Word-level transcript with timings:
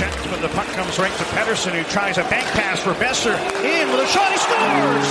But 0.00 0.40
the 0.40 0.48
puck 0.48 0.66
comes 0.68 0.98
right 0.98 1.12
to 1.12 1.24
Pettersson, 1.24 1.72
who 1.72 1.82
tries 1.90 2.16
a 2.16 2.22
bank 2.24 2.46
pass 2.48 2.80
for 2.80 2.94
Boeser. 2.94 3.36
In 3.62 3.90
with 3.90 4.00
a 4.00 4.06
shot, 4.06 4.32
he 4.32 4.38
scores! 4.38 5.10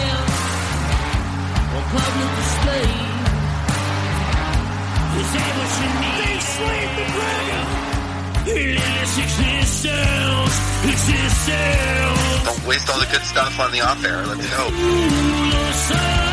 They 6.23 6.39
slayed 6.39 6.91
the 6.95 7.05
dragon! 7.11 7.65
Don't 12.45 12.65
waste 12.65 12.89
all 12.89 12.99
the 12.99 13.07
good 13.11 13.23
stuff 13.23 13.59
on 13.59 13.71
the 13.71 13.81
off 13.81 14.03
air. 14.05 14.25
Let's 14.25 14.49
go. 14.49 16.30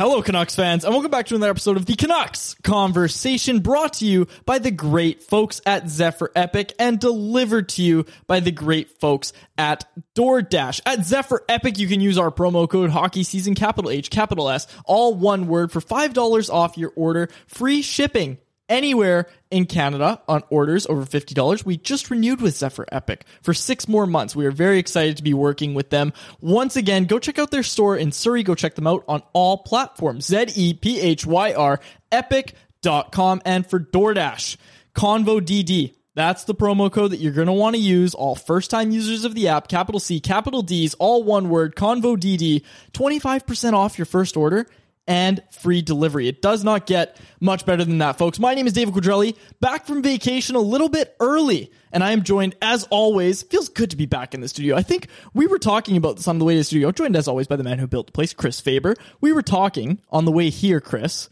Hello, 0.00 0.22
Canucks 0.22 0.54
fans, 0.54 0.86
and 0.86 0.94
welcome 0.94 1.10
back 1.10 1.26
to 1.26 1.34
another 1.34 1.50
episode 1.50 1.76
of 1.76 1.84
the 1.84 1.94
Canucks 1.94 2.54
Conversation 2.62 3.58
brought 3.58 3.92
to 3.92 4.06
you 4.06 4.28
by 4.46 4.58
the 4.58 4.70
great 4.70 5.22
folks 5.22 5.60
at 5.66 5.90
Zephyr 5.90 6.32
Epic 6.34 6.72
and 6.78 6.98
delivered 6.98 7.68
to 7.68 7.82
you 7.82 8.06
by 8.26 8.40
the 8.40 8.50
great 8.50 8.98
folks 8.98 9.34
at 9.58 9.84
DoorDash. 10.14 10.80
At 10.86 11.04
Zephyr 11.04 11.44
Epic, 11.50 11.78
you 11.78 11.86
can 11.86 12.00
use 12.00 12.16
our 12.16 12.30
promo 12.30 12.66
code 12.66 12.88
hockey 12.88 13.24
season 13.24 13.54
capital 13.54 13.90
H, 13.90 14.08
capital 14.08 14.48
S, 14.48 14.66
all 14.86 15.12
one 15.12 15.48
word 15.48 15.70
for 15.70 15.82
$5 15.82 16.48
off 16.48 16.78
your 16.78 16.94
order, 16.96 17.28
free 17.46 17.82
shipping 17.82 18.38
anywhere 18.70 19.26
in 19.50 19.66
Canada 19.66 20.22
on 20.26 20.42
orders 20.48 20.86
over 20.86 21.04
$50. 21.04 21.66
We 21.66 21.76
just 21.76 22.08
renewed 22.08 22.40
with 22.40 22.56
Zephyr 22.56 22.86
Epic 22.90 23.26
for 23.42 23.52
six 23.52 23.88
more 23.88 24.06
months. 24.06 24.34
We 24.34 24.46
are 24.46 24.52
very 24.52 24.78
excited 24.78 25.18
to 25.18 25.22
be 25.22 25.34
working 25.34 25.74
with 25.74 25.90
them. 25.90 26.14
Once 26.40 26.76
again, 26.76 27.04
go 27.04 27.18
check 27.18 27.38
out 27.38 27.50
their 27.50 27.62
store 27.62 27.96
in 27.96 28.12
Surrey. 28.12 28.42
Go 28.42 28.54
check 28.54 28.76
them 28.76 28.86
out 28.86 29.04
on 29.08 29.22
all 29.34 29.58
platforms. 29.58 30.26
Z-E-P-H-Y-R 30.26 31.80
epic.com 32.12 33.42
and 33.44 33.66
for 33.66 33.80
DoorDash, 33.80 34.56
Convo 34.94 35.40
DD. 35.40 35.94
That's 36.14 36.44
the 36.44 36.54
promo 36.54 36.90
code 36.90 37.12
that 37.12 37.18
you're 37.18 37.32
going 37.32 37.46
to 37.46 37.52
want 37.52 37.76
to 37.76 37.80
use. 37.80 38.14
All 38.14 38.34
first 38.34 38.70
time 38.70 38.90
users 38.90 39.24
of 39.24 39.34
the 39.34 39.48
app, 39.48 39.68
capital 39.68 40.00
C, 40.00 40.20
capital 40.20 40.62
D's, 40.62 40.94
all 40.94 41.22
one 41.22 41.48
word, 41.48 41.76
Convo 41.76 42.16
DD, 42.16 42.64
25% 42.92 43.72
off 43.74 43.96
your 43.98 44.06
first 44.06 44.36
order 44.36 44.66
and 45.10 45.42
free 45.50 45.82
delivery. 45.82 46.28
It 46.28 46.40
does 46.40 46.62
not 46.62 46.86
get 46.86 47.16
much 47.40 47.66
better 47.66 47.84
than 47.84 47.98
that, 47.98 48.16
folks. 48.16 48.38
My 48.38 48.54
name 48.54 48.68
is 48.68 48.72
David 48.72 48.94
Quadrelli, 48.94 49.36
back 49.58 49.84
from 49.84 50.04
vacation 50.04 50.54
a 50.54 50.60
little 50.60 50.88
bit 50.88 51.16
early, 51.18 51.72
and 51.90 52.04
I 52.04 52.12
am 52.12 52.22
joined, 52.22 52.54
as 52.62 52.84
always, 52.90 53.42
feels 53.42 53.68
good 53.68 53.90
to 53.90 53.96
be 53.96 54.06
back 54.06 54.34
in 54.34 54.40
the 54.40 54.46
studio. 54.46 54.76
I 54.76 54.82
think 54.82 55.08
we 55.34 55.48
were 55.48 55.58
talking 55.58 55.96
about 55.96 56.14
this 56.14 56.28
on 56.28 56.38
the 56.38 56.44
way 56.44 56.54
to 56.54 56.60
the 56.60 56.64
studio, 56.64 56.92
joined 56.92 57.16
as 57.16 57.26
always 57.26 57.48
by 57.48 57.56
the 57.56 57.64
man 57.64 57.80
who 57.80 57.88
built 57.88 58.06
the 58.06 58.12
place, 58.12 58.32
Chris 58.32 58.60
Faber. 58.60 58.94
We 59.20 59.32
were 59.32 59.42
talking 59.42 60.00
on 60.10 60.26
the 60.26 60.32
way 60.32 60.48
here, 60.48 60.80
Chris. 60.80 61.28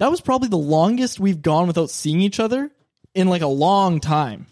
That 0.00 0.10
was 0.10 0.20
probably 0.20 0.48
the 0.48 0.58
longest 0.58 1.18
we've 1.18 1.40
gone 1.40 1.66
without 1.66 1.88
seeing 1.88 2.20
each 2.20 2.38
other 2.38 2.70
in 3.14 3.28
like 3.28 3.42
a 3.42 3.46
long 3.46 4.00
time. 4.00 4.48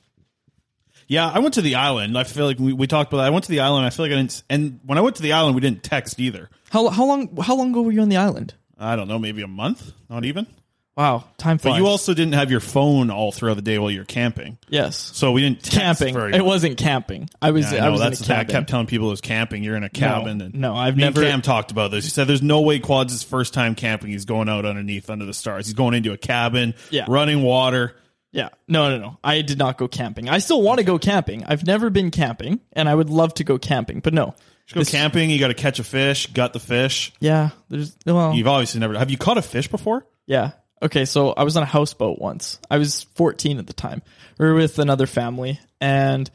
Yeah, 1.09 1.29
I 1.29 1.41
went 1.41 1.53
to 1.55 1.61
the 1.61 1.75
island. 1.75 2.17
I 2.17 2.25
feel 2.25 2.47
like 2.47 2.59
we, 2.59 2.73
we 2.73 2.87
talked 2.87 3.13
about 3.13 3.19
that. 3.19 3.27
I 3.27 3.31
went 3.31 3.45
to 3.45 3.51
the 3.51 3.61
island. 3.61 3.85
I 3.85 3.91
feel 3.91 4.07
like 4.07 4.13
I 4.13 4.17
didn't. 4.17 4.43
And 4.49 4.81
when 4.87 4.97
I 4.97 5.03
went 5.03 5.17
to 5.17 5.23
the 5.23 5.33
island, 5.33 5.55
we 5.55 5.61
didn't 5.61 5.83
text 5.83 6.19
either. 6.19 6.49
How 6.71 6.89
how 6.89 7.05
long 7.05 7.37
how 7.37 7.55
long 7.55 7.73
ago 7.73 7.83
were 7.83 7.93
you 7.93 8.01
on 8.01 8.09
the 8.09 8.17
island? 8.17 8.55
I 8.83 8.97
don't 8.97 9.09
know, 9.09 9.19
maybe 9.19 9.43
a 9.43 9.47
month, 9.49 9.93
not 10.11 10.25
even. 10.25 10.47
Wow, 10.95 11.25
time 11.39 11.57
But 11.57 11.63
flies. 11.63 11.79
you 11.79 11.87
also 11.87 12.13
didn't 12.13 12.35
have 12.35 12.51
your 12.51 12.61
phone 12.61 13.09
all 13.11 13.33
throughout 13.33 13.55
the 13.57 13.63
day 13.63 13.79
while 13.79 13.91
you're 13.91 14.05
camping. 14.05 14.59
yes 14.69 14.99
So 15.15 15.33
we 15.33 15.41
didn't 15.41 15.63
camping. 15.63 16.15
It 16.35 16.45
wasn't 16.45 16.77
camping. 16.77 17.31
I 17.41 17.51
was 17.53 17.73
Yeah, 17.73 17.79
I 17.79 17.81
I, 17.81 17.85
know, 17.87 17.93
was 17.93 18.01
that's 18.03 18.21
in 18.21 18.25
a 18.25 18.27
thing. 18.27 18.37
I 18.37 18.45
kept 18.45 18.69
telling 18.69 18.87
people 18.87 19.07
it 19.07 19.11
was 19.13 19.23
camping. 19.23 19.65
You're 19.65 19.77
in 19.77 19.85
a 19.85 19.89
cabin. 19.89 20.43
and 20.43 20.55
no, 20.55 20.75
I've 20.75 20.95
me 20.99 21.05
and 21.05 21.15
never- 21.17 21.27
Cam 21.27 21.41
talked 21.41 21.71
about 21.71 21.93
this. 21.93 22.05
He 22.05 22.11
said 22.11 22.27
there's 22.27 22.43
no 22.43 22.61
way 22.61 22.79
Quad's 22.79 23.15
his 23.15 23.23
first 23.23 23.55
time 23.55 23.75
camping. 23.75 24.11
He's 24.11 24.27
going 24.27 24.51
out 24.51 24.67
underneath 24.67 25.09
under 25.09 25.25
the 25.25 25.33
stars. 25.33 25.65
He's 25.67 25.73
going 25.75 25.95
into 25.95 26.13
a 26.13 26.19
cabin, 26.19 26.75
Yeah. 26.91 27.07
running 27.09 27.43
water. 27.43 27.97
Yeah. 28.31 28.51
No, 28.69 28.91
no, 28.91 28.99
no. 28.99 29.19
I 29.25 29.41
did 29.41 29.57
not 29.59 29.79
go 29.79 29.89
camping. 29.89 30.29
I 30.29 30.39
still 30.41 30.61
want 30.61 30.77
to 30.79 30.85
go 30.85 30.99
camping. 30.99 31.43
I've 31.47 31.67
never 31.67 31.89
been 31.89 32.11
camping 32.11 32.61
and 32.75 32.87
I 32.87 32.95
would 32.95 33.09
love 33.09 33.33
to 33.35 33.45
go 33.45 33.57
camping, 33.59 34.01
but 34.01 34.13
no. 34.13 34.35
Just 34.67 34.75
go 34.75 34.81
This- 34.81 34.91
camping. 34.91 35.31
You 35.31 35.39
got 35.39 35.49
to 35.49 35.55
catch 35.55 35.79
a 35.79 35.85
fish, 35.85 36.27
gut 36.29 36.53
the 36.53 36.61
fish. 36.61 37.13
Yeah, 37.21 37.51
there's 37.69 37.97
well 38.07 38.35
You've 38.35 38.47
obviously 38.49 38.81
never. 38.81 38.97
Have 38.99 39.11
you 39.11 39.19
caught 39.19 39.39
a 39.39 39.43
fish 39.43 39.69
before? 39.69 40.07
Yeah. 40.27 40.53
Okay, 40.81 41.05
so 41.05 41.31
I 41.31 41.45
was 41.45 41.57
on 41.57 41.63
a 41.63 41.67
houseboat 41.67 42.19
once. 42.19 42.59
I 42.71 42.79
was 42.79 43.05
14 43.15 43.59
at 43.59 43.67
the 43.69 43.73
time. 43.73 44.03
We 44.39 44.47
were 44.47 44.55
with 44.55 44.79
another 44.81 45.07
family 45.07 45.61
and 45.81 46.29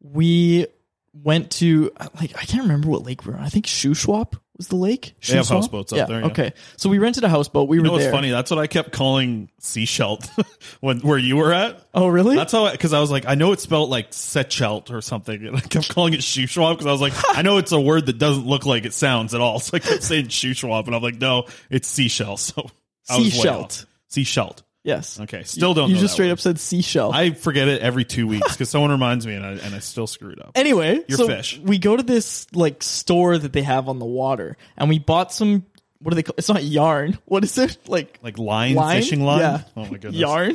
we 0.00 0.66
went 1.12 1.50
to 1.50 1.90
like 2.18 2.34
I 2.36 2.44
can't 2.44 2.62
remember 2.62 2.88
what 2.88 3.04
lake 3.04 3.24
we 3.26 3.32
were 3.32 3.38
on. 3.38 3.44
I 3.44 3.48
think 3.48 3.66
Shuswap 3.66 4.34
was 4.60 4.68
the 4.68 4.76
lake. 4.76 5.14
They 5.26 5.36
have 5.36 5.48
houseboats 5.48 5.92
up 5.92 5.96
yeah, 5.96 6.04
there, 6.04 6.20
yeah. 6.20 6.26
Okay. 6.26 6.52
So 6.76 6.90
we 6.90 6.98
rented 6.98 7.24
a 7.24 7.30
houseboat. 7.30 7.66
We 7.68 7.78
You 7.78 7.80
were 7.82 7.86
know 7.86 7.92
what's 7.92 8.04
there. 8.04 8.12
funny? 8.12 8.30
That's 8.30 8.50
what 8.50 8.60
I 8.60 8.66
kept 8.66 8.92
calling 8.92 9.48
seashell 9.58 10.20
when 10.80 11.00
where 11.00 11.16
you 11.16 11.36
were 11.36 11.52
at. 11.52 11.82
Oh, 11.94 12.08
really? 12.08 12.36
That's 12.36 12.52
how 12.52 12.70
because 12.70 12.92
I, 12.92 13.00
was 13.00 13.10
like, 13.10 13.24
I 13.26 13.34
know 13.36 13.52
it's 13.52 13.62
spelled 13.62 13.88
like 13.88 14.10
Sechelt 14.10 14.90
or 14.90 15.00
something, 15.00 15.46
and 15.46 15.56
I 15.56 15.60
kept 15.60 15.88
calling 15.94 16.12
it 16.12 16.20
Shuswap 16.20 16.72
because 16.74 16.86
I 16.86 16.92
was 16.92 17.00
like, 17.00 17.14
I 17.36 17.40
know 17.42 17.56
it's 17.56 17.72
a 17.72 17.80
word 17.80 18.06
that 18.06 18.18
doesn't 18.18 18.46
look 18.46 18.66
like 18.66 18.84
it 18.84 18.92
sounds 18.92 19.34
at 19.34 19.40
all. 19.40 19.58
So 19.60 19.76
I 19.76 19.80
kept 19.80 20.02
saying 20.02 20.26
Shuswap, 20.26 20.86
and 20.86 20.94
I'm 20.94 21.02
like, 21.02 21.18
no, 21.18 21.46
it's 21.70 21.88
seashell. 21.88 22.36
So 22.36 22.70
I 23.08 23.18
was 23.18 23.32
way 23.34 23.40
Seashelled. 23.40 23.64
off. 23.64 23.86
Seashelled. 24.12 24.62
Yes. 24.84 25.20
Okay, 25.20 25.42
still 25.44 25.74
don't. 25.74 25.88
You 25.88 25.96
know 25.96 26.00
just 26.02 26.14
straight 26.14 26.28
word. 26.28 26.32
up 26.32 26.40
said 26.40 26.58
seashell. 26.58 27.12
I 27.12 27.30
forget 27.32 27.68
it 27.68 27.82
every 27.82 28.04
two 28.04 28.26
weeks 28.26 28.52
because 28.52 28.70
someone 28.70 28.90
reminds 28.90 29.26
me, 29.26 29.34
and 29.34 29.44
I 29.44 29.50
and 29.52 29.74
I 29.74 29.78
still 29.80 30.06
screw 30.06 30.30
it 30.30 30.40
up. 30.40 30.52
Anyway, 30.54 31.04
Your 31.08 31.18
so 31.18 31.26
fish. 31.26 31.58
we 31.62 31.78
go 31.78 31.96
to 31.96 32.02
this 32.02 32.46
like 32.54 32.82
store 32.82 33.36
that 33.38 33.52
they 33.52 33.62
have 33.62 33.88
on 33.88 33.98
the 33.98 34.06
water, 34.06 34.56
and 34.76 34.88
we 34.88 34.98
bought 34.98 35.32
some. 35.32 35.64
What 36.02 36.10
do 36.10 36.14
they 36.16 36.22
call? 36.22 36.34
It's 36.38 36.48
not 36.48 36.64
yarn. 36.64 37.18
What 37.26 37.44
is 37.44 37.58
it? 37.58 37.76
Like 37.86 38.18
Like 38.22 38.38
line, 38.38 38.74
line? 38.74 39.02
fishing 39.02 39.22
line. 39.22 39.40
Yeah. 39.40 39.62
Oh 39.76 39.82
my 39.84 39.98
goodness. 39.98 40.14
yarn. 40.16 40.54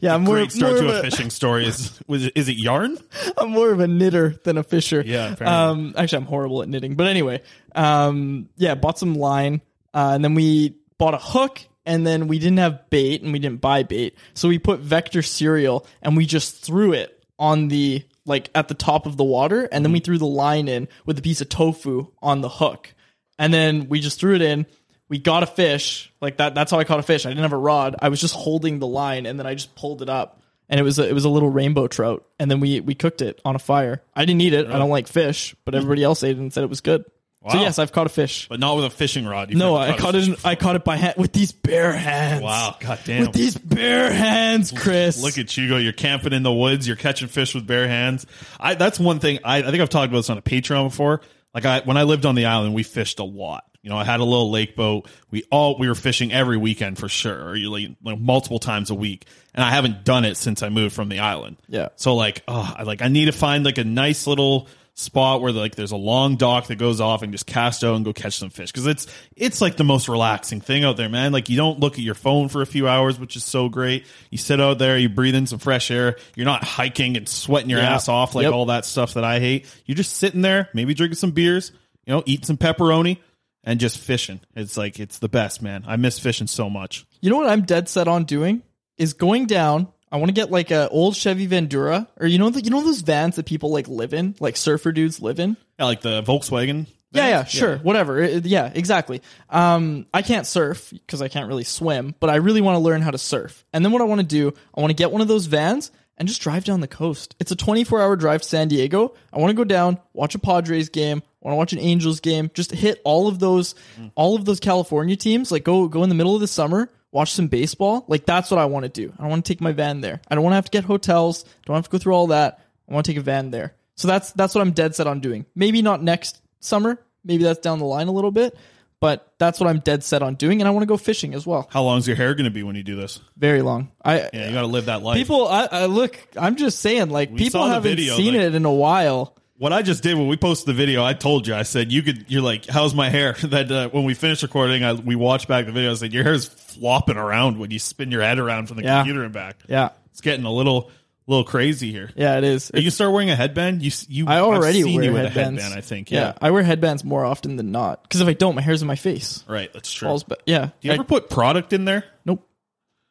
Yeah, 0.00 0.14
I'm 0.14 0.22
more, 0.22 0.36
Great 0.36 0.52
start 0.52 0.74
more 0.74 0.82
to 0.82 0.88
of 0.88 0.94
a 0.98 1.02
fishing 1.10 1.30
story. 1.30 1.66
Is 1.66 1.98
was 2.06 2.26
is 2.28 2.48
it 2.48 2.56
yarn? 2.56 2.96
I'm 3.36 3.50
more 3.50 3.70
of 3.72 3.80
a 3.80 3.88
knitter 3.88 4.36
than 4.44 4.56
a 4.56 4.62
fisher. 4.62 5.02
Yeah. 5.04 5.34
Um, 5.40 5.94
actually, 5.96 6.18
I'm 6.18 6.26
horrible 6.26 6.62
at 6.62 6.68
knitting. 6.68 6.94
But 6.94 7.08
anyway, 7.08 7.42
um, 7.74 8.48
yeah, 8.56 8.76
bought 8.76 8.98
some 9.00 9.14
line, 9.16 9.62
uh, 9.92 10.12
and 10.14 10.24
then 10.24 10.34
we 10.34 10.76
bought 10.96 11.14
a 11.14 11.18
hook, 11.18 11.60
and 11.86 12.06
then 12.06 12.28
we 12.28 12.38
didn't 12.38 12.58
have 12.58 12.88
bait, 12.90 13.22
and 13.22 13.32
we 13.32 13.38
didn't 13.38 13.60
buy 13.60 13.82
bait, 13.82 14.16
so 14.34 14.48
we 14.48 14.58
put 14.58 14.80
Vector 14.80 15.22
cereal, 15.22 15.86
and 16.02 16.16
we 16.16 16.26
just 16.26 16.64
threw 16.64 16.92
it 16.92 17.24
on 17.38 17.68
the 17.68 18.04
like 18.26 18.50
at 18.54 18.68
the 18.68 18.74
top 18.74 19.06
of 19.06 19.16
the 19.16 19.24
water, 19.24 19.68
and 19.70 19.84
then 19.84 19.92
we 19.92 20.00
mm. 20.00 20.04
threw 20.04 20.18
the 20.18 20.26
line 20.26 20.68
in 20.68 20.88
with 21.04 21.18
a 21.18 21.22
piece 21.22 21.40
of 21.40 21.48
tofu 21.48 22.08
on 22.22 22.40
the 22.40 22.48
hook, 22.48 22.94
and 23.38 23.52
then 23.52 23.88
we 23.88 24.00
just 24.00 24.18
threw 24.18 24.34
it 24.34 24.42
in. 24.42 24.66
We 25.08 25.18
got 25.18 25.42
a 25.42 25.46
fish 25.46 26.12
like 26.20 26.38
that. 26.38 26.54
That's 26.54 26.70
how 26.70 26.78
I 26.78 26.84
caught 26.84 26.98
a 26.98 27.02
fish. 27.02 27.26
I 27.26 27.28
didn't 27.28 27.42
have 27.42 27.52
a 27.52 27.58
rod. 27.58 27.96
I 28.00 28.08
was 28.08 28.20
just 28.20 28.34
holding 28.34 28.78
the 28.78 28.86
line, 28.86 29.26
and 29.26 29.38
then 29.38 29.46
I 29.46 29.54
just 29.54 29.74
pulled 29.74 30.00
it 30.00 30.08
up 30.08 30.40
and 30.68 30.80
it 30.80 30.82
was 30.82 30.98
a, 30.98 31.08
it 31.08 31.12
was 31.12 31.24
a 31.24 31.28
little 31.28 31.50
rainbow 31.50 31.86
trout, 31.86 32.24
and 32.38 32.50
then 32.50 32.60
we 32.60 32.80
we 32.80 32.94
cooked 32.94 33.22
it 33.22 33.40
on 33.44 33.54
a 33.54 33.58
fire. 33.58 34.02
I 34.14 34.24
didn't 34.24 34.40
eat 34.40 34.54
it. 34.54 34.66
I 34.66 34.78
don't 34.78 34.90
like 34.90 35.06
fish, 35.06 35.54
but 35.64 35.74
everybody 35.74 36.02
else 36.02 36.22
ate 36.24 36.36
it 36.36 36.40
and 36.40 36.52
said 36.52 36.64
it 36.64 36.70
was 36.70 36.80
good. 36.80 37.04
So 37.50 37.60
yes, 37.60 37.78
I've 37.78 37.92
caught 37.92 38.06
a 38.06 38.10
fish. 38.10 38.48
But 38.48 38.58
not 38.58 38.76
with 38.76 38.86
a 38.86 38.90
fishing 38.90 39.26
rod. 39.26 39.50
You've 39.50 39.58
No, 39.58 39.76
I 39.76 39.96
caught 39.96 40.14
it. 40.14 40.28
In, 40.28 40.36
I 40.44 40.54
caught 40.54 40.76
it 40.76 40.84
by 40.84 40.96
hand 40.96 41.14
with 41.18 41.32
these 41.32 41.52
bare 41.52 41.92
hands. 41.92 42.42
Wow, 42.42 42.76
goddamn. 42.80 43.22
With 43.22 43.32
these 43.32 43.56
bare 43.58 44.10
hands, 44.10 44.72
Chris. 44.72 45.22
Look 45.22 45.36
at 45.36 45.54
you 45.56 45.68
go. 45.68 45.76
You're 45.76 45.92
camping 45.92 46.32
in 46.32 46.42
the 46.42 46.52
woods. 46.52 46.86
You're 46.86 46.96
catching 46.96 47.28
fish 47.28 47.54
with 47.54 47.66
bare 47.66 47.86
hands. 47.86 48.26
I 48.58 48.74
that's 48.74 48.98
one 48.98 49.20
thing. 49.20 49.40
I, 49.44 49.58
I 49.58 49.70
think 49.70 49.82
I've 49.82 49.90
talked 49.90 50.08
about 50.08 50.20
this 50.20 50.30
on 50.30 50.38
a 50.38 50.42
Patreon 50.42 50.88
before. 50.88 51.20
Like 51.52 51.66
I 51.66 51.80
when 51.80 51.96
I 51.96 52.04
lived 52.04 52.24
on 52.24 52.34
the 52.34 52.46
island, 52.46 52.74
we 52.74 52.82
fished 52.82 53.18
a 53.18 53.24
lot. 53.24 53.64
You 53.82 53.90
know, 53.90 53.98
I 53.98 54.04
had 54.04 54.20
a 54.20 54.24
little 54.24 54.50
lake 54.50 54.74
boat. 54.74 55.06
We 55.30 55.44
all 55.50 55.78
we 55.78 55.88
were 55.88 55.94
fishing 55.94 56.32
every 56.32 56.56
weekend 56.56 56.98
for 56.98 57.10
sure, 57.10 57.44
or 57.44 57.54
you 57.54 57.70
like, 57.70 57.90
like 58.02 58.18
multiple 58.18 58.58
times 58.58 58.88
a 58.88 58.94
week. 58.94 59.26
And 59.54 59.62
I 59.62 59.70
haven't 59.70 60.04
done 60.04 60.24
it 60.24 60.38
since 60.38 60.62
I 60.62 60.70
moved 60.70 60.94
from 60.94 61.10
the 61.10 61.18
island. 61.18 61.58
Yeah. 61.68 61.90
So 61.96 62.14
like, 62.14 62.42
oh, 62.48 62.74
I 62.74 62.84
like 62.84 63.02
I 63.02 63.08
need 63.08 63.26
to 63.26 63.32
find 63.32 63.66
like 63.66 63.76
a 63.76 63.84
nice 63.84 64.26
little 64.26 64.68
spot 64.96 65.40
where 65.42 65.50
like 65.52 65.74
there's 65.74 65.90
a 65.90 65.96
long 65.96 66.36
dock 66.36 66.68
that 66.68 66.76
goes 66.76 67.00
off 67.00 67.22
and 67.22 67.32
just 67.32 67.46
cast 67.46 67.82
out 67.82 67.96
and 67.96 68.04
go 68.04 68.12
catch 68.12 68.38
some 68.38 68.48
fish. 68.50 68.70
Because 68.70 68.86
it's 68.86 69.06
it's 69.36 69.60
like 69.60 69.76
the 69.76 69.82
most 69.84 70.08
relaxing 70.08 70.60
thing 70.60 70.84
out 70.84 70.96
there 70.96 71.08
man. 71.08 71.32
Like 71.32 71.48
you 71.48 71.56
don't 71.56 71.80
look 71.80 71.94
at 71.94 72.00
your 72.00 72.14
phone 72.14 72.48
for 72.48 72.62
a 72.62 72.66
few 72.66 72.86
hours 72.88 73.18
which 73.18 73.34
is 73.36 73.44
so 73.44 73.68
great. 73.68 74.06
You 74.30 74.38
sit 74.38 74.60
out 74.60 74.78
there 74.78 74.96
you 74.96 75.08
breathe 75.08 75.34
in 75.34 75.46
some 75.46 75.58
fresh 75.58 75.90
air. 75.90 76.16
You're 76.36 76.46
not 76.46 76.62
hiking 76.62 77.16
and 77.16 77.28
sweating 77.28 77.70
your 77.70 77.80
Yeah. 77.80 77.94
ass 77.94 78.08
off 78.08 78.34
like 78.34 78.44
Yep. 78.44 78.52
all 78.52 78.66
that 78.66 78.84
stuff 78.84 79.14
that 79.14 79.24
i 79.24 79.40
hate. 79.40 79.66
You're 79.84 79.96
just 79.96 80.12
sitting 80.16 80.42
there 80.42 80.68
maybe 80.74 80.94
drinking 80.94 81.16
some 81.16 81.32
beers 81.32 81.72
you 82.06 82.12
know 82.12 82.22
eating 82.26 82.46
some 82.46 82.56
pepperoni 82.56 83.18
and 83.64 83.80
just 83.80 83.98
fishing. 83.98 84.40
It's 84.54 84.76
like 84.76 85.00
it's 85.00 85.18
the 85.18 85.28
best 85.28 85.60
man. 85.62 85.84
I 85.88 85.96
miss 85.96 86.18
fishing 86.20 86.46
so 86.46 86.70
much. 86.70 87.04
You 87.20 87.30
know 87.30 87.36
what 87.38 87.48
I'm 87.48 87.62
dead 87.62 87.88
set 87.88 88.06
on 88.08 88.24
doing? 88.24 88.62
Is 88.96 89.12
going 89.14 89.46
down. 89.46 89.88
I 90.14 90.18
want 90.18 90.28
to 90.28 90.32
get 90.32 90.50
like 90.50 90.70
a 90.70 90.88
old 90.90 91.16
Chevy 91.16 91.48
Vandura, 91.48 92.06
or 92.16 92.26
you 92.28 92.38
know 92.38 92.48
the, 92.48 92.62
you 92.62 92.70
know 92.70 92.82
those 92.84 93.00
vans 93.00 93.34
that 93.36 93.46
people 93.46 93.70
like 93.70 93.88
live 93.88 94.14
in, 94.14 94.36
like 94.38 94.56
surfer 94.56 94.92
dudes 94.92 95.20
live 95.20 95.40
in. 95.40 95.56
yeah 95.78 95.86
like 95.86 96.02
the 96.02 96.22
volkswagen 96.22 96.86
Yeah, 97.10 97.28
yeah, 97.28 97.44
sure, 97.44 97.78
whatever. 97.78 98.20
It- 98.20 98.46
yeah, 98.46 98.70
exactly. 98.74 99.22
Um, 99.50 100.06
I 100.14 100.22
can't 100.22 100.46
surf 100.46 100.90
because 100.92 101.20
I 101.20 101.28
can't 101.28 101.48
really 101.48 101.64
swim, 101.64 102.14
but 102.20 102.30
I 102.30 102.36
really 102.36 102.60
want 102.60 102.76
to 102.76 102.80
learn 102.80 103.02
how 103.02 103.10
to 103.10 103.18
surf. 103.18 103.64
And 103.72 103.84
then 103.84 103.90
what 103.92 104.02
I 104.02 104.04
want 104.04 104.20
to 104.20 104.26
do, 104.26 104.52
I 104.76 104.80
want 104.80 104.90
to 104.90 104.94
get 104.94 105.10
one 105.12 105.20
of 105.20 105.28
those 105.28 105.46
vans 105.46 105.90
and 106.16 106.28
just 106.28 106.40
drive 106.42 106.64
down 106.64 106.80
the 106.80 106.86
coast. 106.88 107.34
It's 107.40 107.50
a 107.50 107.56
24 107.56 108.00
hour 108.00 108.14
drive 108.16 108.42
to 108.42 108.48
San 108.48 108.68
Diego. 108.68 109.14
I 109.32 109.38
want 109.38 109.50
to 109.50 109.56
go 109.56 109.64
down, 109.64 109.98
watch 110.12 110.34
a 110.36 110.38
Padres 110.38 110.88
game, 110.90 111.22
I 111.42 111.48
want 111.48 111.54
to 111.54 111.58
watch 111.58 111.72
an 111.72 111.80
Angels 111.80 112.20
game, 112.20 112.50
just 112.54 112.70
hit 112.70 113.00
all 113.04 113.26
of 113.26 113.38
those, 113.40 113.74
all 114.14 114.36
of 114.36 114.44
those 114.44 114.60
California 114.60 115.16
teams. 115.16 115.50
Like 115.52 115.64
go, 115.64 115.88
go 115.88 116.02
in 116.04 116.08
the 116.08 116.14
middle 116.14 116.34
of 116.36 116.40
the 116.40 116.46
summer, 116.48 116.88
watch 117.14 117.32
some 117.32 117.46
baseball. 117.46 118.04
Like 118.08 118.26
that's 118.26 118.50
what 118.50 118.58
I 118.60 118.66
want 118.66 118.82
to 118.84 118.90
do. 118.90 119.14
I 119.18 119.28
want 119.28 119.42
to 119.46 119.50
take 119.50 119.62
my 119.62 119.72
van 119.72 120.02
there. 120.02 120.20
I 120.28 120.34
don't 120.34 120.44
want 120.44 120.52
to 120.52 120.56
have 120.56 120.66
to 120.66 120.70
get 120.70 120.84
hotels. 120.84 121.44
Don't 121.64 121.76
have 121.76 121.84
to 121.84 121.90
go 121.90 121.96
through 121.98 122.12
all 122.14 122.26
that. 122.26 122.60
I 122.90 122.92
want 122.92 123.06
to 123.06 123.12
take 123.12 123.18
a 123.18 123.22
van 123.22 123.50
there. 123.50 123.74
So 123.94 124.08
that's 124.08 124.32
that's 124.32 124.54
what 124.54 124.60
I'm 124.60 124.72
dead 124.72 124.94
set 124.94 125.06
on 125.06 125.20
doing. 125.20 125.46
Maybe 125.54 125.80
not 125.80 126.02
next 126.02 126.42
summer. 126.60 126.98
Maybe 127.24 127.44
that's 127.44 127.60
down 127.60 127.78
the 127.78 127.84
line 127.86 128.08
a 128.08 128.12
little 128.12 128.32
bit, 128.32 128.54
but 129.00 129.32
that's 129.38 129.58
what 129.60 129.68
I'm 129.70 129.78
dead 129.78 130.02
set 130.04 130.22
on 130.22 130.34
doing, 130.34 130.60
and 130.60 130.68
I 130.68 130.72
want 130.72 130.82
to 130.82 130.86
go 130.86 130.96
fishing 130.98 131.32
as 131.32 131.46
well. 131.46 131.68
how 131.70 131.82
long's 131.84 132.06
your 132.06 132.16
hair 132.16 132.34
going 132.34 132.44
to 132.44 132.50
be 132.50 132.62
when 132.62 132.76
you 132.76 132.82
do 132.82 132.96
this 132.96 133.20
Very 133.38 133.62
long. 133.62 133.90
I 134.04 134.28
yeah 134.34 134.48
you 134.48 134.52
got 134.52 134.60
to 134.62 134.66
live 134.66 134.86
that 134.86 135.02
life 135.02 135.16
people. 135.16 135.46
I, 135.48 135.68
I 135.70 135.86
look. 135.86 136.18
I'm 136.36 136.56
just 136.56 136.80
saying, 136.80 137.08
like 137.10 137.30
We 137.30 137.38
people 137.38 137.60
saw 137.60 137.68
the 137.68 137.74
haven't 137.74 137.90
video, 137.96 138.16
seen 138.16 138.34
like- 138.34 138.42
it 138.42 138.54
in 138.54 138.64
a 138.66 138.72
while. 138.74 139.36
What 139.56 139.72
I 139.72 139.82
just 139.82 140.02
did 140.02 140.16
when 140.16 140.26
we 140.26 140.36
posted 140.36 140.66
the 140.66 140.72
video, 140.74 141.04
I 141.04 141.12
told 141.14 141.46
you, 141.46 141.54
I 141.54 141.62
said 141.62 141.92
you 141.92 142.02
could. 142.02 142.24
You're 142.28 142.42
like, 142.42 142.66
how's 142.66 142.92
my 142.94 143.08
hair? 143.08 143.34
That 143.44 143.70
uh, 143.70 143.88
when 143.90 144.04
we 144.04 144.14
finished 144.14 144.42
recording, 144.42 144.82
I, 144.82 144.94
we 144.94 145.14
watched 145.14 145.46
back 145.46 145.66
the 145.66 145.72
video. 145.72 145.92
I 145.92 145.94
said 145.94 146.12
your 146.12 146.24
hair's 146.24 146.46
flopping 146.48 147.16
around 147.16 147.58
when 147.58 147.70
you 147.70 147.78
spin 147.78 148.10
your 148.10 148.22
head 148.22 148.38
around 148.40 148.66
from 148.66 148.78
the 148.78 148.82
Yeah. 148.82 148.98
computer 148.98 149.22
and 149.22 149.32
back. 149.32 149.56
Yeah, 149.68 149.90
It's 150.10 150.20
getting 150.20 150.44
a 150.44 150.50
little, 150.50 150.90
little 151.28 151.44
crazy 151.44 151.92
here. 151.92 152.10
yeah, 152.16 152.36
it 152.38 152.42
is. 152.42 152.72
You 152.74 152.82
can 152.82 152.90
start 152.90 153.12
wearing 153.12 153.30
a 153.30 153.36
headband. 153.36 153.80
You, 153.82 153.88
s- 153.88 154.06
you. 154.08 154.26
I 154.26 154.40
already 154.40 154.78
I've 154.80 154.84
seen 154.86 154.96
wear 154.96 155.04
you 155.04 155.12
with 155.12 155.22
headbands. 155.26 155.60
a 155.60 155.62
headband. 155.62 155.78
I 155.78 155.86
think. 155.86 156.10
Yeah. 156.10 156.32
I 156.42 156.50
wear 156.50 156.64
headbands 156.64 157.04
more 157.04 157.24
often 157.24 157.54
than 157.54 157.70
not. 157.70 158.02
Because 158.02 158.20
if 158.20 158.26
I 158.26 158.32
don't, 158.32 158.56
my 158.56 158.62
hair's 158.62 158.82
in 158.82 158.88
my 158.88 158.96
face. 158.96 159.44
Right. 159.48 159.72
That's 159.72 159.92
true. 159.92 160.08
Falls 160.08 160.24
ba- 160.24 160.38
yeah. 160.46 160.66
do 160.66 160.72
you 160.80 160.90
I- 160.90 160.94
ever 160.94 161.04
put 161.04 161.30
product 161.30 161.72
in 161.72 161.84
there? 161.84 162.02
nope. 162.24 162.44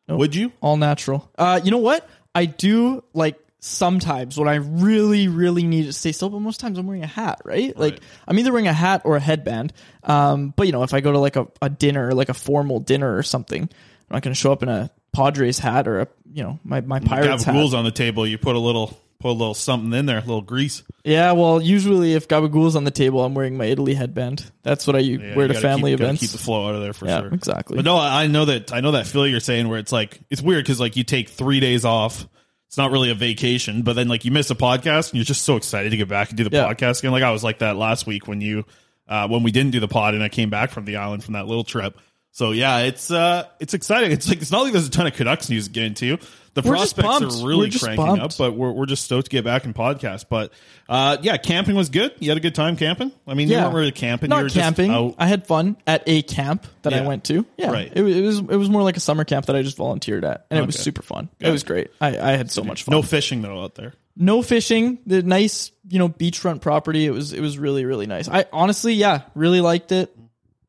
Nope. 0.09 0.19
Would 0.19 0.35
you? 0.35 0.51
all 0.59 0.75
natural. 0.75 1.31
Uh, 1.38 1.62
you 1.63 1.71
know 1.71 1.77
what? 1.77 2.05
I 2.35 2.45
do 2.45 3.01
like 3.13 3.39
sometimes 3.63 4.38
when 4.38 4.48
I 4.50 4.55
really, 4.55 5.29
really 5.29 5.63
need 5.63 5.86
to 5.86 5.93
stay 5.93 6.12
still, 6.12 6.29
but 6.29 6.39
most 6.39 6.60
times 6.60 6.77
I'm 6.77 6.86
wearing 6.86 7.03
a 7.03 7.08
hat, 7.08 7.41
right? 7.46 7.75
Like 7.77 8.01
I'm 8.27 8.38
either 8.38 8.51
wearing 8.51 8.67
a 8.67 8.74
hat 8.74 9.03
or 9.05 9.15
a 9.15 9.22
headband. 9.22 9.72
Um, 10.03 10.53
but 10.55 10.65
you 10.67 10.74
know, 10.74 10.84
if 10.84 10.93
I 10.93 11.00
go 11.00 11.13
to 11.13 11.20
like 11.20 11.38
a, 11.38 11.48
a 11.62 11.70
dinner, 11.70 12.13
like 12.13 12.29
a 12.29 12.34
formal 12.34 12.79
dinner 12.82 13.15
or 13.15 13.24
something, 13.24 13.62
I'm 13.63 13.70
not 14.10 14.22
going 14.22 14.34
to 14.34 14.39
show 14.39 14.51
up 14.51 14.63
in 14.63 14.70
a 14.70 14.91
Padres 15.13 15.60
hat 15.60 15.88
or 15.88 16.01
a, 16.01 16.08
you 16.32 16.43
know, 16.43 16.60
my, 16.63 16.82
my 16.82 17.00
Pirates 17.00 17.43
hat. 17.46 17.55
Gabagool's 17.55 17.74
on 17.74 17.86
the 17.86 17.91
table. 17.91 18.27
You 18.27 18.38
put 18.38 18.55
a 18.55 18.60
little, 18.60 19.00
put 19.20 19.29
a 19.29 19.32
little 19.32 19.53
something 19.53 19.93
in 19.98 20.08
there, 20.08 20.17
a 20.17 20.22
little 20.22 20.41
grease. 20.41 20.84
Yeah, 21.05 21.32
well, 21.32 21.62
usually 21.62 22.13
if 22.15 22.27
Gabagool's 22.27 22.75
on 22.75 22.84
the 22.84 22.91
table, 22.91 23.24
I'm 23.24 23.34
wearing 23.34 23.55
my 23.55 23.65
Italy 23.65 23.93
headband. 23.93 24.50
That's 24.63 24.86
what 24.88 24.98
I 24.98 25.00
Yeah, 25.00 25.36
wear 25.36 25.48
to 25.48 25.53
family 25.53 25.91
keep, 25.91 26.01
events. 26.01 26.20
Keep 26.22 26.32
the 26.32 26.38
flow 26.38 26.67
out 26.67 26.75
of 26.75 26.82
there 26.82 26.93
for 26.93 27.05
Yeah, 27.05 27.22
sure. 27.22 27.34
exactly. 27.34 27.77
But 27.77 27.86
no, 27.86 27.96
I 27.96 28.24
I 28.24 28.27
know 28.27 28.43
that 28.46 28.74
I 28.74 28.82
know 28.82 28.91
that 28.91 29.08
feel 29.08 29.25
you're 29.25 29.39
saying 29.39 29.70
where 29.70 29.79
it's 29.79 29.91
like 29.93 30.20
it's 30.29 30.41
weird 30.41 30.65
because 30.65 30.79
like 30.82 30.98
you 30.98 31.03
take 31.05 31.29
three 31.29 31.62
days 31.62 31.86
off. 31.86 32.27
It's 32.74 32.77
not 32.80 32.89
really 32.89 33.12
a 33.12 33.13
vacation, 33.13 33.84
but 33.84 33.94
then 33.94 34.08
like 34.08 34.25
you 34.25 34.32
miss 34.32 34.50
a 34.50 34.56
podcast 34.56 35.10
and 35.12 35.18
you're 35.20 35.25
just 35.25 35.44
so 35.44 35.58
excited 35.58 35.92
to 35.92 35.96
get 35.98 36.08
back 36.08 36.30
and 36.30 36.38
do 36.39 36.44
the 36.44 36.50
Yeah. 36.58 36.65
podcast 36.74 36.98
again. 36.98 37.12
Like 37.12 37.22
I 37.22 37.30
was 37.30 37.44
like 37.44 37.60
that 37.60 37.75
last 37.77 38.08
week 38.08 38.27
when 38.27 38.42
you 38.42 38.65
uh 39.08 39.27
when 39.27 39.44
we 39.44 39.51
didn't 39.51 39.74
do 39.74 39.80
the 39.80 39.88
pod 39.88 40.15
and 40.15 40.24
I 40.24 40.30
came 40.30 40.50
back 40.50 40.72
from 40.72 40.86
the 40.86 40.96
island 40.96 41.24
from 41.24 41.36
that 41.36 41.46
little 41.46 41.63
trip. 41.63 42.00
So 42.32 42.50
yeah, 42.50 42.80
it's 42.80 43.12
uh 43.12 43.46
it's 43.60 43.75
exciting. 43.75 44.12
It's 44.12 44.27
like 44.27 44.42
it's 44.42 44.50
not 44.50 44.63
like 44.63 44.72
there's 44.74 44.88
a 44.88 44.89
ton 44.89 45.06
of 45.06 45.13
Canucks 45.13 45.51
news 45.51 45.65
to 45.68 45.72
get 45.72 45.84
into. 45.84 46.18
The 46.55 46.62
We're 46.62 46.75
prospects 46.75 47.41
are 47.41 47.48
really 47.48 47.72
cranking 47.72 48.05
pumped. 48.05 48.24
up, 48.24 48.31
but 48.38 48.53
we're 48.53 48.72
we're 48.72 48.86
just 48.86 49.03
stoked 49.05 49.25
to 49.25 49.31
get 49.31 49.43
back 49.43 49.65
in 49.65 49.74
podcast. 49.74 50.25
But 50.29 50.51
uh 50.88 51.17
yeah, 51.22 51.38
camping 51.38 51.75
was 51.75 51.89
good. 51.89 52.13
You 52.19 52.29
had 52.29 52.38
a 52.38 52.41
good 52.41 52.53
time 52.53 52.77
camping. 52.77 53.12
I 53.25 53.33
mean, 53.33 53.48
you 53.50 53.57
weren't 53.57 53.74
really 53.74 53.91
camping. 53.91 54.29
you 54.29 54.36
Not 54.36 54.43
were 54.43 54.50
camping. 54.50 55.15
I 55.17 55.25
had 55.25 55.48
fun 55.48 55.77
at 55.88 56.03
a 56.05 56.22
camp 56.22 56.67
that 56.83 56.93
I 56.93 57.01
went 57.01 57.24
to. 57.25 57.45
Yeah, 57.57 57.72
Right. 57.72 57.91
It, 57.91 58.03
it 58.03 58.22
was 58.22 58.38
it 58.38 58.55
was 58.55 58.69
more 58.69 58.83
like 58.83 58.98
a 58.98 59.00
summer 59.00 59.24
camp 59.24 59.48
that 59.48 59.55
I 59.55 59.63
just 59.63 59.77
volunteered 59.77 60.24
at, 60.24 60.45
and 60.51 60.60
it 60.60 60.65
was 60.65 60.77
super 60.77 61.01
fun. 61.01 61.29
It 61.39 61.50
was 61.50 61.63
great. 61.63 61.89
I, 62.00 62.17
I 62.19 62.31
had 62.38 62.51
so 62.51 62.63
much 62.63 62.83
fun. 62.83 62.91
No 62.93 63.01
fishing 63.01 63.41
though 63.41 63.63
out 63.63 63.74
there. 63.74 63.93
no 64.15 64.43
fishing. 64.43 65.00
The 65.07 65.24
nice, 65.24 65.72
you 65.89 65.98
know, 65.98 66.07
beachfront 66.10 66.62
property. 66.62 67.07
It 67.07 67.12
was 67.12 67.33
it 67.33 67.41
was 67.41 67.57
really 67.57 67.83
really 67.86 68.05
nice. 68.05 68.29
I 68.29 68.45
honestly, 68.53 68.93
yeah, 68.93 69.24
really 69.33 69.60
liked 69.62 69.91
it. 69.91 70.15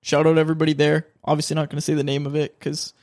Shout 0.00 0.26
out 0.26 0.34
to 0.34 0.40
everybody 0.40 0.72
there. 0.72 1.08
Obviously, 1.22 1.56
not 1.56 1.68
going 1.68 1.76
to 1.76 1.82
say 1.82 1.92
the 1.92 2.04
name 2.04 2.24
of 2.26 2.36
it 2.36 2.58
because 2.58 2.94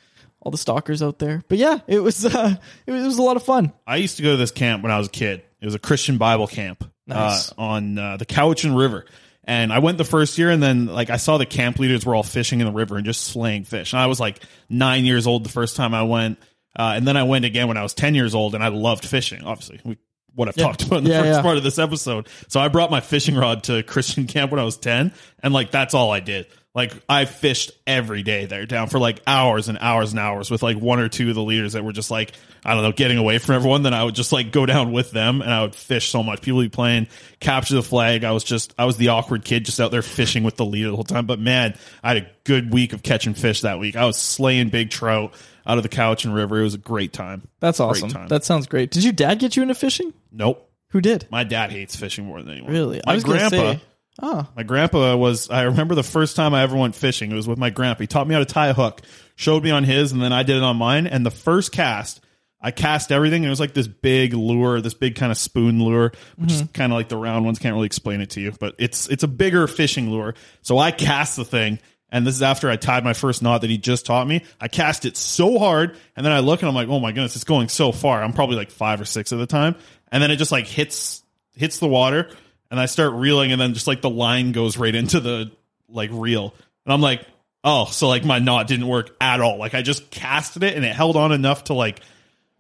all 0.42 0.52
the 0.52 0.58
stalkers 0.58 1.02
out 1.04 1.20
there. 1.20 1.44
But 1.48 1.58
yeah, 1.58 1.80
it 1.88 2.00
was 2.00 2.26
uh, 2.36 2.56
it 2.86 2.92
was, 2.92 3.04
it 3.04 3.06
was 3.06 3.18
a 3.18 3.22
lot 3.24 3.36
of 3.38 3.44
fun. 3.44 3.72
I 3.88 3.98
used 3.98 4.18
to 4.18 4.24
go 4.24 4.32
to 4.32 4.38
this 4.38 4.52
camp 4.52 4.84
when 4.84 4.92
I 4.92 4.98
was 4.98 5.08
a 5.08 5.12
kid. 5.12 5.44
It 5.62 5.66
was 5.66 5.76
a 5.76 5.80
Christian 5.80 6.18
Bible 6.18 6.48
camp 6.48 6.84
Nice. 7.08 7.52
uh, 7.52 7.56
on 7.58 7.98
uh, 7.98 8.18
the 8.18 8.26
Cowichan 8.26 8.78
River. 8.78 9.06
And 9.44 9.74
I 9.74 9.80
went 9.80 9.98
the 9.98 10.04
first 10.04 10.38
year, 10.38 10.52
and 10.52 10.62
then 10.62 10.86
like 10.86 11.10
I 11.10 11.18
saw 11.18 11.38
the 11.40 11.46
camp 11.48 11.80
leaders 11.80 12.06
were 12.06 12.14
all 12.16 12.24
fishing 12.24 12.60
in 12.60 12.68
the 12.68 12.72
river 12.72 12.96
and 12.98 13.06
just 13.06 13.24
slaying 13.24 13.64
fish. 13.64 13.92
And 13.94 14.00
I 14.00 14.06
was 14.06 14.20
like 14.20 14.40
nine 14.70 15.04
years 15.04 15.26
old 15.26 15.44
the 15.44 15.50
first 15.50 15.76
time 15.76 15.94
I 15.96 16.04
went, 16.04 16.38
uh, 16.78 16.94
and 16.96 17.08
then 17.08 17.18
I 17.18 17.24
went 17.24 17.46
again 17.46 17.68
when 17.68 17.76
I 17.76 17.82
was 17.84 17.94
ten 17.96 18.14
years 18.14 18.36
old, 18.36 18.54
and 18.54 18.64
I 18.64 18.68
loved 18.68 19.04
fishing. 19.04 19.44
Obviously, 19.44 19.80
we, 19.84 19.98
what 20.36 20.48
I've 20.48 20.56
talked 20.56 20.84
about 20.84 21.00
in 21.00 21.04
the 21.06 21.10
Yeah, 21.10 21.22
first 21.24 21.38
yeah. 21.38 21.42
part 21.42 21.58
of 21.58 21.64
this 21.64 21.80
episode. 21.80 22.28
So 22.50 22.60
I 22.60 22.68
brought 22.68 22.92
my 22.92 23.02
fishing 23.02 23.36
rod 23.36 23.64
to 23.64 23.82
Christian 23.82 24.28
camp 24.28 24.52
when 24.52 24.60
I 24.60 24.64
was 24.64 24.78
ten, 24.78 25.12
and 25.42 25.54
like 25.56 25.72
that's 25.72 25.96
all 25.96 26.12
I 26.12 26.20
did. 26.20 26.46
Like 26.74 26.94
I 27.10 27.26
fished 27.26 27.72
every 27.86 28.24
day 28.24 28.46
there 28.46 28.66
down 28.66 28.88
for 28.88 28.98
like 28.98 29.22
hours 29.28 29.68
and 29.68 29.78
hours 29.82 30.12
and 30.12 30.20
hours 30.20 30.50
with 30.50 30.64
like 30.64 30.78
one 30.78 31.00
or 31.00 31.10
two 31.10 31.28
of 31.28 31.36
the 31.36 31.44
leaders 31.44 31.74
that 31.74 31.84
were 31.84 31.92
just 31.92 32.10
like 32.10 32.32
I 32.64 32.74
don't 32.74 32.84
know 32.84 32.94
getting 32.94 33.18
away 33.18 33.40
from 33.40 33.56
everyone. 33.56 33.84
Then 33.84 33.94
I 33.94 34.06
would 34.06 34.16
just 34.16 34.32
like 34.32 34.54
go 34.54 34.66
down 34.66 34.94
with 34.94 35.12
them 35.12 35.42
and 35.42 35.52
I 35.52 35.64
would 35.64 35.76
fish 35.76 36.10
so 36.10 36.24
much. 36.24 36.42
People 36.42 36.60
would 36.60 36.72
be 36.72 36.76
playing 36.76 37.08
capture 37.42 37.76
the 37.76 37.84
flag. 37.84 38.24
I 38.24 38.32
was 38.32 38.46
just 38.46 38.74
I 38.78 38.86
was 38.86 38.96
the 38.96 39.10
awkward 39.10 39.44
kid 39.44 39.66
just 39.66 39.82
out 39.82 39.92
there 39.92 40.02
fishing 40.02 40.44
with 40.44 40.56
the 40.56 40.64
leader 40.64 40.90
the 40.90 40.96
whole 40.96 41.04
time. 41.04 41.26
But 41.26 41.40
man, 41.40 41.76
I 42.02 42.14
had 42.14 42.24
a 42.24 42.28
good 42.46 42.72
week 42.72 42.94
of 42.94 43.04
catching 43.04 43.34
fish 43.34 43.62
that 43.62 43.78
week. 43.78 43.98
I 43.98 44.06
was 44.06 44.16
slaying 44.16 44.70
big 44.70 44.92
trout 44.92 45.34
out 45.68 45.76
of 45.78 45.84
the 45.84 45.90
Cowichan 45.90 46.34
River. 46.34 46.62
It 46.62 46.64
was 46.64 46.74
a 46.76 46.78
great 46.80 47.12
time. 47.12 47.50
That's 47.60 47.82
awesome. 47.82 48.10
time. 48.10 48.30
That 48.30 48.46
sounds 48.46 48.68
great. 48.68 48.92
Did 48.92 49.04
your 49.04 49.14
dad 49.14 49.40
get 49.40 49.58
you 49.58 49.62
into 49.62 49.76
fishing? 49.76 50.14
nope. 50.32 50.70
Who 50.92 51.00
did? 51.00 51.26
My 51.32 51.46
dad 51.46 51.72
hates 51.72 51.96
fishing 51.96 52.26
more 52.26 52.42
than 52.42 52.52
anyone. 52.52 52.72
Really? 52.72 53.02
My 53.06 53.14
I 53.14 53.16
was 53.16 53.24
gonna 53.24 53.38
grandpa. 53.50 53.74
say- 53.74 53.82
Oh, 54.22 54.48
My 54.56 54.64
grandpa 54.64 55.16
was, 55.16 55.50
I 55.50 55.64
remember 55.64 55.96
the 55.96 56.04
first 56.04 56.36
time 56.36 56.54
I 56.54 56.62
ever 56.62 56.78
went 56.78 56.96
fishing, 56.96 57.32
it 57.32 57.36
was 57.36 57.48
with 57.48 57.58
my 57.58 57.72
grandpa. 57.72 58.02
He 58.02 58.08
taught 58.08 58.28
me 58.28 58.34
how 58.34 58.40
to 58.40 58.46
tie 58.46 58.68
a 58.68 58.74
hook, 58.74 59.02
showed 59.36 59.64
me 59.64 59.72
on 59.72 59.84
his, 59.84 60.12
and 60.12 60.22
then 60.22 60.32
I 60.32 60.44
did 60.44 60.58
it 60.58 60.64
on 60.64 60.78
mine. 60.78 61.08
And 61.08 61.26
the 61.26 61.32
first 61.32 61.72
cast, 61.72 62.24
I 62.62 62.70
cast 62.70 63.12
everything. 63.12 63.38
And 63.44 63.48
it 63.48 63.50
was 63.50 63.60
like 63.60 63.74
this 63.74 63.88
big 63.88 64.34
lure, 64.34 64.80
this 64.80 64.94
big 64.94 65.16
kind 65.16 65.32
of 65.32 65.38
spoon 65.38 65.84
lure, 65.84 66.12
which 66.38 66.52
is 66.52 66.62
mm-hmm. 66.62 66.72
kind 66.72 66.92
of 66.92 66.98
like 66.98 67.10
the 67.10 67.18
round 67.18 67.46
ones. 67.46 67.58
Can't 67.58 67.74
really 67.74 67.88
explain 67.88 68.22
it 68.22 68.32
to 68.32 68.42
you, 68.42 68.54
but 68.60 68.76
it's, 68.78 69.08
it's 69.08 69.24
a 69.24 69.28
bigger 69.28 69.66
fishing 69.68 70.12
lure. 70.12 70.36
So 70.62 70.78
I 70.78 70.92
cast 70.92 71.36
the 71.36 71.46
thing. 71.46 71.80
And 72.12 72.28
this 72.28 72.36
is 72.36 72.42
after 72.42 72.70
I 72.70 72.76
tied 72.76 73.06
my 73.06 73.14
first 73.14 73.42
knot 73.42 73.62
that 73.62 73.70
he 73.70 73.78
just 73.78 74.06
taught 74.06 74.28
me. 74.28 74.44
I 74.60 74.68
cast 74.68 75.06
it 75.06 75.16
so 75.16 75.58
hard, 75.58 75.96
and 76.16 76.26
then 76.26 76.34
I 76.34 76.40
look 76.40 76.62
and 76.62 76.68
I'm 76.68 76.76
like, 76.76 76.90
"Oh 76.90 77.00
my 77.00 77.14
goodness, 77.14 77.36
it's 77.36 77.46
going 77.46 77.70
so 77.70 77.94
far." 77.94 78.22
I'm 78.22 78.34
probably 78.34 78.58
like 78.58 78.70
five 78.70 79.00
or 79.00 79.06
six 79.06 79.32
at 79.32 79.40
the 79.40 79.46
time, 79.46 79.76
and 80.12 80.22
then 80.22 80.30
it 80.30 80.36
just 80.36 80.52
like 80.52 80.68
hits 80.68 81.24
hits 81.56 81.80
the 81.80 81.88
water, 81.88 82.30
and 82.72 82.80
I 82.80 82.88
start 82.88 83.14
reeling, 83.14 83.52
and 83.52 83.62
then 83.62 83.74
just 83.76 83.86
like 83.86 84.02
the 84.02 84.10
line 84.10 84.52
goes 84.54 84.78
right 84.78 84.96
into 84.96 85.20
the 85.20 85.52
like 85.88 86.10
reel, 86.12 86.56
and 86.86 86.94
I'm 86.94 87.02
like, 87.02 87.24
oh, 87.64 87.86
so 87.86 88.08
like 88.08 88.26
my 88.26 88.40
knot 88.40 88.68
didn't 88.68 88.88
work 88.88 89.16
at 89.22 89.42
all. 89.42 89.58
Like 89.60 89.76
I 89.76 89.84
just 89.84 90.10
casted 90.10 90.64
it, 90.64 90.76
and 90.76 90.84
it 90.84 90.96
held 90.96 91.16
on 91.18 91.32
enough 91.32 91.66
to 91.66 91.74
like 91.74 92.00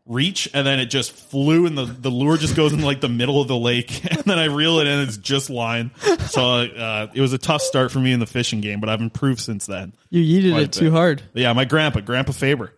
reach, 0.05 0.49
and 0.53 0.65
then 0.67 0.79
it 0.79 0.87
just 0.87 1.11
flew, 1.13 1.65
and 1.65 1.77
the 1.77 1.85
the 1.85 2.09
lure 2.09 2.35
just 2.37 2.55
goes 2.55 2.73
in 2.73 2.81
like 2.81 3.01
the 3.01 3.09
middle 3.09 3.41
of 3.41 3.47
the 3.47 3.57
lake, 3.57 4.03
and 4.11 4.23
then 4.25 4.37
I 4.37 4.45
reel 4.45 4.79
it, 4.79 4.87
and 4.87 5.07
it's 5.07 5.17
just 5.17 5.49
line. 5.49 5.91
So 6.29 6.41
uh, 6.43 7.07
it 7.13 7.21
was 7.21 7.33
a 7.33 7.37
tough 7.37 7.61
start 7.61 7.91
for 7.91 7.99
me 7.99 8.11
in 8.11 8.19
the 8.19 8.25
fishing 8.27 8.61
game, 8.61 8.79
but 8.79 8.89
I've 8.89 9.01
improved 9.01 9.39
since 9.39 9.65
then. 9.65 9.93
you 10.09 10.21
yeeted 10.21 10.51
Quite 10.51 10.59
a 10.59 10.63
it 10.65 10.71
too 10.73 10.85
bit. 10.85 10.93
hard. 10.93 11.21
But 11.33 11.41
yeah, 11.41 11.53
my 11.53 11.65
grandpa, 11.65 12.01
Grandpa 12.01 12.31
Faber, 12.33 12.73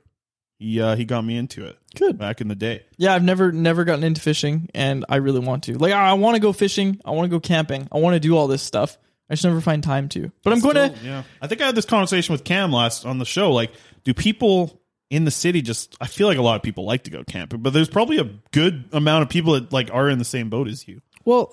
he 0.59 0.79
uh, 0.81 0.95
he 0.95 1.05
got 1.05 1.23
me 1.25 1.35
into 1.37 1.65
it. 1.65 1.77
Good. 1.97 2.17
back 2.17 2.41
in 2.41 2.47
the 2.47 2.55
day. 2.55 2.85
Yeah, 2.97 3.13
I've 3.13 3.23
never 3.23 3.51
never 3.51 3.83
gotten 3.83 4.03
into 4.03 4.21
fishing, 4.21 4.69
and 4.73 5.05
I 5.09 5.17
really 5.17 5.39
want 5.39 5.63
to. 5.65 5.77
Like, 5.77 5.93
I, 5.93 6.09
I 6.09 6.13
want 6.13 6.35
to 6.35 6.39
go 6.39 6.53
fishing. 6.53 6.99
I 7.05 7.11
want 7.11 7.25
to 7.25 7.29
go 7.29 7.39
camping. 7.39 7.87
I 7.91 7.99
want 7.99 8.15
to 8.15 8.19
do 8.19 8.35
all 8.37 8.47
this 8.47 8.61
stuff. 8.61 8.97
I 9.29 9.33
just 9.33 9.45
never 9.45 9.61
find 9.61 9.83
time 9.83 10.09
to. 10.09 10.31
But 10.43 10.53
I'm 10.53 10.59
going 10.59 10.75
to. 10.75 10.93
Yeah. 11.03 11.23
I 11.41 11.47
think 11.47 11.61
I 11.61 11.65
had 11.65 11.75
this 11.75 11.85
conversation 11.85 12.33
with 12.33 12.43
Cam 12.43 12.71
last 12.71 13.05
on 13.05 13.19
the 13.19 13.25
show. 13.25 13.51
Like, 13.51 13.71
do 14.03 14.13
people 14.13 14.81
in 15.09 15.25
the 15.25 15.31
city 15.31 15.61
just? 15.61 15.95
I 16.01 16.07
feel 16.07 16.27
like 16.27 16.37
a 16.37 16.41
lot 16.41 16.55
of 16.55 16.63
people 16.63 16.85
like 16.85 17.03
to 17.05 17.11
go 17.11 17.23
camping, 17.23 17.61
but 17.61 17.73
there's 17.73 17.89
probably 17.89 18.17
a 18.17 18.29
good 18.51 18.85
amount 18.91 19.23
of 19.23 19.29
people 19.29 19.53
that 19.53 19.71
like 19.71 19.89
are 19.93 20.09
in 20.09 20.19
the 20.19 20.25
same 20.25 20.49
boat 20.49 20.67
as 20.67 20.87
you. 20.87 21.01
Well, 21.25 21.51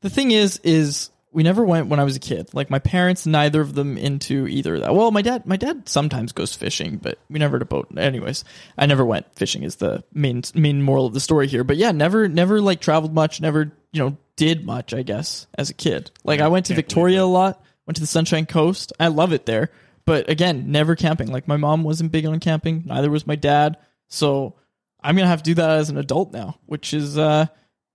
the 0.00 0.10
thing 0.10 0.30
is, 0.30 0.58
is 0.62 1.10
we 1.36 1.42
never 1.42 1.66
went 1.66 1.88
when 1.88 2.00
I 2.00 2.04
was 2.04 2.16
a 2.16 2.20
kid. 2.20 2.48
Like 2.54 2.70
my 2.70 2.78
parents, 2.78 3.26
neither 3.26 3.60
of 3.60 3.74
them 3.74 3.98
into 3.98 4.46
either 4.46 4.76
of 4.76 4.80
that. 4.80 4.94
Well, 4.94 5.10
my 5.10 5.20
dad, 5.20 5.44
my 5.44 5.58
dad 5.58 5.86
sometimes 5.86 6.32
goes 6.32 6.54
fishing, 6.54 6.96
but 6.96 7.18
we 7.28 7.38
never 7.38 7.56
had 7.56 7.62
a 7.62 7.66
boat. 7.66 7.88
Anyways, 7.94 8.42
I 8.78 8.86
never 8.86 9.04
went 9.04 9.26
fishing. 9.34 9.62
Is 9.62 9.76
the 9.76 10.02
main 10.14 10.42
main 10.54 10.80
moral 10.80 11.04
of 11.04 11.12
the 11.12 11.20
story 11.20 11.46
here. 11.46 11.62
But 11.62 11.76
yeah, 11.76 11.92
never 11.92 12.26
never 12.26 12.62
like 12.62 12.80
traveled 12.80 13.12
much. 13.14 13.42
Never 13.42 13.70
you 13.92 14.00
know 14.02 14.16
did 14.36 14.64
much. 14.64 14.94
I 14.94 15.02
guess 15.02 15.46
as 15.58 15.68
a 15.68 15.74
kid. 15.74 16.10
Like 16.24 16.40
I 16.40 16.48
went 16.48 16.66
to 16.66 16.74
Victoria 16.74 17.22
a 17.22 17.26
lot. 17.26 17.62
Went 17.86 17.96
to 17.96 18.02
the 18.02 18.06
Sunshine 18.06 18.46
Coast. 18.46 18.94
I 18.98 19.08
love 19.08 19.34
it 19.34 19.44
there. 19.44 19.70
But 20.06 20.30
again, 20.30 20.72
never 20.72 20.96
camping. 20.96 21.30
Like 21.30 21.46
my 21.46 21.58
mom 21.58 21.84
wasn't 21.84 22.12
big 22.12 22.24
on 22.24 22.40
camping. 22.40 22.84
Neither 22.86 23.10
was 23.10 23.26
my 23.26 23.36
dad. 23.36 23.76
So 24.08 24.54
I'm 25.02 25.16
gonna 25.16 25.28
have 25.28 25.42
to 25.42 25.50
do 25.50 25.54
that 25.56 25.70
as 25.72 25.90
an 25.90 25.98
adult 25.98 26.32
now, 26.32 26.58
which 26.64 26.94
is 26.94 27.18
uh 27.18 27.44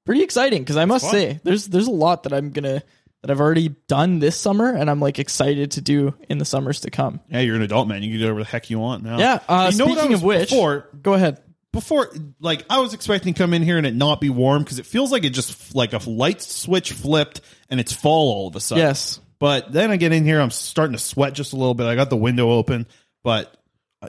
pretty 0.05 0.21
exciting 0.21 0.61
because 0.61 0.77
I 0.77 0.85
must 0.85 1.09
say 1.09 1.39
there's 1.43 1.65
there's 1.65 1.87
a 1.87 1.91
lot 1.91 2.23
that 2.23 2.33
I'm 2.33 2.51
gonna 2.51 2.83
that 3.21 3.29
I've 3.31 3.39
already 3.39 3.69
done 3.87 4.19
this 4.19 4.35
summer 4.37 4.73
and 4.73 4.89
I'm 4.89 4.99
like 4.99 5.19
excited 5.19 5.71
to 5.71 5.81
do 5.81 6.15
in 6.29 6.37
the 6.39 6.45
summers 6.45 6.81
to 6.81 6.91
come. 6.91 7.19
Yeah, 7.29 7.41
you're 7.41 7.55
an 7.55 7.61
adult 7.61 7.87
man. 7.87 8.01
You 8.03 8.09
can 8.11 8.19
do 8.19 8.25
whatever 8.25 8.39
the 8.43 8.49
heck 8.49 8.69
you 8.69 8.79
want 8.79 9.03
now. 9.03 9.19
Yeah. 9.19 9.39
Uh, 9.47 9.69
You 9.71 9.77
know 9.77 9.85
speaking 9.93 10.13
of 10.13 10.23
which, 10.23 10.49
before 10.49 10.87
go 11.01 11.13
ahead. 11.13 11.39
before 11.71 12.11
like 12.39 12.65
I 12.69 12.79
was 12.79 12.93
expecting 12.93 13.33
to 13.33 13.37
come 13.37 13.53
in 13.53 13.61
here 13.61 13.77
and 13.77 13.85
it 13.85 13.93
not 13.95 14.21
be 14.21 14.29
warm 14.29 14.63
because 14.63 14.79
it 14.79 14.85
feels 14.87 15.11
like 15.11 15.23
it 15.23 15.31
just 15.31 15.75
like 15.75 15.93
a 15.93 15.97
light 16.09 16.41
switch 16.41 16.93
flipped 16.93 17.41
and 17.69 17.79
it's 17.79 17.93
fall 17.93 18.31
all 18.33 18.47
of 18.47 18.55
a 18.55 18.59
sudden. 18.59 18.83
Yes. 18.83 19.19
But 19.39 19.71
then 19.71 19.89
I 19.91 19.97
get 19.97 20.11
in 20.13 20.23
here, 20.25 20.39
I'm 20.39 20.51
starting 20.51 20.93
to 20.93 20.99
sweat 21.01 21.33
just 21.33 21.53
a 21.53 21.55
little 21.55 21.73
bit. 21.73 21.85
I 21.87 21.95
got 21.95 22.09
the 22.09 22.17
window 22.17 22.51
open, 22.51 22.85
but 23.23 23.55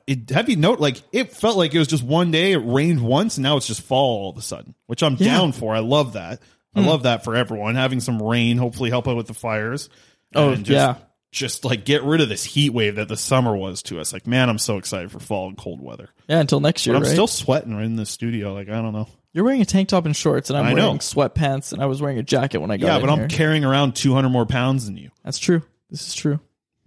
it, 0.06 0.30
have 0.30 0.48
you 0.48 0.56
note 0.56 0.80
like 0.80 1.02
it 1.12 1.32
felt 1.34 1.58
like 1.58 1.74
it 1.74 1.78
was 1.78 1.88
just 1.88 2.02
one 2.02 2.30
day 2.30 2.52
it 2.52 2.58
rained 2.64 3.02
once 3.02 3.36
and 3.36 3.42
now 3.42 3.58
it's 3.58 3.66
just 3.66 3.82
fall 3.82 4.22
all 4.24 4.30
of 4.30 4.38
a 4.38 4.42
sudden, 4.42 4.74
which 4.86 5.02
I'm 5.02 5.16
Yeah. 5.18 5.34
Down 5.36 5.52
for. 5.52 5.74
I 5.74 5.80
love 5.80 6.14
that. 6.14 6.40
I 6.74 6.80
hmm. 6.80 6.88
love 6.88 7.02
that 7.04 7.24
for 7.24 7.34
everyone 7.34 7.74
having 7.74 8.00
some 8.00 8.22
rain, 8.22 8.56
hopefully 8.56 8.90
help 8.90 9.08
out 9.08 9.16
with 9.16 9.26
the 9.26 9.34
fires. 9.34 9.90
Oh, 10.34 10.50
and 10.50 10.64
just, 10.64 10.74
yeah. 10.74 10.96
just 11.30 11.64
like 11.64 11.84
get 11.84 12.02
rid 12.02 12.20
of 12.20 12.28
this 12.28 12.44
heat 12.44 12.70
wave 12.70 12.96
that 12.96 13.08
the 13.08 13.16
summer 13.16 13.54
was 13.54 13.82
to 13.84 14.00
us. 14.00 14.12
Like, 14.12 14.26
man, 14.26 14.48
I'm 14.48 14.58
so 14.58 14.78
excited 14.78 15.10
for 15.12 15.20
fall 15.20 15.48
and 15.48 15.56
cold 15.56 15.82
weather. 15.82 16.08
Yeah, 16.28 16.40
until 16.40 16.60
next 16.60 16.86
year. 16.86 16.94
But 16.94 16.98
I'm 16.98 17.02
right? 17.04 17.12
still 17.12 17.26
sweating 17.26 17.78
in 17.80 17.96
the 17.96 18.06
studio. 18.06 18.54
Like, 18.54 18.68
I 18.68 18.80
don't 18.80 18.92
know. 18.92 19.08
You're 19.32 19.44
wearing 19.44 19.62
a 19.62 19.66
tank 19.66 19.88
top 19.88 20.04
and 20.04 20.14
shorts, 20.14 20.50
and 20.50 20.58
I'm 20.58 20.66
I 20.66 20.72
know. 20.72 20.84
wearing 20.84 20.98
sweatpants, 20.98 21.72
and 21.72 21.82
I 21.82 21.86
was 21.86 22.02
wearing 22.02 22.18
a 22.18 22.22
jacket 22.22 22.58
when 22.58 22.70
I 22.70 22.76
got 22.76 22.86
Yeah, 22.86 22.98
but 23.00 23.10
I'm 23.10 23.20
here. 23.20 23.28
carrying 23.28 23.64
around 23.64 23.96
200 23.96 24.28
more 24.28 24.44
pounds 24.44 24.86
than 24.86 24.96
you. 24.96 25.10
That's 25.24 25.38
true. 25.38 25.62
This 25.90 26.08
is 26.08 26.14
true. 26.14 26.40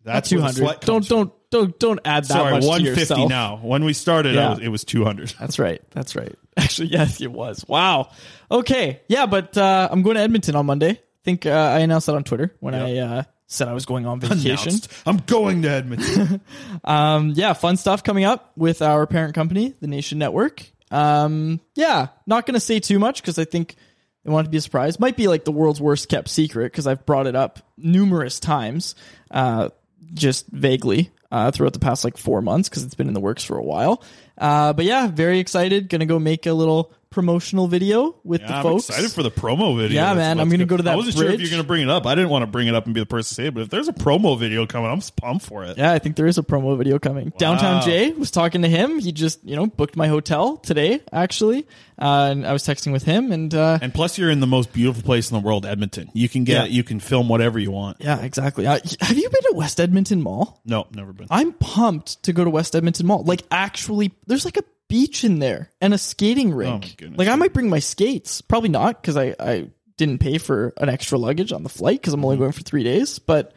That's 0.04 0.30
Two 0.30 0.38
where 0.38 0.42
the 0.42 0.46
hundred. 0.46 0.60
sweat 0.60 0.82
Don't 0.82 1.06
from. 1.06 1.18
don't 1.18 1.34
don't 1.50 1.78
don't 1.80 2.00
add 2.06 2.24
that 2.26 2.34
Sorry, 2.34 2.52
much 2.52 2.62
to 2.64 2.68
150 2.68 3.00
yourself. 3.14 3.30
now. 3.30 3.58
When 3.58 3.84
we 3.86 3.94
started, 3.94 4.36
Yeah. 4.36 4.52
was, 4.52 4.60
it 4.60 4.70
was 4.70 4.84
200. 4.84 5.34
That's 5.40 5.60
right. 5.60 5.82
That's 5.92 6.16
right. 6.16 6.36
Actually, 6.58 6.90
yes, 6.90 7.22
it 7.22 7.32
was. 7.32 7.66
Wow. 7.68 8.10
Okay. 8.50 9.02
Yeah, 9.08 9.26
but 9.26 9.58
uh, 9.58 9.88
I'm 9.92 10.02
going 10.04 10.16
to 10.16 10.22
Edmonton 10.22 10.56
on 10.56 10.66
Monday. 10.66 10.92
I 10.92 11.00
think 11.24 11.46
uh, 11.46 11.50
I 11.50 11.80
announced 11.80 12.06
that 12.08 12.16
on 12.16 12.24
Twitter 12.24 12.54
when 12.60 12.76
I 12.76 12.98
uh, 12.98 13.24
said 13.48 13.68
I 13.68 13.74
was 13.74 13.86
going 13.86 14.06
on 14.06 14.20
vacation. 14.20 14.70
Announced. 14.70 14.92
I'm 15.06 15.18
going 15.18 15.62
to 15.64 15.70
Edmonton. 15.70 16.42
Um, 16.84 17.32
yeah, 17.36 17.54
fun 17.54 17.78
stuff 17.78 18.04
coming 18.04 18.26
up 18.26 18.52
with 18.56 18.82
our 18.84 19.08
parent 19.08 19.34
company, 19.34 19.74
the 19.82 19.88
Nation 19.88 20.20
Network. 20.20 20.64
Um, 20.92 21.60
yeah, 21.74 22.10
not 22.28 22.46
going 22.46 22.54
to 22.54 22.60
say 22.60 22.80
too 22.80 23.00
much 23.00 23.22
because 23.22 23.40
I 23.40 23.46
think 23.46 23.76
they 24.24 24.30
want 24.32 24.46
to 24.46 24.52
be 24.52 24.58
a 24.58 24.62
surprise. 24.62 25.00
Might 25.00 25.18
be 25.18 25.28
like 25.28 25.46
the 25.46 25.52
world's 25.52 25.82
worst 25.82 26.10
kept 26.10 26.30
secret 26.30 26.66
because 26.72 26.86
I've 26.86 27.04
brought 27.06 27.26
it 27.26 27.36
up 27.36 27.60
numerous 27.76 28.40
times, 28.40 28.94
uh, 29.32 29.70
just 30.14 30.46
vaguely 30.48 31.10
uh, 31.32 31.52
throughout 31.52 31.74
the 31.74 31.80
past 31.80 32.04
like 32.04 32.18
four 32.18 32.42
months 32.42 32.70
because 32.70 32.84
it's 32.84 32.96
been 32.96 33.08
in 33.08 33.14
the 33.14 33.20
works 33.20 33.44
for 33.44 33.58
a 33.58 33.64
while. 33.64 34.04
Uh, 34.38 34.74
but 34.74 34.86
yeah, 34.86 35.08
very 35.08 35.40
excited. 35.40 35.90
To 35.90 36.06
go 36.06 36.20
make 36.20 36.46
a 36.46 36.54
little 36.54 36.94
promotional 37.16 37.68
video 37.68 38.16
with 38.26 38.42
Yeah, 38.42 38.58
the 38.58 38.62
folks. 38.62 38.90
I'm 38.90 38.94
excited 38.96 39.12
for 39.16 39.24
the 39.24 39.32
promo 39.32 39.76
video. 39.78 40.02
Yeah, 40.02 40.14
man, 40.14 40.40
I'm 40.40 40.50
gonna 40.50 40.66
go 40.66 40.76
to 40.78 40.84
that 40.84 40.94
I 40.94 40.96
wasn't 40.98 41.16
sure 41.18 41.30
if 41.32 41.40
you're 41.40 41.50
going 41.50 41.62
to 41.62 41.68
bring 41.68 41.82
it 41.82 41.90
up. 41.90 42.06
I 42.06 42.14
didn't 42.14 42.30
want 42.30 42.44
to 42.44 42.48
bring 42.48 42.68
it 42.68 42.76
up 42.76 42.86
and 42.86 42.94
be 42.94 43.00
the 43.00 43.06
person 43.06 43.30
to 43.30 43.34
say 43.36 43.46
it, 43.48 43.54
but 43.54 43.62
if 43.64 43.70
there's 43.70 43.88
a 43.88 43.94
promo 43.94 44.38
video 44.38 44.66
coming, 44.68 44.92
I'm 44.92 45.00
pumped 45.16 45.46
for 45.46 45.64
it. 45.64 45.78
Yeah, 45.78 45.94
I 45.94 46.00
think 46.00 46.18
there 46.18 46.28
is 46.28 46.38
a 46.38 46.44
promo 46.44 46.78
video 46.78 47.00
coming. 47.00 47.32
Downtown 47.38 47.82
Jay 47.84 48.12
was 48.12 48.30
talking 48.32 48.62
to 48.64 48.68
him. 48.68 49.00
He 49.00 49.12
just, 49.14 49.44
you 49.46 49.56
know, 49.56 49.66
booked 49.66 49.96
my 49.96 50.08
hotel 50.08 50.58
today, 50.58 51.00
actually. 51.14 51.66
Uh, 51.98 52.28
and 52.32 52.46
I 52.46 52.52
was 52.52 52.64
texting 52.64 52.92
with 52.92 53.04
him 53.04 53.32
and, 53.32 53.56
uh, 53.56 53.80
And 53.82 53.94
plus, 53.94 54.18
you're 54.18 54.30
in 54.30 54.42
the 54.42 54.48
most 54.48 54.74
beautiful 54.74 55.02
place 55.02 55.32
in 55.32 55.38
the 55.38 55.42
world, 55.42 55.66
Edmonton. 55.66 56.10
You 56.14 56.28
can 56.28 56.44
get, 56.44 56.54
Yeah. 56.70 56.76
you 56.76 56.84
can 56.84 57.00
film 57.00 57.30
whatever 57.30 57.58
you 57.58 57.72
want. 57.72 57.98
yeah, 58.02 58.20
exactly. 58.22 58.68
Uh, 58.68 58.80
have 59.00 59.18
you 59.18 59.30
been 59.30 59.42
to 59.44 59.54
West 59.56 59.80
Edmonton 59.80 60.22
Mall? 60.22 60.60
No, 60.66 60.88
never 60.94 61.14
been. 61.14 61.28
I'm 61.32 61.54
pumped 61.54 62.22
to 62.24 62.34
go 62.34 62.44
to 62.44 62.50
West 62.50 62.76
Edmonton 62.76 63.08
Mall. 63.08 63.24
Like, 63.24 63.44
actually, 63.50 64.12
there's 64.28 64.44
like 64.44 64.58
a 64.58 64.64
beach 64.88 65.24
in 65.24 65.40
there 65.40 65.72
and 65.82 65.94
a 65.94 65.98
skating 65.98 66.54
rink. 66.54 66.84
Oh 66.84 66.88
my 66.88 66.94
goodness. 66.98 67.18
like, 67.18 67.28
I 67.28 67.36
might 67.36 67.54
bring 67.54 67.70
my 67.70 67.80
skates. 67.80 68.42
Probably 68.42 68.70
not 68.70 69.02
because 69.02 69.18
I, 69.18 69.36
I 69.40 69.70
didn't 69.98 70.20
pay 70.20 70.38
for 70.38 70.74
an 70.78 70.90
extra 70.90 71.18
luggage 71.18 71.52
on 71.52 71.64
the 71.64 71.70
flight 71.70 72.02
because 72.02 72.14
I'm 72.14 72.20
Mm-hmm. 72.20 72.26
only 72.26 72.38
going 72.38 72.52
for 72.52 72.62
three 72.62 72.84
days. 72.84 73.20
But 73.20 73.54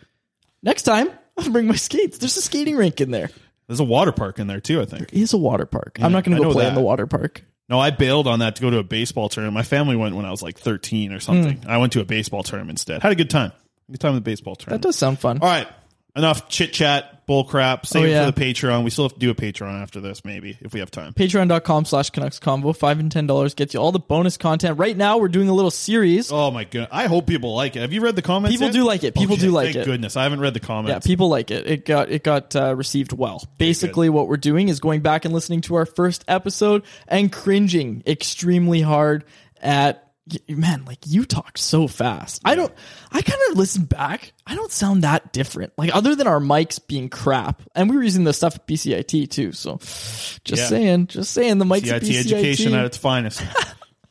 next 0.62 0.82
time, 0.82 1.11
I'll 1.38 1.50
bring 1.50 1.66
my 1.66 1.76
skates. 1.76 2.18
There's 2.18 2.37
a 2.37 2.42
skating 2.42 2.76
rink 2.76 3.00
in 3.00 3.11
there. 3.11 3.30
There's 3.66 3.80
a 3.80 3.85
water 3.85 4.12
park 4.12 4.38
in 4.38 4.47
there 4.47 4.61
too. 4.61 4.80
I 4.80 4.87
think. 4.87 5.12
It 5.12 5.20
is 5.20 5.32
a 5.35 5.38
water 5.38 5.66
park. 5.66 5.99
I'm 6.00 6.12
not 6.12 6.25
going 6.25 6.37
to 6.37 6.42
go 6.42 6.52
play 6.52 6.64
that. 6.64 6.70
in 6.70 6.75
the 6.75 6.80
water 6.80 7.06
park. 7.06 7.44
No, 7.68 7.78
I 7.78 7.90
bailed 7.90 8.26
on 8.26 8.38
that 8.38 8.56
to 8.56 8.62
go 8.62 8.70
to 8.70 8.78
a 8.78 8.82
baseball 8.82 9.28
tournament. 9.28 9.52
My 9.54 9.62
family 9.62 9.94
went 9.94 10.16
when 10.16 10.25
I 10.25 10.30
was 10.30 10.42
like 10.42 10.58
13 10.58 11.12
or 11.12 11.20
something. 11.20 11.62
I 11.68 11.76
went 11.76 11.92
to 11.92 12.00
a 12.00 12.04
baseball 12.06 12.42
tournament 12.42 12.78
instead. 12.78 13.02
Had 13.02 13.12
a 13.12 13.14
good 13.14 13.28
time. 13.28 13.52
Good 13.90 14.00
time 14.00 14.12
at 14.12 14.14
the 14.14 14.20
baseball 14.23 14.56
tournament. 14.56 14.80
That 14.82 14.88
does 14.88 14.97
sound 14.97 15.18
fun. 15.18 15.40
All 15.42 15.49
right. 15.49 15.68
Enough 16.17 16.49
chit 16.49 16.73
chat, 16.73 17.27
bull 17.27 17.45
crap. 17.45 17.87
Save 17.87 18.03
Oh, 18.03 18.07
it 18.07 18.25
for 18.27 18.33
the 18.33 18.45
Patreon. 18.45 18.83
We 18.83 18.91
still 18.91 19.05
have 19.05 19.12
to 19.12 19.21
do 19.21 19.31
a 19.31 19.35
Patreon 19.35 19.81
after 19.81 20.00
this, 20.00 20.25
maybe, 20.25 20.59
if 20.61 20.73
we 20.73 20.81
have 20.81 20.91
time. 20.91 21.12
Patreon.com 21.12 21.85
slash 21.85 22.11
Canucks 22.11 22.41
Convo. 22.41 22.75
Five 22.77 22.99
and 22.99 23.12
ten 23.12 23.29
dollars 23.29 23.55
gets 23.55 23.73
you 23.75 23.79
all 23.81 23.93
the 23.93 24.00
bonus 24.00 24.37
content. 24.37 24.79
Right 24.79 24.97
now, 24.97 25.19
we're 25.19 25.29
doing 25.29 25.49
a 25.49 25.53
little 25.53 25.71
series. 25.71 26.33
Oh 26.33 26.50
my 26.50 26.65
god! 26.65 26.88
I 26.91 27.07
hope 27.07 27.27
people 27.29 27.55
like 27.55 27.77
it. 27.77 27.81
Have 27.81 27.93
you 27.93 28.00
read 28.00 28.17
the 28.17 28.23
comments? 28.23 28.53
People 28.55 28.69
yet? 28.69 28.73
do 28.75 28.85
like 28.85 29.05
it. 29.05 29.15
People 29.15 29.35
Okay, 29.35 29.43
do 29.43 29.50
like 29.53 29.77
it. 29.77 29.85
Goodness, 29.85 30.17
I 30.17 30.25
haven't 30.25 30.41
read 30.41 30.55
the 30.55 30.61
comments. 30.61 31.07
Yeah, 31.07 31.09
people 31.09 31.29
like 31.29 31.53
it. 31.53 31.67
It 31.69 31.85
got 31.85 32.11
it 32.11 32.25
got 32.25 32.57
uh, 32.57 32.75
received 32.75 33.12
well. 33.12 33.45
Basically, 33.59 34.09
what 34.09 34.27
we're 34.27 34.38
doing 34.38 34.69
is 34.69 34.81
going 34.81 35.03
back 35.03 35.25
and 35.25 35.33
listening 35.33 35.61
to 35.62 35.77
our 35.77 35.87
first 35.87 36.25
episode 36.27 36.83
and 37.07 37.31
cringing 37.31 38.03
extremely 38.07 38.81
hard 38.81 39.25
at 39.61 40.08
man. 40.49 40.85
Like 40.87 40.99
you 41.06 41.25
talk 41.25 41.58
so 41.58 41.88
fast. 41.88 42.40
I 42.44 42.54
don't. 42.54 42.73
I 43.12 43.23
kind 43.23 43.40
of 43.50 43.56
listen 43.58 43.85
back. 43.85 44.32
I 44.47 44.54
don't 44.54 44.73
sound 44.73 45.02
that 45.02 45.32
different. 45.32 45.73
Like 45.78 45.94
other 45.94 46.14
than 46.14 46.26
our 46.26 46.40
mics 46.40 46.78
being 46.87 47.08
crap, 47.08 47.62
and 47.75 47.88
we 47.90 47.97
were 47.97 48.02
using 48.02 48.25
the 48.25 48.32
stuff 48.32 48.56
at 48.56 48.66
BCIT 48.66 49.30
too. 49.30 49.52
So, 49.52 49.76
just 49.78 50.49
Yeah. 50.49 50.66
saying, 50.66 51.06
just 51.08 51.32
saying 51.32 51.58
the 51.58 51.64
mics 51.64 51.90
at 51.90 52.02
BCIT. 52.02 52.18
education 52.20 52.75
at 52.75 52.85
its 52.85 52.97
finest. 52.97 53.42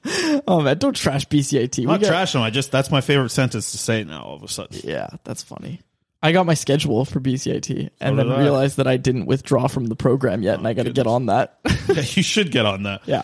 oh 0.48 0.62
man, 0.62 0.78
don't 0.78 0.96
trash 0.96 1.26
BCIT. 1.28 1.80
We 1.80 1.86
Not 1.86 2.02
got- 2.02 2.08
trash 2.08 2.34
them. 2.34 2.42
I 2.42 2.50
just 2.50 2.72
that's 2.72 2.92
my 2.92 3.02
favorite 3.02 3.30
sentence 3.30 3.72
to 3.72 3.78
say 3.78 4.04
now. 4.04 4.24
All 4.24 4.36
of 4.36 4.44
a 4.44 4.48
sudden, 4.48 4.80
Yeah, 4.84 5.08
that's 5.24 5.44
funny. 5.44 5.82
I 6.24 6.32
got 6.32 6.48
my 6.48 6.56
schedule 6.56 7.06
for 7.06 7.20
BCIT 7.20 7.90
and 8.02 8.18
did 8.18 8.26
then 8.26 8.32
I. 8.34 8.42
realized 8.42 8.78
that 8.78 8.88
I 8.88 8.98
didn't 8.98 9.28
withdraw 9.28 9.68
from 9.68 9.86
the 9.86 9.96
program 9.96 10.42
yet, 10.42 10.58
and 10.58 10.66
oh, 10.66 10.70
I 10.70 10.74
got 10.74 10.84
to 10.88 10.92
get 10.92 11.06
on 11.06 11.28
that. 11.28 11.60
yeah, 11.88 12.02
you 12.02 12.24
should 12.24 12.52
get 12.52 12.66
on 12.66 12.84
that. 12.84 13.02
yeah, 13.06 13.22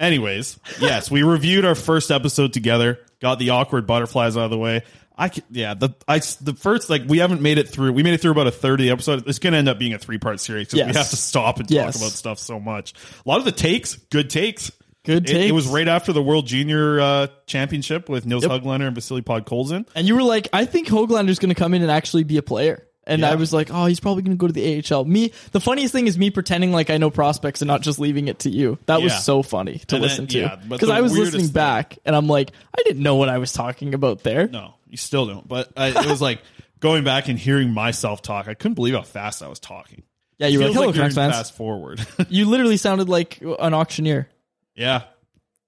Anyways, 0.00 0.58
yes, 0.80 1.10
we 1.10 1.22
reviewed 1.22 1.64
our 1.64 1.74
first 1.76 2.10
episode 2.10 2.52
together. 2.54 2.98
Got 3.20 3.38
the 3.38 3.50
awkward 3.50 3.86
butterflies 3.86 4.36
out 4.36 4.44
of 4.44 4.50
the 4.50 4.58
way. 4.58 4.82
I 5.16 5.28
c- 5.28 5.42
yeah 5.50 5.74
the 5.74 5.90
I 6.08 6.20
the 6.40 6.54
first 6.54 6.88
like 6.88 7.02
we 7.06 7.18
haven't 7.18 7.42
made 7.42 7.58
it 7.58 7.68
through. 7.68 7.92
We 7.92 8.02
made 8.02 8.14
it 8.14 8.22
through 8.22 8.30
about 8.30 8.46
a 8.46 8.50
third 8.50 8.80
of 8.80 8.84
the 8.84 8.90
episode. 8.90 9.28
It's 9.28 9.38
going 9.38 9.52
to 9.52 9.58
end 9.58 9.68
up 9.68 9.78
being 9.78 9.92
a 9.92 9.98
three 9.98 10.16
part 10.16 10.40
series 10.40 10.68
because 10.68 10.78
Yes. 10.78 10.88
we 10.94 10.98
have 10.98 11.10
to 11.10 11.16
stop 11.16 11.60
and 11.60 11.70
Yes. 11.70 11.92
talk 11.94 12.02
about 12.02 12.12
stuff 12.12 12.38
so 12.38 12.58
much. 12.58 12.94
A 13.26 13.28
lot 13.28 13.38
of 13.38 13.44
the 13.44 13.52
takes, 13.52 13.96
good 13.96 14.30
takes. 14.30 14.72
Good 15.04 15.28
It, 15.30 15.48
it 15.50 15.52
was 15.52 15.66
right 15.66 15.88
after 15.88 16.12
the 16.14 16.22
World 16.22 16.46
Junior 16.46 17.00
uh, 17.00 17.26
Championship 17.46 18.08
with 18.10 18.24
Nils 18.26 18.44
Hoglander 18.44 18.86
and 18.86 18.94
Vasily 18.94 19.22
Podkolzin. 19.22 19.86
and 19.94 20.06
you 20.06 20.14
were 20.14 20.22
like, 20.22 20.48
I 20.52 20.64
think 20.66 20.88
Hoglander's 20.88 21.38
going 21.38 21.48
to 21.48 21.54
come 21.54 21.72
in 21.74 21.80
and 21.82 21.90
actually 21.90 22.24
be 22.24 22.36
a 22.38 22.42
player. 22.42 22.86
And 23.06 23.22
Yeah. 23.22 23.30
I 23.30 23.34
was 23.36 23.52
like, 23.52 23.70
oh, 23.72 23.86
he's 23.86 23.98
probably 24.00 24.22
going 24.22 24.36
to 24.36 24.40
go 24.40 24.46
to 24.46 24.52
the 24.52 24.84
AHL. 24.94 25.04
Me, 25.04 25.32
the 25.52 25.60
funniest 25.60 25.92
thing 25.92 26.06
is 26.06 26.18
me 26.18 26.30
pretending 26.30 26.70
like 26.72 26.90
I 26.90 26.98
know 26.98 27.10
prospects 27.10 27.62
and 27.62 27.66
not 27.66 27.80
just 27.80 27.98
leaving 27.98 28.28
it 28.28 28.40
to 28.40 28.50
you. 28.50 28.78
That 28.86 29.02
was 29.02 29.24
so 29.24 29.42
funny 29.42 29.78
to 29.88 29.96
And 29.96 30.02
listen 30.02 30.26
yeah, 30.30 30.56
to 30.56 30.62
because 30.68 30.88
the 30.88 30.94
I 30.94 31.00
was 31.00 31.16
listening 31.16 31.46
thing- 31.46 31.52
back 31.52 31.98
and 32.04 32.14
I'm 32.14 32.26
like, 32.28 32.52
I 32.78 32.82
didn't 32.84 33.02
know 33.02 33.16
what 33.16 33.28
I 33.28 33.38
was 33.38 33.52
talking 33.52 33.94
about 33.94 34.22
there. 34.22 34.48
No, 34.48 34.74
you 34.88 34.96
still 34.98 35.26
don't. 35.26 35.48
But 35.48 35.72
I, 35.76 35.88
it 35.88 36.06
was 36.06 36.20
like 36.20 36.40
going 36.80 37.02
back 37.04 37.28
and 37.28 37.38
hearing 37.38 37.72
myself 37.72 38.20
talk. 38.22 38.48
I 38.48 38.54
couldn't 38.54 38.74
believe 38.74 38.94
how 38.94 39.02
fast 39.02 39.42
I 39.42 39.48
was 39.48 39.58
talking. 39.58 40.02
Yeah, 40.38 40.46
you 40.48 40.58
were 40.58 40.66
like, 40.66 40.74
hello, 40.74 40.92
you're 40.92 41.10
fans. 41.10 41.34
Fast 41.34 41.54
forward. 41.56 42.06
You 42.28 42.46
literally 42.46 42.76
sounded 42.76 43.08
like 43.08 43.40
an 43.42 43.74
auctioneer. 43.74 44.28
yeah, 44.74 45.02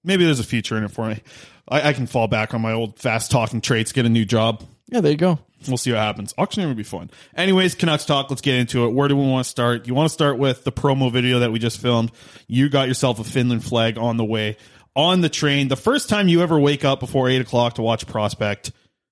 maybe 0.04 0.24
there's 0.24 0.40
a 0.40 0.44
future 0.44 0.76
in 0.78 0.84
it 0.84 0.90
for 0.90 1.08
me. 1.08 1.22
I, 1.68 1.88
I 1.88 1.92
can 1.92 2.06
fall 2.06 2.26
back 2.28 2.54
on 2.54 2.60
my 2.60 2.72
old 2.72 2.98
fast 2.98 3.30
talking 3.30 3.60
traits, 3.60 3.92
get 3.92 4.06
a 4.06 4.08
new 4.08 4.24
job. 4.24 4.62
Yeah, 4.92 5.00
there 5.00 5.10
you 5.10 5.16
go. 5.16 5.38
We'll 5.66 5.78
see 5.78 5.90
what 5.90 6.00
happens. 6.00 6.34
Auctioneer 6.36 6.68
would 6.68 6.76
be 6.76 6.82
fun. 6.82 7.10
Anyways, 7.34 7.74
Canucks 7.74 8.04
talk. 8.04 8.28
Let's 8.28 8.42
get 8.42 8.56
into 8.56 8.84
it. 8.84 8.92
Where 8.92 9.08
do 9.08 9.16
we 9.16 9.26
want 9.26 9.44
to 9.44 9.50
start? 9.50 9.86
You 9.86 9.94
want 9.94 10.08
to 10.08 10.12
start 10.12 10.36
with 10.36 10.64
the 10.64 10.72
promo 10.72 11.10
video 11.10 11.38
that 11.38 11.50
we 11.50 11.58
just 11.58 11.80
filmed. 11.80 12.12
You 12.46 12.68
got 12.68 12.88
yourself 12.88 13.18
a 13.18 13.24
Finland 13.24 13.64
flag 13.64 13.96
on 13.96 14.18
the 14.18 14.24
way 14.24 14.58
on 14.94 15.22
the 15.22 15.30
train. 15.30 15.68
The 15.68 15.76
first 15.76 16.10
time 16.10 16.28
you 16.28 16.42
ever 16.42 16.60
wake 16.60 16.84
up 16.84 17.00
before 17.00 17.30
eight 17.30 17.40
o'clock 17.40 17.76
to 17.76 17.82
watch 17.82 18.06
Prospect, 18.06 18.70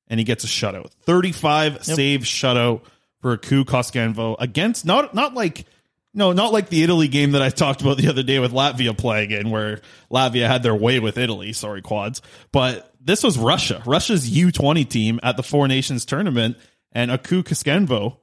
and 0.09 0.21
he 0.21 0.25
gets 0.25 0.45
a 0.45 0.49
shutout. 0.49 0.91
Thirty-five 1.03 1.85
save 1.85 2.21
shutout 2.23 2.83
for 3.23 3.33
Aku 3.33 3.65
Koskenvuo 3.65 4.37
against 4.39 4.85
not 4.85 5.15
not 5.15 5.35
like. 5.35 5.65
No, 6.13 6.33
not 6.33 6.53
like 6.53 6.69
the 6.69 6.83
Italy 6.83 7.07
game 7.07 7.33
that 7.33 7.43
I 7.43 7.51
talked 7.51 7.83
about 7.83 7.97
the 7.97 8.09
other 8.09 8.25
day 8.25 8.41
with 8.41 8.51
Latvia 8.51 8.99
playing 8.99 9.31
in, 9.31 9.49
where 9.49 9.81
Latvia 10.11 10.49
had 10.49 10.65
their 10.65 10.75
way 10.75 10.99
with 10.99 11.17
Italy. 11.17 11.53
Sorry, 11.53 11.83
quads. 11.83 12.21
But 12.51 12.90
this 13.01 13.23
was 13.23 13.39
Russia, 13.39 13.83
Russia's 13.87 14.31
U20 14.31 14.89
team 14.89 15.21
at 15.23 15.37
the 15.37 15.43
Four 15.43 15.69
Nations 15.69 16.05
tournament, 16.05 16.57
and 16.93 17.11
Aku 17.11 17.43
Koskenvuo, 17.43 18.19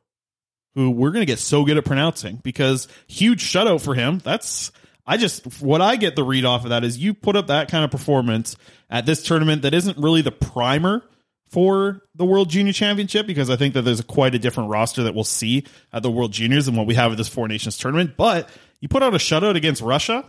who 0.75 0.91
we're 0.91 1.11
going 1.11 1.21
to 1.21 1.31
get 1.31 1.39
so 1.39 1.65
good 1.65 1.77
at 1.77 1.85
pronouncing 1.85 2.39
because 2.43 2.87
huge 3.07 3.43
shutout 3.43 3.83
for 3.83 3.95
him. 3.95 4.19
That's 4.19 4.71
I 5.05 5.17
just 5.17 5.61
what 5.61 5.81
I 5.81 5.95
get 5.95 6.15
the 6.15 6.23
read 6.23 6.45
off 6.45 6.63
of 6.63 6.69
that 6.69 6.83
is 6.83 6.97
you 6.97 7.13
put 7.13 7.35
up 7.35 7.47
that 7.47 7.69
kind 7.69 7.83
of 7.83 7.91
performance 7.91 8.55
at 8.89 9.05
this 9.05 9.23
tournament 9.23 9.63
that 9.63 9.73
isn't 9.73 9.97
really 9.97 10.21
the 10.21 10.31
primer 10.31 11.03
for 11.49 12.01
the 12.13 12.25
World 12.25 12.49
Junior 12.49 12.73
Championship 12.73 13.25
because 13.25 13.49
I 13.49 13.55
think 13.55 13.73
that 13.73 13.83
there's 13.83 14.01
quite 14.01 14.35
a 14.35 14.39
different 14.39 14.69
roster 14.69 15.03
that 15.03 15.15
we'll 15.15 15.23
see 15.23 15.65
at 15.93 16.03
the 16.03 16.11
World 16.11 16.33
Juniors 16.33 16.65
than 16.65 16.75
what 16.75 16.87
we 16.87 16.95
have 16.95 17.11
at 17.11 17.17
this 17.17 17.29
Four 17.29 17.47
Nations 17.47 17.77
tournament. 17.77 18.17
But 18.17 18.49
you 18.81 18.89
put 18.89 19.01
out 19.01 19.15
a 19.15 19.17
shutout 19.17 19.55
against 19.55 19.81
Russia, 19.81 20.25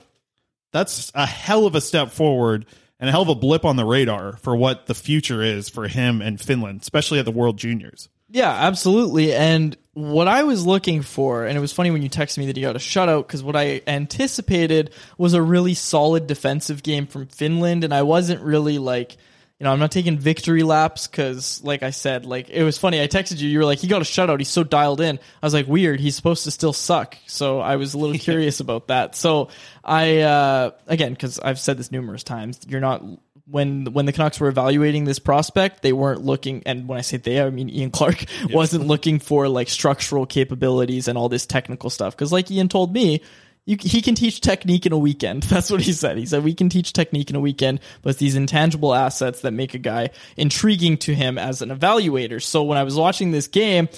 that's 0.73 1.11
a 1.15 1.27
hell 1.27 1.67
of 1.67 1.75
a 1.75 1.81
step 1.81 2.11
forward 2.11 2.67
and 3.01 3.09
a 3.09 3.13
hell 3.13 3.23
of 3.23 3.29
a 3.29 3.35
blip 3.35 3.65
on 3.65 3.77
the 3.77 3.85
radar 3.85 4.37
for 4.39 4.57
what 4.57 4.87
the 4.87 4.95
future 4.95 5.43
is 5.43 5.69
for 5.69 5.89
him 5.89 6.21
and 6.21 6.41
Finland, 6.41 6.81
especially 6.83 7.19
at 7.19 7.25
the 7.25 7.31
World 7.31 7.57
Juniors. 7.57 8.09
Yeah, 8.31 8.51
absolutely. 8.51 9.33
And 9.33 9.77
what 9.95 10.29
I 10.29 10.43
was 10.43 10.67
looking 10.67 11.03
for, 11.03 11.47
and 11.47 11.57
it 11.57 11.61
was 11.61 11.73
funny 11.73 11.91
when 11.91 12.03
you 12.03 12.11
texted 12.11 12.39
me 12.39 12.47
that 12.47 12.57
you 12.57 12.63
got 12.63 12.77
a 12.77 12.81
shutout, 12.81 13.27
because 13.27 13.43
what 13.43 13.57
I 13.57 13.81
anticipated 13.87 14.91
was 15.17 15.33
a 15.33 15.41
really 15.41 15.75
solid 15.75 16.27
defensive 16.27 16.83
game 16.83 17.07
from 17.07 17.27
Finland, 17.27 17.85
and 17.85 17.95
I 17.95 18.03
wasn't 18.03 18.43
really 18.43 18.79
like, 18.79 19.17
you 19.59 19.65
know, 19.65 19.73
I'm 19.73 19.81
not 19.81 19.91
taking 19.91 20.19
victory 20.19 20.63
laps 20.63 21.09
because, 21.09 21.63
like 21.65 21.83
I 21.83 21.91
said, 21.91 22.25
like 22.25 22.49
it 22.49 22.63
was 22.63 22.79
funny. 22.79 23.03
I 23.03 23.09
texted 23.09 23.39
you, 23.39 23.49
you 23.49 23.59
were 23.59 23.65
like, 23.65 23.81
he 23.81 23.89
got 23.89 24.03
a 24.03 24.05
shutout, 24.05 24.39
he's 24.39 24.49
so 24.49 24.63
dialed 24.63 25.01
in. 25.01 25.19
I 25.19 25.47
was 25.47 25.53
like, 25.53 25.67
weird, 25.67 25.99
he's 25.99 26.15
supposed 26.15 26.45
to 26.45 26.53
still 26.53 26.73
suck. 26.73 27.17
So 27.27 27.59
I 27.59 27.75
was 27.75 27.95
a 27.95 27.99
little 27.99 28.17
curious 28.19 28.61
about 28.61 28.87
that. 28.87 29.17
So 29.17 29.49
I, 29.83 30.19
uh, 30.21 30.71
again, 30.87 31.13
because 31.13 31.41
I've 31.41 31.59
said 31.59 31.77
this 31.77 31.91
numerous 31.91 32.23
times, 32.23 32.61
you're 32.69 32.81
not 32.81 33.03
when 33.51 33.87
when 33.93 34.07
the 34.07 34.13
Canucks 34.13 34.39
were 34.39 34.49
evaluating 34.49 35.05
this 35.05 35.19
prospect, 35.19 35.83
they 35.83 35.93
weren't 35.93 36.23
looking, 36.23 36.63
and 36.67 36.87
when 36.87 36.99
I 36.99 37.01
say 37.01 37.17
they, 37.17 37.41
I 37.41 37.51
mean 37.51 37.71
Ian 37.71 37.91
Clark 37.91 38.27
wasn't 38.51 38.87
looking 38.87 39.19
for 39.19 39.49
like 39.49 39.69
structural 39.69 40.27
capabilities 40.27 41.09
and 41.09 41.19
all 41.19 41.29
this 41.29 41.47
technical 41.47 41.91
stuff. 41.91 42.15
Because 42.15 42.31
like 42.31 42.51
Ian 42.51 42.69
told 42.69 42.93
me, 42.93 43.23
you, 43.69 43.77
he 43.81 44.03
can 44.03 44.15
teach 44.15 44.41
technique 44.41 44.87
in 44.87 44.93
a 44.93 44.99
weekend. 44.99 45.43
That's 45.53 45.71
what 45.71 45.81
he 45.83 45.93
said. 45.93 46.17
He 46.19 46.27
said 46.27 46.43
we 46.43 46.55
can 46.55 46.69
teach 46.69 46.93
technique 46.93 47.31
in 47.31 47.37
a 47.37 47.41
weekend, 47.41 47.81
but 48.03 48.11
it's 48.11 48.19
these 48.19 48.35
intangible 48.35 48.95
assets 48.95 49.43
that 49.43 49.53
make 49.53 49.75
a 49.75 49.79
guy 49.79 50.11
intriguing 50.37 50.97
to 50.99 51.15
him 51.15 51.39
as 51.39 51.63
an 51.63 51.69
evaluator. 51.69 52.43
So 52.43 52.63
when 52.63 52.79
I 52.79 52.83
was 52.85 52.95
watching 52.97 53.31
this 53.31 53.47
game. 53.49 53.89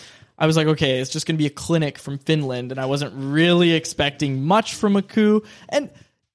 I 0.42 0.46
was 0.46 0.56
like, 0.56 0.68
okay, 0.68 1.00
it's 1.00 1.11
just 1.11 1.26
going 1.26 1.35
to 1.37 1.38
be 1.38 1.44
a 1.46 1.50
clinic 1.50 1.98
from 1.98 2.16
Finland, 2.16 2.72
and 2.72 2.80
I 2.80 2.87
wasn't 2.87 3.12
really 3.14 3.72
expecting 3.72 4.42
much 4.42 4.74
from 4.74 4.96
Aku. 4.96 5.42
And 5.68 5.90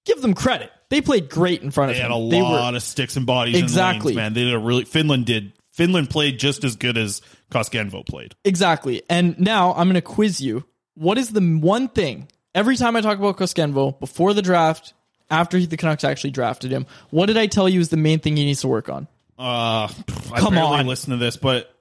give 0.05 0.21
them 0.21 0.35
credit; 0.35 0.69
they 0.89 1.01
played 1.01 1.27
great 1.27 1.63
in 1.63 1.71
front 1.71 1.89
They 1.91 1.97
of 1.97 2.01
had 2.03 2.11
him. 2.15 2.21
a 2.27 2.29
They 2.29 2.39
were- 2.39 2.49
lot 2.49 2.75
of 2.75 2.83
sticks 2.83 3.17
and 3.17 3.25
bodies 3.25 3.57
Exactly. 3.57 4.11
in 4.13 4.17
lanes, 4.17 4.23
man. 4.25 4.33
They 4.35 4.43
did 4.43 4.53
a 4.53 4.59
really 4.59 4.85
Finland 4.85 5.25
did 5.25 5.53
Finland 5.71 6.11
played 6.11 6.37
just 6.37 6.63
as 6.63 6.75
good 6.75 6.99
as 6.99 7.23
Koskenvuo 7.49 8.05
played. 8.05 8.35
Exactly. 8.45 9.01
And 9.09 9.39
now 9.39 9.71
I'm 9.73 9.87
going 9.87 9.95
to 9.95 10.01
quiz 10.03 10.39
you. 10.39 10.65
What 10.93 11.17
is 11.17 11.31
the 11.31 11.41
one 11.41 11.87
thing 11.87 12.27
every 12.55 12.75
time 12.77 12.95
I 12.95 13.01
talk 13.01 13.19
about 13.19 13.37
Koskenvuo 13.37 13.99
before 13.99 14.33
the 14.33 14.41
draft, 14.41 14.93
after 15.29 15.59
the 15.63 15.77
Canucks 15.77 16.03
actually 16.03 16.31
drafted 16.31 16.71
him? 16.71 16.87
What 17.11 17.27
did 17.27 17.37
I 17.37 17.45
tell 17.45 17.69
you 17.69 17.79
is 17.79 17.89
the 17.89 17.97
main 17.97 18.19
thing 18.19 18.35
he 18.37 18.45
needs 18.45 18.61
to 18.61 18.67
work 18.67 18.89
on? 18.89 19.07
Uh, 19.37 19.87
I 19.87 20.39
Come 20.39 20.53
barely 20.55 20.79
on. 20.79 20.87
listen 20.87 21.11
to 21.11 21.17
this, 21.17 21.35
but 21.37 21.71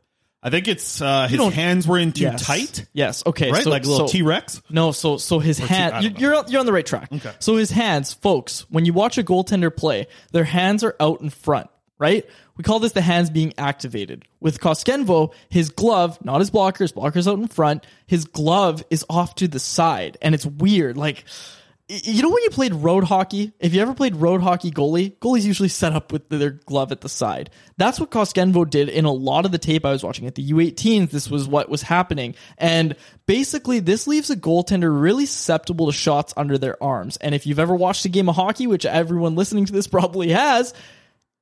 I 0.42 0.50
think 0.50 0.66
it's 0.68 1.00
uh, 1.00 1.28
his 1.28 1.38
don't- 1.38 1.54
hands 1.54 1.86
were 1.88 1.98
in 1.98 2.12
too 2.12 2.22
Yes. 2.24 2.44
tight. 2.46 2.86
Yes. 2.92 3.22
Okay. 3.24 3.50
Right? 3.50 3.62
So, 3.64 3.70
Like 3.70 3.84
a 3.84 3.88
little 3.88 4.08
so- 4.08 4.12
T-Rex? 4.12 4.60
No. 4.68 4.92
So 4.92 5.16
so 5.18 5.38
his 5.38 5.56
T- 5.58 5.62
I 5.62 5.66
hand. 5.66 5.92
don't 5.92 6.18
You're, 6.20 6.34
you're 6.34 6.44
you're 6.48 6.60
on 6.60 6.66
the 6.66 6.72
right 6.72 6.84
track. 6.84 7.08
Okay. 7.12 7.32
So 7.38 7.56
his 7.56 7.70
hands, 7.70 8.12
folks. 8.12 8.66
When 8.70 8.84
you 8.84 8.92
watch 8.92 9.16
a 9.18 9.22
goaltender 9.22 9.74
play, 9.74 10.06
their 10.32 10.44
hands 10.44 10.82
are 10.84 10.96
out 11.00 11.20
in 11.22 11.30
front. 11.30 11.68
Right. 11.98 12.28
We 12.56 12.64
call 12.64 12.80
this 12.80 12.92
the 12.92 13.00
hands 13.00 13.30
being 13.30 13.54
activated. 13.56 14.24
With 14.40 14.60
Koskenvuo, 14.60 15.32
his 15.48 15.70
glove, 15.70 16.22
not 16.24 16.40
his 16.40 16.50
blocker, 16.50 16.84
his 16.84 16.92
blocker's 16.92 17.28
out 17.28 17.38
in 17.38 17.48
front. 17.48 17.86
His 18.06 18.24
glove 18.24 18.84
is 18.90 19.04
off 19.08 19.36
to 19.36 19.48
the 19.48 19.60
side, 19.60 20.18
and 20.20 20.34
it's 20.34 20.46
weird. 20.46 20.96
Like. 20.96 21.24
You 21.86 22.22
know 22.22 22.30
when 22.30 22.42
you 22.42 22.48
played 22.48 22.72
road 22.72 23.04
hockey? 23.04 23.52
If 23.60 23.74
you 23.74 23.82
ever 23.82 23.92
played 23.92 24.16
road 24.16 24.40
hockey 24.40 24.70
goalie, 24.70 25.18
goalies 25.18 25.44
usually 25.44 25.68
set 25.68 25.92
up 25.92 26.12
with 26.12 26.30
their 26.30 26.52
glove 26.52 26.92
at 26.92 27.02
the 27.02 27.10
side. 27.10 27.50
That's 27.76 28.00
what 28.00 28.10
Koskenvuo 28.10 28.70
did 28.70 28.88
in 28.88 29.04
a 29.04 29.12
lot 29.12 29.44
of 29.44 29.52
the 29.52 29.58
tape 29.58 29.84
I 29.84 29.92
was 29.92 30.02
watching 30.02 30.26
at 30.26 30.34
the 30.34 30.50
U18s. 30.50 31.10
This 31.10 31.28
was 31.28 31.46
what 31.46 31.68
was 31.68 31.82
happening. 31.82 32.36
And 32.56 32.96
basically, 33.26 33.80
this 33.80 34.06
leaves 34.06 34.30
a 34.30 34.36
goaltender 34.36 34.98
really 34.98 35.26
susceptible 35.26 35.84
to 35.84 35.92
shots 35.92 36.32
under 36.38 36.56
their 36.56 36.82
arms. 36.82 37.18
And 37.18 37.34
if 37.34 37.46
you've 37.46 37.58
ever 37.58 37.74
watched 37.74 38.06
a 38.06 38.08
game 38.08 38.30
of 38.30 38.36
hockey, 38.36 38.66
which 38.66 38.86
everyone 38.86 39.34
listening 39.34 39.66
to 39.66 39.72
this 39.74 39.86
probably 39.86 40.30
has, 40.30 40.72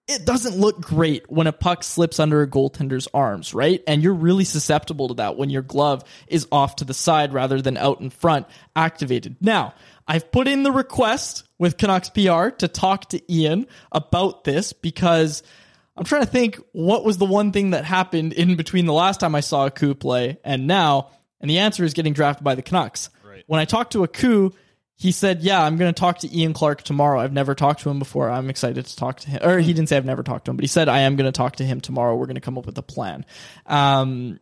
it 0.09 0.25
doesn't 0.25 0.57
look 0.57 0.81
great 0.81 1.31
when 1.31 1.47
a 1.47 1.53
puck 1.53 1.85
slips 1.85 2.19
under 2.19 2.43
a 2.43 2.47
goaltender's 2.47 3.09
arms, 3.15 3.55
right? 3.55 3.83
And 3.87 4.03
you're 4.03 4.15
really 4.15 4.45
susceptible 4.45 5.09
to 5.09 5.15
that 5.15 5.37
when 5.37 5.51
your 5.51 5.62
glove 5.62 6.05
is 6.27 6.47
off 6.51 6.77
to 6.77 6.85
the 6.85 6.95
side 6.95 7.33
rather 7.33 7.62
than 7.62 7.77
out 7.77 8.01
in 8.01 8.11
front, 8.11 8.47
activated. 8.75 9.37
Now, 9.41 9.75
I've 10.07 10.33
put 10.33 10.49
in 10.49 10.65
the 10.65 10.73
request 10.73 11.45
with 11.59 11.79
Canucks 11.79 12.11
PR 12.11 12.49
to 12.49 12.69
talk 12.69 13.11
to 13.11 13.33
Ian 13.33 13.67
about 13.93 14.43
this 14.45 14.73
because 14.73 15.45
I'm 15.97 16.05
trying 16.05 16.23
to 16.23 16.31
think 16.31 16.61
what 16.73 17.05
was 17.05 17.19
the 17.19 17.25
one 17.25 17.53
thing 17.53 17.71
that 17.71 17.85
happened 17.85 18.33
in 18.33 18.57
between 18.57 18.87
the 18.87 18.93
last 18.93 19.21
time 19.21 19.35
I 19.35 19.41
saw 19.41 19.67
Aku 19.67 19.95
play 19.95 20.38
and 20.45 20.67
now, 20.67 21.11
and 21.41 21.49
the 21.49 21.59
answer 21.59 21.85
is 21.85 21.95
getting 21.95 22.12
drafted 22.12 22.43
by 22.43 22.57
the 22.57 22.62
Canucks. 22.62 23.09
When 23.47 23.61
I 23.61 23.65
talked 23.65 23.93
to 23.93 24.03
Aku, 24.05 24.51
he 25.03 25.11
said, 25.11 25.43
"Yeah, 25.43 25.61
I'm 25.61 25.77
going 25.79 25.93
to 25.93 25.99
talk 25.99 26.19
to 26.21 26.33
Ian 26.33 26.53
Clark 26.53 26.83
tomorrow. 26.83 27.19
I've 27.21 27.33
never 27.33 27.57
talked 27.57 27.81
to 27.83 27.91
him 27.91 27.99
before. 27.99 28.31
I'm 28.31 28.49
excited 28.49 28.87
to 28.87 28.97
talk 28.97 29.19
to 29.21 29.31
him." 29.31 29.41
Or 29.43 29.59
he 29.59 29.73
didn't 29.73 29.88
say 29.88 29.97
I've 29.97 30.05
never 30.05 30.23
talked 30.23 30.45
to 30.45 30.53
him, 30.53 30.57
but 30.57 30.62
he 30.62 30.69
said 30.69 30.88
I 30.88 31.01
am 31.01 31.17
going 31.17 31.27
to 31.27 31.37
talk 31.37 31.57
to 31.57 31.65
him 31.65 31.81
tomorrow. 31.81 32.15
We're 32.15 32.27
going 32.27 32.37
to 32.37 32.41
come 32.41 32.57
up 32.57 32.67
with 32.67 32.79
a 32.79 32.83
plan. 32.83 33.27
Um, 33.67 34.38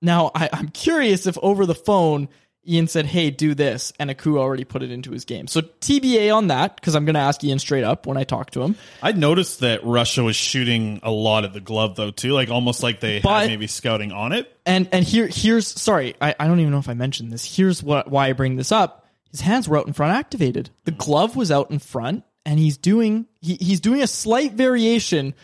now 0.00 0.30
I, 0.32 0.48
I'm 0.52 0.68
curious 0.68 1.26
if 1.26 1.36
over 1.42 1.66
the 1.66 1.74
phone 1.74 2.28
Ian 2.66 2.86
said, 2.86 3.06
"Hey, 3.06 3.30
do 3.30 3.54
this," 3.54 3.92
and 3.98 4.08
Aku 4.08 4.38
already 4.38 4.62
put 4.64 4.82
it 4.84 4.90
into 4.92 5.10
his 5.10 5.24
game. 5.24 5.48
So 5.48 5.60
TBA 5.62 6.32
on 6.34 6.46
that 6.46 6.76
because 6.76 6.94
I'm 6.94 7.04
going 7.04 7.14
to 7.14 7.20
ask 7.20 7.42
Ian 7.42 7.58
straight 7.58 7.82
up 7.84 8.06
when 8.06 8.16
I 8.16 8.22
talk 8.24 8.50
to 8.52 8.62
him. 8.62 8.76
I 9.02 9.10
noticed 9.12 9.60
that 9.60 9.84
Russia 9.84 10.22
was 10.22 10.36
shooting 10.36 11.00
a 11.02 11.10
lot 11.10 11.42
at 11.44 11.52
the 11.52 11.60
glove 11.60 11.96
though 11.96 12.12
too, 12.12 12.32
like 12.32 12.50
almost 12.50 12.82
like 12.84 13.00
they 13.00 13.20
But- 13.20 13.40
had 13.40 13.48
maybe 13.48 13.66
scouting 13.66 14.12
on 14.12 14.32
it. 14.32 14.50
And 14.64 14.88
and 14.92 15.04
here 15.04 15.26
here's 15.26 15.66
sorry, 15.66 16.14
I, 16.20 16.34
I 16.38 16.46
don't 16.46 16.60
even 16.60 16.70
know 16.72 16.78
if 16.78 16.88
I 16.88 16.94
mentioned 16.94 17.32
this. 17.32 17.44
Here's 17.56 17.82
what 17.82 18.10
why 18.10 18.28
I 18.28 18.32
bring 18.32 18.54
this 18.56 18.70
up. 18.70 19.03
His 19.34 19.40
hands 19.40 19.68
were 19.68 19.76
out 19.76 19.88
in 19.88 19.92
front 19.92 20.16
activated. 20.16 20.70
The 20.84 20.92
glove 20.92 21.34
was 21.34 21.50
out 21.50 21.72
in 21.72 21.80
front, 21.80 22.22
and 22.46 22.56
he's 22.56 22.76
doing 22.76 23.26
he, 23.40 23.56
he's 23.56 23.80
doing 23.80 24.00
a 24.00 24.06
slight 24.06 24.52
variation 24.52 25.34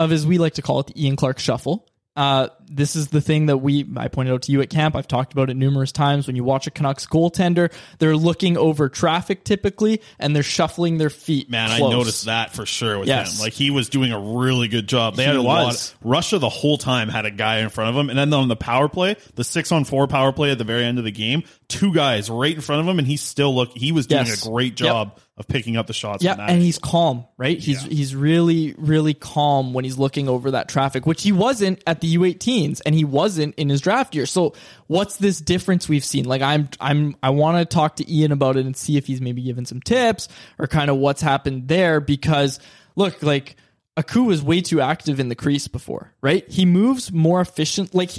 of 0.00 0.10
as 0.10 0.26
we 0.26 0.38
like 0.38 0.54
to 0.54 0.62
call 0.62 0.80
it 0.80 0.88
the 0.88 1.00
Ian 1.00 1.14
Clark 1.14 1.38
shuffle. 1.38 1.86
Uh, 2.16 2.48
this 2.70 2.96
is 2.96 3.08
the 3.08 3.20
thing 3.20 3.46
that 3.46 3.58
we 3.58 3.86
I 3.96 4.08
pointed 4.08 4.32
out 4.34 4.42
to 4.42 4.52
you 4.52 4.60
at 4.60 4.70
camp. 4.70 4.96
I've 4.96 5.08
talked 5.08 5.32
about 5.32 5.50
it 5.50 5.54
numerous 5.54 5.92
times. 5.92 6.26
When 6.26 6.36
you 6.36 6.44
watch 6.44 6.66
a 6.66 6.70
Canucks 6.70 7.06
goaltender, 7.06 7.72
they're 7.98 8.16
looking 8.16 8.56
over 8.56 8.88
traffic 8.88 9.44
typically, 9.44 10.00
and 10.18 10.34
they're 10.34 10.42
shuffling 10.42 10.98
their 10.98 11.10
feet. 11.10 11.50
Man, 11.50 11.68
close. 11.76 11.92
I 11.92 11.96
noticed 11.96 12.24
that 12.26 12.52
for 12.54 12.66
sure 12.66 12.98
with 12.98 13.08
Yes. 13.08 13.38
him. 13.38 13.44
Like 13.44 13.52
he 13.52 13.70
was 13.70 13.88
doing 13.88 14.12
a 14.12 14.18
really 14.18 14.68
good 14.68 14.88
job. 14.88 15.16
They 15.16 15.22
He 15.22 15.26
had 15.28 15.36
a 15.36 15.42
lot. 15.42 15.66
was. 15.66 15.94
Russia 16.02 16.38
the 16.38 16.48
whole 16.48 16.78
time 16.78 17.08
had 17.08 17.24
a 17.26 17.30
guy 17.30 17.58
in 17.58 17.68
front 17.68 17.90
of 17.90 17.96
him, 17.96 18.10
and 18.10 18.18
then 18.18 18.32
on 18.32 18.48
the 18.48 18.56
power 18.56 18.88
play, 18.88 19.16
the 19.34 19.44
six 19.44 19.72
on 19.72 19.84
four 19.84 20.06
power 20.06 20.32
play 20.32 20.50
at 20.50 20.58
the 20.58 20.64
very 20.64 20.84
end 20.84 20.98
of 20.98 21.04
the 21.04 21.10
game, 21.12 21.42
two 21.68 21.92
guys 21.92 22.28
right 22.30 22.54
in 22.54 22.60
front 22.60 22.80
of 22.80 22.88
him, 22.88 22.98
and 22.98 23.06
he 23.06 23.16
still 23.16 23.54
look. 23.54 23.70
He 23.76 23.92
was 23.92 24.06
doing 24.06 24.26
Yes. 24.26 24.44
a 24.46 24.48
great 24.50 24.78
Yep. 24.80 24.88
job 24.88 25.18
of 25.38 25.46
picking 25.48 25.76
up 25.76 25.86
the 25.86 25.92
shots. 25.92 26.24
Yeah, 26.24 26.34
and 26.38 26.62
he's 26.62 26.78
calm, 26.78 27.24
right? 27.36 27.58
He's 27.58 27.82
he's 27.82 28.14
really 28.14 28.74
really 28.78 29.12
calm 29.12 29.74
when 29.74 29.84
he's 29.84 29.98
looking 29.98 30.28
over 30.28 30.52
that 30.52 30.66
traffic, 30.68 31.04
which 31.06 31.22
he 31.22 31.30
wasn't 31.32 31.82
at 31.86 32.00
the 32.00 32.16
U18s, 32.56 32.80
and 32.84 32.94
he 32.94 33.04
wasn't 33.04 33.54
in 33.56 33.68
his 33.68 33.80
draft 33.80 34.14
year. 34.14 34.26
So, 34.26 34.54
what's 34.86 35.16
this 35.16 35.40
difference 35.40 35.88
we've 35.88 36.04
seen? 36.04 36.24
Like, 36.24 36.42
I'm 36.42 36.68
I'm 36.80 37.16
I 37.22 37.30
want 37.30 37.58
to 37.58 37.64
talk 37.64 37.96
to 37.96 38.12
Ian 38.12 38.32
about 38.32 38.56
it 38.56 38.66
and 38.66 38.76
see 38.76 38.96
if 38.96 39.06
he's 39.06 39.20
maybe 39.20 39.42
given 39.42 39.66
some 39.66 39.80
tips 39.80 40.28
or 40.58 40.66
kind 40.66 40.90
of 40.90 40.96
what's 40.96 41.22
happened 41.22 41.68
there. 41.68 42.00
Because 42.00 42.58
look, 42.94 43.22
like 43.22 43.56
Aku 43.96 44.24
was 44.24 44.42
way 44.42 44.60
too 44.60 44.80
active 44.80 45.20
in 45.20 45.28
the 45.28 45.34
crease 45.34 45.68
before, 45.68 46.12
right? 46.20 46.48
He 46.50 46.66
moves 46.66 47.12
more 47.12 47.40
efficient. 47.40 47.94
Like 47.94 48.10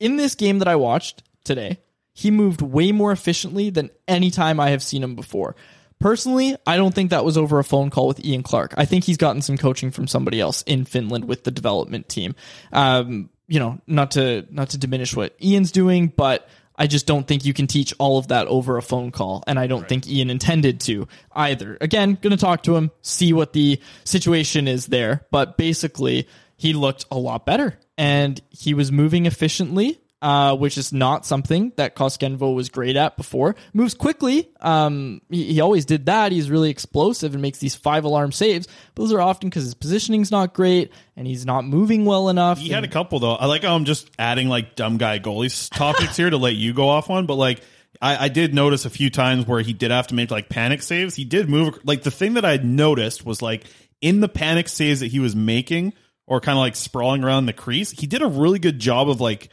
in 0.00 0.16
this 0.16 0.34
game 0.34 0.60
that 0.60 0.68
I 0.68 0.76
watched 0.76 1.22
today, 1.44 1.78
he 2.14 2.30
moved 2.30 2.62
way 2.62 2.92
more 2.92 3.12
efficiently 3.12 3.70
than 3.70 3.90
any 4.08 4.30
time 4.30 4.58
I 4.58 4.70
have 4.70 4.82
seen 4.82 5.02
him 5.02 5.14
before. 5.14 5.54
Personally, 5.98 6.56
I 6.66 6.76
don't 6.76 6.94
think 6.94 7.10
that 7.10 7.24
was 7.24 7.38
over 7.38 7.58
a 7.58 7.64
phone 7.64 7.88
call 7.88 8.06
with 8.06 8.24
Ian 8.24 8.42
Clark. 8.42 8.74
I 8.76 8.84
think 8.84 9.04
he's 9.04 9.16
gotten 9.16 9.40
some 9.40 9.56
coaching 9.56 9.90
from 9.90 10.06
somebody 10.06 10.40
else 10.40 10.62
in 10.62 10.84
Finland 10.84 11.26
with 11.26 11.44
the 11.44 11.50
development 11.50 12.08
team. 12.08 12.34
Um, 12.72 13.30
you 13.48 13.60
know, 13.60 13.80
not 13.86 14.12
to 14.12 14.46
not 14.50 14.70
to 14.70 14.78
diminish 14.78 15.14
what 15.14 15.34
Ian's 15.42 15.72
doing, 15.72 16.08
but 16.08 16.48
I 16.78 16.86
just 16.86 17.06
don't 17.06 17.26
think 17.26 17.44
you 17.44 17.54
can 17.54 17.66
teach 17.66 17.94
all 17.98 18.18
of 18.18 18.28
that 18.28 18.46
over 18.48 18.76
a 18.76 18.82
phone 18.82 19.10
call, 19.10 19.42
and 19.46 19.58
I 19.58 19.66
don't 19.66 19.88
think 19.88 20.06
Ian 20.08 20.30
intended 20.30 20.80
to 20.82 21.08
either. 21.32 21.78
Again, 21.80 22.18
going 22.20 22.32
to 22.32 22.36
talk 22.36 22.64
to 22.64 22.76
him, 22.76 22.90
see 23.02 23.32
what 23.32 23.52
the 23.52 23.80
situation 24.04 24.68
is 24.68 24.86
there, 24.86 25.26
but 25.30 25.56
basically, 25.56 26.28
he 26.56 26.74
looked 26.74 27.06
a 27.10 27.18
lot 27.18 27.46
better, 27.46 27.78
and 27.96 28.40
he 28.50 28.74
was 28.74 28.92
moving 28.92 29.26
efficiently 29.26 30.00
uh, 30.22 30.56
which 30.56 30.78
is 30.78 30.92
not 30.92 31.26
something 31.26 31.72
that 31.76 31.94
Koskenvuo 31.94 32.54
was 32.54 32.70
great 32.70 32.96
at 32.96 33.16
before. 33.16 33.54
Moves 33.74 33.94
quickly. 33.94 34.50
Um, 34.60 35.20
he, 35.30 35.52
he 35.54 35.60
always 35.60 35.84
did 35.84 36.06
that. 36.06 36.32
He's 36.32 36.50
really 36.50 36.70
explosive 36.70 37.34
and 37.34 37.42
makes 37.42 37.58
these 37.58 37.74
five 37.74 38.04
alarm 38.04 38.32
saves. 38.32 38.66
But 38.94 39.02
those 39.02 39.12
are 39.12 39.20
often 39.20 39.50
because 39.50 39.64
his 39.64 39.74
positioning's 39.74 40.30
not 40.30 40.54
great 40.54 40.90
and 41.16 41.26
he's 41.26 41.44
not 41.44 41.64
moving 41.64 42.04
well 42.06 42.28
enough. 42.28 42.58
He 42.58 42.70
had 42.70 42.84
a 42.84 42.88
couple 42.88 43.18
though. 43.18 43.34
I 43.34 43.46
like 43.46 43.62
how 43.62 43.74
I'm 43.74 43.84
just 43.84 44.10
adding 44.18 44.48
like 44.48 44.74
dumb 44.74 44.96
guy 44.96 45.18
goalies 45.18 45.70
topics 45.70 46.16
here 46.16 46.30
to 46.30 46.38
let 46.38 46.54
you 46.54 46.72
go 46.72 46.88
off 46.88 47.10
on, 47.10 47.26
but 47.26 47.34
like 47.34 47.60
I, 48.00 48.24
I 48.24 48.28
did 48.28 48.54
notice 48.54 48.84
a 48.84 48.90
few 48.90 49.10
times 49.10 49.46
where 49.46 49.60
he 49.60 49.72
did 49.74 49.90
have 49.90 50.06
to 50.08 50.14
make 50.14 50.30
like 50.30 50.48
panic 50.48 50.82
saves. 50.82 51.14
He 51.14 51.24
did 51.24 51.48
move 51.48 51.78
like 51.84 52.02
the 52.02 52.10
thing 52.10 52.34
that 52.34 52.44
I 52.44 52.56
noticed 52.56 53.24
was 53.24 53.42
like 53.42 53.64
in 54.00 54.20
the 54.20 54.28
panic 54.28 54.68
saves 54.68 55.00
that 55.00 55.08
he 55.08 55.20
was 55.20 55.36
making 55.36 55.92
or 56.26 56.40
kind 56.40 56.56
of 56.56 56.60
like 56.60 56.76
sprawling 56.76 57.22
around 57.22 57.46
the 57.46 57.52
crease, 57.52 57.90
he 57.90 58.06
did 58.06 58.22
a 58.22 58.26
really 58.26 58.58
good 58.58 58.78
job 58.78 59.08
of 59.08 59.20
like 59.20 59.50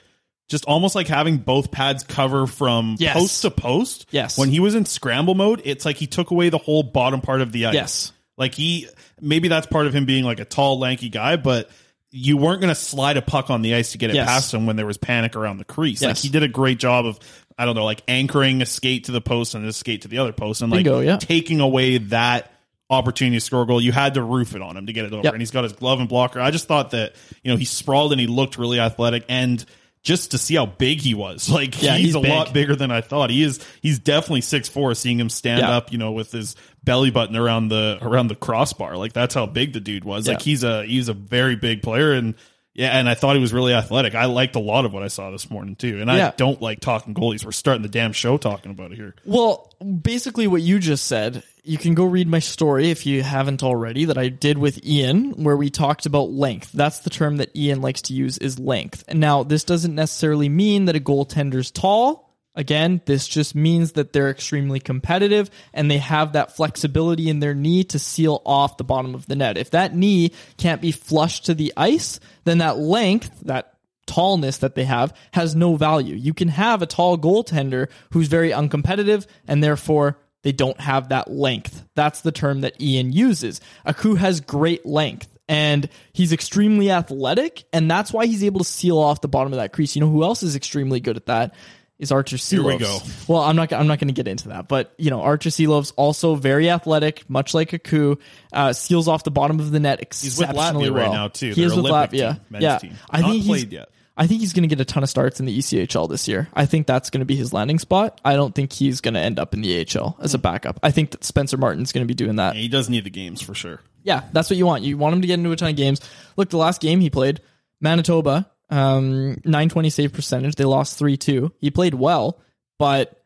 just 0.50 0.66
almost 0.66 0.94
like 0.96 1.08
having 1.08 1.38
both 1.38 1.72
pads 1.72 2.04
cover 2.04 2.46
from 2.48 2.96
Yes. 3.00 3.14
post 3.18 3.42
to 3.44 3.52
post. 3.52 4.06
Yes. 4.12 4.38
When 4.38 4.50
he 4.50 4.60
was 4.60 4.76
in 4.76 4.86
scramble 4.86 5.36
mode, 5.36 5.62
it's 5.66 5.86
like 5.86 5.96
he 5.98 6.08
took 6.08 6.32
away 6.32 6.50
the 6.50 6.58
whole 6.58 6.84
bottom 6.84 7.22
part 7.22 7.42
of 7.42 7.52
the 7.52 7.68
ice. 7.68 7.74
Yes. 7.74 8.12
Like 8.38 8.54
he 8.56 8.88
maybe 9.22 9.48
that's 9.48 9.68
part 9.68 9.88
of 9.88 9.94
him 9.96 10.06
being 10.06 10.24
like 10.26 10.40
a 10.40 10.46
tall, 10.46 10.80
lanky 10.80 11.10
guy, 11.10 11.36
but 11.38 11.70
you 12.12 12.38
weren't 12.38 12.62
going 12.62 12.70
to 12.70 12.80
slide 12.80 13.18
a 13.18 13.22
puck 13.22 13.50
on 13.50 13.62
the 13.64 13.74
ice 13.74 13.94
to 13.94 13.98
get 13.98 14.10
it 14.12 14.16
Yes. 14.16 14.28
past 14.28 14.54
him 14.54 14.66
when 14.68 14.76
there 14.76 14.86
was 14.86 14.98
panic 14.98 15.36
around 15.36 15.58
the 15.58 15.66
crease. 15.66 16.02
Like 16.02 16.10
Yes. 16.10 16.22
he 16.24 16.30
did 16.30 16.44
a 16.44 16.48
great 16.48 16.78
job 16.80 17.06
of 17.06 17.20
I 17.58 17.66
don't 17.66 17.76
know, 17.76 17.86
like 17.86 18.02
anchoring 18.08 18.62
a 18.64 18.66
skate 18.66 19.06
to 19.06 19.12
the 19.12 19.22
post 19.22 19.54
and 19.56 19.64
a 19.66 19.72
skate 19.74 20.02
to 20.04 20.08
the 20.08 20.18
other 20.18 20.34
post 20.34 20.62
and 20.62 20.72
like 20.72 20.84
Bingo, 20.84 21.00
yeah. 21.02 21.18
taking 21.18 21.60
away 21.60 22.00
that 22.00 22.52
opportunity 22.90 23.38
to 23.38 23.42
score 23.42 23.62
a 23.64 23.66
goal. 23.68 23.80
You 23.82 23.92
had 23.92 24.16
to 24.16 24.24
roof 24.24 24.56
it 24.56 24.62
on 24.62 24.76
him 24.76 24.88
to 24.88 24.94
get 24.94 25.06
it 25.06 25.14
over. 25.14 25.24
Yep. 25.24 25.34
And 25.34 25.42
he's 25.42 25.52
got 25.52 25.64
his 25.64 25.74
glove 25.74 26.00
and 26.00 26.10
blocker. 26.10 26.40
I 26.40 26.52
just 26.52 26.68
thought 26.68 26.92
that, 26.92 27.14
you 27.44 27.52
know, 27.52 27.58
he 27.58 27.66
sprawled 27.66 28.12
and 28.12 28.20
he 28.20 28.28
looked 28.28 28.58
really 28.58 28.80
athletic 28.80 29.26
and 29.30 29.64
just 30.04 30.32
to 30.32 30.38
see 30.38 30.56
how 30.56 30.66
big 30.66 31.00
he 31.02 31.14
was. 31.16 31.50
Like 31.54 31.82
Yeah, 31.82 31.96
he's, 31.96 32.08
he's 32.08 32.16
a 32.16 32.20
big. 32.20 32.30
lot 32.30 32.54
bigger 32.54 32.76
than 32.76 32.92
I 32.92 33.02
thought. 33.02 33.30
He 33.30 33.42
is 33.44 33.66
he's 33.82 34.00
definitely 34.00 34.42
six 34.42 34.70
four, 34.70 34.94
seeing 34.96 35.20
him 35.20 35.30
stand 35.30 35.62
Yeah. 35.62 35.72
up, 35.72 35.92
you 35.92 35.98
know, 35.98 36.12
with 36.12 36.32
his 36.32 36.56
belly 36.84 37.10
button 37.12 37.36
around 37.36 37.70
the 37.70 37.98
around 38.02 38.28
the 38.28 38.36
crossbar. 38.36 38.98
Like 38.98 39.14
that's 39.14 39.34
how 39.34 39.46
big 39.46 39.74
the 39.74 39.80
dude 39.80 40.04
was. 40.04 40.28
Like 40.28 40.42
he's 40.42 40.64
a 40.64 40.86
he's 40.86 41.08
a 41.10 41.14
very 41.14 41.56
big 41.56 41.82
player 41.82 42.12
and 42.14 42.36
yeah, 42.74 42.98
and 42.98 43.08
I 43.08 43.14
thought 43.14 43.36
he 43.36 43.42
was 43.42 43.54
really 43.54 43.74
athletic. 43.74 44.16
I 44.16 44.26
liked 44.26 44.56
a 44.56 44.60
lot 44.60 44.86
of 44.86 44.94
what 44.94 45.04
I 45.04 45.08
saw 45.08 45.30
this 45.30 45.50
morning 45.52 45.76
too. 45.76 46.02
And 46.02 46.10
I 46.10 46.32
don't 46.32 46.60
like 46.62 46.80
talking 46.80 47.14
goalies. 47.14 47.46
We're 47.46 47.52
starting 47.52 47.84
the 47.84 47.90
damn 47.90 48.14
show 48.14 48.38
talking 48.38 48.72
about 48.72 48.92
it 48.92 48.96
here. 48.96 49.14
Well, 49.26 49.72
basically, 50.02 50.48
what 50.48 50.64
you 50.64 50.80
just 50.80 51.06
said, 51.06 51.44
you 51.64 51.78
can 51.78 51.94
go 51.94 52.04
read 52.04 52.28
my 52.28 52.40
story 52.40 52.90
if 52.90 53.06
you 53.06 53.22
haven't 53.22 53.62
already 53.62 54.06
that 54.06 54.18
I 54.18 54.30
did 54.30 54.58
with 54.58 54.84
Ian, 54.84 55.44
where 55.44 55.56
we 55.56 55.70
talked 55.70 56.08
about 56.08 56.32
length. 56.32 56.72
That's 56.72 57.00
the 57.00 57.12
term 57.12 57.38
that 57.38 57.56
Ian 57.56 57.82
likes 57.82 58.02
to 58.04 58.14
use 58.14 58.40
is 58.40 58.58
length. 58.58 59.04
And 59.08 59.20
now, 59.20 59.44
this 59.44 59.64
doesn't 59.64 59.94
necessarily 59.94 60.50
mean 60.50 60.86
that 60.86 60.96
a 60.96 61.00
goaltender's 61.00 61.70
tall. 61.70 62.23
Again, 62.56 63.02
this 63.06 63.28
just 63.28 63.56
means 63.56 63.94
that 63.94 64.14
they're 64.14 64.30
extremely 64.30 64.80
competitive 64.80 65.50
and 65.74 65.90
they 65.90 65.98
have 65.98 66.34
that 66.34 66.56
flexibility 66.56 67.30
in 67.30 67.40
their 67.40 67.56
knee 67.56 67.84
to 67.86 67.98
seal 67.98 68.42
off 68.46 68.78
the 68.78 68.84
bottom 68.84 69.16
of 69.16 69.26
the 69.26 69.36
net. 69.36 69.58
If 69.58 69.72
that 69.72 69.96
knee 69.96 70.34
can't 70.58 70.82
be 70.82 70.92
flush 70.92 71.42
to 71.42 71.56
the 71.56 71.74
ice, 71.76 72.20
then 72.44 72.60
that 72.60 72.78
length, 72.78 73.42
that 73.42 73.74
tallness 74.06 74.60
that 74.60 74.76
they 74.76 74.84
have 74.84 75.16
has 75.32 75.56
no 75.56 75.76
value. 75.76 76.16
You 76.16 76.34
can 76.34 76.50
have 76.50 76.82
a 76.82 76.86
tall 76.86 77.18
goaltender 77.18 77.90
who's 78.12 78.28
very 78.28 78.52
uncompetitive 78.52 79.26
and 79.48 79.64
therefore 79.64 80.20
they 80.44 80.52
don't 80.52 80.80
have 80.80 81.10
that 81.10 81.32
length. 81.32 81.84
That's 81.96 82.22
the 82.22 82.32
term 82.32 82.62
that 82.62 82.80
Ian 82.80 83.14
uses. 83.14 83.62
Aku 83.86 84.16
has 84.16 84.42
great 84.42 84.86
length. 84.86 85.30
And 85.50 85.90
he's 86.14 86.32
extremely 86.32 86.90
athletic, 86.90 87.66
and 87.74 87.92
that's 87.92 88.14
why 88.14 88.28
he's 88.28 88.46
able 88.46 88.60
to 88.60 88.66
seal 88.66 88.98
off 88.98 89.20
the 89.20 89.28
bottom 89.28 89.52
of 89.52 89.58
that 89.58 89.74
crease. 89.74 89.94
You 89.94 90.00
know 90.00 90.10
who 90.10 90.24
else 90.24 90.42
is 90.42 90.56
extremely 90.56 91.02
good 91.02 91.18
at 91.18 91.26
that? 91.26 91.54
Is 92.00 92.12
Arturs 92.12 92.42
Silovs. 92.42 92.52
Here 92.52 92.64
we 92.64 92.78
go. 92.80 93.00
Well, 93.28 93.42
I'm 93.42 93.56
not. 93.56 93.72
I'm 93.72 93.88
not 93.88 94.00
going 94.00 94.08
to 94.08 94.14
get 94.14 94.28
into 94.28 94.50
that, 94.50 94.68
but 94.68 94.94
you 94.98 95.10
know, 95.10 95.22
Arturs 95.22 95.56
Silovs 95.56 95.94
also 95.96 96.36
very 96.36 96.70
athletic, 96.70 97.30
much 97.30 97.54
like 97.54 97.74
Aku, 97.74 98.16
uh, 98.52 98.74
seals 98.74 99.08
off 99.08 99.24
the 99.24 99.32
bottom 99.32 99.60
of 99.60 99.72
the 99.72 99.80
net 99.80 100.00
He's 100.14 100.38
with 100.38 100.50
exceptionally 100.50 100.90
Latvia 100.90 100.96
right 100.96 101.12
now, 101.12 101.28
too. 101.28 101.50
He 101.50 101.54
Their 101.54 101.66
is 101.66 101.76
with 101.76 101.86
Olympic 101.86 102.20
Latvia. 102.20 102.34
team, 102.34 102.42
men's 102.50 102.64
yeah, 102.64 102.78
team. 102.80 102.94
I 103.10 103.22
Not 103.22 103.30
think 103.30 103.44
he's, 103.44 103.48
played 103.48 103.72
yet. 103.74 103.90
I 104.16 104.28
think 104.28 104.42
he's 104.42 104.54
going 104.54 104.64
to 104.64 104.68
get 104.68 104.80
a 104.80 104.86
ton 104.86 105.02
of 105.04 105.10
starts 105.10 105.40
in 105.40 105.46
the 105.46 105.58
ECHL 105.58 106.08
this 106.10 106.28
year. 106.28 106.48
I 106.54 106.66
think 106.66 106.86
that's 106.86 107.10
going 107.10 107.22
to 107.22 107.26
be 107.26 107.36
his 107.36 107.52
landing 107.54 107.80
spot. 107.80 108.22
I 108.24 108.36
don't 108.36 108.54
think 108.54 108.72
he's 108.74 109.02
going 109.02 109.16
to 109.16 109.20
end 109.20 109.40
up 109.40 109.54
in 109.54 109.62
the 109.62 109.88
AHL 109.88 110.18
as 110.20 110.34
a 110.34 110.38
backup. 110.38 110.80
I 110.84 110.92
think 110.92 111.12
that 111.12 111.24
Spencer 111.24 111.58
Martin's 111.58 111.92
going 111.92 112.06
to 112.06 112.08
be 112.08 112.14
doing 112.14 112.36
that. 112.36 112.56
He 112.56 112.68
does 112.68 112.90
need 112.90 113.06
the 113.06 113.10
games 113.10 113.42
for 113.42 113.56
sure. 113.56 113.82
Yeah, 114.04 114.24
that's 114.32 114.50
what 114.50 114.58
you 114.58 114.66
want. 114.66 114.84
You 114.84 114.98
want 114.98 115.16
him 115.16 115.22
to 115.22 115.28
get 115.28 115.40
into 115.40 115.52
a 115.52 115.56
ton 115.56 115.70
of 115.70 115.76
games. 115.76 116.02
Look, 116.38 116.50
the 116.50 116.58
last 116.58 116.82
game 116.82 117.00
he 117.00 117.10
played, 117.10 117.42
Manitoba, 117.82 118.52
um, 118.70 119.34
920 119.46 119.90
save 119.90 120.14
percentage. 120.14 120.56
They 120.56 120.66
lost 120.66 120.98
3 120.98 121.18
2. 121.18 121.52
He 121.60 121.72
played 121.72 121.94
well, 121.94 122.40
but 122.80 123.22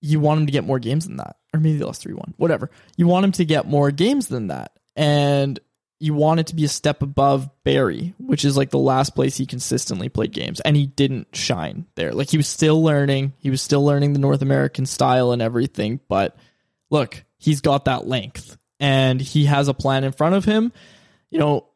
you 0.00 0.20
want 0.20 0.40
him 0.40 0.46
to 0.46 0.52
get 0.52 0.64
more 0.64 0.78
games 0.78 1.06
than 1.06 1.16
that. 1.16 1.36
Or 1.52 1.60
maybe 1.60 1.78
they 1.78 1.84
lost 1.84 2.02
3 2.02 2.14
1. 2.14 2.34
Whatever. 2.36 2.70
You 2.96 3.06
want 3.06 3.24
him 3.24 3.32
to 3.32 3.44
get 3.44 3.66
more 3.66 3.90
games 3.90 4.28
than 4.28 4.48
that. 4.48 4.72
And 4.96 5.58
you 6.00 6.12
want 6.12 6.40
it 6.40 6.48
to 6.48 6.54
be 6.54 6.64
a 6.64 6.68
step 6.68 7.02
above 7.02 7.48
Barrie, 7.64 8.14
which 8.18 8.44
is 8.44 8.56
like 8.56 8.70
the 8.70 8.78
last 8.78 9.14
place 9.14 9.36
he 9.36 9.46
consistently 9.46 10.08
played 10.08 10.32
games. 10.32 10.60
And 10.60 10.76
he 10.76 10.86
didn't 10.86 11.34
shine 11.34 11.86
there. 11.94 12.12
Like 12.12 12.30
he 12.30 12.36
was 12.36 12.48
still 12.48 12.82
learning. 12.82 13.32
He 13.38 13.50
was 13.50 13.62
still 13.62 13.84
learning 13.84 14.12
the 14.12 14.18
North 14.18 14.42
American 14.42 14.86
style 14.86 15.32
and 15.32 15.40
everything. 15.40 16.00
But 16.08 16.36
look, 16.90 17.24
he's 17.38 17.60
got 17.60 17.86
that 17.86 18.06
length 18.06 18.58
and 18.80 19.20
he 19.20 19.46
has 19.46 19.68
a 19.68 19.74
plan 19.74 20.04
in 20.04 20.12
front 20.12 20.34
of 20.34 20.44
him. 20.44 20.72
You 21.30 21.38
know, 21.38 21.68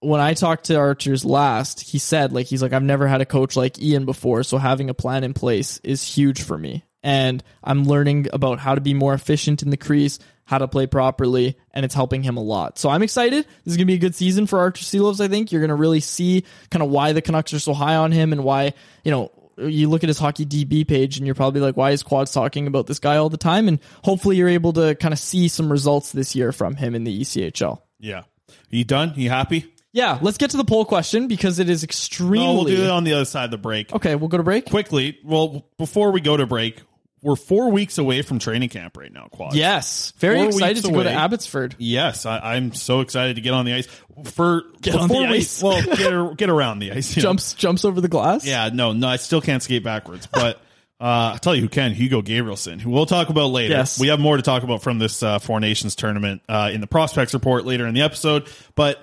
when 0.00 0.20
I 0.20 0.34
talked 0.34 0.66
to 0.66 0.76
Arturs 0.76 1.24
last, 1.24 1.80
he 1.80 1.98
said, 1.98 2.32
like, 2.32 2.46
he's 2.46 2.62
like, 2.62 2.72
I've 2.72 2.82
never 2.82 3.06
had 3.06 3.20
a 3.20 3.26
coach 3.26 3.56
like 3.56 3.80
Ian 3.80 4.04
before, 4.04 4.42
so 4.42 4.58
having 4.58 4.90
a 4.90 4.94
plan 4.94 5.24
in 5.24 5.34
place 5.34 5.80
is 5.82 6.02
huge 6.02 6.42
for 6.42 6.56
me. 6.56 6.84
And 7.02 7.42
I'm 7.62 7.84
learning 7.84 8.26
about 8.32 8.58
how 8.58 8.74
to 8.74 8.80
be 8.80 8.92
more 8.92 9.14
efficient 9.14 9.62
in 9.62 9.70
the 9.70 9.76
crease, 9.76 10.18
how 10.44 10.58
to 10.58 10.68
play 10.68 10.86
properly, 10.86 11.56
and 11.72 11.84
it's 11.84 11.94
helping 11.94 12.22
him 12.22 12.36
a 12.36 12.42
lot. 12.42 12.78
So 12.78 12.88
I'm 12.88 13.02
excited. 13.02 13.44
This 13.64 13.72
is 13.72 13.76
going 13.76 13.86
to 13.86 13.92
be 13.92 13.94
a 13.94 13.98
good 13.98 14.14
season 14.14 14.46
for 14.46 14.58
Arturs 14.58 14.90
Silovs, 14.90 15.20
I 15.20 15.28
think. 15.28 15.52
You're 15.52 15.60
going 15.60 15.68
to 15.68 15.76
really 15.76 16.00
see 16.00 16.44
kind 16.70 16.82
of 16.82 16.90
why 16.90 17.12
the 17.12 17.22
Canucks 17.22 17.54
are 17.54 17.60
so 17.60 17.74
high 17.74 17.96
on 17.96 18.12
him 18.12 18.32
and 18.32 18.42
why, 18.44 18.74
you 19.04 19.10
know, 19.10 19.30
you 19.58 19.88
look 19.88 20.04
at 20.04 20.08
his 20.08 20.18
hockey 20.18 20.44
DB 20.44 20.86
page 20.86 21.16
and 21.16 21.26
you're 21.26 21.34
probably 21.34 21.60
like, 21.60 21.76
why 21.76 21.92
is 21.92 22.02
Quads 22.02 22.32
talking 22.32 22.66
about 22.66 22.86
this 22.86 22.98
guy 22.98 23.16
all 23.16 23.30
the 23.30 23.36
time? 23.38 23.68
And 23.68 23.78
hopefully 24.04 24.36
you're 24.36 24.48
able 24.48 24.72
to 24.74 24.94
kind 24.96 25.14
of 25.14 25.18
see 25.18 25.48
some 25.48 25.72
results 25.72 26.12
this 26.12 26.34
year 26.34 26.52
from 26.52 26.76
him 26.76 26.94
in 26.94 27.04
the 27.04 27.20
ECHL. 27.20 27.80
Yeah. 27.98 28.18
Are 28.20 28.24
you 28.70 28.84
done? 28.84 29.14
you 29.16 29.30
happy? 29.30 29.72
Yeah, 29.96 30.18
let's 30.20 30.36
get 30.36 30.50
to 30.50 30.58
the 30.58 30.64
poll 30.64 30.84
question 30.84 31.26
because 31.26 31.58
it 31.58 31.70
is 31.70 31.82
extremely. 31.82 32.46
No, 32.46 32.52
we'll 32.54 32.64
do 32.64 32.84
it 32.84 32.90
on 32.90 33.04
the 33.04 33.14
other 33.14 33.24
side 33.24 33.46
of 33.46 33.50
the 33.50 33.56
break. 33.56 33.94
Okay, 33.94 34.14
we'll 34.14 34.28
go 34.28 34.36
to 34.36 34.42
break. 34.42 34.68
Quickly, 34.68 35.18
well, 35.24 35.66
before 35.78 36.10
we 36.10 36.20
go 36.20 36.36
to 36.36 36.44
break, 36.44 36.82
we're 37.22 37.34
four 37.34 37.70
weeks 37.70 37.96
away 37.96 38.20
from 38.20 38.38
training 38.38 38.68
camp 38.68 38.98
right 38.98 39.10
now, 39.10 39.28
Quad. 39.32 39.54
Yes, 39.54 40.12
very 40.18 40.36
Four 40.36 40.46
excited 40.48 40.84
to 40.84 40.92
go 40.92 41.02
to. 41.02 41.10
Abbotsford. 41.10 41.76
Yes, 41.78 42.26
I, 42.26 42.56
I'm 42.56 42.74
so 42.74 43.00
excited 43.00 43.36
to 43.36 43.42
get 43.42 43.54
on 43.54 43.64
the 43.64 43.72
ice. 43.72 43.86
For 44.32 44.64
Get 44.82 44.96
on 44.96 45.08
the 45.08 45.14
we- 45.14 45.24
ice. 45.24 45.62
well, 45.62 45.82
get 45.96 46.36
get 46.36 46.50
around 46.50 46.80
the 46.80 46.92
ice. 46.92 47.16
you 47.16 47.22
know. 47.22 47.28
Jumps 47.30 47.54
jumps 47.54 47.86
over 47.86 48.02
the 48.02 48.08
glass. 48.08 48.46
Yeah, 48.46 48.68
no, 48.70 48.92
no, 48.92 49.08
I 49.08 49.16
still 49.16 49.40
can't 49.40 49.62
skate 49.62 49.82
backwards. 49.82 50.26
But 50.26 50.56
uh, 51.00 51.32
I'll 51.32 51.38
tell 51.38 51.54
you 51.54 51.62
who 51.62 51.70
can, 51.70 51.92
Hugo 51.92 52.20
Gabrielson, 52.20 52.82
who 52.82 52.90
we'll 52.90 53.06
talk 53.06 53.30
about 53.30 53.46
later. 53.46 53.72
Yes. 53.72 53.98
We 53.98 54.08
have 54.08 54.20
more 54.20 54.36
to 54.36 54.42
talk 54.42 54.62
about 54.62 54.82
from 54.82 54.98
this 54.98 55.22
uh, 55.22 55.38
Four 55.38 55.58
Nations 55.60 55.96
tournament 55.96 56.42
uh, 56.50 56.70
in 56.70 56.82
the 56.82 56.86
prospects 56.86 57.32
report 57.32 57.64
later 57.64 57.86
in 57.86 57.94
the 57.94 58.02
episode. 58.02 58.46
But 58.74 59.02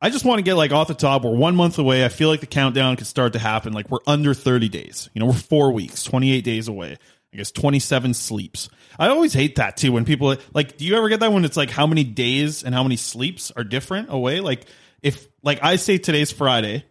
I 0.00 0.10
just 0.10 0.24
want 0.24 0.38
to 0.38 0.42
get 0.42 0.54
like 0.54 0.70
off 0.72 0.88
the 0.88 0.94
top. 0.94 1.24
We're 1.24 1.34
one 1.34 1.56
month 1.56 1.78
away. 1.78 2.04
I 2.04 2.08
feel 2.08 2.28
like 2.28 2.40
the 2.40 2.46
countdown 2.46 2.96
could 2.96 3.06
start 3.06 3.32
to 3.32 3.38
happen. 3.38 3.72
Like 3.72 3.90
we're 3.90 3.98
under 4.06 4.32
30 4.34 4.68
days. 4.68 5.10
You 5.12 5.20
know, 5.20 5.26
we're 5.26 5.32
four 5.32 5.72
weeks, 5.72 6.04
28 6.04 6.42
days 6.44 6.68
away. 6.68 6.96
I 7.32 7.36
guess 7.36 7.50
27 7.50 8.14
sleeps. 8.14 8.68
I 8.98 9.08
always 9.08 9.32
hate 9.34 9.56
that 9.56 9.76
too 9.76 9.92
when 9.92 10.04
people 10.04 10.34
like, 10.54 10.76
do 10.78 10.86
you 10.86 10.96
ever 10.96 11.08
get 11.08 11.20
that 11.20 11.32
when 11.32 11.44
it's 11.44 11.56
like 11.56 11.68
how 11.70 11.86
many 11.86 12.04
days 12.04 12.62
and 12.64 12.74
how 12.74 12.82
many 12.82 12.96
sleeps 12.96 13.50
are 13.50 13.64
different 13.64 14.10
away? 14.10 14.40
Like 14.40 14.64
if, 15.02 15.26
like 15.42 15.58
I 15.62 15.76
say 15.76 15.98
today's 15.98 16.32
Friday, 16.32 16.84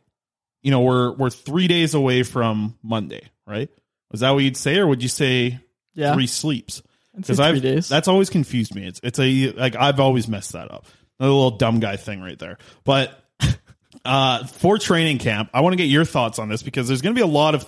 you 0.62 0.72
know, 0.72 0.82
we're, 0.82 1.12
we're 1.14 1.30
three 1.30 1.68
days 1.68 1.94
away 1.96 2.24
from 2.24 2.78
Monday, 2.84 3.30
right? 3.48 3.70
Was 4.12 4.20
that 4.20 4.32
what 4.32 4.44
you'd 4.44 4.58
say? 4.58 4.78
Or 4.78 4.88
would 4.88 5.02
you 5.02 5.10
say 5.10 5.60
Yeah. 5.96 6.14
three 6.14 6.28
sleeps? 6.28 6.84
Because 7.16 7.40
I've, 7.40 7.60
days. 7.62 7.90
that's 7.90 8.08
always 8.08 8.30
confused 8.30 8.76
me. 8.76 8.86
It's, 8.86 9.00
it's 9.02 9.18
a, 9.18 9.52
like, 9.54 9.76
I've 9.76 10.00
always 10.00 10.28
messed 10.28 10.52
that 10.52 10.72
up. 10.72 10.86
Another 11.20 11.34
little 11.34 11.58
dumb 11.58 11.80
guy 11.80 11.96
thing 11.96 12.22
right 12.22 12.38
there. 12.38 12.58
But, 12.84 13.24
uh, 14.06 14.46
for 14.46 14.78
training 14.78 15.18
camp, 15.18 15.50
I 15.54 15.62
want 15.62 15.74
to 15.74 15.78
get 15.78 15.86
your 15.86 16.06
thoughts 16.06 16.40
on 16.40 16.50
this 16.50 16.64
because 16.64 16.88
there's 16.88 17.02
going 17.02 17.16
to 17.16 17.20
be 17.20 17.24
a 17.24 17.32
lot 17.32 17.56
of 17.56 17.66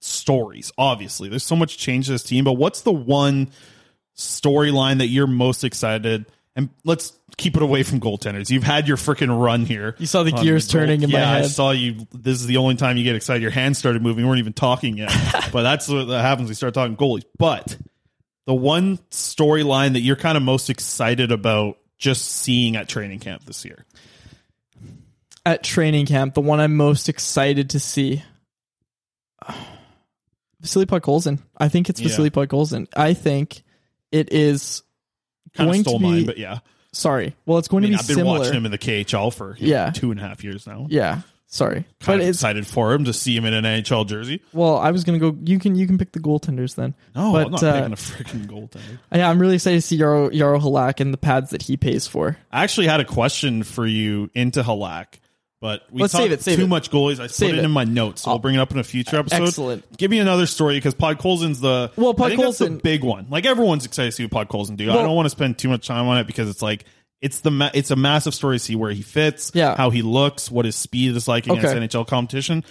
stories. 0.00 0.72
Obviously, 0.76 1.28
there's 1.28 1.44
so 1.44 1.56
much 1.56 1.78
change 1.78 2.06
to 2.06 2.12
this 2.12 2.22
team. 2.22 2.44
But 2.44 2.54
what's 2.54 2.82
the 2.82 2.92
one 2.92 3.50
storyline 4.16 4.98
that 4.98 5.08
you're 5.08 5.26
most 5.26 5.64
excited? 5.64 6.26
And 6.56 6.70
let's 6.84 7.12
keep 7.36 7.56
it 7.56 7.62
away 7.62 7.82
from 7.82 8.00
goaltenders. 8.00 8.50
You've 8.50 8.64
had 8.64 8.88
your 8.88 8.96
freaking 8.96 9.40
run 9.40 9.64
here. 9.64 9.94
You 9.98 10.06
saw 10.06 10.24
the 10.24 10.32
gears 10.32 10.66
goal- 10.66 10.80
turning 10.80 11.02
in 11.02 11.10
my 11.10 11.18
yeah, 11.18 11.32
I 11.32 11.42
saw 11.42 11.70
you. 11.70 12.06
This 12.12 12.40
is 12.40 12.46
the 12.46 12.56
only 12.56 12.74
time 12.74 12.96
you 12.96 13.04
get 13.04 13.14
excited. 13.14 13.40
Your 13.40 13.52
hands 13.52 13.78
started 13.78 14.02
moving. 14.02 14.24
We 14.24 14.28
weren't 14.28 14.40
even 14.40 14.52
talking 14.52 14.96
yet. 14.96 15.12
but 15.52 15.62
that's 15.62 15.88
what 15.88 16.08
happens. 16.08 16.48
We 16.48 16.54
start 16.54 16.74
talking 16.74 16.96
goalies. 16.96 17.24
But 17.38 17.76
the 18.46 18.54
one 18.54 18.98
storyline 19.10 19.92
that 19.92 20.00
you're 20.00 20.16
kind 20.16 20.36
of 20.36 20.42
most 20.42 20.70
excited 20.70 21.30
about 21.30 21.78
just 22.00 22.24
seeing 22.26 22.74
at 22.74 22.88
training 22.88 23.20
camp 23.20 23.44
this 23.44 23.64
year. 23.64 23.84
At 25.46 25.62
training 25.62 26.06
camp, 26.06 26.34
the 26.34 26.40
one 26.40 26.58
I'm 26.58 26.76
most 26.76 27.08
excited 27.08 27.70
to 27.70 27.80
see. 27.80 28.22
Vasily 30.60 30.86
Podkolzin. 30.86 31.38
I 31.56 31.68
think 31.68 31.88
it's 31.88 32.00
Yeah. 32.00 32.08
Vasily 32.08 32.30
Podkolzin. 32.30 32.86
I 32.96 33.14
think 33.14 33.62
it 34.12 34.32
is 34.32 34.82
Kind 35.54 35.68
of 35.70 35.72
going 35.74 35.82
stole 35.84 35.98
to 35.98 36.04
be. 36.04 36.10
mine, 36.10 36.26
but 36.26 36.38
yeah. 36.38 36.58
Sorry. 36.92 37.34
Well, 37.46 37.58
it's 37.58 37.68
going 37.68 37.84
I 37.84 37.88
mean, 37.88 37.98
to 37.98 37.98
be 37.98 38.00
I've 38.02 38.08
been 38.08 38.16
similar. 38.16 38.38
watching 38.40 38.54
him 38.54 38.64
in 38.66 38.72
the 38.72 38.78
KHL 38.78 39.32
for 39.32 39.56
Yeah. 39.58 39.90
two 39.90 40.10
and 40.10 40.20
a 40.20 40.22
half 40.22 40.42
years 40.44 40.66
now. 40.66 40.86
Yeah. 40.90 41.20
Sorry, 41.52 41.80
Kind 41.80 41.86
but 42.06 42.14
of 42.20 42.28
it's 42.28 42.38
excited 42.38 42.64
for 42.64 42.92
him 42.92 43.04
to 43.06 43.12
see 43.12 43.36
him 43.36 43.44
in 43.44 43.52
an 43.52 43.64
NHL 43.64 44.06
jersey. 44.06 44.40
well. 44.52 44.76
I 44.78 44.92
was 44.92 45.02
gonna 45.02 45.18
go. 45.18 45.36
You 45.44 45.58
can 45.58 45.74
you 45.74 45.84
can 45.88 45.98
pick 45.98 46.12
the 46.12 46.20
goaltenders 46.20 46.76
then. 46.76 46.94
No, 47.16 47.32
but, 47.32 47.46
I'm 47.46 47.50
not 47.50 47.62
uh, 47.64 47.72
picking 47.72 47.92
a 47.92 47.96
freaking 47.96 48.46
goaltender. 48.46 48.98
Yeah, 49.12 49.28
I'm 49.28 49.40
really 49.40 49.56
excited 49.56 49.78
to 49.78 49.82
see 49.82 49.98
Yaro 49.98 50.30
Yaro 50.32 50.60
Halak 50.62 51.00
and 51.00 51.12
the 51.12 51.18
pads 51.18 51.50
that 51.50 51.62
he 51.62 51.76
pays 51.76 52.06
for. 52.06 52.36
I 52.52 52.62
actually 52.62 52.86
had 52.86 53.00
a 53.00 53.04
question 53.04 53.64
for 53.64 53.84
you 53.84 54.30
into 54.32 54.62
Halak, 54.62 55.06
but 55.60 55.82
we 55.90 56.02
Let's 56.02 56.12
talked 56.12 56.22
save 56.22 56.32
it, 56.32 56.42
save 56.42 56.58
too 56.58 56.64
it. 56.64 56.68
much 56.68 56.88
goalies. 56.92 57.18
I 57.18 57.26
Save 57.26 57.50
put 57.50 57.56
it, 57.58 57.62
it. 57.62 57.64
in 57.64 57.72
my 57.72 57.82
notes. 57.82 58.22
So 58.22 58.30
I'll 58.30 58.38
bring 58.38 58.54
it 58.54 58.58
up 58.60 58.70
in 58.70 58.78
a 58.78 58.84
future 58.84 59.16
episode. 59.16 59.42
Excellent. 59.48 59.96
Give 59.98 60.08
me 60.10 60.20
another 60.20 60.46
story 60.46 60.76
because 60.76 60.94
Podkolzin's 60.94 61.58
the 61.60 61.90
Well, 61.96 62.14
I 62.22 62.28
think 62.28 62.40
that's 62.40 62.58
the 62.58 62.70
big 62.70 63.02
one. 63.02 63.26
Like 63.28 63.44
everyone's 63.44 63.84
excited 63.86 64.10
to 64.10 64.16
see 64.16 64.22
what 64.22 64.30
Pod 64.30 64.48
Colson 64.48 64.76
do. 64.76 64.88
I 64.88 64.94
Well- 64.94 65.04
don't 65.06 65.16
want 65.16 65.26
to 65.26 65.30
spend 65.30 65.58
too 65.58 65.68
much 65.68 65.88
time 65.88 66.06
on 66.06 66.16
it 66.18 66.28
because 66.28 66.48
it's 66.48 66.62
like 66.62 66.84
it's 67.20 67.40
the 67.40 67.50
ma- 67.50 67.70
it's 67.74 67.90
a 67.90 67.96
massive 67.96 68.34
story 68.34 68.56
to 68.56 68.58
see 68.64 68.76
where 68.76 68.90
he 68.92 69.02
fits, 69.02 69.50
Yeah. 69.54 69.76
how 69.76 69.90
he 69.90 70.02
looks, 70.02 70.50
what 70.50 70.64
his 70.64 70.76
speed 70.76 71.14
is 71.16 71.28
like 71.28 71.46
against 71.46 71.64
Okay. 71.66 71.78
NHL 71.78 72.04
competition. 72.06 72.64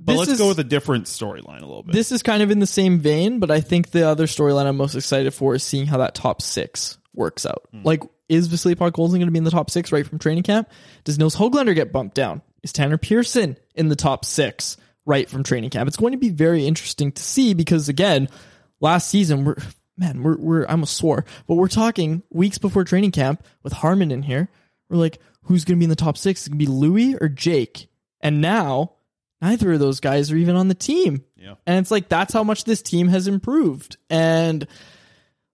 But 0.00 0.12
This 0.14 0.18
let's 0.20 0.30
is- 0.32 0.38
go 0.38 0.48
with 0.48 0.58
a 0.58 0.64
different 0.64 1.04
storyline 1.04 1.62
a 1.62 1.66
little 1.66 1.82
bit. 1.82 1.92
This 1.92 2.10
is 2.10 2.22
kind 2.22 2.42
of 2.42 2.50
in 2.50 2.58
the 2.58 2.66
same 2.66 2.98
vein, 2.98 3.38
but 3.38 3.50
I 3.50 3.60
think 3.60 3.90
the 3.90 4.08
other 4.08 4.26
storyline 4.26 4.66
I'm 4.66 4.76
most 4.76 4.94
excited 4.94 5.32
for 5.34 5.54
is 5.54 5.62
seeing 5.62 5.86
how 5.86 5.98
that 5.98 6.14
top 6.14 6.42
six 6.42 6.98
works 7.14 7.46
out. 7.46 7.62
Hmm. 7.70 7.82
Like, 7.84 8.02
is 8.28 8.46
Vasily 8.48 8.74
Podkolzin 8.74 9.10
going 9.12 9.26
to 9.26 9.30
be 9.30 9.38
in 9.38 9.44
the 9.44 9.50
top 9.50 9.70
six 9.70 9.92
right 9.92 10.06
from 10.06 10.18
training 10.18 10.42
camp? 10.44 10.68
Does 11.04 11.18
Nils 11.18 11.36
Hoglander 11.36 11.74
get 11.74 11.92
bumped 11.92 12.14
down? 12.16 12.42
Is 12.62 12.72
Tanner 12.72 12.96
Pearson 12.98 13.56
in 13.74 13.88
the 13.88 13.96
top 13.96 14.24
six 14.24 14.76
right 15.06 15.28
from 15.28 15.42
training 15.44 15.70
camp? 15.70 15.86
It's 15.88 15.98
going 15.98 16.12
to 16.12 16.18
be 16.18 16.30
very 16.30 16.66
interesting 16.66 17.12
to 17.12 17.22
see 17.22 17.52
because 17.54 17.88
again, 17.90 18.28
last 18.80 19.08
season 19.10 19.44
we're 19.44 19.56
man, 19.96 20.22
we're 20.22 20.36
we're 20.36 20.66
I 20.66 20.72
almost 20.72 20.96
swore, 20.96 21.24
but 21.46 21.54
we're 21.54 21.68
talking 21.68 22.22
weeks 22.30 22.58
before 22.58 22.84
training 22.84 23.12
camp 23.12 23.44
with 23.62 23.72
Harmon 23.72 24.10
in 24.10 24.22
here. 24.22 24.48
We're 24.88 24.98
like, 24.98 25.18
who's 25.44 25.64
going 25.64 25.76
to 25.76 25.80
be 25.80 25.84
in 25.84 25.90
the 25.90 25.96
top 25.96 26.18
six? 26.18 26.42
Is 26.42 26.46
it 26.46 26.50
going 26.50 26.60
to 26.60 26.66
be 26.66 26.70
Louis 26.72 27.16
or 27.20 27.28
Jake? 27.28 27.88
And 28.20 28.40
now 28.40 28.92
neither 29.40 29.72
of 29.72 29.80
those 29.80 30.00
guys 30.00 30.30
are 30.32 30.36
even 30.36 30.56
on 30.56 30.68
the 30.68 30.74
team. 30.74 31.24
Yeah. 31.36 31.54
And 31.66 31.78
it's 31.78 31.90
like 31.90 32.08
that's 32.08 32.32
how 32.32 32.44
much 32.44 32.64
this 32.64 32.82
team 32.82 33.08
has 33.08 33.28
improved. 33.28 33.96
And 34.08 34.66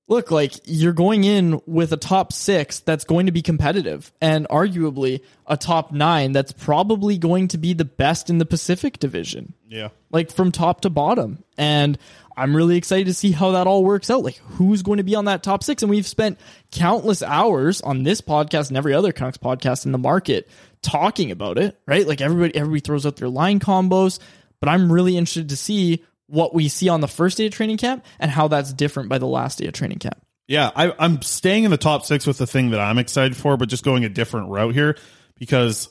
look, 0.06 0.30
like 0.30 0.54
you're 0.64 0.92
going 0.92 1.24
in 1.24 1.60
with 1.66 1.92
a 1.92 1.96
top 1.96 2.32
six 2.32 2.80
that's 2.80 3.04
going 3.04 3.26
to 3.26 3.32
be 3.32 3.42
competitive 3.42 4.12
and 4.20 4.46
arguably 4.48 5.22
a 5.46 5.56
top 5.56 5.92
nine 5.92 6.32
that's 6.32 6.52
probably 6.52 7.18
going 7.18 7.48
to 7.48 7.58
be 7.58 7.72
the 7.72 7.84
best 7.84 8.30
in 8.30 8.38
the 8.38 8.46
Pacific 8.46 8.98
division. 8.98 9.54
yeah. 9.68 9.88
Like 10.10 10.32
from 10.32 10.52
top 10.52 10.82
to 10.82 10.90
bottom. 10.90 11.42
And 11.56 11.98
I'm 12.40 12.56
really 12.56 12.78
excited 12.78 13.06
to 13.06 13.12
see 13.12 13.32
how 13.32 13.50
that 13.50 13.66
all 13.66 13.84
works 13.84 14.08
out. 14.08 14.24
Like 14.24 14.38
who's 14.38 14.82
going 14.82 14.96
to 14.96 15.02
be 15.02 15.14
on 15.14 15.26
that 15.26 15.42
top 15.42 15.62
six? 15.62 15.82
And 15.82 15.90
we've 15.90 16.06
spent 16.06 16.40
countless 16.70 17.22
hours 17.22 17.82
on 17.82 18.02
this 18.02 18.22
podcast 18.22 18.68
and 18.68 18.78
every 18.78 18.94
other 18.94 19.12
Canucks 19.12 19.36
podcast 19.36 19.84
in 19.84 19.92
the 19.92 19.98
market 19.98 20.48
talking 20.80 21.30
about 21.30 21.58
it, 21.58 21.78
right? 21.86 22.06
Like 22.06 22.22
everybody 22.22 22.56
everybody 22.56 22.80
throws 22.80 23.04
out 23.04 23.16
their 23.16 23.28
line 23.28 23.60
combos, 23.60 24.20
but 24.58 24.70
I'm 24.70 24.90
really 24.90 25.18
interested 25.18 25.50
to 25.50 25.56
see 25.56 26.02
what 26.28 26.54
we 26.54 26.68
see 26.68 26.88
on 26.88 27.02
the 27.02 27.08
first 27.08 27.36
day 27.36 27.44
of 27.44 27.52
training 27.52 27.76
camp 27.76 28.06
and 28.18 28.30
how 28.30 28.48
that's 28.48 28.72
different 28.72 29.10
by 29.10 29.18
the 29.18 29.26
last 29.26 29.58
day 29.58 29.66
of 29.66 29.74
training 29.74 29.98
camp. 29.98 30.18
Yeah, 30.48 30.70
I, 30.74 30.94
I'm 30.98 31.20
staying 31.20 31.64
in 31.64 31.70
the 31.70 31.76
top 31.76 32.06
six 32.06 32.26
with 32.26 32.38
the 32.38 32.46
thing 32.46 32.70
that 32.70 32.80
I'm 32.80 32.96
excited 32.96 33.36
for, 33.36 33.58
but 33.58 33.68
just 33.68 33.84
going 33.84 34.06
a 34.06 34.08
different 34.08 34.48
route 34.48 34.74
here 34.74 34.96
because 35.38 35.90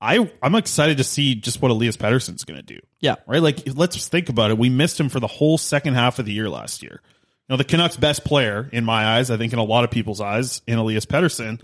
I 0.00 0.30
I'm 0.42 0.54
excited 0.54 0.98
to 0.98 1.04
see 1.04 1.34
just 1.34 1.60
what 1.60 1.70
Elias 1.70 1.96
Pettersson's 1.96 2.44
going 2.44 2.58
to 2.58 2.66
do. 2.66 2.80
Yeah. 3.00 3.16
Right. 3.26 3.42
Like 3.42 3.62
let's 3.74 4.08
think 4.08 4.28
about 4.28 4.50
it. 4.50 4.58
We 4.58 4.70
missed 4.70 4.98
him 4.98 5.08
for 5.08 5.20
the 5.20 5.26
whole 5.26 5.58
second 5.58 5.94
half 5.94 6.18
of 6.18 6.24
the 6.24 6.32
year 6.32 6.48
last 6.48 6.82
year. 6.82 7.02
Now 7.48 7.56
the 7.56 7.64
Canucks' 7.64 7.96
best 7.96 8.24
player 8.24 8.68
in 8.72 8.84
my 8.84 9.04
eyes, 9.04 9.30
I 9.30 9.36
think 9.36 9.52
in 9.52 9.58
a 9.58 9.64
lot 9.64 9.84
of 9.84 9.90
people's 9.90 10.20
eyes, 10.20 10.62
in 10.66 10.78
Elias 10.78 11.04
Pettersson, 11.04 11.62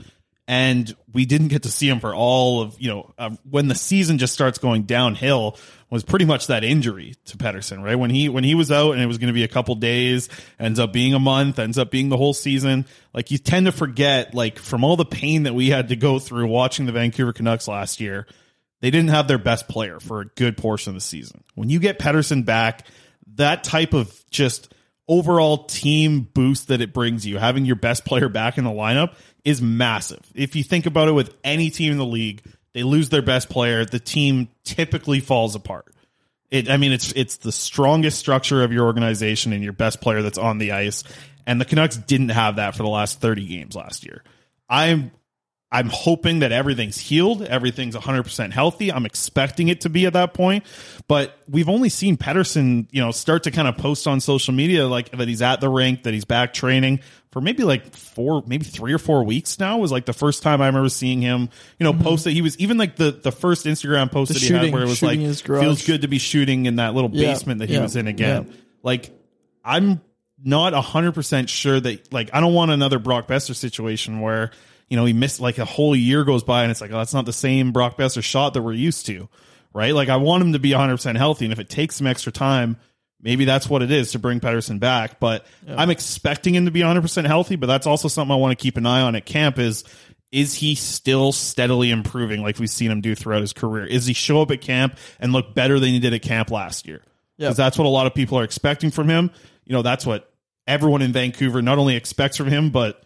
and 0.49 0.95
we 1.13 1.25
didn't 1.27 1.49
get 1.49 1.63
to 1.63 1.71
see 1.71 1.89
him 1.89 2.01
for 2.01 2.15
all 2.15 2.61
of 2.61 2.77
you 2.81 2.89
know 2.89 3.15
um, 3.19 3.39
when 3.49 3.69
the 3.69 3.75
season 3.75 4.19
just 4.19 4.35
starts 4.35 4.59
going 4.59 4.83
downhill 4.83 5.59
was 5.91 6.03
pretty 6.03 6.25
much 6.25 6.49
that 6.49 6.65
injury 6.65 7.15
to 7.27 7.37
Pettersson, 7.37 7.83
right? 7.83 7.95
When 7.95 8.11
he 8.11 8.29
when 8.29 8.45
he 8.45 8.55
was 8.55 8.73
out 8.73 8.93
and 8.93 9.03
it 9.03 9.07
was 9.07 9.19
going 9.19 9.29
to 9.29 9.35
be 9.35 9.45
a 9.45 9.49
couple 9.49 9.75
days, 9.77 10.29
ends 10.59 10.81
up 10.81 10.93
being 10.93 11.15
a 11.15 11.19
month, 11.19 11.59
ends 11.59 11.79
up 11.79 11.91
being 11.91 12.09
the 12.09 12.17
whole 12.17 12.35
season. 12.35 12.87
Like 13.15 13.31
you 13.31 13.39
tend 13.39 13.67
to 13.67 13.73
forget, 13.73 14.35
like 14.35 14.59
from 14.59 14.85
all 14.85 14.97
the 14.97 15.05
pain 15.05 15.45
that 15.45 15.55
we 15.55 15.71
had 15.71 15.89
to 15.89 15.97
go 15.97 16.19
through 16.19 16.49
watching 16.49 16.87
the 16.87 16.93
Vancouver 16.93 17.33
Canucks 17.33 17.69
last 17.69 18.01
year, 18.01 18.27
they 18.81 18.91
didn't 18.91 19.11
have 19.11 19.29
their 19.29 19.39
best 19.39 19.69
player 19.69 20.01
for 20.01 20.21
a 20.21 20.27
good 20.27 20.57
portion 20.57 20.91
of 20.91 20.95
the 20.95 21.01
season. 21.01 21.45
When 21.55 21.71
you 21.71 21.79
get 21.79 21.99
Pettersson 21.99 22.45
back, 22.45 22.87
that 23.37 23.63
type 23.63 23.95
of 23.95 24.13
just 24.31 24.73
overall 25.09 25.65
team 25.65 26.23
boost 26.23 26.69
that 26.69 26.81
it 26.81 26.93
brings 26.93 27.25
you, 27.25 27.39
having 27.39 27.65
your 27.65 27.77
best 27.77 28.05
player 28.05 28.29
back 28.29 28.59
in 28.59 28.65
the 28.65 28.71
lineup 28.71 29.15
is 29.45 29.63
massive. 29.63 30.21
If 30.35 30.57
you 30.57 30.65
think 30.65 30.87
about 30.87 31.09
it 31.09 31.13
with 31.13 31.35
any 31.45 31.71
team 31.71 31.93
in 31.93 31.99
the 31.99 32.05
league, 32.05 32.43
they 32.77 32.83
lose 32.83 33.09
their 33.09 33.23
best 33.23 33.49
player, 33.49 33.87
the 33.87 33.99
team 33.99 34.51
typically 34.63 35.21
falls 35.21 35.55
apart. 35.55 35.95
It, 36.51 36.69
I 36.69 36.77
mean, 36.77 36.93
it's 36.93 37.11
it's 37.13 37.39
the 37.39 37.51
strongest 37.51 38.19
structure 38.19 38.63
of 38.63 38.71
your 38.71 38.85
organization 38.85 39.55
and 39.55 39.65
your 39.65 39.73
best 39.73 40.03
player 40.03 40.21
that's 40.21 40.37
on 40.37 40.59
the 40.59 40.73
ice. 40.73 41.03
And 41.47 41.59
the 41.59 41.65
Canucks 41.65 41.97
didn't 41.97 42.29
have 42.29 42.57
that 42.57 42.77
for 42.77 42.83
the 42.83 42.91
last 42.91 43.19
30 43.19 43.47
games 43.47 43.75
last 43.75 44.05
year. 44.05 44.23
I'm 44.69 45.11
I'm 45.73 45.89
hoping 45.89 46.41
that 46.41 46.53
everything's 46.53 46.99
healed, 46.99 47.41
everything's 47.41 47.97
100% 47.97 48.53
healthy. 48.53 48.93
I'm 48.93 49.07
expecting 49.07 49.69
it 49.69 49.81
to 49.81 49.89
be 49.89 50.05
at 50.05 50.13
that 50.13 50.35
point, 50.35 50.65
but 51.09 51.35
we've 51.49 51.71
only 51.71 51.89
seen 51.89 52.19
Pettersson, 52.19 52.89
you 52.91 53.01
know, 53.01 53.11
start 53.11 53.45
to 53.45 53.51
kind 53.51 53.69
of 53.69 53.79
post 53.79 54.07
on 54.07 54.21
social 54.21 54.53
media 54.53 54.87
like 54.87 55.13
that 55.13 55.27
he's 55.27 55.41
at 55.41 55.63
the 55.63 55.71
rink, 55.71 56.03
that 56.03 56.13
he's 56.13 56.27
back 56.27 56.53
training 56.53 57.01
for 57.37 57.43
maybe 57.43 57.65
like 57.65 57.95
four, 57.95 58.43
maybe 58.47 58.65
three 58.65 58.95
or 58.95 58.99
four 58.99 59.23
weeks 59.23 59.59
now 59.59 59.77
was 59.77 59.93
like 59.93 60.07
the 60.07 60.15
first 60.15 60.43
time 60.43 60.63
I 60.63 60.69
remember 60.69 60.89
seeing 60.89 61.21
him, 61.21 61.51
you 61.79 61.85
know, 61.85 61.93
mm-hmm. 61.93 62.03
post 62.03 62.25
that 62.25 62.31
he 62.31 62.41
was 62.41 62.59
even 62.59 62.79
like 62.79 62.97
the 62.97 63.11
the 63.11 63.31
first 63.31 63.67
Instagram 63.67 64.11
post 64.11 64.33
The 64.33 64.39
that 64.39 64.43
he 64.43 64.55
had 64.55 64.73
where 64.73 64.81
it 64.85 64.89
was 64.89 65.03
like 65.03 65.11
shooting 65.11 65.21
in 65.21 65.27
his 65.27 65.43
garage. 65.43 65.63
feels 65.63 65.87
good 65.87 66.01
to 66.01 66.09
be 66.09 66.17
shooting 66.17 66.65
in 66.65 66.77
that 66.77 66.95
little 66.95 67.11
Yeah, 67.13 67.35
basement 67.35 67.59
that 67.59 67.69
he 67.69 67.75
yeah, 67.75 67.83
was 67.83 67.95
in 67.95 68.07
again. 68.07 68.47
yeah. 68.49 68.57
Like 68.83 69.11
I'm 69.63 70.01
not 70.43 70.73
a 70.73 70.81
100% 70.81 71.49
sure 71.51 71.79
that 71.79 72.11
like 72.11 72.31
I 72.33 72.41
don't 72.41 72.55
want 72.55 72.71
another 72.71 72.99
Brock 72.99 73.29
Boeser 73.29 73.55
situation 73.55 74.21
where 74.21 74.51
you 74.89 74.97
know 74.97 75.05
he 75.05 75.13
missed 75.13 75.39
like 75.39 75.59
a 75.59 75.67
whole 75.67 75.95
year 75.95 76.25
goes 76.25 76.43
by 76.43 76.63
and 76.63 76.71
it's 76.71 76.81
like 76.81 76.91
oh, 76.91 76.97
that's 76.97 77.13
not 77.13 77.27
the 77.27 77.35
same 77.35 77.71
Brock 77.71 77.99
Boeser 77.99 78.25
shot 78.25 78.55
that 78.55 78.63
we're 78.63 78.73
used 78.73 79.05
to 79.09 79.29
right 79.75 79.93
like 79.93 80.09
I 80.09 80.17
want 80.17 80.43
him 80.43 80.55
to 80.55 80.59
be 80.59 80.71
100% 80.71 81.17
healthy 81.19 81.45
and 81.45 81.53
if 81.53 81.59
it 81.59 81.69
takes 81.69 81.97
some 81.97 82.07
extra 82.07 82.33
time 82.33 82.79
maybe 83.27 83.45
that's 83.45 83.69
what 83.69 83.83
it 83.83 83.91
is 83.91 84.13
to 84.13 84.19
bring 84.19 84.41
Pettersson 84.41 84.81
back 84.81 85.21
but 85.21 85.45
I'm 85.69 85.91
expecting 85.91 86.55
him 86.55 86.65
to 86.65 86.71
be 86.71 86.81
100% 86.81 87.27
healthy 87.27 87.57
but 87.57 87.67
that's 87.67 87.87
also 87.87 88.09
something 88.09 88.33
I 88.33 88.37
want 88.39 88.59
to 88.59 88.63
keep 88.63 88.79
an 88.79 88.87
eye 88.87 89.03
on 89.03 89.15
at 89.17 89.27
camp 89.27 89.59
is 89.59 89.85
is 90.33 90.55
he 90.55 90.75
still 90.75 91.33
steadily 91.33 91.91
improving 91.91 92.43
like 92.43 92.59
we've 92.59 92.71
seen 92.71 92.91
him 92.91 93.01
do 93.03 93.15
throughout 93.15 93.43
his 93.43 93.53
career 93.53 93.85
is 93.85 94.07
he 94.07 94.15
show 94.15 94.41
up 94.41 94.51
at 94.51 94.61
camp 94.63 94.97
and 95.21 95.33
look 95.35 95.55
better 95.55 95.79
than 95.79 95.91
he 95.91 95.99
did 95.99 96.15
at 96.15 96.23
camp 96.23 96.51
last 96.51 96.87
year 96.87 97.03
Yeah. 97.37 97.49
because 97.49 97.57
that's 97.59 97.77
what 97.77 97.85
a 97.87 97.91
lot 97.91 98.07
of 98.07 98.15
people 98.15 98.39
are 98.39 98.45
expecting 98.45 98.91
from 98.91 99.09
him. 99.09 99.31
You 99.65 99.75
know, 99.75 99.83
that's 99.83 100.07
what 100.07 100.33
everyone 100.67 101.03
in 101.03 101.13
Vancouver 101.13 101.61
not 101.63 101.79
only 101.79 101.97
expects 101.97 102.37
from 102.37 102.49
him, 102.49 102.71
but 102.71 103.03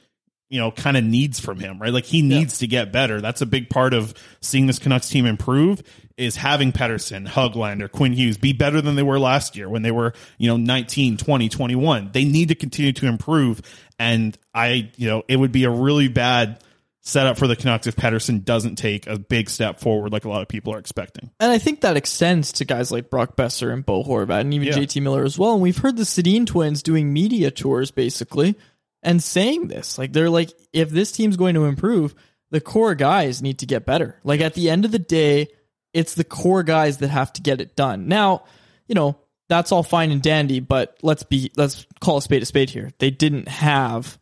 you 0.50 0.58
know, 0.60 0.72
kind 0.72 0.96
of 0.96 1.04
needs 1.04 1.38
from 1.40 1.58
him, 1.60 1.78
right? 1.78 1.92
Like 1.92 2.04
he 2.04 2.22
needs 2.22 2.58
to 2.58 2.66
get 2.66 2.92
better. 2.92 3.20
That's 3.20 3.40
a 3.40 3.46
big 3.46 3.70
part 3.70 3.94
of 3.94 4.12
seeing 4.40 4.66
this 4.66 4.80
Canucks 4.80 5.08
team 5.08 5.24
improve 5.24 5.80
is 6.16 6.34
having 6.36 6.72
Pettersson, 6.72 7.26
Hoglander, 7.26 7.90
Quinn 7.90 8.12
Hughes 8.12 8.36
be 8.36 8.52
better 8.52 8.80
than 8.82 8.96
they 8.96 9.02
were 9.02 9.18
last 9.18 9.56
year 9.56 9.68
when 9.68 9.82
they 9.82 9.92
were, 9.92 10.12
you 10.38 10.48
know, 10.48 10.56
19, 10.56 11.16
20, 11.16 11.48
21. 11.48 12.10
They 12.12 12.24
need 12.24 12.48
to 12.48 12.54
continue 12.56 12.92
to 12.92 13.06
improve. 13.06 13.62
And 13.98 14.36
I, 14.52 14.90
you 14.96 15.08
know, 15.08 15.22
it 15.28 15.36
would 15.36 15.52
be 15.52 15.64
a 15.64 15.70
really 15.70 16.08
bad 16.08 16.62
setup 17.02 17.38
for 17.38 17.46
the 17.46 17.56
Canucks 17.56 17.86
if 17.86 17.96
Pettersson 17.96 18.44
doesn't 18.44 18.76
take 18.76 19.06
a 19.06 19.18
big 19.18 19.48
step 19.48 19.80
forward 19.80 20.12
like 20.12 20.24
a 20.26 20.28
lot 20.28 20.42
of 20.42 20.48
people 20.48 20.74
are 20.74 20.78
expecting. 20.78 21.30
And 21.40 21.50
I 21.50 21.58
think 21.58 21.80
that 21.82 21.96
extends 21.96 22.52
to 22.54 22.64
guys 22.66 22.90
like 22.90 23.08
Brock 23.08 23.36
Boeser 23.36 23.72
and 23.72 23.86
Bo 23.86 24.04
Horvat 24.04 24.40
and 24.40 24.52
even 24.52 24.68
Yeah. 24.68 24.74
JT 24.74 25.00
Miller 25.00 25.24
as 25.24 25.38
well. 25.38 25.54
And 25.54 25.62
we've 25.62 25.78
heard 25.78 25.96
the 25.96 26.02
Sedin 26.02 26.44
twins 26.46 26.82
doing 26.82 27.12
media 27.12 27.50
tours 27.50 27.90
basically 27.90 28.56
and 29.02 29.22
saying 29.22 29.68
this. 29.68 29.98
Like 29.98 30.12
they're 30.12 30.30
like, 30.30 30.50
if 30.72 30.90
this 30.90 31.12
team's 31.12 31.36
going 31.36 31.54
to 31.54 31.64
improve, 31.64 32.14
the 32.50 32.60
core 32.60 32.94
guys 32.94 33.42
need 33.42 33.60
to 33.60 33.66
get 33.66 33.86
better. 33.86 34.18
Like 34.24 34.40
at 34.40 34.54
the 34.54 34.70
end 34.70 34.84
of 34.84 34.92
the 34.92 34.98
day, 34.98 35.48
it's 35.92 36.14
the 36.14 36.24
core 36.24 36.62
guys 36.62 36.98
that 36.98 37.08
have 37.08 37.32
to 37.34 37.42
get 37.42 37.60
it 37.60 37.76
done. 37.76 38.08
Now, 38.08 38.44
you 38.86 38.94
know, 38.94 39.18
that's 39.48 39.72
all 39.72 39.82
fine 39.82 40.10
and 40.10 40.22
dandy, 40.22 40.60
but 40.60 40.96
let's 41.02 41.24
be 41.24 41.50
let's 41.56 41.86
call 42.00 42.18
a 42.18 42.22
spade 42.22 42.42
a 42.42 42.46
spade 42.46 42.70
here. 42.70 42.90
They 42.98 43.10
didn't 43.10 43.48
have 43.48 44.18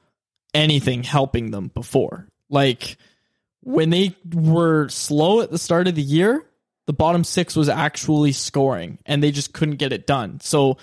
anything 0.54 1.02
helping 1.02 1.50
them 1.50 1.68
before. 1.68 2.28
Like 2.48 2.96
when 3.60 3.90
they 3.90 4.16
were 4.32 4.88
slow 4.88 5.40
at 5.40 5.50
the 5.50 5.58
start 5.58 5.88
of 5.88 5.94
the 5.94 6.02
year, 6.02 6.42
the 6.86 6.94
bottom 6.94 7.24
six 7.24 7.54
was 7.54 7.68
actually 7.68 8.32
scoring 8.32 8.98
and 9.04 9.22
they 9.22 9.30
just 9.30 9.52
couldn't 9.52 9.76
get 9.76 9.92
it 9.92 10.06
done. 10.06 10.40
So 10.40 10.78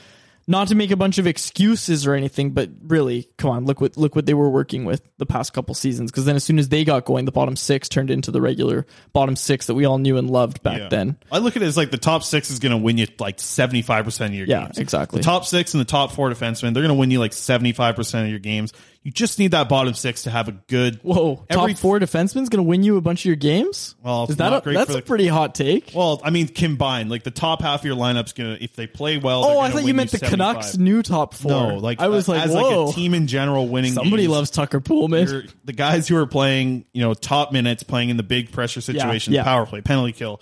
not 0.48 0.68
to 0.68 0.76
make 0.76 0.92
a 0.92 0.96
bunch 0.96 1.18
of 1.18 1.26
excuses 1.28 2.06
or 2.06 2.14
anything, 2.14 2.52
but 2.52 2.70
really, 2.84 3.28
come 3.38 3.50
on, 3.50 3.66
look 3.66 3.82
what 3.82 3.98
look 3.98 4.16
what 4.16 4.26
they 4.28 4.34
were 4.34 4.50
working 4.50 4.86
with 4.86 5.02
the 5.18 5.26
past 5.26 5.54
couple 5.54 5.74
seasons. 5.74 6.12
Because 6.12 6.26
then, 6.26 6.36
as 6.36 6.44
soon 6.44 6.60
as 6.60 6.70
they 6.70 6.84
got 6.84 7.06
going, 7.06 7.26
the 7.26 7.32
bottom 7.32 7.56
six 7.56 7.90
turned 7.90 8.12
into 8.12 8.30
the 8.32 8.42
regular 8.42 8.86
bottom 9.14 9.36
six 9.36 9.66
that 9.68 9.74
we 9.74 9.86
all 9.86 9.98
knew 9.98 10.18
and 10.18 10.30
loved 10.30 10.62
back 10.62 10.80
Yeah. 10.80 10.88
then. 10.90 11.18
I 11.32 11.40
look 11.40 11.56
at 11.56 11.64
it 11.64 11.66
as 11.66 11.78
like 11.78 11.90
the 11.92 11.98
top 11.98 12.24
six 12.24 12.52
is 12.52 12.60
going 12.60 12.72
to 12.74 12.78
win 12.78 12.98
you 12.98 13.08
like 13.20 13.38
75% 13.38 14.26
of 14.28 14.34
your 14.36 14.46
Yeah, 14.48 14.66
games. 14.66 14.78
exactly. 14.78 15.20
The 15.20 15.24
top 15.24 15.46
six 15.46 15.74
and 15.74 15.82
the 15.82 15.86
top 15.86 16.12
four 16.12 16.30
defensemen, 16.30 16.74
they're 16.74 16.84
going 16.84 16.88
to 16.90 16.94
win 16.94 17.10
you 17.12 17.20
like 17.20 17.32
75% 17.32 18.24
of 18.24 18.30
your 18.30 18.40
games. 18.40 18.72
You 19.06 19.12
just 19.12 19.38
need 19.38 19.52
that 19.52 19.70
bottom 19.70 19.94
six 19.94 20.24
to 20.24 20.32
have 20.32 20.48
a 20.48 20.52
good. 20.52 21.00
Whoa, 21.04 21.46
Every- 21.48 21.74
top 21.74 21.80
four 21.80 22.00
defenseman's 22.00 22.50
going 22.50 22.58
to 22.58 22.64
win 22.64 22.82
you 22.82 22.98
a 22.98 23.02
bunch 23.02 23.22
of 23.22 23.26
your 23.26 23.36
games. 23.36 23.94
Well, 24.02 24.26
is 24.28 24.38
that 24.38 24.52
a, 24.52 24.62
great 24.62 24.74
that's 24.74 24.94
for 24.94 24.98
a 24.98 25.02
pretty 25.04 25.28
hot 25.28 25.54
take? 25.54 25.92
Well, 25.94 26.20
I 26.24 26.32
mean, 26.32 26.48
combined, 26.48 27.12
like 27.12 27.22
the 27.22 27.30
top 27.30 27.62
half 27.62 27.82
of 27.82 27.86
your 27.86 27.96
lineup's 27.96 28.34
going 28.34 28.58
to, 28.58 28.64
if 28.64 28.76
they 28.76 28.88
play 28.88 29.20
well, 29.20 29.46
oh, 29.46 29.60
I 29.60 29.70
thought 29.70 29.84
you 29.84 29.94
meant 29.94 30.10
the 30.10 30.18
Canucks' 30.18 30.76
new 30.76 31.04
top 31.04 31.36
four. 31.36 31.52
No, 31.52 31.76
like 31.78 32.02
I 32.02 32.08
was 32.08 32.28
like, 32.28 32.42
as 32.42 32.52
whoa, 32.52 32.86
like 32.86 32.96
a 32.96 32.98
team 32.98 33.14
in 33.14 33.28
general 33.28 33.68
winning. 33.68 33.94
somebody 33.94 34.24
games, 34.24 34.32
loves 34.32 34.50
Tucker 34.50 34.82
Poolman. 34.82 35.30
you're- 35.30 35.50
the 35.66 35.74
guys 35.74 36.08
who 36.08 36.18
are 36.18 36.26
playing, 36.26 36.86
you 36.92 37.04
know, 37.04 37.14
top 37.14 37.52
minutes, 37.52 37.84
playing 37.84 38.10
in 38.10 38.18
the 38.18 38.24
big 38.24 38.52
pressure 38.54 38.82
situations, 38.82 39.36
yeah. 39.36 39.44
power 39.44 39.68
play, 39.68 39.82
penalty 39.82 40.14
kill, 40.14 40.42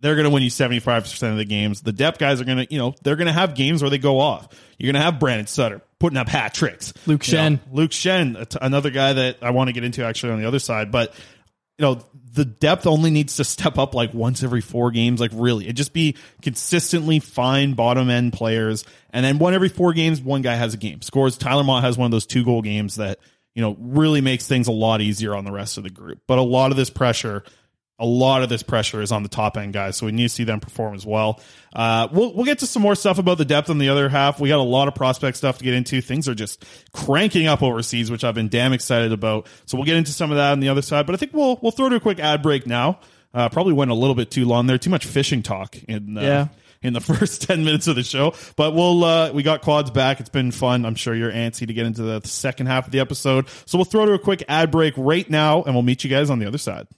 they're 0.00 0.16
going 0.16 0.24
to 0.24 0.30
win 0.30 0.42
you 0.42 0.50
75% 0.50 1.30
of 1.30 1.38
the 1.38 1.46
games. 1.46 1.80
The 1.80 1.92
depth 1.92 2.18
guys 2.18 2.42
are 2.42 2.44
going 2.44 2.58
to, 2.58 2.70
you 2.70 2.78
know, 2.78 2.94
they're 3.02 3.16
going 3.16 3.28
to 3.28 3.32
have 3.32 3.54
games 3.54 3.82
where 3.82 3.88
they 3.88 3.98
go 3.98 4.18
off. 4.18 4.48
You're 4.76 4.92
going 4.92 5.00
to 5.00 5.04
have 5.04 5.18
Brandon 5.18 5.46
Sutter 5.46 5.80
putting 6.02 6.16
up 6.16 6.28
hat 6.28 6.52
tricks. 6.52 6.92
Luke 7.06 7.24
You 7.28 7.34
know, 7.34 7.40
Schenn. 7.42 7.60
Luke 7.70 7.92
Schenn, 7.92 8.56
another 8.60 8.90
guy 8.90 9.12
that 9.12 9.36
I 9.40 9.50
want 9.50 9.68
to 9.68 9.72
get 9.72 9.84
into 9.84 10.04
actually 10.04 10.32
on 10.32 10.40
the 10.40 10.48
other 10.48 10.58
side, 10.58 10.90
but 10.90 11.14
you 11.78 11.84
know, 11.86 12.04
the 12.32 12.44
depth 12.44 12.88
only 12.88 13.12
needs 13.12 13.36
to 13.36 13.44
step 13.44 13.78
up 13.78 13.94
like 13.94 14.12
once 14.12 14.42
every 14.42 14.62
four 14.62 14.90
games. 14.90 15.20
Like 15.20 15.30
really, 15.32 15.68
it 15.68 15.74
just 15.74 15.92
be 15.92 16.16
consistently 16.42 17.20
fine 17.20 17.74
bottom 17.74 18.10
end 18.10 18.32
players, 18.32 18.84
and 19.10 19.24
then 19.24 19.38
one 19.38 19.54
every 19.54 19.68
four 19.68 19.92
games, 19.92 20.20
one 20.20 20.42
guy 20.42 20.56
has 20.56 20.74
a 20.74 20.76
game 20.76 21.02
scores. 21.02 21.38
Tyler 21.38 21.62
Motte 21.62 21.84
has 21.84 21.96
one 21.96 22.06
of 22.06 22.10
those 22.10 22.26
two 22.26 22.44
goal 22.44 22.62
games 22.62 22.96
that 22.96 23.20
you 23.54 23.62
know 23.62 23.76
really 23.78 24.20
makes 24.20 24.44
things 24.48 24.66
a 24.66 24.72
lot 24.72 25.00
easier 25.00 25.36
on 25.36 25.44
the 25.44 25.52
rest 25.52 25.78
of 25.78 25.84
the 25.84 25.90
group. 25.90 26.20
But 26.26 26.38
a 26.38 26.42
lot 26.42 26.72
of 26.72 26.76
this 26.76 26.90
pressure. 26.90 27.44
A 28.02 28.06
lot 28.06 28.42
of 28.42 28.48
this 28.48 28.62
pressure 28.62 29.00
is 29.00 29.12
on 29.12 29.22
the 29.22 29.28
top 29.28 29.56
end 29.56 29.72
guys, 29.72 29.96
so 29.96 30.06
we 30.06 30.12
need 30.12 30.24
to 30.24 30.28
see 30.28 30.44
them 30.44 30.58
perform 30.60 30.94
as 30.94 31.06
well. 31.06 31.40
Uh, 31.72 32.08
we'll 32.12 32.34
we'll 32.34 32.44
get 32.44 32.58
to 32.58 32.66
some 32.66 32.82
more 32.82 32.94
stuff 32.94 33.18
about 33.18 33.38
the 33.38 33.44
depth 33.44 33.70
on 33.70 33.78
the 33.78 33.88
other 33.90 34.08
half. 34.08 34.40
We 34.40 34.48
got 34.48 34.58
a 34.58 34.62
lot 34.62 34.88
of 34.88 34.94
prospect 34.94 35.36
stuff 35.36 35.58
to 35.58 35.64
get 35.64 35.72
into. 35.74 36.00
Things 36.02 36.28
are 36.28 36.34
just 36.34 36.64
cranking 36.92 37.46
up 37.46 37.62
overseas, 37.62 38.10
which 38.10 38.24
I've 38.24 38.34
been 38.34 38.48
damn 38.48 38.72
excited 38.72 39.12
about. 39.12 39.46
So 39.66 39.78
we'll 39.78 39.86
get 39.86 39.96
into 39.96 40.12
some 40.12 40.30
of 40.30 40.36
that 40.36 40.52
on 40.52 40.60
the 40.60 40.68
other 40.68 40.82
side. 40.82 41.06
But 41.06 41.14
I 41.14 41.18
think 41.18 41.32
we'll 41.32 41.58
we'll 41.62 41.70
throw 41.72 41.88
to 41.88 41.96
a 41.96 42.00
quick 42.00 42.18
ad 42.18 42.42
break 42.42 42.66
now. 42.66 42.98
Uh, 43.32 43.48
probably 43.48 43.72
went 43.72 43.90
a 43.90 43.94
little 43.94 44.14
bit 44.16 44.30
too 44.30 44.44
long 44.44 44.66
there. 44.66 44.76
Too 44.76 44.90
much 44.90 45.06
fishing 45.06 45.42
talk 45.42 45.76
in 45.84 46.18
uh, 46.18 46.20
Yeah. 46.20 46.48
in 46.82 46.92
the 46.92 47.00
first 47.12 47.42
10 47.42 47.64
minutes 47.64 47.86
of 47.86 47.96
the 47.96 48.02
show. 48.02 48.34
But 48.56 48.74
we'll, 48.74 49.02
uh, 49.04 49.32
we 49.32 49.42
got 49.42 49.62
quads 49.62 49.90
back. 49.90 50.20
It's 50.20 50.28
been 50.28 50.50
fun. 50.50 50.84
I'm 50.84 50.96
sure 50.96 51.14
you're 51.14 51.32
antsy 51.32 51.66
to 51.66 51.72
get 51.72 51.86
into 51.86 52.02
the 52.02 52.20
second 52.28 52.66
half 52.66 52.84
of 52.86 52.92
the 52.92 53.00
episode. 53.00 53.48
So 53.64 53.78
we'll 53.78 53.86
throw 53.86 54.04
to 54.04 54.12
a 54.12 54.18
quick 54.18 54.42
ad 54.48 54.70
break 54.70 54.92
right 54.98 55.30
now 55.30 55.62
and 55.62 55.74
we'll 55.74 55.82
meet 55.82 56.04
you 56.04 56.10
guys 56.10 56.28
on 56.28 56.40
the 56.40 56.46
other 56.46 56.58
side. 56.58 56.88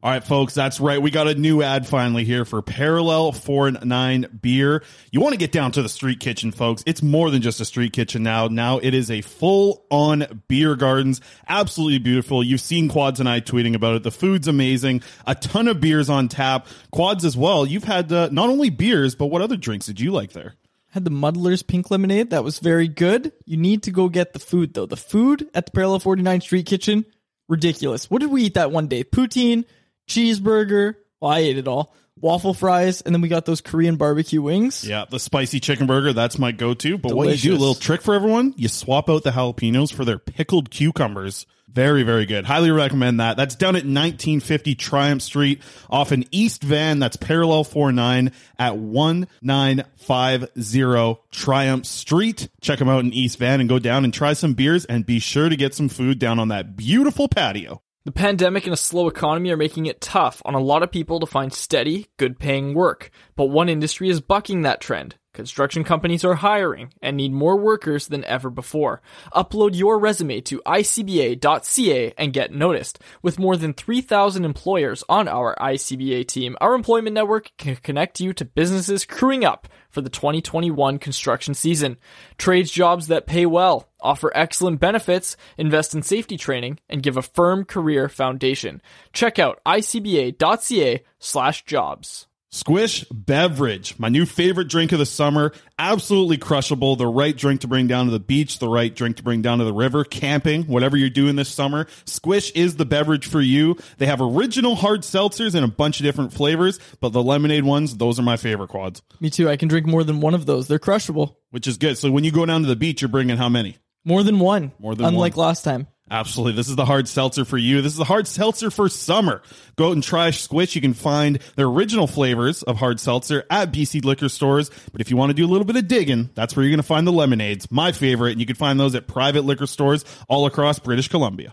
All 0.00 0.12
right, 0.12 0.22
folks, 0.22 0.54
that's 0.54 0.78
right. 0.78 1.02
We 1.02 1.10
got 1.10 1.26
a 1.26 1.34
new 1.34 1.60
ad 1.60 1.84
finally 1.84 2.22
here 2.22 2.44
for 2.44 2.62
Parallel 2.62 3.32
49 3.32 4.38
Beer. 4.40 4.84
You 5.10 5.20
want 5.20 5.32
to 5.32 5.38
get 5.38 5.50
down 5.50 5.72
to 5.72 5.82
the 5.82 5.88
street 5.88 6.20
kitchen, 6.20 6.52
folks. 6.52 6.84
It's 6.86 7.02
more 7.02 7.32
than 7.32 7.42
just 7.42 7.60
a 7.60 7.64
street 7.64 7.92
kitchen 7.92 8.22
now. 8.22 8.46
Now 8.46 8.78
it 8.78 8.94
is 8.94 9.10
a 9.10 9.22
full 9.22 9.84
on 9.90 10.44
beer 10.46 10.76
gardens. 10.76 11.20
Absolutely 11.48 11.98
beautiful. 11.98 12.44
You've 12.44 12.60
seen 12.60 12.88
Quads 12.88 13.18
and 13.18 13.28
I 13.28 13.40
tweeting 13.40 13.74
about 13.74 13.96
it. 13.96 14.04
The 14.04 14.12
food's 14.12 14.46
amazing. 14.46 15.02
A 15.26 15.34
ton 15.34 15.66
of 15.66 15.80
beers 15.80 16.08
on 16.08 16.28
tap. 16.28 16.68
Quads 16.92 17.24
as 17.24 17.36
well. 17.36 17.66
You've 17.66 17.82
had 17.82 18.12
uh, 18.12 18.28
not 18.30 18.50
only 18.50 18.70
beers, 18.70 19.16
but 19.16 19.26
what 19.26 19.42
other 19.42 19.56
drinks 19.56 19.86
did 19.86 19.98
you 19.98 20.12
like 20.12 20.30
there? 20.30 20.54
Had 20.90 21.06
the 21.06 21.10
Muddler's 21.10 21.64
pink 21.64 21.90
lemonade. 21.90 22.30
That 22.30 22.44
was 22.44 22.60
very 22.60 22.86
good. 22.86 23.32
You 23.46 23.56
need 23.56 23.82
to 23.82 23.90
go 23.90 24.08
get 24.08 24.32
the 24.32 24.38
food 24.38 24.74
though. 24.74 24.86
The 24.86 24.96
food 24.96 25.50
at 25.54 25.66
the 25.66 25.72
Parallel 25.72 25.98
49 25.98 26.40
Street 26.42 26.66
Kitchen, 26.66 27.04
ridiculous. 27.48 28.08
What 28.08 28.20
did 28.20 28.30
we 28.30 28.44
eat 28.44 28.54
that 28.54 28.70
one 28.70 28.86
day? 28.86 29.02
Poutine, 29.02 29.64
cheeseburger. 30.08 30.94
Well, 31.20 31.30
I 31.30 31.40
ate 31.40 31.58
it 31.58 31.68
all. 31.68 31.94
Waffle 32.20 32.54
fries, 32.54 33.00
and 33.00 33.14
then 33.14 33.22
we 33.22 33.28
got 33.28 33.44
those 33.44 33.60
Korean 33.60 33.94
barbecue 33.94 34.42
wings. 34.42 34.84
Yeah, 34.84 35.04
the 35.08 35.20
spicy 35.20 35.60
chicken 35.60 35.86
burger, 35.86 36.12
that's 36.12 36.36
my 36.36 36.50
go 36.50 36.74
to. 36.74 36.98
But 36.98 37.14
what 37.14 37.28
you 37.28 37.36
do, 37.36 37.56
a 37.56 37.58
little 37.58 37.76
trick 37.76 38.02
for 38.02 38.14
everyone, 38.14 38.54
you 38.56 38.66
swap 38.66 39.08
out 39.08 39.22
the 39.22 39.30
jalapenos 39.30 39.92
for 39.92 40.04
their 40.04 40.18
pickled 40.18 40.70
cucumbers. 40.70 41.46
Very, 41.70 42.02
very 42.02 42.26
good. 42.26 42.44
Highly 42.46 42.70
recommend 42.70 43.20
that. 43.20 43.36
That's 43.36 43.54
down 43.54 43.76
at 43.76 43.84
1950 43.84 44.74
Triumph 44.74 45.20
Street 45.22 45.60
off 45.90 46.12
an 46.12 46.24
East 46.30 46.62
Van. 46.62 46.98
That's 46.98 47.16
parallel 47.16 47.62
49 47.62 48.32
at 48.58 48.76
1950 48.76 51.20
Triumph 51.30 51.86
Street. 51.86 52.48
Check 52.62 52.78
them 52.78 52.88
out 52.88 53.04
in 53.04 53.12
East 53.12 53.38
Van 53.38 53.60
and 53.60 53.68
go 53.68 53.78
down 53.78 54.04
and 54.04 54.14
try 54.14 54.32
some 54.32 54.54
beers 54.54 54.86
and 54.86 55.04
be 55.04 55.18
sure 55.18 55.50
to 55.50 55.56
get 55.56 55.74
some 55.74 55.90
food 55.90 56.18
down 56.18 56.38
on 56.38 56.48
that 56.48 56.74
beautiful 56.74 57.28
patio. 57.28 57.82
The 58.08 58.12
pandemic 58.12 58.64
and 58.64 58.72
a 58.72 58.78
slow 58.78 59.06
economy 59.06 59.50
are 59.50 59.56
making 59.58 59.84
it 59.84 60.00
tough 60.00 60.40
on 60.46 60.54
a 60.54 60.58
lot 60.58 60.82
of 60.82 60.90
people 60.90 61.20
to 61.20 61.26
find 61.26 61.52
steady, 61.52 62.06
good 62.16 62.38
paying 62.38 62.72
work. 62.72 63.10
But 63.36 63.50
one 63.50 63.68
industry 63.68 64.08
is 64.08 64.22
bucking 64.22 64.62
that 64.62 64.80
trend. 64.80 65.16
Construction 65.38 65.84
companies 65.84 66.24
are 66.24 66.34
hiring 66.34 66.92
and 67.00 67.16
need 67.16 67.32
more 67.32 67.56
workers 67.56 68.08
than 68.08 68.24
ever 68.24 68.50
before. 68.50 69.00
Upload 69.32 69.76
your 69.76 69.96
resume 69.96 70.40
to 70.40 70.60
icba.ca 70.66 72.12
and 72.18 72.32
get 72.32 72.52
noticed. 72.52 72.98
With 73.22 73.38
more 73.38 73.56
than 73.56 73.72
3,000 73.72 74.44
employers 74.44 75.04
on 75.08 75.28
our 75.28 75.54
ICBA 75.60 76.26
team, 76.26 76.56
our 76.60 76.74
employment 76.74 77.14
network 77.14 77.52
can 77.56 77.76
connect 77.76 78.18
you 78.18 78.32
to 78.32 78.44
businesses 78.44 79.04
crewing 79.04 79.44
up 79.44 79.68
for 79.90 80.00
the 80.00 80.10
2021 80.10 80.98
construction 80.98 81.54
season. 81.54 81.98
Trades 82.36 82.72
jobs 82.72 83.06
that 83.06 83.26
pay 83.26 83.46
well, 83.46 83.88
offer 84.00 84.32
excellent 84.34 84.80
benefits, 84.80 85.36
invest 85.56 85.94
in 85.94 86.02
safety 86.02 86.36
training, 86.36 86.80
and 86.88 87.00
give 87.00 87.16
a 87.16 87.22
firm 87.22 87.64
career 87.64 88.08
foundation. 88.08 88.82
Check 89.12 89.38
out 89.38 89.60
icba.ca 89.64 91.04
slash 91.20 91.64
jobs. 91.64 92.27
Squish 92.50 93.04
Beverage, 93.12 93.98
my 93.98 94.08
new 94.08 94.24
favorite 94.24 94.68
drink 94.68 94.92
of 94.92 94.98
the 94.98 95.04
summer. 95.04 95.52
Absolutely 95.78 96.38
crushable. 96.38 96.96
The 96.96 97.06
right 97.06 97.36
drink 97.36 97.60
to 97.60 97.68
bring 97.68 97.88
down 97.88 98.06
to 98.06 98.10
the 98.10 98.18
beach, 98.18 98.58
the 98.58 98.70
right 98.70 98.94
drink 98.94 99.18
to 99.18 99.22
bring 99.22 99.42
down 99.42 99.58
to 99.58 99.64
the 99.64 99.72
river, 99.72 100.02
camping, 100.02 100.62
whatever 100.64 100.96
you're 100.96 101.10
doing 101.10 101.36
this 101.36 101.50
summer. 101.50 101.86
Squish 102.06 102.50
is 102.52 102.76
the 102.76 102.86
beverage 102.86 103.26
for 103.26 103.42
you. 103.42 103.76
They 103.98 104.06
have 104.06 104.22
original 104.22 104.76
hard 104.76 105.02
seltzers 105.02 105.54
in 105.54 105.62
a 105.62 105.68
bunch 105.68 106.00
of 106.00 106.04
different 106.04 106.32
flavors, 106.32 106.80
but 107.00 107.10
the 107.12 107.22
lemonade 107.22 107.64
ones, 107.64 107.98
those 107.98 108.18
are 108.18 108.22
my 108.22 108.38
favorite 108.38 108.68
quads, 108.68 109.02
Me 109.20 109.28
too. 109.28 109.50
I 109.50 109.58
can 109.58 109.68
drink 109.68 109.86
more 109.86 110.02
than 110.02 110.20
one 110.20 110.32
of 110.32 110.46
those. 110.46 110.68
They're 110.68 110.78
crushable. 110.78 111.38
which 111.50 111.66
is 111.66 111.76
good. 111.76 111.98
So 111.98 112.10
when 112.10 112.24
you 112.24 112.32
go 112.32 112.46
down 112.46 112.62
to 112.62 112.66
the 112.68 112.76
beach, 112.76 113.02
you're 113.02 113.10
bringing 113.10 113.36
how 113.36 113.50
many? 113.50 113.76
More 114.06 114.22
than 114.22 114.38
one. 114.38 114.72
More 114.78 114.94
than 114.94 115.04
Unlike 115.04 115.36
one. 115.36 115.46
last 115.48 115.64
time. 115.64 115.86
Absolutely. 116.10 116.54
This 116.54 116.68
is 116.68 116.76
the 116.76 116.84
hard 116.84 117.06
seltzer 117.06 117.44
for 117.44 117.58
you. 117.58 117.82
This 117.82 117.92
is 117.92 117.98
the 117.98 118.04
hard 118.04 118.26
seltzer 118.26 118.70
for 118.70 118.88
summer. 118.88 119.42
Go 119.76 119.88
out 119.88 119.92
and 119.92 120.02
try 120.02 120.30
Squish. 120.30 120.74
You 120.74 120.80
can 120.80 120.94
find 120.94 121.38
the 121.56 121.68
original 121.68 122.06
flavors 122.06 122.62
of 122.62 122.76
hard 122.76 122.98
seltzer 122.98 123.44
at 123.50 123.72
BC 123.72 124.04
liquor 124.04 124.28
stores. 124.28 124.70
But 124.92 125.00
if 125.00 125.10
you 125.10 125.16
want 125.16 125.30
to 125.30 125.34
do 125.34 125.44
a 125.44 125.48
little 125.48 125.66
bit 125.66 125.76
of 125.76 125.86
digging, 125.86 126.30
that's 126.34 126.56
where 126.56 126.64
you're 126.64 126.70
going 126.70 126.78
to 126.78 126.82
find 126.82 127.06
the 127.06 127.12
lemonades, 127.12 127.70
my 127.70 127.92
favorite. 127.92 128.32
And 128.32 128.40
you 128.40 128.46
can 128.46 128.56
find 128.56 128.80
those 128.80 128.94
at 128.94 129.06
private 129.06 129.44
liquor 129.44 129.66
stores 129.66 130.04
all 130.28 130.46
across 130.46 130.78
British 130.78 131.08
Columbia. 131.08 131.52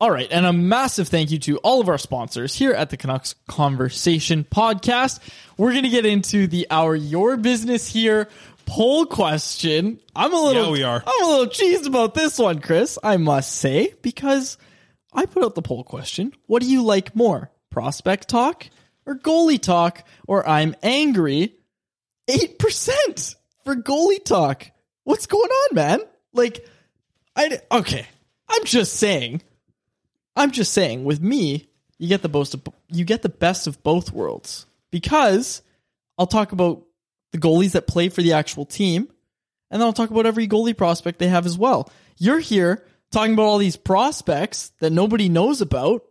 All 0.00 0.10
right, 0.10 0.30
and 0.30 0.44
a 0.44 0.52
massive 0.52 1.08
thank 1.08 1.30
you 1.30 1.38
to 1.38 1.58
all 1.58 1.80
of 1.80 1.88
our 1.88 1.98
sponsors 1.98 2.54
here 2.54 2.72
at 2.72 2.90
the 2.90 2.96
Canucks 2.96 3.36
Conversation 3.48 4.44
podcast. 4.44 5.20
We're 5.56 5.70
going 5.70 5.84
to 5.84 5.88
get 5.88 6.04
into 6.04 6.48
the 6.48 6.66
Our 6.68 6.96
Your 6.96 7.36
Business 7.36 7.88
Here 7.88 8.28
poll 8.66 9.06
question. 9.06 10.00
I'm 10.14 10.32
a 10.32 10.40
little 10.40 10.66
Yeah, 10.66 10.70
we 10.70 10.82
are. 10.82 11.02
I'm 11.06 11.24
a 11.24 11.28
little 11.28 11.46
cheesed 11.46 11.86
about 11.86 12.14
this 12.14 12.38
one, 12.38 12.60
Chris, 12.60 12.98
I 13.02 13.16
must 13.16 13.56
say, 13.56 13.94
because 14.02 14.58
I 15.12 15.26
put 15.26 15.44
out 15.44 15.54
the 15.54 15.62
poll 15.62 15.84
question. 15.84 16.32
What 16.46 16.62
do 16.62 16.68
you 16.68 16.82
like 16.82 17.14
more? 17.14 17.50
Prospect 17.70 18.28
talk 18.28 18.68
or 19.06 19.16
goalie 19.16 19.60
talk 19.60 20.06
or 20.26 20.48
I'm 20.48 20.74
angry? 20.82 21.54
8% 22.28 23.34
for 23.64 23.76
goalie 23.76 24.24
talk. 24.24 24.70
What's 25.04 25.26
going 25.26 25.50
on, 25.50 25.74
man? 25.74 26.00
Like 26.32 26.66
I 27.36 27.60
okay. 27.70 28.06
I'm 28.48 28.64
just 28.64 28.94
saying 28.96 29.42
I'm 30.36 30.50
just 30.50 30.72
saying, 30.72 31.04
with 31.04 31.20
me, 31.20 31.68
you 31.98 32.08
get 32.08 32.22
the 32.22 32.28
most 32.28 32.54
of, 32.54 32.62
you 32.88 33.04
get 33.04 33.22
the 33.22 33.28
best 33.28 33.66
of 33.66 33.82
both 33.82 34.12
worlds 34.12 34.66
because 34.90 35.62
I'll 36.18 36.26
talk 36.26 36.52
about 36.52 36.82
the 37.34 37.38
goalies 37.40 37.72
that 37.72 37.88
play 37.88 38.08
for 38.08 38.22
the 38.22 38.32
actual 38.34 38.64
team, 38.64 39.08
and 39.70 39.80
then 39.82 39.86
I'll 39.86 39.92
talk 39.92 40.10
about 40.10 40.24
every 40.24 40.46
goalie 40.46 40.76
prospect 40.76 41.18
they 41.18 41.26
have 41.26 41.46
as 41.46 41.58
well. 41.58 41.90
You're 42.16 42.38
here 42.38 42.86
talking 43.10 43.32
about 43.34 43.42
all 43.46 43.58
these 43.58 43.76
prospects 43.76 44.70
that 44.78 44.92
nobody 44.92 45.28
knows 45.28 45.60
about. 45.60 46.04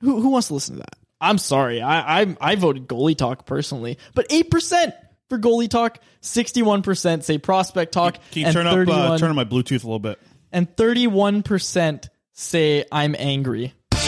Who 0.00 0.20
who 0.20 0.30
wants 0.30 0.48
to 0.48 0.54
listen 0.54 0.76
to 0.76 0.80
that? 0.80 0.96
I'm 1.20 1.36
sorry, 1.36 1.82
I 1.82 2.22
I, 2.22 2.36
I 2.40 2.54
voted 2.56 2.88
goalie 2.88 3.16
talk 3.16 3.44
personally, 3.44 3.98
but 4.14 4.26
eight 4.30 4.50
percent 4.50 4.94
for 5.28 5.38
goalie 5.38 5.68
talk, 5.68 5.98
sixty 6.22 6.62
one 6.62 6.82
percent 6.82 7.24
say 7.24 7.36
prospect 7.36 7.92
talk, 7.92 8.14
Can 8.30 8.40
you 8.40 8.46
and 8.46 8.54
turn 8.54 8.66
up, 8.66 8.88
uh, 8.88 9.18
turn 9.18 9.28
on 9.28 9.36
my 9.36 9.44
Bluetooth 9.44 9.84
a 9.84 9.86
little 9.86 9.98
bit? 9.98 10.18
and 10.50 10.74
31% 10.76 12.08
say 12.32 12.84
I'm 12.90 13.14
angry. 13.18 13.74
All 13.92 13.98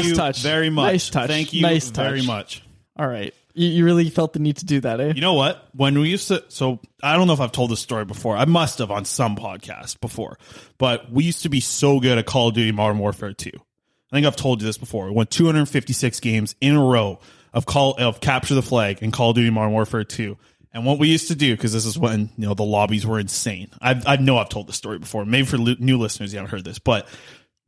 Nice 0.00 0.08
you 0.08 0.14
touch. 0.16 0.42
very 0.42 0.70
much. 0.70 0.92
Nice 0.92 1.10
touch. 1.10 1.28
Thank 1.28 1.52
you 1.52 1.62
Nice 1.62 1.90
touch. 1.90 2.04
very 2.04 2.22
much. 2.22 2.62
All 2.98 3.06
right. 3.06 3.34
You, 3.54 3.68
you 3.68 3.84
really 3.84 4.08
felt 4.10 4.32
the 4.32 4.38
need 4.38 4.58
to 4.58 4.64
do 4.66 4.80
that, 4.82 5.00
eh? 5.00 5.12
You 5.14 5.20
know 5.20 5.34
what? 5.34 5.68
When 5.74 5.98
we 5.98 6.08
used 6.08 6.28
to, 6.28 6.44
so 6.48 6.80
I 7.02 7.16
don't 7.16 7.26
know 7.26 7.32
if 7.32 7.40
I've 7.40 7.52
told 7.52 7.70
this 7.70 7.80
story 7.80 8.04
before. 8.04 8.36
I 8.36 8.44
must 8.44 8.78
have 8.78 8.90
on 8.90 9.04
some 9.04 9.36
podcast 9.36 10.00
before, 10.00 10.38
but 10.78 11.10
we 11.10 11.24
used 11.24 11.42
to 11.42 11.48
be 11.48 11.60
so 11.60 11.98
good 12.00 12.16
at 12.18 12.26
Call 12.26 12.48
of 12.48 12.54
Duty 12.54 12.72
Modern 12.72 12.98
Warfare 12.98 13.32
2. 13.32 13.50
I 13.54 14.16
think 14.16 14.26
I've 14.26 14.36
told 14.36 14.60
you 14.60 14.66
this 14.66 14.78
before. 14.78 15.06
We 15.06 15.12
won 15.12 15.26
256 15.26 16.20
games 16.20 16.54
in 16.60 16.74
a 16.76 16.82
row 16.84 17.20
of 17.52 17.66
call 17.66 17.94
of 17.98 18.20
capture 18.20 18.54
the 18.54 18.62
flag 18.62 18.98
and 19.02 19.12
Call 19.12 19.30
of 19.30 19.36
Duty 19.36 19.50
Modern 19.50 19.72
Warfare 19.72 20.04
2. 20.04 20.36
And 20.72 20.86
what 20.86 21.00
we 21.00 21.08
used 21.08 21.28
to 21.28 21.34
do, 21.34 21.56
because 21.56 21.72
this 21.72 21.84
is 21.84 21.98
when 21.98 22.30
you 22.36 22.46
know 22.46 22.54
the 22.54 22.62
lobbies 22.62 23.04
were 23.04 23.18
insane. 23.18 23.70
I 23.80 24.00
I 24.06 24.16
know 24.16 24.38
I've 24.38 24.48
told 24.48 24.68
this 24.68 24.76
story 24.76 24.98
before. 25.00 25.24
Maybe 25.24 25.46
for 25.46 25.56
new 25.58 25.98
listeners, 25.98 26.32
you 26.32 26.38
haven't 26.38 26.52
heard 26.52 26.64
this, 26.64 26.78
but 26.78 27.08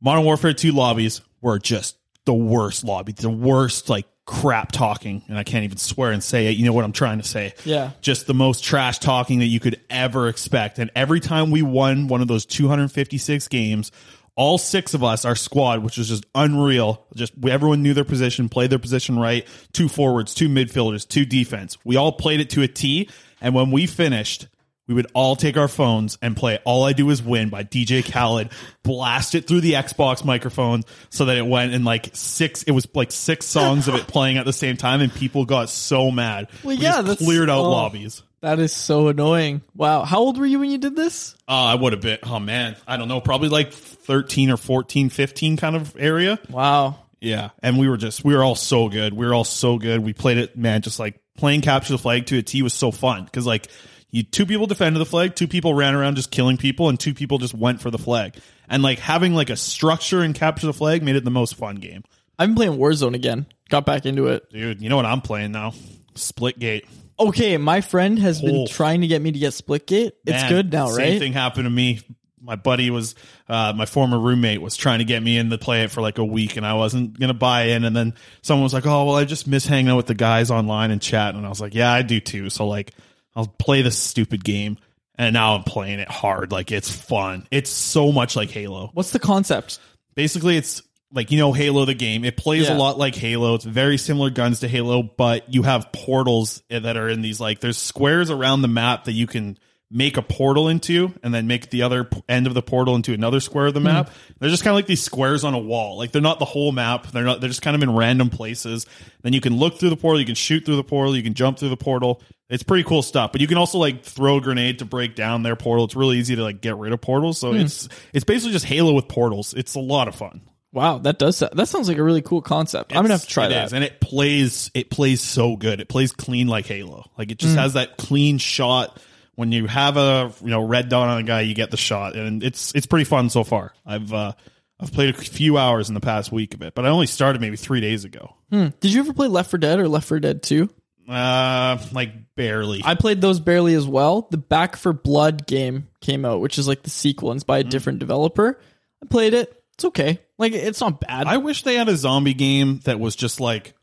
Modern 0.01 0.23
Warfare 0.23 0.53
2 0.53 0.71
lobbies 0.71 1.19
were 1.41 1.59
just 1.59 1.97
the 2.25 2.33
worst 2.33 2.83
lobby, 2.83 3.11
the 3.11 3.29
worst 3.29 3.89
like 3.89 4.05
crap 4.25 4.71
talking, 4.71 5.23
and 5.27 5.37
I 5.37 5.43
can't 5.43 5.65
even 5.65 5.77
swear 5.77 6.11
and 6.11 6.23
say 6.23 6.47
it. 6.47 6.57
You 6.57 6.65
know 6.65 6.73
what 6.73 6.85
I'm 6.85 6.93
trying 6.93 7.19
to 7.19 7.27
say? 7.27 7.53
Yeah. 7.65 7.91
Just 8.01 8.27
the 8.27 8.33
most 8.33 8.63
trash 8.63 8.99
talking 8.99 9.39
that 9.39 9.47
you 9.47 9.59
could 9.59 9.81
ever 9.89 10.27
expect. 10.27 10.79
And 10.79 10.91
every 10.95 11.19
time 11.19 11.51
we 11.51 11.61
won 11.61 12.07
one 12.07 12.21
of 12.21 12.27
those 12.27 12.45
256 12.45 13.47
games, 13.49 13.91
all 14.35 14.57
six 14.57 14.93
of 14.93 15.03
us, 15.03 15.25
our 15.25 15.35
squad, 15.35 15.83
which 15.83 15.97
was 15.97 16.07
just 16.07 16.25
unreal, 16.33 17.05
just 17.15 17.33
everyone 17.45 17.83
knew 17.83 17.93
their 17.93 18.03
position, 18.03 18.49
played 18.49 18.69
their 18.69 18.79
position 18.79 19.19
right. 19.19 19.45
Two 19.73 19.87
forwards, 19.87 20.33
two 20.33 20.49
midfielders, 20.49 21.07
two 21.07 21.25
defense. 21.25 21.77
We 21.83 21.97
all 21.97 22.13
played 22.13 22.39
it 22.39 22.49
to 22.51 22.61
a 22.61 22.67
T. 22.67 23.09
And 23.41 23.53
when 23.53 23.71
we 23.71 23.85
finished, 23.85 24.47
we 24.87 24.93
would 24.93 25.07
all 25.13 25.35
take 25.35 25.55
our 25.55 25.67
phones 25.67 26.17
and 26.21 26.35
play 26.35 26.59
All 26.65 26.83
I 26.83 26.93
Do 26.93 27.09
Is 27.09 27.23
Win 27.23 27.49
by 27.49 27.63
DJ 27.63 28.03
Khaled, 28.03 28.49
blast 28.83 29.33
it 29.33 29.47
through 29.47 29.61
the 29.61 29.73
Xbox 29.73 30.25
microphone 30.25 30.83
so 31.09 31.25
that 31.25 31.37
it 31.37 31.45
went 31.45 31.73
in 31.73 31.83
like 31.85 32.09
six, 32.13 32.63
it 32.63 32.71
was 32.71 32.87
like 32.93 33.11
six 33.11 33.45
songs 33.45 33.87
of 33.87 33.95
it 33.95 34.07
playing 34.07 34.37
at 34.37 34.45
the 34.45 34.53
same 34.53 34.75
time 34.75 35.01
and 35.01 35.13
people 35.13 35.45
got 35.45 35.69
so 35.69 36.11
mad. 36.11 36.49
Well, 36.63 36.75
We 36.75 36.83
yeah, 36.83 36.91
just 36.91 37.05
that's 37.05 37.23
cleared 37.23 37.49
out 37.49 37.59
oh, 37.59 37.71
lobbies. 37.71 38.23
That 38.41 38.59
is 38.59 38.73
so 38.73 39.07
annoying. 39.07 39.61
Wow. 39.73 40.03
How 40.03 40.19
old 40.19 40.37
were 40.37 40.45
you 40.45 40.59
when 40.59 40.69
you 40.69 40.77
did 40.77 40.97
this? 40.97 41.33
Uh, 41.47 41.51
I 41.53 41.75
would 41.75 41.93
have 41.93 42.01
been, 42.01 42.19
oh 42.23 42.39
man, 42.39 42.75
I 42.85 42.97
don't 42.97 43.07
know, 43.07 43.21
probably 43.21 43.47
like 43.47 43.71
13 43.71 44.51
or 44.51 44.57
14, 44.57 45.09
15 45.09 45.55
kind 45.55 45.77
of 45.77 45.95
area. 45.97 46.39
Wow. 46.49 46.99
Yeah. 47.21 47.51
And 47.61 47.79
we 47.79 47.87
were 47.87 47.95
just, 47.95 48.25
we 48.25 48.35
were 48.35 48.43
all 48.43 48.55
so 48.55 48.89
good. 48.89 49.13
We 49.13 49.25
were 49.25 49.33
all 49.33 49.45
so 49.45 49.77
good. 49.77 50.01
We 50.01 50.11
played 50.11 50.39
it, 50.39 50.57
man, 50.57 50.81
just 50.81 50.99
like 50.99 51.21
playing 51.37 51.61
capture 51.61 51.93
the 51.93 51.97
flag 51.97 52.25
to 52.27 52.37
a 52.37 52.41
T 52.41 52.61
was 52.61 52.73
so 52.73 52.91
fun 52.91 53.23
because 53.23 53.45
like 53.45 53.69
you, 54.13 54.21
two 54.23 54.45
people 54.45 54.67
defended 54.67 55.01
the 55.01 55.05
flag, 55.05 55.35
two 55.35 55.47
people 55.47 55.73
ran 55.73 55.95
around 55.95 56.15
just 56.15 56.29
killing 56.31 56.55
people, 56.55 56.87
and 56.87 56.99
two 56.99 57.13
people 57.15 57.39
just 57.39 57.53
went 57.55 57.81
for 57.81 57.89
the 57.91 57.97
flag. 57.97 58.35
And 58.69 58.83
like 58.83 58.99
having 58.99 59.33
like 59.33 59.49
a 59.49 59.57
structure 59.57 60.21
and 60.21 60.33
capture 60.35 60.67
the 60.67 60.73
flag 60.73 61.01
made 61.03 61.15
it 61.15 61.25
the 61.25 61.31
most 61.31 61.55
fun 61.55 61.75
game. 61.77 62.03
I've 62.37 62.49
been 62.49 62.55
playing 62.55 62.77
Warzone 62.77 63.15
again. 63.15 63.47
Got 63.69 63.85
back 63.87 64.05
into 64.05 64.27
it. 64.27 64.49
Dude, 64.51 64.81
you 64.81 64.87
know 64.89 64.95
what 64.95 65.05
I'm 65.05 65.21
playing 65.21 65.51
now? 65.51 65.73
Splitgate. 66.13 66.85
Okay, 67.19 67.57
my 67.57 67.81
friend 67.81 68.19
has 68.19 68.41
been 68.41 68.55
Oh. 68.55 68.67
trying 68.67 69.01
to 69.01 69.07
get 69.07 69.21
me 69.21 69.31
to 69.31 69.39
get 69.39 69.53
Splitgate. 69.53 70.11
It's 70.25 70.43
Man, 70.43 70.49
good 70.49 70.71
now, 70.71 70.87
Same 70.87 70.97
right? 70.97 71.07
Same 71.09 71.19
thing 71.19 71.33
happened 71.33 71.65
to 71.65 71.69
me. 71.69 72.01
My 72.41 72.55
buddy 72.55 72.89
was, 72.89 73.15
uh, 73.47 73.71
my 73.75 73.85
former 73.85 74.19
roommate 74.19 74.61
was 74.61 74.75
trying 74.75 74.99
to 74.99 75.05
get 75.05 75.23
me 75.23 75.37
in 75.37 75.49
to 75.49 75.57
play 75.57 75.83
it 75.83 75.91
for 75.91 76.01
like 76.01 76.17
a 76.17 76.25
week, 76.25 76.57
and 76.57 76.65
I 76.65 76.73
wasn't 76.73 77.17
gonna 77.19 77.33
buy 77.33 77.63
in. 77.69 77.83
And 77.85 77.95
then 77.95 78.13
someone 78.41 78.63
was 78.63 78.73
like, 78.73 78.85
"Oh, 78.85 79.05
well, 79.05 79.15
I 79.15 79.23
just 79.25 79.47
miss 79.47 79.65
hanging 79.65 79.89
out 79.89 79.97
with 79.97 80.07
the 80.07 80.13
guys 80.15 80.51
online 80.51 80.91
and 80.91 81.01
chat." 81.01 81.35
And 81.35 81.45
I 81.45 81.49
was 81.49 81.61
like, 81.61 81.73
"Yeah, 81.73 81.91
I 81.93 82.01
do 82.01 82.19
too." 82.19 82.49
So 82.49 82.67
like, 82.67 82.91
I'll 83.35 83.47
play 83.47 83.81
this 83.81 83.97
stupid 83.97 84.43
game, 84.43 84.77
and 85.15 85.33
now 85.33 85.55
I'm 85.55 85.63
playing 85.63 85.99
it 85.99 86.09
hard. 86.09 86.51
Like 86.51 86.71
it's 86.71 86.91
fun. 86.91 87.47
It's 87.51 87.69
so 87.69 88.11
much 88.11 88.35
like 88.35 88.51
Halo. 88.51 88.91
What's 88.93 89.11
the 89.11 89.19
concept? 89.19 89.79
Basically, 90.15 90.57
it's 90.57 90.81
like 91.11 91.31
you 91.31 91.37
know 91.37 91.53
Halo 91.53 91.85
the 91.85 91.93
game. 91.93 92.25
It 92.25 92.37
plays 92.37 92.67
Yeah. 92.67 92.75
a 92.75 92.77
lot 92.77 92.97
like 92.97 93.15
Halo. 93.15 93.55
It's 93.55 93.65
very 93.65 93.97
similar 93.97 94.29
guns 94.29 94.61
to 94.61 94.67
Halo, 94.67 95.03
but 95.03 95.53
you 95.53 95.63
have 95.63 95.91
portals 95.91 96.61
that 96.69 96.97
are 96.97 97.09
in 97.09 97.21
these 97.21 97.39
like 97.39 97.59
there's 97.59 97.77
squares 97.77 98.29
around 98.29 98.61
the 98.61 98.67
map 98.67 99.05
that 99.05 99.13
you 99.13 99.27
can 99.27 99.57
make 99.93 100.17
a 100.17 100.23
portal 100.23 100.69
into 100.69 101.13
and 101.21 101.31
then 101.31 101.45
make 101.45 101.69
the 101.69 101.83
other 101.83 102.09
end 102.27 102.47
of 102.47 102.55
the 102.55 102.63
portal 102.63 102.95
into 102.95 103.13
another 103.13 103.39
square 103.39 103.67
of 103.67 103.75
the 103.75 103.79
hmm. 103.79 103.85
map. 103.85 104.09
They're 104.39 104.49
just 104.49 104.63
kind 104.63 104.71
of 104.71 104.75
like 104.75 104.87
these 104.87 105.03
squares 105.03 105.43
on 105.43 105.53
a 105.53 105.59
wall. 105.59 105.99
Like 105.99 106.11
they're 106.11 106.21
not 106.21 106.39
the 106.39 106.45
whole 106.45 106.71
map. 106.71 107.07
They're 107.11 107.23
not 107.23 107.39
they're 107.39 107.49
just 107.49 107.61
kind 107.61 107.75
of 107.75 107.83
in 107.83 107.95
random 107.95 108.31
places. 108.31 108.87
Then 109.21 109.33
you 109.33 109.39
can 109.39 109.55
look 109.55 109.77
through 109.77 109.91
the 109.91 109.97
portal, 109.97 110.19
you 110.19 110.25
can 110.25 110.35
shoot 110.35 110.65
through 110.65 110.77
the 110.77 110.83
portal, 110.83 111.15
you 111.15 111.23
can 111.23 111.35
jump 111.35 111.59
through 111.59 111.69
the 111.69 111.77
portal. 111.77 112.21
It's 112.53 112.63
pretty 112.63 112.83
cool 112.83 113.01
stuff. 113.01 113.31
But 113.31 113.41
you 113.41 113.47
can 113.47 113.57
also 113.57 113.79
like 113.79 114.03
throw 114.03 114.37
a 114.37 114.41
grenade 114.41 114.79
to 114.79 114.85
break 114.85 115.15
down 115.15 115.43
their 115.43 115.55
portal. 115.55 115.85
It's 115.85 115.95
really 115.95 116.17
easy 116.19 116.35
to 116.35 116.43
like 116.43 116.61
get 116.61 116.77
rid 116.77 116.93
of 116.93 117.01
portals. 117.01 117.37
So 117.39 117.51
Hmm. 117.51 117.59
it's 117.61 117.89
it's 118.13 118.23
basically 118.23 118.53
just 118.53 118.65
Halo 118.65 118.93
with 118.93 119.07
portals. 119.07 119.53
It's 119.53 119.75
a 119.75 119.79
lot 119.79 120.07
of 120.07 120.15
fun. 120.15 120.41
Wow, 120.71 120.97
that 120.99 121.19
does 121.19 121.39
that 121.39 121.67
sounds 121.67 121.87
like 121.87 121.97
a 121.97 122.03
really 122.03 122.21
cool 122.21 122.41
concept. 122.41 122.95
I'm 122.95 123.03
gonna 123.03 123.13
have 123.13 123.21
to 123.23 123.27
try 123.27 123.45
It 123.45 123.49
that. 123.49 123.65
is, 123.65 123.73
and 123.73 123.83
it 123.83 123.99
plays 124.01 124.71
it 124.73 124.89
plays 124.89 125.21
so 125.21 125.55
good. 125.55 125.79
It 125.79 125.87
plays 125.89 126.11
clean 126.11 126.47
like 126.47 126.65
Halo. 126.65 127.09
Like 127.17 127.31
it 127.31 127.37
just 127.39 127.55
Mm. 127.55 127.59
has 127.59 127.73
that 127.73 127.97
clean 127.97 128.37
shot. 128.37 128.99
When 129.35 129.51
you 129.51 129.65
have 129.65 129.97
a 129.97 130.31
you 130.43 130.49
know 130.51 130.63
red 130.63 130.89
dot 130.89 131.09
on 131.09 131.17
a 131.19 131.23
guy, 131.23 131.41
you 131.41 131.55
get 131.55 131.71
the 131.71 131.77
shot, 131.77 132.15
and 132.15 132.43
it's 132.43 132.71
it's 132.75 132.85
pretty 132.85 133.05
fun 133.05 133.29
so 133.31 133.43
far. 133.43 133.73
I've 133.85 134.13
uh, 134.13 134.33
I've 134.79 134.91
played 134.91 135.09
a 135.15 135.17
few 135.17 135.57
hours 135.57 135.87
in 135.89 135.95
the 135.95 136.01
past 136.01 136.31
week 136.31 136.53
of 136.53 136.61
it, 136.61 136.75
but 136.75 136.85
I 136.85 136.89
only 136.89 137.07
started 137.07 137.41
maybe 137.41 137.55
three 137.55 137.81
days 137.81 138.03
ago. 138.05 138.35
Hmm. 138.51 138.67
Did 138.79 138.93
you 138.93 138.99
ever 138.99 139.13
play 139.13 139.27
Left 139.27 139.49
4 139.49 139.57
Dead 139.59 139.79
or 139.79 139.87
Left 139.87 140.07
4 140.07 140.19
Dead 140.19 140.43
2? 140.43 140.69
Uh, 141.07 141.77
like 141.91 142.13
barely. 142.35 142.81
I 142.83 142.95
played 142.95 143.19
those 143.21 143.39
barely 143.39 143.73
as 143.73 143.85
well. 143.85 144.27
The 144.31 144.37
Back 144.37 144.75
4 144.77 144.93
Blood 144.93 145.45
game 145.45 145.87
came 146.01 146.23
out, 146.25 146.39
which 146.41 146.57
is 146.57 146.67
like 146.67 146.83
the 146.83 146.89
sequel 146.89 147.31
and 147.31 147.37
it's 147.37 147.43
Mm. 147.43 147.47
by 147.47 147.59
a 147.59 147.63
different 147.63 147.99
developer. 147.99 148.59
I 149.01 149.05
played 149.07 149.33
it. 149.33 149.61
It's 149.75 149.85
okay. 149.85 150.19
Like 150.37 150.53
it's 150.53 150.79
not 150.81 151.01
bad. 151.01 151.27
I 151.27 151.37
wish 151.37 151.63
they 151.63 151.75
had 151.75 151.89
a 151.89 151.97
zombie 151.97 152.33
game 152.33 152.79
that 152.85 152.99
was 152.99 153.15
just 153.15 153.39
like, 153.39 153.73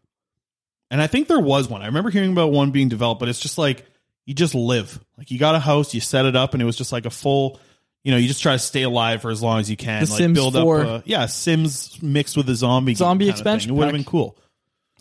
and 0.90 1.00
I 1.00 1.06
think 1.08 1.28
there 1.28 1.40
was 1.40 1.68
one. 1.68 1.82
I 1.82 1.86
remember 1.86 2.10
hearing 2.10 2.32
about 2.32 2.52
one 2.52 2.70
being 2.70 2.88
developed, 2.88 3.20
but 3.20 3.28
it's 3.28 3.40
just 3.40 3.58
like 3.58 3.84
you 4.24 4.34
just 4.34 4.54
live. 4.54 4.98
Like 5.18 5.30
you 5.30 5.38
got 5.38 5.54
a 5.54 5.58
house, 5.58 5.92
you 5.94 6.00
set 6.00 6.24
it 6.26 6.36
up, 6.36 6.54
and 6.54 6.62
it 6.62 6.66
was 6.66 6.76
just 6.76 6.92
like 6.92 7.06
a 7.06 7.10
full. 7.10 7.60
You 8.02 8.12
know, 8.12 8.16
you 8.16 8.28
just 8.28 8.40
try 8.42 8.52
to 8.52 8.58
stay 8.58 8.82
alive 8.82 9.20
for 9.20 9.30
as 9.30 9.42
long 9.42 9.60
as 9.60 9.68
you 9.70 9.76
can. 9.76 10.04
The 10.04 10.10
like 10.10 10.18
Sims 10.18 10.38
build 10.38 10.54
4. 10.54 10.80
up, 10.80 10.86
a, 11.04 11.08
yeah, 11.08 11.26
Sims 11.26 12.02
mixed 12.02 12.34
with 12.36 12.48
a 12.48 12.54
zombie 12.54 12.94
Zombie 12.94 13.26
kind 13.26 13.30
of 13.30 13.34
thing. 13.36 13.40
expansion 13.40 13.70
It 13.72 13.74
would 13.74 13.84
have 13.84 13.92
been 13.92 14.04
cool. 14.04 14.38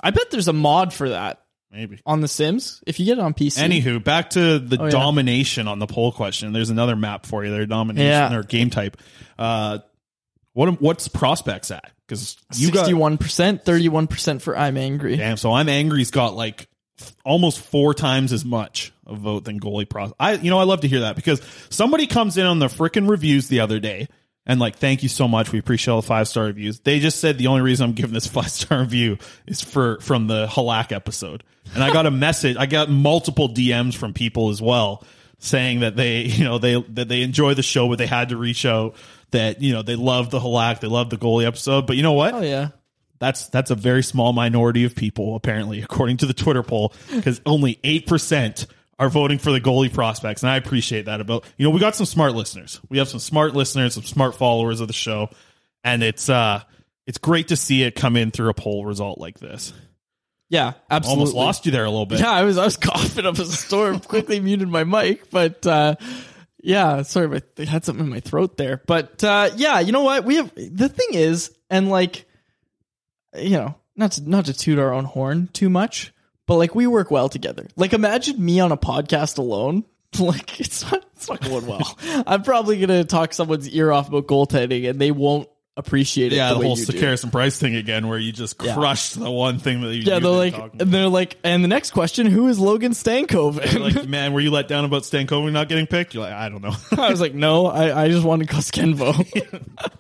I 0.02 0.12
bet 0.12 0.32
there's 0.32 0.48
a 0.50 0.54
mod 0.54 0.94
for 0.94 1.10
that 1.10 1.39
Maybe. 1.72 2.00
on 2.06 2.22
The 2.22 2.28
Sims 2.28 2.82
if 2.88 3.00
you 3.00 3.06
get 3.06 3.20
it 3.20 3.22
on 3.22 3.34
PC. 3.34 3.60
Anywho, 3.62 4.04
back 4.04 4.32
to 4.32 4.58
the 4.60 4.80
Oh, 4.80 4.86
yeah. 4.86 4.90
domination 4.90 5.68
on 5.68 5.78
the 5.80 5.86
poll 5.88 6.12
question. 6.12 6.52
There's 6.52 6.70
another 6.72 6.96
map 6.96 7.26
for 7.26 7.46
you. 7.46 7.52
Their 7.52 7.66
domination 7.68 8.08
Yeah. 8.08 8.34
or 8.36 8.44
game 8.44 8.70
type. 8.70 8.98
Uh, 9.38 9.80
what 10.54 10.82
what's 10.82 11.08
prospects 11.08 11.70
at? 11.72 11.92
Because 12.08 12.38
you 12.56 12.72
got 12.72 12.88
61%, 12.88 13.64
31% 13.64 14.42
for 14.42 14.58
I'm 14.58 14.78
angry. 14.78 15.16
Damn, 15.16 15.38
so 15.38 15.54
I'm 15.54 15.70
angry's 15.70 16.10
got 16.10 16.36
like 16.36 16.68
almost 17.24 17.60
four 17.60 17.94
times 17.94 18.34
as 18.34 18.44
much 18.44 18.92
a 19.06 19.14
vote 19.16 19.46
than 19.46 19.60
goalie 19.60 19.88
pros. 19.88 20.12
I 20.20 20.34
you 20.34 20.50
know 20.50 20.58
I 20.60 20.64
love 20.64 20.82
to 20.82 20.88
hear 20.88 21.02
that 21.02 21.16
because 21.16 21.40
somebody 21.70 22.08
comes 22.08 22.36
in 22.38 22.46
on 22.46 22.58
the 22.60 22.66
freaking 22.68 23.08
reviews 23.08 23.48
the 23.48 23.60
other 23.60 23.80
day 23.80 24.08
and 24.50 24.60
like 24.60 24.76
thank 24.76 25.04
you 25.04 25.08
so 25.10 25.30
much 25.30 25.54
we 25.54 25.60
appreciate 25.60 25.94
all 25.94 26.02
the 26.02 26.08
five 26.08 26.28
star 26.28 26.44
reviews. 26.46 26.80
They 26.82 27.00
just 27.00 27.22
said 27.22 27.38
the 27.38 27.48
only 27.48 27.62
reason 27.62 27.86
I'm 27.86 27.94
giving 27.94 28.14
this 28.14 28.28
five 28.38 28.52
star 28.52 28.82
review 28.82 29.18
is 29.48 29.62
for 29.62 30.02
from 30.02 30.28
the 30.28 30.48
Halak 30.48 30.92
episode. 30.92 31.44
And 31.74 31.84
I 31.84 31.94
got 31.94 32.06
a 32.06 32.12
message. 32.28 32.58
I 32.58 32.66
got 32.66 32.90
multiple 32.90 33.48
DMs 33.48 33.96
from 33.96 34.12
people 34.14 34.50
as 34.50 34.62
well 34.62 35.06
saying 35.38 35.80
that 35.82 35.96
they 35.96 36.22
you 36.24 36.44
know 36.44 36.58
they 36.58 36.82
that 36.90 37.08
they 37.08 37.22
enjoy 37.22 37.54
the 37.54 37.64
show 37.64 37.88
but 37.88 37.98
they 37.98 38.08
had 38.08 38.30
to 38.30 38.38
reach 38.38 38.66
out 38.66 38.96
that 39.32 39.62
you 39.62 39.72
know 39.72 39.82
they 39.84 39.96
love 39.96 40.32
the 40.32 40.40
Halak 40.40 40.80
they 40.82 40.88
love 40.88 41.10
the 41.10 41.18
goalie 41.18 41.46
episode 41.46 41.88
but 41.88 41.96
you 41.96 42.04
know 42.04 42.14
what 42.14 42.34
Oh 42.34 42.42
yeah. 42.42 42.70
that's 43.20 43.48
that's 43.50 43.70
a 43.72 43.76
very 43.76 44.02
small 44.04 44.34
minority 44.34 44.84
of 44.84 44.96
people, 44.96 45.36
apparently, 45.36 45.82
according 45.82 46.18
to 46.18 46.26
the 46.26 46.34
Twitter 46.34 46.64
poll, 46.64 46.92
because 47.14 47.40
only 47.46 47.80
eight 47.84 48.08
percent 48.08 48.66
are 49.00 49.10
voting 49.10 49.40
for 49.40 49.52
the 49.52 49.62
goalie 49.62 49.92
prospects, 49.92 50.44
and 50.44 50.52
I 50.52 50.58
appreciate 50.58 51.06
that. 51.06 51.22
About 51.22 51.46
you 51.58 51.64
know, 51.64 51.72
we 51.72 51.80
got 51.80 51.96
some 51.96 52.06
smart 52.06 52.36
listeners. 52.36 52.82
We 52.90 52.98
have 52.98 53.08
some 53.08 53.20
smart 53.20 53.56
listeners, 53.56 53.94
some 53.94 54.04
smart 54.04 54.36
followers 54.36 54.82
of 54.82 54.88
the 54.88 54.94
show, 54.94 55.30
and 55.84 56.04
it's 56.04 56.30
uh 56.30 56.62
it's 57.08 57.18
great 57.18 57.48
to 57.48 57.56
see 57.56 57.84
it 57.84 57.96
come 57.96 58.16
in 58.16 58.30
through 58.30 58.50
a 58.50 58.54
poll 58.54 58.86
result 58.86 59.18
like 59.18 59.40
this. 59.40 59.74
Yeah, 60.50 60.74
absolutely. 60.90 61.22
Almost 61.22 61.36
lost 61.36 61.66
you 61.66 61.72
there 61.72 61.86
a 61.86 61.90
little 61.90 62.06
bit. 62.06 62.20
Yeah, 62.20 62.32
I 62.32 62.44
was 62.44 62.58
I 62.58 62.66
was 62.66 62.78
coughing 62.82 63.26
up 63.26 63.40
a 63.40 63.46
storm. 63.46 64.00
Quickly 64.00 64.40
muted 64.40 64.68
my 64.68 64.84
mic, 64.84 65.30
but 65.32 65.66
uh, 65.66 65.96
yeah, 66.62 67.04
sorry, 67.04 67.42
I 67.58 67.66
had 67.66 67.86
something 67.86 68.06
in 68.06 68.12
my 68.12 68.20
throat 68.20 68.58
there. 68.58 68.82
But 68.86 69.24
uh, 69.24 69.52
yeah, 69.56 69.80
you 69.80 69.92
know 69.94 70.04
what? 70.04 70.26
We 70.26 70.36
have 70.36 70.54
the 70.56 70.90
thing 70.90 71.10
is, 71.14 71.56
and 71.70 71.90
like, 71.90 72.26
you 73.38 73.52
know, 73.52 73.76
not 73.96 74.14
to 74.14 74.30
not 74.30 74.46
to 74.46 74.54
toot 74.54 74.80
our 74.80 74.94
own 74.94 75.06
horn 75.06 75.50
too 75.54 75.70
much, 75.70 76.12
but 76.50 76.56
like 76.56 76.74
we 76.74 76.88
work 76.88 77.12
well 77.12 77.30
together. 77.30 77.68
Like, 77.76 77.94
imagine 77.94 78.44
me 78.44 78.60
on 78.60 78.72
a 78.72 78.78
podcast 78.78 79.38
alone. 79.38 79.86
Like, 80.20 80.60
it's 80.60 80.92
not 80.92 81.06
it's 81.16 81.30
not 81.30 81.40
going 81.40 81.68
well. 81.68 81.96
I'm 82.26 82.42
probably 82.42 82.80
gonna 82.80 83.04
talk 83.04 83.32
someone's 83.32 83.70
ear 83.70 83.92
off 83.92 84.08
about 84.08 84.26
goaltending, 84.26 84.90
and 84.90 85.00
they 85.00 85.12
won't 85.12 85.48
appreciate 85.80 86.34
it. 86.34 86.36
Yeah, 86.36 86.54
the, 86.54 86.60
the, 86.60 86.66
whole. 86.66 86.76
Sekeres 86.76 87.24
and 87.24 87.32
Price 87.32 87.58
thing 87.58 87.76
again, 87.76 88.08
where 88.08 88.20
you 88.20 88.32
just 88.32 88.62
Yeah. 88.62 88.76
crushed 88.76 89.20
the 89.20 89.32
one 89.32 89.60
thing 89.60 89.82
that 89.82 89.96
you 89.96 90.04
Yeah, 90.04 90.20
they're 90.20 90.30
like, 90.32 90.56
they're 90.78 91.08
like, 91.08 91.38
and 91.44 91.64
the 91.64 91.68
next 91.68 91.92
question, 91.92 92.28
who 92.28 92.48
is 92.48 92.60
Logan 92.60 92.92
Stankoven? 92.92 93.80
Like, 93.80 94.06
man, 94.08 94.34
were 94.34 94.40
you 94.40 94.52
let 94.52 94.68
down 94.68 94.86
about 94.86 95.04
Stankoven 95.04 95.52
not 95.52 95.70
getting 95.70 95.88
picked? 95.88 96.14
You're 96.14 96.24
like, 96.24 96.34
I 96.34 96.50
don't 96.50 96.62
know. 96.62 96.76
I 96.98 97.10
was 97.10 97.22
like, 97.22 97.34
no, 97.34 97.66
I, 97.68 98.04
I 98.04 98.08
just 98.10 98.24
wanted 98.26 98.48
Koskenvuo. 98.48 99.26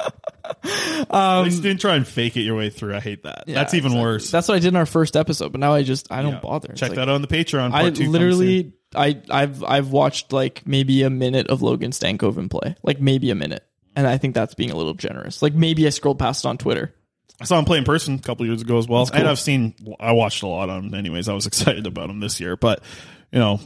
At 0.61 1.13
um, 1.13 1.45
least 1.45 1.61
didn't 1.61 1.79
try 1.79 1.95
and 1.95 2.07
fake 2.07 2.35
it 2.35 2.41
your 2.41 2.55
way 2.55 2.69
through. 2.69 2.95
I 2.95 2.99
hate 2.99 3.23
that. 3.23 3.43
Yeah, 3.47 3.55
That's 3.55 3.73
even 3.73 3.91
exactly. 3.91 4.01
worse. 4.03 4.31
That's 4.31 4.47
what 4.47 4.55
I 4.55 4.59
did 4.59 4.69
in 4.69 4.75
our 4.75 4.85
first 4.85 5.15
episode, 5.15 5.51
but 5.51 5.59
now 5.59 5.73
I 5.73 5.83
just 5.83 6.11
I 6.11 6.21
don't 6.21 6.33
Yeah. 6.33 6.39
bother. 6.39 6.69
It's 6.71 6.79
Check 6.79 6.89
like- 6.89 6.95
that 6.97 7.03
out 7.03 7.15
on 7.15 7.21
the 7.21 7.27
Patreon. 7.27 7.71
I 7.71 7.89
two 7.91 8.09
literally 8.09 8.73
I 8.95 9.21
I've 9.29 9.63
I've 9.63 9.91
watched 9.91 10.33
like 10.33 10.65
maybe 10.65 11.03
a 11.03 11.09
minute 11.09 11.47
of 11.47 11.61
Logan 11.61 11.91
Stankoven 11.91 12.49
play, 12.49 12.75
like 12.83 12.99
maybe 12.99 13.29
a 13.29 13.35
minute, 13.35 13.63
and 13.99 14.07
I 14.07 14.17
think 14.17 14.33
that's 14.33 14.53
being 14.53 14.71
a 14.71 14.77
little 14.77 14.93
generous. 14.93 15.41
Like 15.41 15.53
maybe 15.53 15.85
I 15.85 15.89
scrolled 15.89 16.19
past 16.19 16.45
it 16.45 16.47
on 16.47 16.57
Twitter. 16.57 16.95
I 17.41 17.43
saw 17.43 17.59
him 17.59 17.65
play 17.65 17.77
in 17.77 17.83
person 17.83 18.15
a 18.15 18.19
couple 18.19 18.45
years 18.45 18.61
ago 18.61 18.77
as 18.77 18.87
well. 18.87 19.05
Cool. 19.05 19.17
And 19.17 19.27
I've 19.27 19.39
seen, 19.39 19.75
I 19.99 20.13
watched 20.13 20.41
a 20.41 20.47
lot 20.47 20.69
on 20.69 20.85
him. 20.85 20.93
Anyways, 20.93 21.27
I 21.27 21.33
was 21.33 21.47
excited 21.47 21.85
about 21.85 22.09
him 22.09 22.21
this 22.21 22.39
year. 22.39 22.55
But 22.55 22.81
you 23.29 23.39
know, 23.39 23.59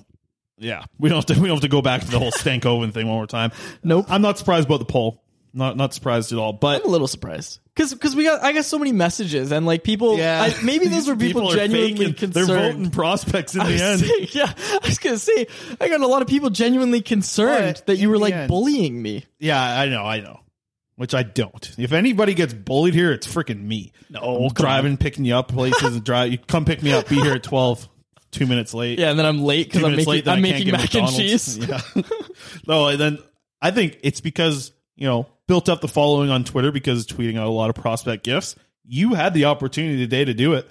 yeah, 0.57 0.85
we 0.97 1.09
don't 1.09 1.17
have 1.17 1.25
to. 1.27 1.39
We 1.39 1.47
don't 1.47 1.57
have 1.57 1.61
to 1.61 1.67
go 1.67 1.83
back 1.83 2.01
to 2.01 2.07
the 2.09 2.17
whole 2.17 2.31
Stankoven 2.31 2.91
thing 2.93 3.07
one 3.07 3.17
more 3.17 3.27
time. 3.27 3.51
Nope. 3.83 4.07
I'm 4.09 4.23
not 4.23 4.39
surprised 4.39 4.65
about 4.65 4.79
the 4.79 4.85
poll. 4.85 5.22
Not 5.53 5.77
not 5.77 5.93
surprised 5.93 6.31
at 6.31 6.39
all. 6.39 6.53
But 6.53 6.81
I'm 6.81 6.87
a 6.87 6.91
little 6.91 7.07
surprised 7.07 7.59
because 7.75 8.15
we 8.15 8.23
got 8.23 8.43
I 8.43 8.53
got 8.53 8.65
so 8.65 8.79
many 8.79 8.91
messages 8.91 9.51
and 9.51 9.65
like 9.65 9.83
people. 9.83 10.17
Yeah. 10.17 10.41
I, 10.41 10.63
maybe 10.63 10.87
those 10.87 11.07
were 11.07 11.15
people, 11.15 11.51
are 11.51 11.55
genuinely 11.55 12.13
concerned. 12.13 12.49
They're 12.49 12.71
voting 12.71 12.89
prospects 12.91 13.53
in 13.53 13.61
I 13.61 13.71
the 13.71 13.83
end. 13.83 13.99
saying- 14.01 14.27
yeah, 14.31 14.51
I 14.57 14.87
was 14.87 14.97
gonna 14.97 15.17
say 15.19 15.47
I 15.79 15.89
got 15.89 16.01
a 16.01 16.07
lot 16.07 16.23
of 16.23 16.27
people 16.27 16.49
genuinely 16.49 17.01
concerned 17.01 17.75
But 17.75 17.85
that 17.85 17.97
you 17.97 18.09
were 18.09 18.17
like 18.17 18.33
end- 18.33 18.47
bullying 18.49 18.99
me. 18.99 19.25
Yeah, 19.39 19.61
I 19.61 19.89
know, 19.89 20.03
I 20.03 20.21
know. 20.21 20.39
Which 20.95 21.15
I 21.15 21.23
don't. 21.23 21.73
If 21.77 21.91
anybody 21.91 22.35
gets 22.35 22.53
bullied 22.53 22.93
here, 22.93 23.11
it's 23.11 23.27
freaking 23.27 23.63
me. 23.63 23.93
No, 24.11 24.49
driving, 24.53 24.97
picking 24.97 25.25
you 25.25 25.35
up 25.35 25.47
places, 25.47 25.95
and 25.95 26.03
drive. 26.03 26.31
You 26.31 26.37
come 26.37 26.65
pick 26.65 26.83
me 26.83 26.93
up. 26.93 27.09
Be 27.09 27.15
here 27.19 27.33
at 27.33 27.43
twelve. 27.43 27.87
Two 28.31 28.47
minutes 28.47 28.73
late. 28.73 28.97
Yeah, 28.97 29.11
and 29.11 29.19
then 29.19 29.27
I'm 29.27 29.43
late 29.43 29.67
because 29.71 29.83
I'm 29.83 29.91
making 29.95 30.09
late, 30.11 30.27
I'm 30.27 30.41
making 30.41 30.65
get 30.65 30.71
mac 30.71 30.95
and 30.95 31.07
cheese. 31.09 31.57
Yeah. 31.59 31.81
no, 32.67 32.87
and 32.87 32.99
then 32.99 33.19
I 33.61 33.69
think 33.69 33.99
it's 34.01 34.21
because 34.21 34.71
you 34.95 35.07
know 35.07 35.27
built 35.53 35.69
up 35.69 35.81
the 35.81 35.87
following 35.87 36.31
on 36.31 36.43
Twitter 36.43 36.71
because 36.71 37.05
tweeting 37.05 37.37
out 37.37 37.45
a 37.45 37.51
lot 37.51 37.69
of 37.69 37.75
prospect 37.75 38.23
gifts. 38.23 38.55
You 38.83 39.13
had 39.13 39.35
the 39.35 39.45
opportunity 39.45 39.99
today 39.99 40.25
to 40.25 40.33
do 40.33 40.53
it, 40.53 40.67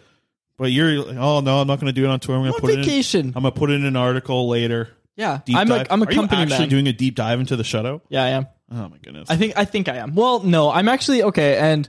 but 0.59 0.73
you're 0.73 1.05
like, 1.05 1.17
oh 1.17 1.39
no, 1.39 1.61
I'm 1.61 1.69
not 1.69 1.79
going 1.79 1.87
to 1.87 1.93
do 1.93 2.05
it 2.05 2.09
on 2.09 2.19
Twitter. 2.19 2.37
I'm 2.37 2.43
going 2.43 2.55
to 2.55 2.61
put 2.61 2.71
it. 2.71 2.81
In, 2.81 2.85
vacation. 2.85 3.27
I'm 3.37 3.43
going 3.43 3.55
to 3.55 3.59
put 3.61 3.71
it 3.71 3.75
in 3.75 3.85
an 3.85 3.95
article 3.95 4.49
later. 4.49 4.89
Yeah, 5.15 5.39
Deep 5.45 5.57
I'm 5.57 5.71
a 5.71 5.79
dive. 5.79 5.87
I'm 5.89 6.03
a 6.03 6.07
Are 6.07 6.11
you 6.11 6.17
company 6.17 6.43
actually 6.43 6.59
man. 6.59 6.69
doing 6.69 6.89
a 6.89 6.93
deep 6.93 7.15
dive 7.15 7.39
into 7.39 7.55
the 7.55 7.63
shutout. 7.63 8.01
yeah, 8.09 8.25
I 8.25 8.29
am. 8.31 8.49
Oh 8.73 8.89
my 8.89 8.97
goodness. 9.01 9.31
I 9.31 9.37
think 9.37 9.57
I 9.57 9.65
think 9.67 9.89
I 9.89 9.99
am. 9.99 10.17
Well, 10.17 10.41
no, 10.41 10.69
I'm 10.69 10.89
actually 10.89 11.23
okay, 11.23 11.59
and 11.59 11.89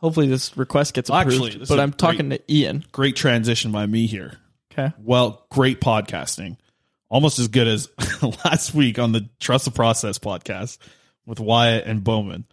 hopefully 0.00 0.26
this 0.26 0.56
request 0.56 0.94
gets 0.94 1.10
approved. 1.10 1.44
Actually, 1.44 1.66
but 1.66 1.78
I'm 1.78 1.92
talking 1.92 2.30
to 2.30 2.52
Ian. 2.52 2.84
Great 2.90 3.14
transition 3.14 3.70
by 3.70 3.86
me 3.86 4.06
here. 4.08 4.38
Okay. 4.72 4.92
Well, 4.98 5.46
great 5.50 5.80
podcasting. 5.80 6.56
Almost 7.10 7.38
as 7.38 7.46
good 7.46 7.68
as 7.68 7.88
last 8.44 8.74
week 8.74 8.98
on 8.98 9.12
the 9.12 9.28
Trust 9.38 9.66
the 9.66 9.70
Process 9.70 10.18
podcast 10.18 10.78
with 11.26 11.40
Wyatt 11.40 11.86
and 11.86 12.02
Bowman. 12.02 12.44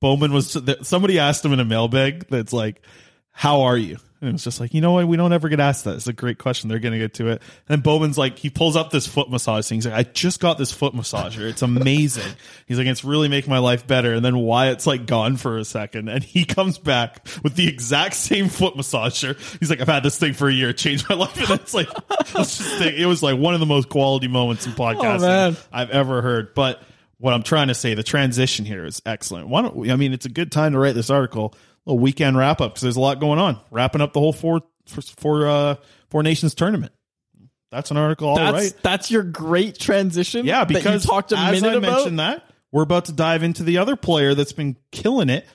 Bowman 0.00 0.32
was 0.32 0.56
somebody 0.82 1.18
asked 1.18 1.44
him 1.44 1.52
in 1.52 1.60
a 1.60 1.64
mailbag 1.64 2.26
that's 2.28 2.52
like, 2.52 2.82
"How 3.30 3.62
are 3.62 3.76
you?" 3.76 3.98
And 4.20 4.28
it 4.28 4.32
was 4.32 4.44
just 4.44 4.60
like, 4.60 4.74
you 4.74 4.82
know 4.82 4.92
what? 4.92 5.08
We 5.08 5.16
don't 5.16 5.32
ever 5.32 5.48
get 5.48 5.60
asked 5.60 5.84
that. 5.84 5.94
It's 5.94 6.06
a 6.06 6.12
great 6.12 6.36
question. 6.36 6.68
They're 6.68 6.78
going 6.78 6.92
to 6.92 6.98
get 6.98 7.14
to 7.14 7.28
it. 7.28 7.40
And 7.40 7.68
then 7.68 7.80
Bowman's 7.80 8.18
like, 8.18 8.38
he 8.38 8.50
pulls 8.50 8.76
up 8.76 8.90
this 8.90 9.06
foot 9.06 9.30
massage 9.30 9.66
thing. 9.66 9.76
He's 9.76 9.86
like, 9.86 9.94
I 9.94 10.02
just 10.02 10.40
got 10.40 10.58
this 10.58 10.72
foot 10.72 10.92
massager. 10.92 11.48
It's 11.48 11.62
amazing. 11.62 12.30
He's 12.66 12.76
like, 12.76 12.86
it's 12.86 13.02
really 13.02 13.28
making 13.28 13.50
my 13.50 13.60
life 13.60 13.86
better. 13.86 14.12
And 14.12 14.22
then 14.22 14.36
Wyatt's 14.36 14.86
like 14.86 15.06
gone 15.06 15.38
for 15.38 15.56
a 15.56 15.64
second 15.64 16.10
and 16.10 16.22
he 16.22 16.44
comes 16.44 16.76
back 16.76 17.26
with 17.42 17.54
the 17.54 17.66
exact 17.66 18.14
same 18.14 18.50
foot 18.50 18.74
massager. 18.74 19.38
He's 19.58 19.70
like, 19.70 19.80
I've 19.80 19.88
had 19.88 20.02
this 20.02 20.18
thing 20.18 20.34
for 20.34 20.50
a 20.50 20.52
year. 20.52 20.68
It 20.68 20.76
changed 20.76 21.08
my 21.08 21.14
life. 21.14 21.30
And 21.50 21.58
it's 21.58 21.72
like, 21.72 21.88
just 22.26 22.60
it 22.82 23.06
was 23.06 23.22
like 23.22 23.38
one 23.38 23.54
of 23.54 23.60
the 23.60 23.66
most 23.66 23.88
quality 23.88 24.28
moments 24.28 24.66
in 24.66 24.72
oh, 24.72 24.76
podcasting 24.76 25.20
man. 25.20 25.56
I've 25.72 25.90
ever 25.90 26.20
heard. 26.20 26.54
But 26.54 26.82
what 27.20 27.34
I'm 27.34 27.42
trying 27.42 27.68
to 27.68 27.74
say, 27.74 27.94
the 27.94 28.02
transition 28.02 28.64
here 28.64 28.84
is 28.84 29.00
excellent. 29.04 29.48
Why 29.48 29.62
don't 29.62 29.76
we, 29.76 29.92
I 29.92 29.96
mean, 29.96 30.12
it's 30.12 30.26
a 30.26 30.30
good 30.30 30.50
time 30.50 30.72
to 30.72 30.78
write 30.78 30.94
this 30.94 31.10
article. 31.10 31.54
A 31.86 31.94
weekend 31.94 32.36
wrap 32.36 32.60
up 32.60 32.72
because 32.72 32.82
there's 32.82 32.96
a 32.96 33.00
lot 33.00 33.20
going 33.20 33.38
on. 33.38 33.60
Wrapping 33.70 34.00
up 34.00 34.12
the 34.12 34.20
whole 34.20 34.32
four 34.32 34.62
for, 34.86 35.02
for 35.02 35.46
uh 35.46 35.74
Four 36.10 36.22
Nations 36.22 36.54
tournament. 36.54 36.92
That's 37.70 37.90
an 37.92 37.96
article, 37.96 38.28
all 38.28 38.36
that's 38.36 38.52
right. 38.52 38.82
that's 38.82 39.10
your 39.10 39.22
great 39.22 39.78
transition. 39.78 40.44
Yeah, 40.44 40.64
because 40.64 41.06
talked 41.06 41.30
a 41.32 41.38
as 41.38 41.62
minute 41.62 41.74
I 41.74 41.78
about. 41.78 41.92
mentioned 41.98 42.18
that, 42.18 42.44
we're 42.72 42.82
about 42.82 43.04
to 43.04 43.12
dive 43.12 43.44
into 43.44 43.62
the 43.62 43.78
other 43.78 43.94
player 43.94 44.34
that's 44.34 44.52
been 44.52 44.76
killing 44.90 45.28
it 45.28 45.46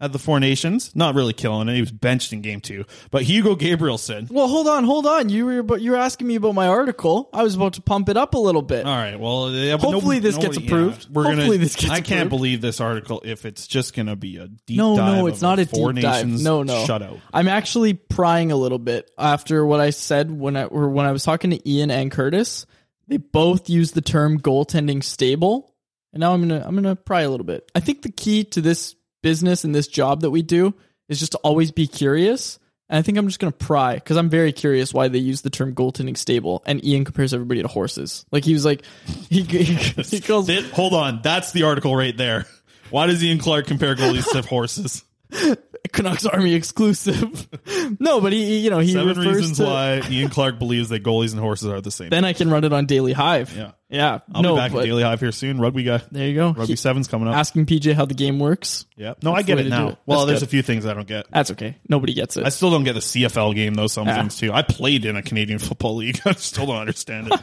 at 0.00 0.12
the 0.12 0.18
Four 0.18 0.38
Nations. 0.38 0.94
Not 0.94 1.14
really 1.14 1.32
killing 1.32 1.68
it. 1.68 1.74
He 1.74 1.80
was 1.80 1.90
benched 1.90 2.32
in 2.32 2.40
game 2.40 2.60
two. 2.60 2.84
But 3.10 3.22
Hugo 3.22 3.56
Gabrielson. 3.56 4.30
Well, 4.30 4.46
hold 4.46 4.68
on, 4.68 4.84
hold 4.84 5.06
on. 5.06 5.28
You 5.28 5.46
were 5.46 5.62
but 5.62 5.80
you 5.80 5.90
were 5.90 5.96
asking 5.96 6.26
me 6.28 6.36
about 6.36 6.54
my 6.54 6.68
article. 6.68 7.28
I 7.32 7.42
was 7.42 7.54
about 7.56 7.72
to 7.74 7.82
pump 7.82 8.08
it 8.08 8.16
up 8.16 8.34
a 8.34 8.38
little 8.38 8.62
bit. 8.62 8.86
All 8.86 8.96
right. 8.96 9.18
Well, 9.18 9.50
yeah, 9.50 9.76
Hopefully 9.76 10.16
no- 10.16 10.22
this 10.22 10.36
nobody- 10.36 10.54
gets 10.56 10.66
approved. 10.66 11.02
yeah, 11.04 11.08
we're 11.12 11.22
Hopefully 11.24 11.46
gonna. 11.48 11.58
this 11.58 11.76
gets 11.76 11.90
I 11.92 12.00
can't 12.00 12.28
believe 12.30 12.60
this 12.60 12.80
article 12.80 13.22
if 13.24 13.44
it's 13.44 13.66
just 13.66 13.94
going 13.94 14.06
to 14.06 14.16
be 14.16 14.36
a 14.36 14.46
deep 14.66 14.76
no, 14.78 14.96
dive. 14.96 15.16
no, 15.16 15.26
it's 15.26 15.38
of 15.38 15.42
not 15.42 15.58
a 15.58 15.66
Four 15.66 15.92
deep 15.92 16.02
dive. 16.02 16.24
Nations 16.26 16.44
No, 16.44 16.62
no. 16.62 16.84
shutout. 16.84 17.20
I'm 17.32 17.48
actually 17.48 17.94
prying 17.94 18.52
a 18.52 18.56
little 18.56 18.78
bit 18.78 19.10
after 19.18 19.66
what 19.66 19.80
I 19.80 19.90
said 19.90 20.30
when 20.30 20.56
I 20.56 20.64
or 20.64 20.88
when 20.90 21.06
I 21.06 21.12
was 21.12 21.24
talking 21.24 21.50
to 21.50 21.68
Ian 21.68 21.90
and 21.90 22.10
Curtis. 22.10 22.66
They 23.08 23.16
both 23.16 23.68
used 23.70 23.94
the 23.94 24.02
term 24.02 24.38
goaltending 24.38 25.02
stable, 25.02 25.74
and 26.12 26.20
now 26.20 26.34
I'm 26.34 26.42
gonna 26.46 26.62
I'm 26.64 26.74
gonna 26.74 26.94
pry 26.94 27.22
a 27.22 27.30
little 27.30 27.46
bit. 27.46 27.68
I 27.74 27.80
think 27.80 28.02
the 28.02 28.12
key 28.12 28.44
to 28.44 28.60
this 28.60 28.94
business 29.22 29.64
and 29.64 29.74
this 29.74 29.88
job 29.88 30.20
that 30.22 30.30
we 30.30 30.42
do 30.42 30.74
is 31.08 31.18
just 31.18 31.32
to 31.32 31.38
always 31.38 31.70
be 31.70 31.86
curious. 31.86 32.58
And 32.90 32.98
I 32.98 33.02
think 33.02 33.18
I'm 33.18 33.26
just 33.26 33.38
gonna 33.38 33.52
pry 33.52 33.94
because 33.94 34.16
I'm 34.16 34.30
very 34.30 34.52
curious 34.52 34.94
why 34.94 35.08
they 35.08 35.18
use 35.18 35.42
the 35.42 35.50
term 35.50 35.74
goaltending 35.74 36.16
stable. 36.16 36.62
And 36.66 36.84
Ian 36.84 37.04
compares 37.04 37.34
everybody 37.34 37.60
to 37.62 37.68
horses. 37.68 38.24
Like 38.32 38.44
he 38.44 38.54
was 38.54 38.64
like, 38.64 38.82
he, 39.28 39.42
he, 39.42 39.64
he 39.64 40.20
calls 40.22 40.46
That- 40.46 40.64
hold 40.72 40.94
on. 40.94 41.20
That's 41.22 41.52
the 41.52 41.64
article 41.64 41.94
right 41.94 42.16
there. 42.16 42.46
Why 42.90 43.06
does 43.06 43.22
Ian 43.22 43.38
Clark 43.38 43.66
compare 43.66 43.94
goalies 43.94 44.30
to 44.32 44.40
horses? 44.48 45.04
Canucks 45.92 46.26
Army 46.26 46.54
exclusive. 46.54 47.48
no, 48.00 48.20
but 48.20 48.32
he, 48.32 48.58
you 48.58 48.70
know, 48.70 48.78
he 48.78 48.92
Seven 48.92 49.08
refers 49.08 49.26
reasons 49.36 49.58
to. 49.58 49.64
why 49.64 50.02
Ian 50.10 50.28
Clark 50.28 50.58
believes 50.58 50.88
that 50.90 51.02
goalies 51.02 51.32
and 51.32 51.40
horses 51.40 51.68
are 51.68 51.80
the 51.80 51.90
same. 51.90 52.10
Then 52.10 52.24
I 52.24 52.32
can 52.32 52.50
run 52.50 52.64
it 52.64 52.72
on 52.72 52.86
Daily 52.86 53.12
Hive. 53.12 53.56
Yeah. 53.56 53.72
yeah. 53.88 54.18
I'll 54.34 54.42
no, 54.42 54.54
be 54.54 54.60
back 54.60 54.72
at 54.74 54.82
Daily 54.84 55.02
Hive 55.02 55.20
here 55.20 55.32
soon. 55.32 55.58
Rugby 55.60 55.82
guy. 55.84 56.02
there 56.10 56.28
you 56.28 56.34
go. 56.34 56.48
Rugby 56.48 56.66
He- 56.66 56.76
seven's 56.76 57.08
coming 57.08 57.28
up. 57.28 57.34
asking 57.36 57.66
PJ 57.66 57.94
how 57.94 58.04
the 58.04 58.14
game 58.14 58.38
works. 58.38 58.86
Yeah. 58.96 59.14
No, 59.22 59.32
I 59.34 59.42
get 59.42 59.54
it 59.54 59.56
way 59.56 59.62
to 59.64 59.70
do 59.70 59.76
now. 59.76 59.88
it. 59.88 59.98
Well, 60.06 60.18
That's 60.20 60.26
there's 60.28 60.40
good. 60.40 60.46
a 60.48 60.50
few 60.50 60.62
things 60.62 60.86
I 60.86 60.94
don't 60.94 61.06
get. 61.08 61.26
That's 61.30 61.50
okay. 61.52 61.76
Nobody 61.88 62.14
gets 62.14 62.36
it. 62.36 62.44
I 62.44 62.50
still 62.50 62.70
don't 62.70 62.84
get 62.84 62.92
the 62.94 63.00
CFL 63.00 63.54
game 63.54 63.74
though. 63.74 63.86
Some 63.86 64.06
things 64.06 64.36
too. 64.36 64.52
I 64.52 64.62
played 64.62 65.04
in 65.04 65.16
a 65.16 65.22
Canadian 65.22 65.58
Football 65.60 65.96
League. 65.96 66.20
I 66.24 66.32
still 66.32 66.66
don't 66.66 66.76
understand 66.76 67.32
it. 67.32 67.40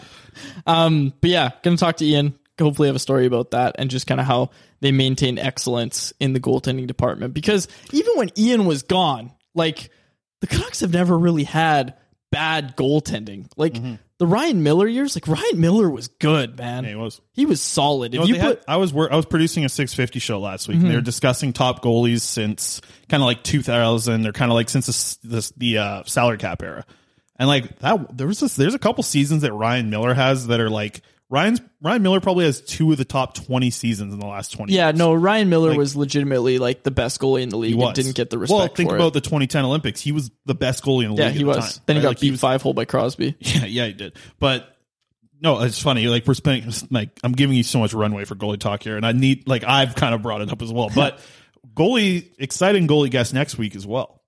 Um, 0.68 1.14
but 1.22 1.30
yeah, 1.30 1.52
gonna 1.64 1.78
talk 1.78 1.98
to 1.98 2.06
Ian. 2.06 2.38
Hopefully, 2.60 2.88
have 2.88 2.96
a 2.96 3.00
story 3.00 3.26
about 3.26 3.52
that 3.52 3.76
and 3.78 3.90
just 3.90 4.08
kind 4.08 4.20
of 4.22 4.26
how 4.28 4.52
they 4.82 4.92
maintain 4.92 5.38
excellence 5.38 6.14
in 6.20 6.34
the 6.34 6.40
goaltending 6.40 6.88
department. 6.88 7.34
Because 7.34 7.68
even 7.92 8.14
when 8.16 8.30
Ian 8.38 8.66
was 8.66 8.84
gone, 8.84 9.32
like 9.54 9.90
the 10.42 10.48
Canucks 10.48 10.80
have 10.82 10.94
never 10.94 11.18
really 11.18 11.44
had 11.44 11.96
bad 12.32 12.76
goaltending. 12.76 13.48
Like 13.58 13.76
the 14.18 14.28
Ryan 14.28 14.64
Miller 14.64 14.88
years, 14.88 15.16
like 15.16 15.28
Ryan 15.28 15.60
Miller 15.60 15.90
was 15.90 16.08
good, 16.08 16.58
man. 16.58 16.84
Yeah, 16.86 16.92
he 16.92 16.96
was. 16.96 17.22
He 17.34 17.46
was 17.46 17.62
solid. 17.62 18.14
You 18.14 18.22
If 18.22 18.28
know, 18.30 18.36
you 18.36 18.42
put 18.42 18.58
had, 18.60 18.66
I 18.68 18.78
was 18.78 18.94
wor- 18.94 19.12
I 19.12 19.16
was 19.18 19.26
producing 19.26 19.66
a 19.66 19.70
650 19.70 20.20
show 20.20 20.40
last 20.40 20.68
week. 20.70 20.78
Mhm. 20.78 20.82
and 20.84 20.92
They 20.92 20.96
were 20.96 21.02
discussing 21.02 21.52
top 21.54 21.84
goalies 21.84 22.22
since 22.22 22.80
kind 23.10 23.22
of 23.22 23.28
like 23.28 23.44
2000. 23.44 24.22
They're 24.22 24.32
kind 24.32 24.52
of 24.52 24.56
like 24.56 24.70
since 24.70 24.86
this, 24.88 25.16
this, 25.18 25.50
the 25.58 25.78
uh, 25.80 26.04
salary 26.06 26.38
cap 26.38 26.62
era, 26.62 26.86
and 27.38 27.48
like 27.50 27.80
that 27.80 28.18
there 28.18 28.28
was 28.28 28.40
this, 28.40 28.56
there's 28.56 28.76
a 28.76 28.80
couple 28.80 29.04
seasons 29.04 29.42
that 29.42 29.54
Ryan 29.54 29.90
Miller 29.90 30.14
has 30.14 30.48
that 30.48 30.60
are 30.62 30.70
like 30.70 31.02
Ryan's 31.30 31.60
Ryan 31.82 32.04
Miller 32.04 32.20
probably 32.22 32.46
has 32.46 32.62
two 32.62 32.92
of 32.92 32.98
the 33.00 33.06
top 33.06 33.34
20 33.34 33.72
seasons 33.72 34.14
in 34.14 34.20
the 34.20 34.28
last 34.28 34.52
20. 34.54 34.74
Yeah, 34.74 34.88
years. 34.90 34.98
no, 35.00 35.14
Ryan 35.14 35.50
Miller 35.50 35.70
Like- 35.70 35.78
was 35.80 35.96
legitimately 35.96 36.60
like 36.60 36.84
the 36.84 36.92
best 36.92 37.20
goalie 37.20 37.42
in 37.42 37.50
the 37.50 37.58
league 37.58 37.72
He 37.72 37.76
was. 37.76 37.88
and 37.88 37.96
didn't 37.96 38.16
get 38.16 38.30
the 38.30 38.38
respect 38.38 38.58
Well, 38.58 38.68
think 38.68 38.92
about 38.92 39.08
it. 39.08 39.14
the 39.14 39.22
2010 39.22 39.66
Olympics. 39.66 40.02
He 40.02 40.12
was 40.12 40.30
the 40.46 40.54
best 40.54 40.84
goalie 40.84 41.06
in 41.06 41.16
the 41.16 41.22
yeah, 41.24 41.28
league. 41.30 41.36
he 41.38 41.42
at 41.42 41.46
the 41.46 41.48
was. 41.48 41.74
time, 41.78 41.84
then 41.88 41.96
he 41.96 42.02
got 42.04 42.08
Like, 42.10 42.20
beat 42.20 42.40
five 42.40 42.62
hole 42.62 42.74
by 42.74 42.86
Crosby. 42.86 43.36
Yeah, 43.40 43.66
yeah, 43.66 43.88
he 43.88 43.94
did. 43.94 44.18
But 44.40 44.68
no, 45.42 45.62
it's 45.64 45.82
funny. 45.82 46.08
Like 46.08 46.28
we're 46.28 46.34
spending 46.36 46.72
like 46.92 47.10
I'm 47.24 47.32
giving 47.34 47.58
you 47.58 47.64
so 47.64 47.80
much 47.80 47.94
runway 47.94 48.26
for 48.26 48.36
goalie 48.36 48.60
talk 48.60 48.84
here, 48.84 48.96
and 48.96 49.06
I 49.06 49.12
need 49.12 49.48
like 49.48 49.64
I've 49.64 49.96
kind 49.96 50.14
of 50.14 50.22
brought 50.22 50.42
it 50.42 50.52
up 50.52 50.62
as 50.62 50.72
well. 50.72 50.90
But 50.94 51.20
goalie, 51.76 52.30
exciting 52.40 52.88
goalie 52.88 53.10
guest 53.12 53.34
next 53.34 53.58
week 53.58 53.76
as 53.76 53.86
well. 53.88 54.22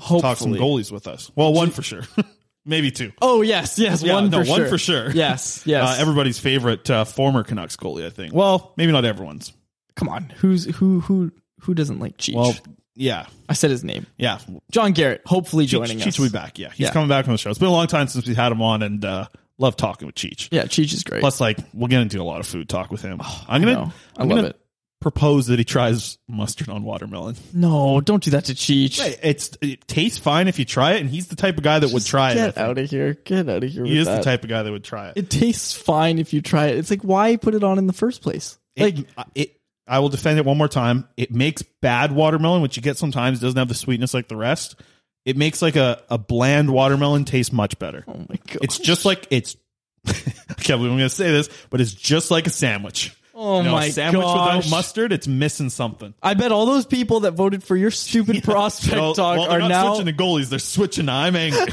Talk 0.00 0.38
some 0.38 0.52
goalies 0.54 0.90
with 0.90 1.06
us. 1.06 1.30
Well, 1.36 1.52
one 1.52 1.70
for 1.70 1.82
sure, 1.82 2.02
maybe 2.64 2.90
two. 2.90 3.12
Oh 3.22 3.42
yes, 3.42 3.78
yes, 3.78 4.02
Yeah, 4.02 4.14
one 4.14 4.30
no, 4.30 4.42
for 4.44 4.48
one 4.50 4.60
sure. 4.60 4.68
for 4.68 4.78
sure. 4.78 5.10
Yes, 5.14 5.62
yes. 5.66 5.98
Uh, 5.98 6.00
everybody's 6.00 6.38
favorite 6.38 6.88
uh, 6.90 7.04
former 7.04 7.42
Canucks 7.44 7.76
goalie, 7.76 8.06
I 8.06 8.10
think. 8.10 8.32
Well, 8.34 8.72
maybe 8.76 8.92
not 8.92 9.04
everyone's. 9.04 9.52
Come 9.96 10.08
on, 10.08 10.30
who's 10.36 10.64
who 10.76 11.00
who 11.00 11.32
who 11.60 11.74
doesn't 11.74 11.98
like 11.98 12.16
Cheech? 12.16 12.34
Well, 12.34 12.54
yeah, 12.94 13.26
I 13.48 13.52
said 13.54 13.70
his 13.70 13.84
name. 13.84 14.06
yeah. 14.18 14.38
John 14.70 14.92
Garrett, 14.92 15.22
hopefully 15.26 15.66
Cheech, 15.66 15.70
joining 15.70 16.00
us. 16.00 16.06
Cheech 16.06 16.18
will 16.18 16.26
be 16.26 16.32
back. 16.32 16.58
Yeah, 16.58 16.68
he's 16.70 16.80
Yeah. 16.80 16.92
coming 16.92 17.08
back 17.08 17.26
on 17.28 17.32
the 17.32 17.38
show. 17.38 17.50
It's 17.50 17.58
been 17.58 17.68
a 17.68 17.72
long 17.72 17.86
time 17.86 18.08
since 18.08 18.26
we 18.26 18.34
had 18.34 18.52
him 18.52 18.60
on, 18.62 18.82
and 18.82 19.04
uh, 19.04 19.26
love 19.58 19.76
talking 19.76 20.06
with 20.06 20.14
Cheech. 20.14 20.48
Yeah, 20.50 20.64
Cheech 20.64 20.92
is 20.94 21.02
great. 21.04 21.20
Plus, 21.20 21.40
like, 21.40 21.58
we'll 21.72 21.88
get 21.88 22.00
into 22.02 22.20
a 22.20 22.24
lot 22.24 22.40
of 22.40 22.46
food 22.46 22.68
talk 22.68 22.90
with 22.90 23.02
him. 23.02 23.20
I'm 23.48 23.62
gonna. 23.62 23.92
I 24.16 24.22
love 24.24 24.28
gonna 24.30 24.48
it. 24.48 24.60
Propose 25.00 25.46
that 25.46 25.58
he 25.58 25.64
tries 25.64 26.18
mustard 26.28 26.68
on 26.68 26.82
watermelon. 26.82 27.36
No, 27.52 28.00
don't 28.00 28.22
do 28.22 28.32
that 28.32 28.44
to 28.46 28.54
Cheech. 28.54 29.00
Hey, 29.00 29.16
It's 29.22 29.56
it 29.60 29.86
tastes 29.88 30.18
fine 30.18 30.46
if 30.46 30.58
you 30.58 30.64
try 30.64 30.92
it, 30.92 31.00
and 31.00 31.08
he's 31.10 31.28
the 31.28 31.36
type 31.36 31.56
of 31.56 31.62
guy 31.62 31.78
that 31.78 31.90
would 31.90 32.04
try 32.04 32.32
it. 32.32 32.34
Get 32.34 32.54
think. 32.54 32.66
out 32.66 32.78
of 32.78 32.90
here. 32.90 33.14
Get 33.14 33.48
out 33.48 33.64
of 33.64 33.70
here. 33.70 33.84
He 33.84 33.92
with 33.92 34.00
is 34.00 34.06
that. 34.06 34.18
the 34.18 34.24
type 34.24 34.44
of 34.44 34.50
guy 34.50 34.62
that 34.62 34.70
would 34.70 34.84
try 34.84 35.08
it. 35.08 35.16
It 35.16 35.30
tastes 35.30 35.72
fine 35.72 36.18
if 36.18 36.32
you 36.32 36.42
try 36.42 36.66
it. 36.66 36.78
It's 36.78 36.90
like 36.90 37.02
why 37.02 37.36
put 37.36 37.54
it 37.54 37.64
on 37.64 37.78
in 37.78 37.86
the 37.86 37.92
first 37.92 38.22
place? 38.22 38.58
Like 38.76 38.98
It, 38.98 39.06
it, 39.34 39.60
I 39.86 39.98
will 39.98 40.08
defend 40.08 40.38
it 40.38 40.44
one 40.44 40.58
more 40.58 40.68
time. 40.68 41.08
It 41.16 41.32
makes 41.32 41.62
bad 41.62 42.12
watermelon, 42.12 42.62
which 42.62 42.76
you 42.76 42.82
get 42.82 42.96
sometimes, 42.96 43.40
doesn't 43.40 43.58
have 43.58 43.68
the 43.68 43.74
sweetness 43.74 44.14
like 44.14 44.28
the 44.28 44.36
rest. 44.36 44.76
It 45.24 45.36
makes 45.36 45.60
like 45.60 45.76
a, 45.76 46.02
a 46.08 46.16
bland 46.16 46.70
watermelon 46.70 47.24
taste 47.24 47.52
much 47.52 47.78
better. 47.78 48.04
oh 48.06 48.24
my 48.28 48.36
god. 48.46 48.58
It's 48.62 48.78
just 48.78 49.04
like 49.04 49.26
it's. 49.30 49.56
I 50.06 50.12
can't 50.12 50.78
believe 50.78 50.92
I'm 50.92 50.98
going 50.98 51.00
to 51.00 51.10
say 51.10 51.30
this, 51.30 51.50
but 51.68 51.80
it's 51.80 51.92
just 51.92 52.30
like 52.30 52.46
a 52.46 52.50
sandwich. 52.50 53.14
Oh 53.42 53.62
know, 53.62 53.72
my 53.72 53.88
sandwich 53.88 54.22
gosh. 54.22 54.56
without 54.56 54.70
mustard, 54.70 55.12
it's 55.12 55.26
missing 55.26 55.70
something. 55.70 56.12
I 56.22 56.34
bet 56.34 56.52
all 56.52 56.66
those 56.66 56.84
people 56.84 57.20
that 57.20 57.32
voted 57.32 57.64
for 57.64 57.74
your 57.74 57.90
stupid 57.90 58.44
prospect 58.44 58.96
Well, 58.96 59.14
talk 59.14 59.38
well, 59.38 59.58
not 59.60 59.68
now 59.68 59.94
switching 59.94 60.14
to 60.14 60.22
goalies; 60.22 60.50
they're 60.50 60.58
switching 60.58 61.06
to 61.06 61.12
I'm 61.12 61.34
angry. 61.34 61.60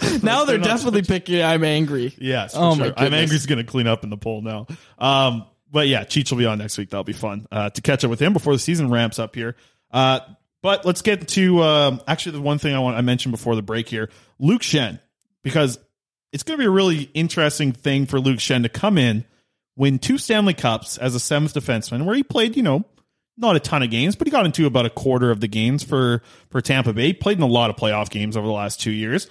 now 0.22 0.44
they're 0.44 0.58
they're 0.58 0.66
definitely 0.66 1.02
picking 1.02 1.42
I'm 1.42 1.62
angry. 1.62 2.12
Yes, 2.18 2.54
for 2.54 2.60
Oh 2.60 2.74
sure. 2.74 2.86
my 2.86 2.92
I'm 2.96 3.04
angry 3.04 3.18
angry's 3.20 3.46
going 3.46 3.58
to 3.58 3.64
clean 3.64 3.86
up 3.86 4.02
in 4.02 4.10
the 4.10 4.16
poll 4.16 4.42
now. 4.42 4.66
Um, 4.98 5.44
but 5.70 5.86
yeah, 5.86 6.02
Cheech 6.04 6.30
will 6.32 6.38
be 6.38 6.46
on 6.46 6.58
next 6.58 6.76
week. 6.76 6.90
That'll 6.90 7.04
be 7.04 7.12
fun 7.12 7.46
uh, 7.52 7.70
to 7.70 7.82
catch 7.82 8.02
up 8.02 8.10
with 8.10 8.20
him 8.20 8.32
before 8.32 8.52
the 8.52 8.58
season 8.58 8.90
ramps 8.90 9.20
up 9.20 9.34
here. 9.36 9.54
Uh, 9.92 10.20
but 10.60 10.84
let's 10.84 11.02
get 11.02 11.28
to 11.28 11.62
um, 11.62 12.00
actually 12.08 12.32
the 12.32 12.42
one 12.42 12.58
thing 12.58 12.74
I 12.74 12.80
want 12.80 12.96
I 12.96 13.00
mentioned 13.02 13.30
before 13.32 13.54
the 13.54 13.62
break 13.62 13.88
here, 13.88 14.10
Luke 14.40 14.62
Schenn, 14.62 14.98
because 15.44 15.78
it's 16.32 16.42
going 16.42 16.58
to 16.58 16.62
be 16.62 16.66
a 16.66 16.70
really 16.70 17.10
interesting 17.14 17.70
thing 17.72 18.06
for 18.06 18.18
Luke 18.18 18.38
Schenn 18.38 18.64
to 18.64 18.68
come 18.68 18.98
in, 18.98 19.24
win 19.76 19.98
two 19.98 20.18
Stanley 20.18 20.54
Cups 20.54 20.98
as 20.98 21.14
a 21.14 21.20
seventh 21.20 21.54
defenseman, 21.54 22.04
where 22.04 22.16
he 22.16 22.22
played, 22.22 22.56
you 22.56 22.62
know, 22.62 22.84
not 23.36 23.56
a 23.56 23.60
ton 23.60 23.82
of 23.82 23.90
games, 23.90 24.16
but 24.16 24.26
he 24.26 24.30
got 24.30 24.46
into 24.46 24.66
about 24.66 24.86
a 24.86 24.90
quarter 24.90 25.30
of 25.30 25.40
the 25.40 25.48
games 25.48 25.82
for 25.82 26.22
for 26.50 26.60
Tampa 26.60 26.92
Bay. 26.92 27.08
He 27.08 27.12
Played 27.12 27.38
in 27.38 27.42
a 27.42 27.46
lot 27.46 27.70
of 27.70 27.76
playoff 27.76 28.10
games 28.10 28.36
over 28.36 28.46
the 28.46 28.52
last 28.52 28.80
two 28.80 28.90
years. 28.90 29.28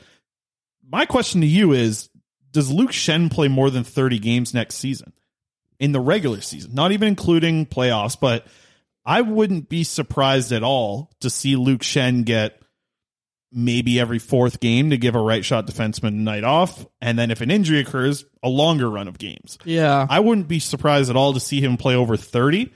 My 0.87 1.05
question 1.05 1.41
to 1.41 1.47
you 1.47 1.73
is: 1.73 2.09
Does 2.51 2.71
Luke 2.71 2.91
Schenn 2.91 3.31
play 3.31 3.47
more 3.47 3.69
than 3.69 3.83
thirty 3.83 4.19
games 4.19 4.53
next 4.53 4.75
season 4.75 5.13
in 5.79 5.91
the 5.91 5.99
regular 5.99 6.41
season? 6.41 6.75
Not 6.75 6.91
even 6.91 7.07
including 7.07 7.65
playoffs, 7.65 8.17
but 8.19 8.45
I 9.05 9.21
wouldn't 9.21 9.69
be 9.69 9.83
surprised 9.83 10.51
at 10.51 10.63
all 10.63 11.11
to 11.21 11.29
see 11.29 11.55
Luke 11.55 11.81
Schenn 11.81 12.25
get 12.25 12.61
maybe 13.57 13.99
every 13.99 14.19
fourth 14.19 14.59
game 14.59 14.89
to 14.89 14.97
give 14.97 15.15
a 15.15 15.19
right 15.19 15.43
shot 15.45 15.65
defenseman 15.65 16.09
a 16.09 16.11
night 16.11 16.43
off, 16.43 16.85
and 17.01 17.17
then 17.17 17.31
if 17.31 17.39
an 17.41 17.49
injury 17.49 17.79
occurs, 17.79 18.25
a 18.43 18.49
longer 18.49 18.89
run 18.89 19.07
of 19.07 19.17
games. 19.17 19.57
Yeah. 19.63 20.05
I 20.09 20.19
wouldn't 20.19 20.47
be 20.49 20.59
surprised 20.59 21.09
at 21.09 21.15
all 21.15 21.33
to 21.33 21.39
see 21.39 21.61
him 21.61 21.77
play 21.77 21.95
over 21.95 22.17
30. 22.17 22.71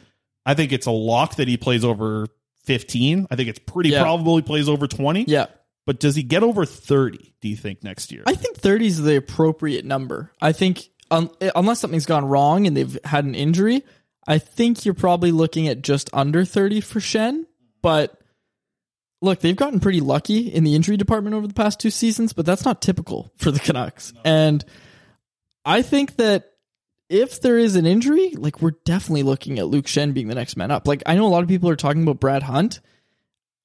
I 0.45 0.53
think 0.53 0.71
it's 0.71 0.87
a 0.87 0.91
lock 0.91 1.35
that 1.35 1.47
he 1.49 1.57
plays 1.57 1.83
over 1.83 2.27
15. 2.63 3.27
I 3.29 3.35
think 3.35 3.49
it's 3.49 3.59
pretty 3.59 3.89
Yeah. 3.89 4.01
probable 4.03 4.37
he 4.37 4.41
plays 4.41 4.69
over 4.69 4.87
20. 4.87 5.25
Yeah. 5.27 5.47
But 5.85 5.99
does 5.99 6.15
he 6.15 6.23
get 6.23 6.43
over 6.43 6.65
30, 6.65 7.33
do 7.41 7.49
you 7.49 7.55
think, 7.55 7.83
next 7.83 8.11
year? 8.11 8.23
I 8.25 8.35
think 8.35 8.57
30 8.57 8.85
is 8.87 9.01
the 9.01 9.17
appropriate 9.17 9.85
number. 9.85 10.31
I 10.41 10.51
think 10.51 10.83
un- 11.11 11.29
unless 11.55 11.79
something's 11.79 12.05
gone 12.05 12.25
wrong 12.25 12.67
and 12.67 12.77
they've 12.77 12.97
had 13.03 13.25
an 13.25 13.33
injury, 13.35 13.83
I 14.27 14.37
think 14.37 14.85
you're 14.85 14.93
probably 14.93 15.31
looking 15.31 15.67
at 15.67 15.81
just 15.81 16.09
under 16.13 16.45
30 16.45 16.81
for 16.81 16.99
Schenn. 16.99 17.45
But 17.81 18.18
look, 19.21 19.39
they've 19.39 19.55
gotten 19.55 19.79
pretty 19.79 20.01
lucky 20.01 20.47
in 20.47 20.63
the 20.63 20.75
injury 20.75 20.97
department 20.97 21.35
over 21.35 21.47
the 21.47 21.53
past 21.53 21.79
two 21.79 21.89
seasons, 21.89 22.33
but 22.33 22.45
that's 22.45 22.65
not 22.65 22.81
typical 22.81 23.31
for 23.37 23.51
the 23.51 23.59
Canucks. 23.59 24.13
And 24.23 24.63
I 25.65 25.81
think 25.81 26.15
that 26.17 26.45
if 27.09 27.41
there 27.41 27.57
is 27.57 27.75
an 27.75 27.85
injury, 27.85 28.31
like 28.35 28.61
we're 28.61 28.75
definitely 28.85 29.23
looking 29.23 29.59
at 29.59 29.67
Luke 29.67 29.85
Schenn 29.85 30.13
being 30.13 30.27
the 30.27 30.35
next 30.35 30.55
man 30.55 30.71
up. 30.71 30.87
Like 30.87 31.03
I 31.05 31.15
know 31.15 31.25
a 31.25 31.29
lot 31.29 31.43
of 31.43 31.49
people 31.49 31.69
are 31.69 31.75
talking 31.75 32.03
about 32.03 32.19
Brad 32.19 32.43
Hunt. 32.43 32.79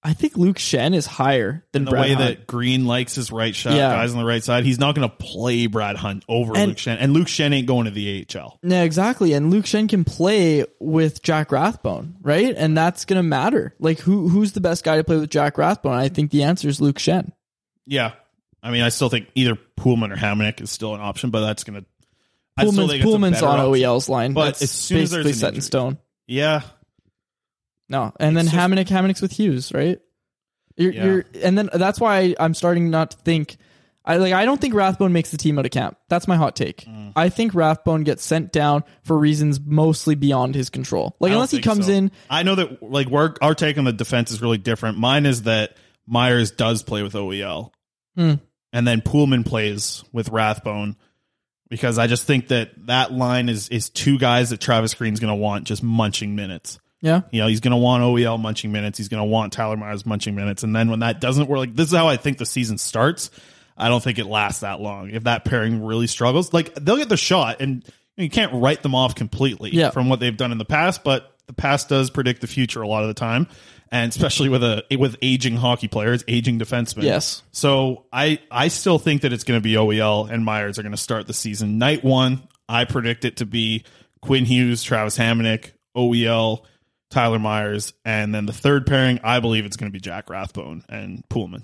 I 0.06 0.12
think 0.12 0.36
Luke 0.36 0.58
Schenn 0.58 0.94
is 0.94 1.06
higher 1.06 1.64
than 1.72 1.86
the 1.86 1.90
Brad 1.92 2.02
way 2.02 2.12
Hunt. 2.12 2.28
that 2.28 2.46
Green 2.46 2.84
likes 2.84 3.14
his 3.14 3.32
right 3.32 3.54
shot, 3.54 3.72
Yeah. 3.74 3.88
guys 3.90 4.12
on 4.12 4.18
the 4.18 4.24
right 4.26 4.44
side, 4.44 4.64
he's 4.64 4.78
not 4.78 4.94
going 4.94 5.08
to 5.08 5.16
play 5.16 5.66
Brad 5.66 5.96
Hunt 5.96 6.24
over 6.28 6.54
And- 6.54 6.68
Luke 6.68 6.76
Schenn. 6.76 6.98
And 7.00 7.14
Luke 7.14 7.26
Schenn 7.28 7.54
ain't 7.54 7.66
going 7.66 7.86
to 7.86 7.90
the 7.90 8.06
AHL. 8.28 8.58
Yeah, 8.62 8.82
exactly. 8.82 9.32
And 9.32 9.50
Luke 9.50 9.64
Schenn 9.64 9.88
can 9.88 10.04
play 10.04 10.66
with 10.78 11.22
Jack 11.22 11.50
Rathbone, 11.52 12.16
right? 12.20 12.54
And 12.54 12.76
that's 12.76 13.06
gonna 13.06 13.22
matter. 13.22 13.74
Like 13.80 13.98
who 14.00 14.28
who's 14.28 14.52
the 14.52 14.60
best 14.60 14.84
guy 14.84 14.98
to 14.98 15.04
play 15.04 15.16
with 15.16 15.30
Jack 15.30 15.56
Rathbone? 15.56 15.94
I 15.94 16.10
think 16.10 16.30
the 16.30 16.42
answer 16.42 16.68
is 16.68 16.82
Luke 16.82 16.98
Schenn. 16.98 17.32
Yeah. 17.86 18.12
I 18.62 18.70
mean, 18.70 18.82
I 18.82 18.90
still 18.90 19.08
think 19.08 19.28
either 19.34 19.56
Poolman 19.78 20.12
or 20.12 20.16
Hamonic 20.16 20.60
is 20.60 20.70
still 20.70 20.94
an 20.94 21.00
option, 21.00 21.30
but 21.30 21.40
that's 21.40 21.64
going 21.64 21.80
to. 21.80 21.86
I 22.56 22.62
still 22.66 22.72
Poolman's, 22.84 22.90
think 22.92 23.04
it's 23.04 23.12
a 23.12 23.16
Poolman's 23.16 23.42
on. 23.42 23.58
OEL's 23.60 24.08
line, 24.08 24.32
But 24.34 24.44
That's 24.44 24.62
as 24.62 24.70
soon 24.70 25.00
as 25.00 25.10
basically 25.10 25.30
an 25.32 25.36
set 25.36 25.48
in 25.48 25.54
injury- 25.54 25.62
stone. 25.66 25.98
Yeah. 26.26 26.60
No, 27.94 28.12
and 28.18 28.36
then 28.36 28.46
It's 28.46 28.54
just- 28.54 28.70
Hamonic, 28.70 28.86
Hamonic's 28.88 29.22
with 29.22 29.32
Hughes, 29.32 29.72
right? 29.72 29.98
You're, 30.76 30.92
Yeah. 30.92 31.04
you're, 31.04 31.24
and 31.42 31.56
then 31.56 31.70
that's 31.72 32.00
why 32.00 32.34
I'm 32.40 32.52
starting 32.54 32.90
not 32.90 33.12
to 33.12 33.16
think. 33.18 33.56
I 34.04 34.16
like. 34.16 34.32
I 34.34 34.44
don't 34.44 34.60
think 34.60 34.74
Rathbone 34.74 35.12
makes 35.14 35.30
the 35.30 35.36
team 35.38 35.58
out 35.58 35.64
of 35.64 35.70
camp. 35.70 35.96
That's 36.10 36.28
my 36.28 36.36
hot 36.36 36.56
take. 36.56 36.84
Mm. 36.84 37.12
I 37.16 37.28
think 37.30 37.54
Rathbone 37.54 38.02
gets 38.04 38.22
sent 38.24 38.52
down 38.52 38.84
for 39.02 39.16
reasons 39.16 39.58
mostly 39.64 40.14
beyond 40.14 40.54
his 40.54 40.68
control. 40.68 41.16
Like 41.20 41.32
unless 41.32 41.50
he 41.52 41.62
comes 41.62 41.86
so. 41.86 41.92
in, 41.92 42.10
I 42.28 42.42
know 42.42 42.54
that 42.56 42.82
like 42.82 43.10
our 43.12 43.34
our 43.40 43.54
take 43.54 43.78
on 43.78 43.84
the 43.84 43.92
defense 43.94 44.30
is 44.30 44.42
really 44.42 44.58
different. 44.58 44.98
Mine 44.98 45.24
is 45.24 45.42
that 45.44 45.76
Myers 46.06 46.50
does 46.50 46.82
play 46.82 47.02
with 47.02 47.14
OEL, 47.14 47.70
Hmm. 48.16 48.34
and 48.74 48.86
then 48.86 49.00
Poolman 49.00 49.46
plays 49.46 50.04
with 50.12 50.28
Rathbone 50.28 50.96
because 51.70 51.98
I 51.98 52.06
just 52.06 52.24
think 52.26 52.48
that 52.48 52.72
that 52.88 53.10
line 53.12 53.48
is 53.48 53.68
is 53.70 53.88
two 53.88 54.18
guys 54.18 54.50
that 54.50 54.60
Travis 54.60 54.92
Green's 54.92 55.18
going 55.20 55.30
to 55.32 55.40
want 55.40 55.64
just 55.64 55.82
munching 55.82 56.34
minutes. 56.36 56.78
Yeah, 57.04 57.20
You 57.30 57.42
know, 57.42 57.48
he's 57.48 57.60
going 57.60 57.72
to 57.72 57.76
want 57.76 58.02
OEL 58.02 58.40
munching 58.40 58.72
minutes. 58.72 58.96
He's 58.96 59.08
going 59.08 59.20
to 59.20 59.28
want 59.28 59.52
Tyler 59.52 59.76
Myers 59.76 60.06
munching 60.06 60.34
minutes. 60.34 60.62
And 60.62 60.74
then 60.74 60.90
when 60.90 61.00
that 61.00 61.20
doesn't 61.20 61.48
work, 61.48 61.58
like 61.58 61.76
this 61.76 61.88
is 61.88 61.94
how 61.94 62.08
I 62.08 62.16
think 62.16 62.38
the 62.38 62.46
season 62.46 62.78
starts. 62.78 63.30
I 63.76 63.88
don't 63.88 64.02
think 64.02 64.18
it 64.18 64.24
lasts 64.26 64.60
that 64.60 64.80
long. 64.80 65.10
If 65.10 65.24
that 65.24 65.44
pairing 65.44 65.84
really 65.84 66.06
struggles, 66.06 66.52
like 66.54 66.74
they'll 66.76 66.96
get 66.96 67.08
the 67.10 67.16
shot 67.18 67.60
and 67.60 67.84
you 68.16 68.30
can't 68.30 68.52
write 68.54 68.82
them 68.82 68.94
off 68.94 69.14
completely 69.14 69.70
Yeah. 69.72 69.90
from 69.90 70.08
what 70.08 70.18
they've 70.20 70.36
done 70.36 70.50
in 70.52 70.58
the 70.58 70.64
past, 70.64 71.04
but 71.04 71.30
the 71.46 71.52
past 71.52 71.90
does 71.90 72.08
predict 72.08 72.40
the 72.40 72.46
future 72.46 72.80
a 72.80 72.88
lot 72.88 73.02
of 73.02 73.08
the 73.08 73.14
time. 73.14 73.48
And 73.90 74.08
especially 74.10 74.48
with 74.48 74.64
a 74.64 74.82
with 74.98 75.16
aging 75.22 75.56
hockey 75.56 75.88
players, 75.88 76.24
aging 76.26 76.58
defensemen. 76.58 77.02
Yes. 77.02 77.42
So 77.52 78.06
I 78.12 78.38
I 78.50 78.68
still 78.68 78.98
think 78.98 79.22
that 79.22 79.32
it's 79.32 79.44
going 79.44 79.60
to 79.60 79.62
be 79.62 79.74
OEL 79.74 80.28
and 80.30 80.44
Myers 80.44 80.78
are 80.78 80.82
going 80.82 80.92
to 80.92 80.96
start 80.98 81.26
the 81.26 81.34
season. 81.34 81.78
Night 81.78 82.02
one, 82.02 82.48
I 82.68 82.86
predict 82.86 83.24
it 83.24 83.36
to 83.36 83.46
be 83.46 83.84
Quinn 84.22 84.46
Hughes, 84.46 84.82
Travis 84.82 85.18
Hamonic, 85.18 85.72
OEL, 85.96 86.64
Tyler 87.14 87.38
Myers, 87.38 87.94
and 88.04 88.34
then 88.34 88.44
the 88.44 88.52
third 88.52 88.86
pairing, 88.86 89.20
I 89.22 89.38
believe 89.38 89.64
it's 89.64 89.76
going 89.76 89.90
to 89.90 89.92
be 89.92 90.00
Jack 90.00 90.28
Rathbone 90.28 90.84
and 90.88 91.22
Poolman. 91.28 91.62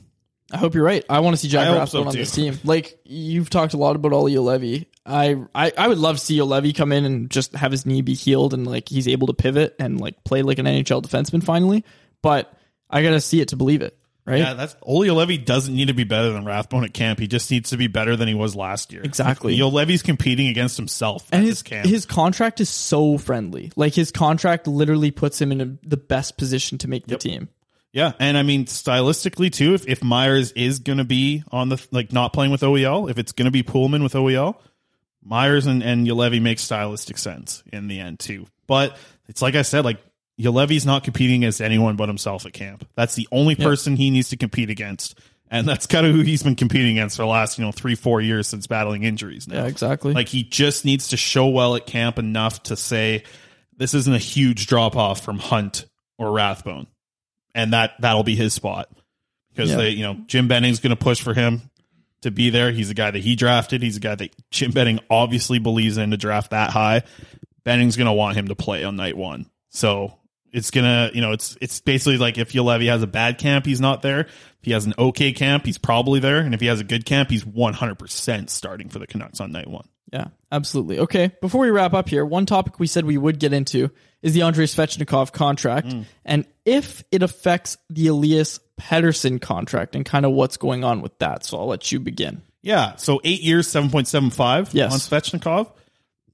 I 0.52 0.58
hope 0.58 0.74
you're 0.74 0.84
right. 0.84 1.04
I 1.10 1.20
want 1.20 1.34
to 1.34 1.38
see 1.38 1.48
Jack 1.48 1.68
I 1.68 1.72
Rathbone 1.72 1.86
so, 1.88 2.04
on 2.04 2.12
too. 2.12 2.18
this 2.18 2.32
team. 2.32 2.58
Like 2.64 2.98
you've 3.04 3.50
talked 3.50 3.74
a 3.74 3.76
lot 3.76 3.96
about 3.96 4.12
Olli 4.12 4.34
Juolevi. 4.34 4.86
I, 5.04 5.36
I 5.54 5.72
I 5.76 5.88
would 5.88 5.98
love 5.98 6.18
to 6.18 6.24
see 6.24 6.40
Levy 6.40 6.72
come 6.72 6.92
in 6.92 7.04
and 7.04 7.30
just 7.30 7.54
have 7.54 7.72
his 7.72 7.84
knee 7.84 8.00
be 8.02 8.14
healed 8.14 8.54
and 8.54 8.66
like 8.66 8.88
he's 8.88 9.08
able 9.08 9.26
to 9.28 9.32
pivot 9.32 9.74
and 9.78 10.00
like 10.00 10.22
play 10.24 10.42
like 10.42 10.58
an 10.58 10.66
NHL 10.66 11.02
defenseman 11.02 11.42
finally. 11.42 11.84
But 12.22 12.52
I 12.88 13.02
gotta 13.02 13.20
see 13.20 13.40
it 13.40 13.48
to 13.48 13.56
believe 13.56 13.82
it, 13.82 13.96
right? 14.24 14.38
Yeah, 14.38 14.54
that's 14.54 14.76
Olli 14.82 15.08
Juolevi 15.08 15.44
doesn't 15.44 15.74
need 15.74 15.88
to 15.88 15.94
be 15.94 16.04
better 16.04 16.30
than 16.30 16.44
Rathbone 16.44 16.84
at 16.84 16.94
camp. 16.94 17.18
He 17.18 17.26
just 17.26 17.50
needs 17.50 17.70
to 17.70 17.76
be 17.76 17.86
better 17.86 18.16
than 18.16 18.28
he 18.28 18.34
was 18.34 18.54
last 18.54 18.92
year. 18.92 19.02
Exactly. 19.02 19.60
Olli 19.60 19.72
Juolevi's 19.72 20.02
competing 20.02 20.48
against 20.48 20.76
himself 20.76 21.28
and 21.32 21.42
at 21.42 21.48
his 21.48 21.62
camp. 21.62 21.86
his 21.86 22.06
contract 22.06 22.60
is 22.60 22.68
so 22.68 23.18
friendly. 23.18 23.72
Like 23.76 23.94
his 23.94 24.10
contract 24.10 24.66
literally 24.66 25.10
puts 25.10 25.40
him 25.40 25.52
in 25.52 25.60
a, 25.60 25.88
the 25.88 25.96
best 25.96 26.36
position 26.38 26.78
to 26.78 26.88
make 26.88 27.06
the 27.06 27.16
team. 27.16 27.48
Yeah, 27.92 28.12
and 28.20 28.38
I 28.38 28.42
mean 28.42 28.66
stylistically 28.66 29.52
too. 29.52 29.74
If 29.74 29.88
if 29.88 30.02
Myers 30.04 30.52
is 30.52 30.78
going 30.78 30.98
to 30.98 31.04
be 31.04 31.42
on 31.50 31.68
the 31.68 31.86
like 31.90 32.12
not 32.12 32.32
playing 32.32 32.52
with 32.52 32.60
OEL, 32.60 33.10
if 33.10 33.18
it's 33.18 33.32
going 33.32 33.46
to 33.46 33.50
be 33.50 33.62
Poolman 33.64 34.02
with 34.02 34.12
OEL, 34.12 34.56
Myers 35.22 35.66
and 35.66 35.82
and 35.82 36.06
Juolevi 36.06 36.40
make 36.40 36.60
stylistic 36.60 37.18
sense 37.18 37.64
in 37.72 37.88
the 37.88 37.98
end 37.98 38.20
too. 38.20 38.46
But 38.68 38.96
it's 39.28 39.42
like 39.42 39.56
I 39.56 39.62
said, 39.62 39.84
like 39.84 39.98
Juolevi's 40.40 40.86
not 40.86 41.04
competing 41.04 41.42
against 41.44 41.60
anyone 41.60 41.96
but 41.96 42.08
himself 42.08 42.46
at 42.46 42.52
camp. 42.52 42.86
That's 42.96 43.14
the 43.14 43.28
only 43.30 43.54
person 43.54 43.96
he 43.96 44.10
needs 44.10 44.30
to 44.30 44.36
compete 44.36 44.70
against, 44.70 45.18
and 45.50 45.68
that's 45.68 45.86
kind 45.86 46.06
of 46.06 46.14
who 46.14 46.22
he's 46.22 46.42
been 46.42 46.56
competing 46.56 46.92
against 46.98 47.16
for 47.16 47.22
the 47.22 47.28
last 47.28 47.58
you 47.58 47.64
know 47.64 47.72
three 47.72 47.94
four 47.94 48.20
years 48.20 48.46
since 48.48 48.66
battling 48.66 49.02
injuries. 49.02 49.46
Now. 49.46 49.56
Yeah, 49.62 49.66
exactly. 49.66 50.14
Like 50.14 50.28
he 50.28 50.42
just 50.42 50.84
needs 50.84 51.08
to 51.08 51.16
show 51.16 51.48
well 51.48 51.76
at 51.76 51.86
camp 51.86 52.18
enough 52.18 52.62
to 52.64 52.76
say 52.76 53.24
this 53.76 53.94
isn't 53.94 54.12
a 54.14 54.18
huge 54.18 54.66
drop 54.66 54.96
off 54.96 55.22
from 55.22 55.38
Hunt 55.38 55.86
or 56.18 56.32
Rathbone, 56.32 56.86
and 57.54 57.72
that 57.72 57.92
that'll 58.00 58.22
be 58.24 58.36
his 58.36 58.54
spot 58.54 58.88
because 59.52 59.70
Yeah. 59.70 59.76
they 59.76 59.90
you 59.90 60.02
know 60.04 60.14
Jim 60.26 60.48
Benning's 60.48 60.80
going 60.80 60.96
to 60.96 61.02
push 61.02 61.20
for 61.20 61.34
him 61.34 61.62
to 62.22 62.30
be 62.30 62.50
there. 62.50 62.70
He's 62.70 62.90
a 62.90 62.94
guy 62.94 63.10
that 63.10 63.22
he 63.22 63.34
drafted. 63.36 63.82
He's 63.82 63.96
a 63.96 64.00
guy 64.00 64.14
that 64.14 64.30
Jim 64.50 64.70
Benning 64.72 65.00
obviously 65.10 65.58
believes 65.58 65.96
in 65.96 66.10
to 66.10 66.16
draft 66.16 66.50
that 66.50 66.70
high. 66.70 67.02
Benning's 67.64 67.96
going 67.96 68.06
to 68.06 68.12
want 68.12 68.36
him 68.36 68.48
to 68.48 68.54
play 68.54 68.84
on 68.84 68.96
night 68.96 69.16
one, 69.16 69.46
so 69.70 70.14
it's 70.52 70.70
gonna 70.70 71.10
you 71.14 71.20
know 71.20 71.32
it's 71.32 71.56
it's 71.60 71.80
basically 71.80 72.18
like 72.18 72.38
if 72.38 72.54
Levy 72.54 72.86
has 72.86 73.02
a 73.02 73.06
bad 73.06 73.38
camp, 73.38 73.66
he's 73.66 73.80
not 73.80 74.02
there. 74.02 74.20
If 74.20 74.64
he 74.64 74.72
has 74.72 74.84
an 74.86 74.94
okay 74.98 75.32
camp, 75.32 75.64
he's 75.66 75.78
probably 75.78 76.20
there, 76.20 76.38
and 76.38 76.54
if 76.54 76.60
he 76.60 76.66
has 76.66 76.80
a 76.80 76.84
good 76.84 77.04
camp, 77.06 77.30
he's 77.30 77.44
one 77.46 77.72
hundred 77.74 77.98
percent 77.98 78.50
starting 78.50 78.88
for 78.88 78.98
the 78.98 79.06
Canucks 79.06 79.40
on 79.40 79.52
night 79.52 79.68
one. 79.68 79.88
Yeah, 80.12 80.26
absolutely. 80.50 80.98
Okay, 81.00 81.30
before 81.40 81.60
we 81.62 81.70
wrap 81.70 81.94
up 81.94 82.08
here, 82.08 82.24
one 82.24 82.44
topic 82.44 82.78
we 82.80 82.86
said 82.88 83.04
we 83.04 83.16
would 83.16 83.38
get 83.38 83.52
into 83.52 83.90
is 84.22 84.34
the 84.34 84.42
Andrei 84.42 84.66
Svechnikov 84.66 85.32
contract 85.32 85.86
Mm. 85.86 86.04
and 86.26 86.44
if 86.66 87.02
it 87.10 87.22
affects 87.22 87.78
the 87.88 88.08
Elias 88.08 88.60
Pettersson 88.78 89.40
contract 89.40 89.94
and 89.94 90.04
kind 90.04 90.26
of 90.26 90.32
what's 90.32 90.56
going 90.56 90.84
on 90.84 91.00
with 91.00 91.16
that. 91.20 91.44
So 91.44 91.58
I'll 91.58 91.66
let 91.68 91.90
you 91.92 92.00
begin. 92.00 92.42
Yeah, 92.62 92.96
so 92.96 93.20
eight 93.24 93.40
years, 93.40 93.68
seven 93.68 93.88
point 93.88 94.08
seven 94.08 94.30
five 94.30 94.74
Yes. 94.74 94.92
on 94.92 94.98
Svechnikov. 94.98 95.70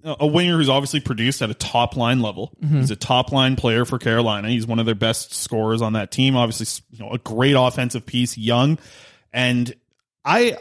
A 0.04 0.26
winger 0.26 0.56
who's 0.56 0.68
obviously 0.68 1.00
produced 1.00 1.42
at 1.42 1.50
a 1.50 1.54
top 1.54 1.96
line 1.96 2.20
level. 2.20 2.52
Mhm. 2.62 2.78
He's 2.78 2.90
a 2.90 2.96
top 2.96 3.32
line 3.32 3.56
player 3.56 3.84
for 3.84 3.98
Carolina. 3.98 4.48
He's 4.48 4.66
one 4.66 4.78
of 4.78 4.86
their 4.86 4.94
best 4.94 5.34
scorers 5.34 5.82
on 5.82 5.94
that 5.94 6.12
team. 6.12 6.36
Obviously, 6.36 6.84
you 6.92 7.04
know, 7.04 7.10
a 7.12 7.18
great 7.18 7.54
offensive 7.58 8.06
piece, 8.06 8.38
young, 8.38 8.78
and 9.32 9.74
I. 10.24 10.56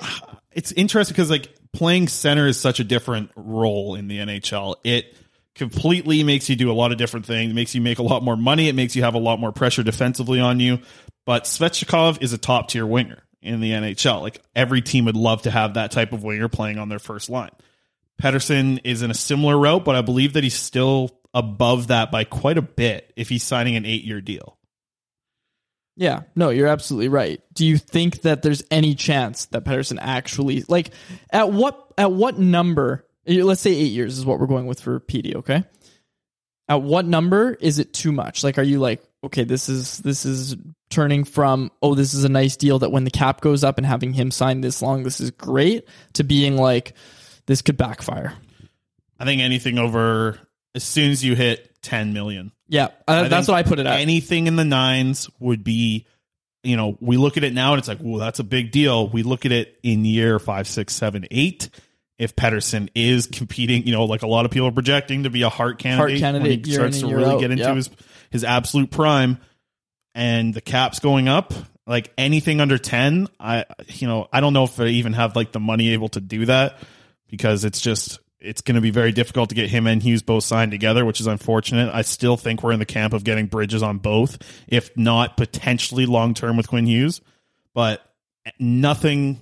It's 0.52 0.72
interesting 0.72 1.14
because 1.14 1.30
like 1.30 1.50
playing 1.74 2.08
center 2.08 2.48
is 2.48 2.60
such 2.60 2.80
a 2.80 2.84
different 2.84 3.30
role 3.36 3.96
in 3.96 4.08
the 4.08 4.20
NHL. 4.20 4.76
It 4.84 5.16
completely 5.54 6.24
makes 6.24 6.50
you 6.50 6.56
do 6.56 6.72
a 6.72 6.74
lot 6.74 6.92
of 6.92 6.98
different 6.98 7.26
things. 7.26 7.52
It 7.52 7.56
makes 7.56 7.76
you 7.76 7.82
make 7.82 8.00
a 8.00 8.04
lot 8.04 8.24
more 8.24 8.38
money. 8.38 8.68
It 8.68 8.76
makes 8.76 8.96
you 8.96 9.04
have 9.04 9.16
a 9.16 9.20
lot 9.20 9.40
more 9.40 9.52
pressure 9.52 9.84
defensively 9.84 10.40
on 10.40 10.60
you. 10.60 10.80
But 11.26 11.44
Svechnikov 11.44 12.22
is 12.22 12.34
a 12.34 12.38
top 12.38 12.70
tier 12.70 12.86
winger 12.86 13.24
in 13.42 13.60
the 13.62 13.72
NHL. 13.72 14.22
Like 14.22 14.42
every 14.56 14.82
team 14.82 15.06
would 15.06 15.16
love 15.16 15.44
to 15.44 15.52
have 15.52 15.76
that 15.76 15.92
type 15.92 16.14
of 16.14 16.24
winger 16.24 16.48
playing 16.48 16.78
on 16.78 16.90
their 16.90 17.00
first 17.00 17.30
line. 17.30 17.52
Pettersson 18.22 18.80
is 18.84 19.02
in 19.02 19.12
a 19.12 19.16
similar 19.16 19.58
route, 19.58 19.86
but 19.86 19.96
I 19.96 20.02
believe 20.02 20.34
that 20.34 20.44
he's 20.44 20.56
still 20.56 21.12
above 21.34 21.88
that 21.88 22.12
by 22.12 22.24
quite 22.24 22.58
a 22.58 22.62
bit 22.62 23.12
if 23.16 23.30
he's 23.30 23.44
signing 23.44 23.76
an 23.76 23.86
eight 23.86 24.04
year 24.04 24.22
deal. 24.22 24.58
Yeah, 25.98 26.24
no, 26.36 26.50
you're 26.50 26.68
absolutely 26.68 27.08
right. 27.08 27.42
Do 27.54 27.66
you 27.66 27.78
think 27.78 28.22
that 28.24 28.42
there's 28.42 28.64
any 28.70 28.96
chance 28.96 29.46
that 29.48 29.64
Pettersson 29.64 29.98
actually 30.02 30.64
like 30.68 30.92
at 31.30 31.52
what 31.52 31.94
at 31.98 32.12
what 32.12 32.38
number? 32.38 33.06
Let's 33.26 33.62
say 33.62 33.72
eight 33.72 33.92
years 33.92 34.18
is 34.18 34.26
what 34.26 34.40
we're 34.40 34.48
going 34.48 34.68
with 34.68 34.82
for 34.82 35.00
PD. 35.00 35.36
Okay, 35.36 35.64
at 36.68 36.82
what 36.82 37.06
number 37.06 37.54
is 37.54 37.80
it 37.80 37.94
too 37.94 38.12
much? 38.12 38.44
Like, 38.44 38.58
are 38.58 38.64
you 38.64 38.80
like, 38.80 39.02
okay, 39.24 39.44
this 39.44 39.70
is 39.70 40.00
this 40.00 40.26
is 40.26 40.56
turning 40.90 41.24
from 41.24 41.72
oh, 41.82 41.96
this 41.96 42.14
is 42.14 42.24
a 42.24 42.30
nice 42.30 42.58
deal 42.58 42.80
that 42.80 42.92
when 42.92 43.04
the 43.04 43.12
cap 43.12 43.42
goes 43.42 43.64
up 43.64 43.78
and 43.78 43.86
having 43.86 44.14
him 44.14 44.32
sign 44.32 44.62
this 44.62 44.82
long, 44.82 45.04
this 45.04 45.22
is 45.22 45.32
great, 45.32 45.88
to 46.14 46.24
being 46.24 46.58
like, 46.58 46.94
this 47.48 47.62
could 47.62 47.78
backfire. 47.78 48.34
I 49.20 49.26
think 49.26 49.42
anything 49.42 49.78
over 49.78 50.40
as 50.74 50.84
soon 50.84 51.12
as 51.12 51.24
you 51.24 51.36
hit 51.36 51.72
10 51.82 52.14
million. 52.14 52.52
Yeah, 52.68 52.90
uh, 53.08 53.28
that's 53.28 53.48
what 53.48 53.56
I 53.56 53.64
put 53.64 53.80
it 53.80 53.86
at. 53.86 54.00
Anything 54.00 54.48
in 54.48 54.56
the 54.56 54.66
nines 54.66 55.30
would 55.40 55.64
be, 55.64 56.08
you 56.64 56.76
know, 56.76 56.98
we 57.00 57.18
look 57.18 57.38
at 57.38 57.44
it 57.44 57.54
now 57.54 57.74
and 57.74 57.80
it's 57.80 57.88
like, 57.88 58.00
well, 58.02 58.20
that's 58.20 58.40
a 58.40 58.44
big 58.44 58.72
deal. 58.72 59.08
We 59.08 59.24
look 59.24 59.46
at 59.46 59.52
it 59.52 59.80
in 59.84 60.04
year 60.04 60.40
five, 60.40 60.68
six, 60.68 60.94
seven, 60.94 61.26
eight. 61.32 61.70
If 62.18 62.36
Pettersson 62.36 62.90
is 62.96 63.28
competing, 63.28 63.86
you 63.86 63.92
know, 63.92 64.06
like 64.06 64.24
a 64.24 64.28
lot 64.28 64.46
of 64.46 64.52
people 64.52 64.70
are 64.70 64.74
projecting 64.74 65.24
to 65.24 65.30
be 65.30 65.42
a 65.44 65.50
heart 65.50 65.80
candidate, 65.80 66.20
heart 66.20 66.20
candidate 66.20 66.60
when 66.62 66.66
he 66.66 66.74
starts 66.74 67.00
to 67.02 67.08
really 67.08 67.26
out, 67.26 67.40
get 67.42 67.52
into 67.52 67.64
yeah. 67.64 67.76
his 67.76 67.90
his 68.32 68.44
absolute 68.46 68.90
prime, 68.90 69.38
and 70.16 70.54
the 70.54 70.62
cap's 70.62 71.00
going 71.00 71.28
up, 71.28 71.54
like 71.86 72.14
anything 72.18 72.62
under 72.62 72.78
ten, 72.78 73.28
I 73.38 73.66
you 73.88 74.08
know, 74.08 74.30
I 74.32 74.40
don't 74.40 74.54
know 74.54 74.64
if 74.64 74.80
I 74.80 74.86
even 74.86 75.12
have 75.12 75.36
like 75.36 75.52
the 75.52 75.60
money 75.60 75.90
able 75.90 76.08
to 76.10 76.22
do 76.22 76.46
that 76.46 76.80
because 77.36 77.66
it's 77.66 77.82
just 77.82 78.20
it's 78.40 78.62
going 78.62 78.76
to 78.76 78.82
be 78.82 78.92
very 78.92 79.12
difficult 79.12 79.50
to 79.50 79.56
get 79.56 79.70
him 79.70 79.88
and 79.88 80.02
Hughes 80.04 80.22
both 80.22 80.44
signed 80.44 80.72
together, 80.72 81.04
which 81.04 81.20
is 81.20 81.28
unfortunate. 81.28 81.94
I 81.94 82.04
still 82.04 82.38
think 82.38 82.62
we're 82.64 82.72
in 82.74 82.80
the 82.80 82.86
camp 82.86 83.14
of 83.14 83.24
getting 83.24 83.48
bridges 83.48 83.82
on 83.84 83.98
both, 83.98 84.38
if 84.68 84.96
not 84.96 85.36
potentially 85.38 86.06
long 86.06 86.34
term 86.34 86.56
with 86.58 86.68
Quinn 86.68 86.86
Hughes. 86.86 87.22
But 87.74 88.02
nothing, 88.60 89.42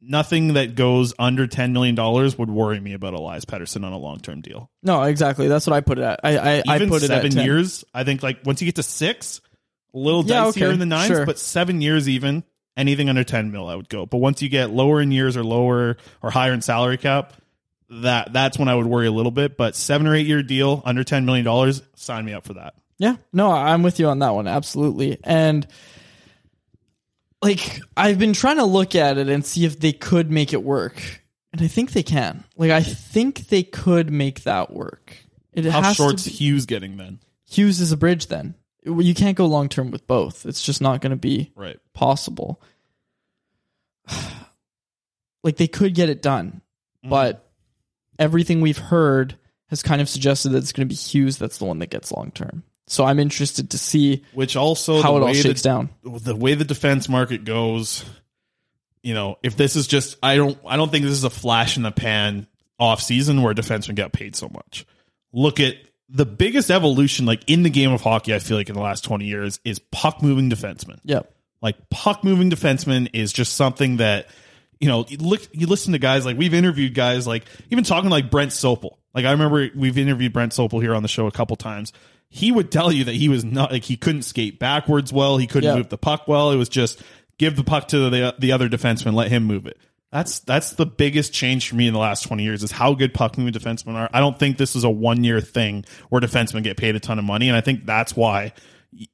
nothing 0.00 0.54
that 0.54 0.74
goes 0.74 1.14
under 1.18 1.46
ten 1.46 1.72
million 1.72 1.94
dollars 1.94 2.36
would 2.36 2.50
worry 2.50 2.80
me 2.80 2.92
about 2.94 3.14
Elias 3.14 3.44
Pettersson 3.44 3.84
on 3.84 3.92
a 3.92 3.98
long 3.98 4.18
term 4.20 4.40
deal. 4.40 4.70
No, 4.82 5.02
exactly. 5.04 5.48
That's 5.48 5.66
what 5.66 5.74
I 5.74 5.80
put 5.80 5.98
it 5.98 6.04
at. 6.04 6.20
I 6.24 6.58
I, 6.58 6.62
I 6.66 6.78
put 6.80 7.02
it 7.02 7.06
seven 7.08 7.26
at 7.26 7.32
10. 7.32 7.44
years. 7.44 7.84
I 7.94 8.04
think 8.04 8.22
like 8.22 8.40
once 8.44 8.60
you 8.60 8.66
get 8.66 8.76
to 8.76 8.82
six, 8.82 9.40
A 9.94 9.98
little 9.98 10.24
Yeah, 10.24 10.44
dicier 10.44 10.48
okay, 10.48 10.72
in 10.72 10.78
the 10.78 10.86
nines, 10.86 11.08
sure. 11.08 11.26
but 11.26 11.38
seven 11.38 11.80
years 11.80 12.08
even. 12.08 12.44
Anything 12.76 13.08
under 13.08 13.24
ten 13.24 13.52
mil, 13.52 13.68
I 13.68 13.74
would 13.74 13.88
go. 13.88 14.06
But 14.06 14.18
once 14.18 14.40
you 14.40 14.48
get 14.48 14.70
lower 14.70 15.00
in 15.00 15.12
years 15.12 15.36
or 15.36 15.44
lower 15.44 15.98
or 16.22 16.30
higher 16.30 16.52
in 16.52 16.62
salary 16.62 16.96
cap, 16.96 17.34
that 17.90 18.32
that's 18.32 18.58
when 18.58 18.68
I 18.68 18.74
would 18.74 18.86
worry 18.86 19.06
a 19.06 19.12
little 19.12 19.30
bit. 19.30 19.56
But 19.58 19.76
seven 19.76 20.06
or 20.06 20.14
eight 20.14 20.26
year 20.26 20.42
deal 20.42 20.82
under 20.84 21.04
ten 21.04 21.26
million 21.26 21.44
dollars, 21.44 21.82
sign 21.96 22.24
me 22.24 22.32
up 22.32 22.44
for 22.44 22.54
that. 22.54 22.74
Yeah, 22.98 23.16
no, 23.32 23.50
I'm 23.50 23.82
with 23.82 23.98
you 23.98 24.06
on 24.06 24.20
that 24.20 24.30
one. 24.30 24.46
Absolutely. 24.46 25.18
And 25.24 25.66
like, 27.42 27.80
I've 27.96 28.18
been 28.18 28.32
trying 28.32 28.58
to 28.58 28.64
look 28.64 28.94
at 28.94 29.18
it 29.18 29.28
and 29.28 29.44
see 29.44 29.64
if 29.64 29.80
they 29.80 29.92
could 29.92 30.30
make 30.30 30.52
it 30.52 30.62
work. 30.62 31.02
And 31.52 31.60
I 31.60 31.66
think 31.66 31.92
they 31.92 32.04
can. 32.04 32.44
Like, 32.56 32.70
I 32.70 32.82
think 32.82 33.48
they 33.48 33.64
could 33.64 34.10
make 34.10 34.44
that 34.44 34.72
work. 34.72 35.16
It 35.52 35.64
How 35.66 35.82
has 35.82 35.96
short's 35.96 36.24
to 36.24 36.30
be, 36.30 36.36
Hughes 36.36 36.64
getting 36.64 36.96
then? 36.96 37.18
Hughes 37.50 37.80
is 37.80 37.92
a 37.92 37.96
bridge 37.96 38.28
then. 38.28 38.54
You 38.84 39.14
can't 39.14 39.36
go 39.36 39.46
long 39.46 39.68
term 39.68 39.90
with 39.90 40.06
both. 40.06 40.44
It's 40.46 40.62
just 40.62 40.80
not 40.80 41.00
going 41.00 41.10
to 41.10 41.16
be 41.16 41.52
Right. 41.54 41.78
possible. 41.94 42.60
like, 45.44 45.56
they 45.56 45.68
could 45.68 45.94
get 45.94 46.08
it 46.08 46.22
done, 46.22 46.60
Mm-hmm. 47.04 47.10
but 47.10 47.50
everything 48.18 48.60
we've 48.60 48.78
heard 48.78 49.36
has 49.68 49.82
kind 49.82 50.00
of 50.00 50.08
suggested 50.08 50.50
that 50.50 50.58
it's 50.58 50.70
going 50.70 50.86
to 50.86 50.92
be 50.92 50.94
Hughes 50.94 51.36
that's 51.36 51.58
the 51.58 51.64
one 51.64 51.80
that 51.80 51.90
gets 51.90 52.12
long 52.12 52.30
term. 52.30 52.62
So 52.86 53.04
I'm 53.04 53.18
interested 53.18 53.70
to 53.70 53.78
see 53.78 54.22
Which 54.34 54.54
also 54.54 55.00
how 55.02 55.16
it 55.16 55.22
all 55.22 55.32
shakes 55.32 55.62
the, 55.62 55.68
down. 55.68 55.88
The 56.04 56.36
way 56.36 56.54
the 56.54 56.64
defense 56.64 57.08
market 57.08 57.44
goes, 57.44 58.04
you 59.02 59.14
know, 59.14 59.38
if 59.42 59.56
this 59.56 59.74
is 59.74 59.86
just 59.88 60.16
I 60.22 60.36
don't 60.36 60.58
I 60.66 60.76
don't 60.76 60.90
think 60.92 61.04
this 61.04 61.14
is 61.14 61.24
a 61.24 61.30
flash 61.30 61.76
in 61.76 61.82
the 61.82 61.90
pan 61.90 62.46
off 62.78 63.00
season 63.02 63.42
where 63.42 63.54
defensemen 63.54 63.94
get 63.96 64.12
paid 64.12 64.36
so 64.36 64.48
much. 64.48 64.84
Look 65.32 65.58
at 65.58 65.74
the 66.14 66.26
biggest 66.26 66.70
evolution 66.70 67.24
like 67.26 67.42
in 67.48 67.62
the 67.62 67.70
game 67.70 67.90
of 67.90 68.02
hockey, 68.02 68.34
I 68.34 68.38
feel 68.38 68.56
like 68.56 68.68
in 68.68 68.74
the 68.74 68.82
last 68.82 69.02
20 69.04 69.24
years 69.24 69.58
is 69.64 69.78
puck 69.78 70.22
moving 70.22 70.50
defensemen. 70.50 70.98
Yep. 71.04 71.34
Like 71.62 71.88
puck 71.90 72.22
moving 72.22 72.50
defenseman 72.50 73.08
is 73.12 73.32
just 73.32 73.54
something 73.54 73.96
that 73.96 74.28
you 74.78 74.88
know, 74.88 75.06
you 75.08 75.16
look 75.18 75.40
you 75.52 75.66
listen 75.68 75.92
to 75.92 75.98
guys 75.98 76.26
like 76.26 76.36
we've 76.36 76.54
interviewed 76.54 76.92
guys 76.94 77.26
like 77.26 77.44
even 77.70 77.84
talking 77.84 78.10
like 78.10 78.30
Brent 78.30 78.50
Sopel. 78.50 78.96
Like 79.14 79.24
I 79.24 79.30
remember 79.32 79.68
we've 79.74 79.96
interviewed 79.96 80.32
Brent 80.32 80.52
Sopel 80.52 80.82
here 80.82 80.94
on 80.94 81.02
the 81.02 81.08
show 81.08 81.26
a 81.26 81.32
couple 81.32 81.56
times. 81.56 81.92
He 82.28 82.50
would 82.50 82.72
tell 82.72 82.90
you 82.90 83.04
that 83.04 83.14
he 83.14 83.28
was 83.28 83.44
not 83.44 83.70
like 83.72 83.84
he 83.84 83.96
couldn't 83.96 84.22
skate 84.22 84.58
backwards 84.58 85.12
well, 85.12 85.36
he 85.38 85.46
couldn't 85.46 85.70
Yeah. 85.70 85.76
move 85.76 85.88
the 85.88 85.98
puck 85.98 86.26
well. 86.28 86.50
It 86.50 86.56
was 86.56 86.68
just 86.68 87.02
give 87.38 87.56
the 87.56 87.64
puck 87.64 87.88
to 87.88 88.10
the 88.10 88.34
the 88.38 88.52
other 88.52 88.68
defenseman, 88.68 89.14
let 89.14 89.28
him 89.28 89.44
move 89.44 89.66
it. 89.66 89.78
That's 90.12 90.40
that's 90.40 90.72
the 90.72 90.84
biggest 90.84 91.32
change 91.32 91.68
for 91.68 91.74
me 91.74 91.88
in 91.88 91.94
the 91.94 91.98
last 91.98 92.24
20 92.24 92.42
years 92.42 92.62
is 92.62 92.70
how 92.70 92.92
good 92.92 93.14
puck 93.14 93.38
moving 93.38 93.54
defensemen 93.54 93.94
are. 93.94 94.10
I 94.12 94.20
don't 94.20 94.38
think 94.38 94.58
this 94.58 94.76
is 94.76 94.84
a 94.84 94.90
one 94.90 95.24
year 95.24 95.40
thing 95.40 95.86
where 96.10 96.20
defensemen 96.20 96.62
get 96.62 96.76
paid 96.76 96.94
a 96.94 97.00
ton 97.00 97.18
of 97.18 97.24
money, 97.24 97.48
and 97.48 97.56
I 97.56 97.62
think 97.62 97.86
that's 97.86 98.14
why 98.14 98.52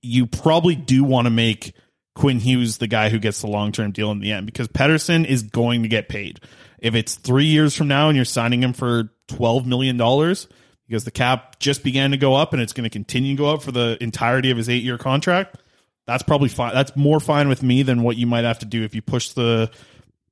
you 0.03 0.27
probably 0.27 0.75
do 0.75 1.05
want 1.05 1.27
to 1.27 1.31
make 1.31 1.73
Quinn 2.17 2.41
Hughes 2.41 2.79
the 2.79 2.89
guy 2.89 3.11
who 3.11 3.21
gets 3.21 3.41
the 3.41 3.47
long 3.47 3.71
term 3.71 3.93
deal 3.93 4.11
in 4.11 4.19
the 4.19 4.33
end 4.33 4.47
because 4.47 4.67
Pettersson 4.67 5.25
is 5.25 5.45
going 5.45 5.85
to 5.85 5.89
get 5.89 6.09
paid. 6.09 6.41
If 6.81 6.97
it's 6.97 7.15
three 7.15 7.47
years 7.47 7.77
from 7.77 7.87
now 7.87 8.09
and 8.09 8.17
you're 8.17 8.25
signing 8.25 8.61
him 8.61 8.73
for 8.73 9.13
twelve 9.29 9.67
million 9.67 9.97
dollars 9.97 10.49
because 10.89 11.05
the 11.05 11.13
cap 11.13 11.61
just 11.61 11.85
began 11.85 12.11
to 12.11 12.17
go 12.17 12.35
up 12.35 12.53
and 12.53 12.61
it's 12.61 12.73
going 12.73 12.85
to 12.85 12.91
continue 12.91 13.37
to 13.37 13.39
go 13.39 13.55
up 13.55 13.63
for 13.63 13.71
the 13.71 13.97
entirety 14.01 14.51
of 14.51 14.57
his 14.57 14.69
eight 14.69 14.83
year 14.83 14.99
contract, 14.99 15.59
that's 16.09 16.25
probably 16.25 16.49
fine. 16.49 16.75
That's 16.75 16.97
more 16.97 17.21
fine 17.21 17.49
with 17.49 17.63
me 17.63 17.85
than 17.85 18.03
what 18.03 18.17
you 18.17 18.27
might 18.27 18.45
have 18.45 18.59
to 18.61 18.67
do 18.67 18.83
if 18.83 18.97
you 18.97 19.03
push 19.03 19.29
the, 19.31 19.71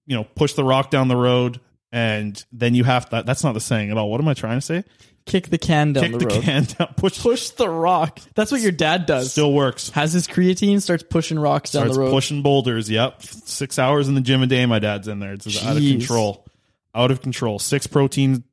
you 0.06 0.16
know, 0.16 0.24
push 0.24 0.54
the 0.54 0.64
rock 0.64 0.90
down 0.90 1.08
the 1.08 1.16
road 1.16 1.60
and 1.92 2.44
then 2.52 2.74
you 2.74 2.84
have 2.84 3.08
to. 3.10 3.22
That's 3.24 3.42
not 3.44 3.52
the 3.52 3.60
saying 3.60 3.90
at 3.90 3.96
all. 3.96 4.10
What 4.10 4.20
am 4.20 4.28
I 4.28 4.34
trying 4.34 4.58
to 4.58 4.60
say? 4.64 4.84
Kick 5.24 5.48
the 5.48 5.58
can 5.58 5.92
down 5.92 6.04
Kick 6.04 6.12
the 6.12 6.18
the 6.18 6.26
road. 6.26 6.42
can 6.44 6.64
down. 6.64 6.88
Push. 6.96 7.20
Push 7.20 7.50
the 7.50 7.68
rock. 7.68 8.20
That's 8.36 8.52
what 8.52 8.60
your 8.60 8.70
dad 8.70 9.06
does. 9.06 9.32
Still 9.32 9.52
works. 9.52 9.90
Has 9.90 10.12
his 10.12 10.28
creatine, 10.28 10.80
starts 10.80 11.02
pushing 11.02 11.36
rocks 11.38 11.72
down 11.72 11.82
Starts 11.82 11.96
the 11.96 12.00
road. 12.02 12.10
pushing 12.12 12.42
boulders. 12.42 12.88
Yep, 12.88 13.22
six 13.22 13.78
hours 13.78 14.06
in 14.08 14.14
the 14.14 14.20
gym 14.20 14.42
a 14.42 14.46
day. 14.46 14.64
My 14.66 14.78
dad's 14.78 15.08
in 15.08 15.18
there. 15.18 15.32
It's 15.32 15.44
just 15.44 15.64
out 15.66 15.76
of 15.76 15.82
Jeez. 15.82 15.98
control. 15.98 16.46
Out 16.94 17.10
of 17.10 17.22
control. 17.22 17.58
Six 17.58 17.88
protein 17.88 18.44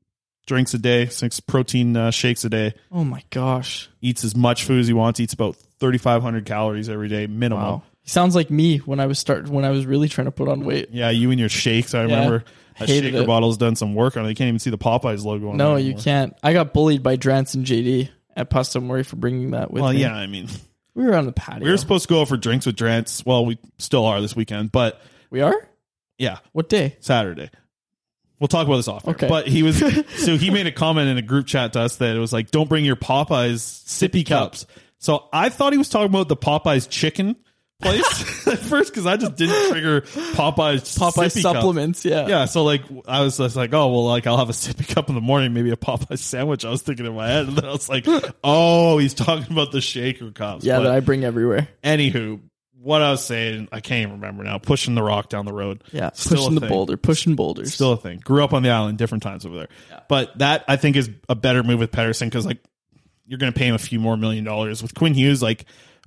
drinks 0.47 0.74
a 0.74 0.80
day. 0.80 1.06
Six 1.06 1.39
protein 1.39 1.95
uh, 1.95 2.10
shakes 2.12 2.43
a 2.43 2.49
day. 2.49 2.74
Oh 2.91 3.04
my 3.04 3.22
gosh. 3.30 3.88
Eats 4.01 4.24
as 4.24 4.36
much 4.36 4.64
food 4.64 4.80
as 4.80 4.88
he 4.88 4.93
wants. 4.93 5.20
Eats 5.20 5.34
about 5.34 5.56
thirty 5.56 5.99
five 5.99 6.24
hundred 6.24 6.45
calories 6.47 6.89
every 6.89 7.08
day 7.08 7.28
minimum. 7.28 7.64
Wow. 7.64 7.84
He 8.04 8.10
sounds 8.10 8.36
like 8.36 8.49
me 8.51 8.78
when 8.80 8.99
I 8.99 9.06
was 9.08 9.18
start 9.18 9.47
when 9.49 9.66
I 9.66 9.70
was 9.72 9.86
really 9.86 10.10
trying 10.10 10.26
to 10.26 10.32
put 10.32 10.47
on 10.49 10.66
weight. 10.66 10.89
Yeah, 10.91 11.10
you 11.10 11.32
and 11.32 11.39
your 11.39 11.49
shakes. 11.49 11.93
I 11.95 12.01
remember 12.04 12.43
that 12.80 12.89
Hated 12.89 13.12
shaker 13.14 13.24
it. 13.24 13.28
bottle's 13.28 13.58
done 13.58 13.76
some 13.76 13.95
work 13.95 14.18
on 14.18 14.26
it. 14.26 14.30
You 14.30 14.36
can't 14.36 14.49
even 14.49 14.60
see 14.60 14.70
the 14.70 14.78
Popeyes 14.78 15.24
logo 15.24 15.49
on 15.51 15.58
No, 15.58 15.70
there 15.72 15.80
you 15.80 15.86
anymore. 15.88 16.04
can't. 16.04 16.38
I 16.43 16.54
got 16.54 16.74
bullied 16.74 17.01
by 17.01 17.16
Drance 17.18 17.56
and 17.56 17.66
JD 17.66 18.10
at 18.36 18.49
Pasta 18.49 18.82
Murray 18.82 19.04
for 19.04 19.16
bringing 19.16 19.51
that 19.51 19.72
with 19.72 19.84
Well, 19.84 19.93
me. 19.93 19.99
yeah, 20.01 20.14
I 20.16 20.28
mean, 20.28 20.47
We 20.95 21.06
were 21.06 21.16
on 21.16 21.26
the 21.26 21.32
patio. 21.32 21.64
we 21.64 21.72
were 21.72 21.78
supposed 21.78 22.04
to 22.08 22.14
go 22.14 22.22
out 22.22 22.28
for 22.28 22.38
drinks 22.38 22.66
with 22.68 22.76
Drance. 22.76 23.26
Well, 23.26 23.45
we 23.45 23.58
still 23.80 24.06
are 24.06 24.22
this 24.22 24.36
weekend, 24.36 24.72
but 24.72 25.01
we 25.32 25.41
are? 25.41 25.56
yeah, 26.20 26.39
What 26.51 26.70
day? 26.70 26.97
Saturday. 26.99 27.49
We'll 28.39 28.47
talk 28.49 28.68
about 28.68 28.76
this 28.78 28.88
off. 28.89 29.08
air. 29.08 29.14
Okay. 29.14 29.28
But 29.30 29.47
he 29.47 29.64
was 29.64 29.78
so 30.18 30.36
he 30.38 30.49
made 30.51 30.68
a 30.68 30.72
comment 30.72 31.08
in 31.10 31.18
a 31.18 31.22
group 31.22 31.47
chat 31.47 31.74
to 31.74 31.80
us 31.80 31.95
that 31.97 32.14
it 32.16 32.20
was 32.20 32.34
like, 32.34 32.51
"Don't 32.51 32.68
bring 32.68 32.84
your 32.84 32.97
Popeyes 32.97 33.60
sippy 33.62 34.26
cups." 34.28 34.66
So 34.97 35.30
I 35.32 35.47
thought 35.47 35.72
he 35.72 35.78
was 35.78 35.88
talking 35.88 36.08
about 36.08 36.28
the 36.28 36.36
Popeyes 36.36 36.89
chicken 36.89 37.38
place 37.84 38.48
at 38.48 38.60
first 38.60 38.92
because 38.92 39.06
I 39.06 39.18
just 39.18 39.36
didn't 39.36 39.72
trigger 39.72 40.02
Popeyes 40.02 40.98
Popeye 40.98 41.28
sippy 41.28 41.44
cup. 41.44 41.56
supplements, 41.56 42.04
yeah. 42.06 42.28
Yeah, 42.28 42.46
so 42.46 42.64
like 42.64 42.82
I 43.08 43.22
was 43.22 43.38
just 43.38 43.56
like, 43.56 43.74
oh 43.74 43.92
well, 43.92 44.06
like 44.08 44.26
I'll 44.28 44.38
have 44.38 44.50
a 44.50 44.54
sippy 44.54 44.88
cup 44.88 45.10
in 45.10 45.16
the 45.16 45.22
morning, 45.22 45.54
maybe 45.54 45.72
a 45.72 45.76
Popeye 45.76 46.18
sandwich. 46.18 46.66
I 46.66 46.70
was 46.70 46.82
thinking 46.82 47.06
in 47.06 47.16
my 47.16 47.28
head, 47.28 47.48
and 47.48 47.58
then 47.58 47.66
I 47.66 47.72
was 47.72 47.90
like, 47.90 48.06
oh, 48.44 48.98
he's 48.98 49.14
talking 49.14 49.52
about 49.52 49.72
the 49.72 49.82
shaker 49.82 50.32
cups. 50.32 50.66
Yeah, 50.66 50.78
But 50.78 50.84
that 50.84 50.92
I 50.94 51.00
bring 51.02 51.24
everywhere. 51.24 51.68
anywho, 51.84 52.40
what 52.82 53.02
I 53.02 53.12
was 53.12 53.24
saying, 53.24 53.70
I 53.72 53.80
can't 53.80 54.02
even 54.02 54.14
remember 54.22 54.44
now. 54.44 54.58
Pushing 54.58 54.94
the 54.96 55.04
rock 55.04 55.30
down 55.30 55.46
the 55.46 55.54
road, 55.54 55.84
Yeah, 55.94 56.12
Still 56.14 56.38
pushing 56.38 56.52
a 56.52 56.56
the 56.56 56.60
thing. 56.62 56.70
boulder, 56.70 56.98
pushing 56.98 57.36
boulders. 57.36 57.74
Still 57.74 57.94
a 57.94 57.98
thing. 57.98 58.20
Grew 58.24 58.44
up 58.44 58.54
on 58.54 58.62
the 58.64 58.72
island, 58.72 58.98
different 58.98 59.24
times 59.24 59.46
over 59.46 59.56
there. 59.56 59.70
But 60.10 60.38
that 60.40 60.66
I 60.68 60.76
think 60.76 60.98
is 60.98 61.10
a 61.30 61.36
better 61.36 61.64
move 61.64 61.80
with 61.80 61.92
Pettersson 61.92 62.26
because 62.26 62.46
like 62.46 62.60
you're 63.26 63.40
going 63.40 63.54
to 63.54 63.58
pay 63.58 63.68
him 63.68 63.76
a 63.76 63.80
few 63.80 64.02
more 64.02 64.18
million 64.18 64.44
dollars 64.44 64.82
with 64.82 64.94
Quinn 64.96 65.14
Hughes. 65.14 65.42
Like 65.42 65.64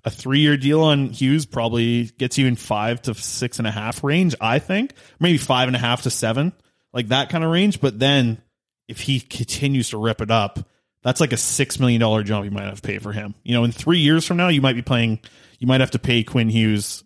a 0.06 0.10
three 0.10 0.38
year 0.38 0.56
deal 0.56 0.82
on 0.82 1.08
Hughes 1.08 1.44
probably 1.44 2.04
gets 2.04 2.38
you 2.38 2.46
in 2.46 2.54
five 2.54 3.02
to 3.02 3.14
six 3.14 3.58
and 3.58 3.66
a 3.66 3.72
half 3.72 4.04
range. 4.04 4.36
I 4.40 4.60
think 4.60 4.92
maybe 5.18 5.36
five 5.36 5.66
and 5.66 5.74
a 5.74 5.80
half 5.80 6.02
to 6.02 6.10
seven, 6.10 6.52
like 6.92 7.08
that 7.08 7.28
kind 7.28 7.42
of 7.42 7.50
range. 7.50 7.80
But 7.80 7.98
then 7.98 8.40
if 8.86 9.00
he 9.00 9.18
continues 9.18 9.90
to 9.90 9.98
rip 9.98 10.20
it 10.20 10.30
up, 10.30 10.60
that's 11.02 11.20
like 11.20 11.32
a 11.32 11.36
six 11.36 11.80
million 11.80 12.00
dollar 12.00 12.22
jump 12.22 12.44
you 12.44 12.52
might 12.52 12.64
have 12.64 12.80
to 12.80 12.86
pay 12.86 12.98
for 12.98 13.12
him. 13.12 13.34
You 13.42 13.54
know, 13.54 13.64
in 13.64 13.72
three 13.72 13.98
years 13.98 14.24
from 14.24 14.36
now, 14.36 14.48
you 14.48 14.62
might 14.62 14.76
be 14.76 14.82
playing. 14.82 15.20
You 15.58 15.66
might 15.66 15.80
have 15.80 15.90
to 15.92 15.98
pay 15.98 16.22
Quinn 16.22 16.50
Hughes 16.50 17.02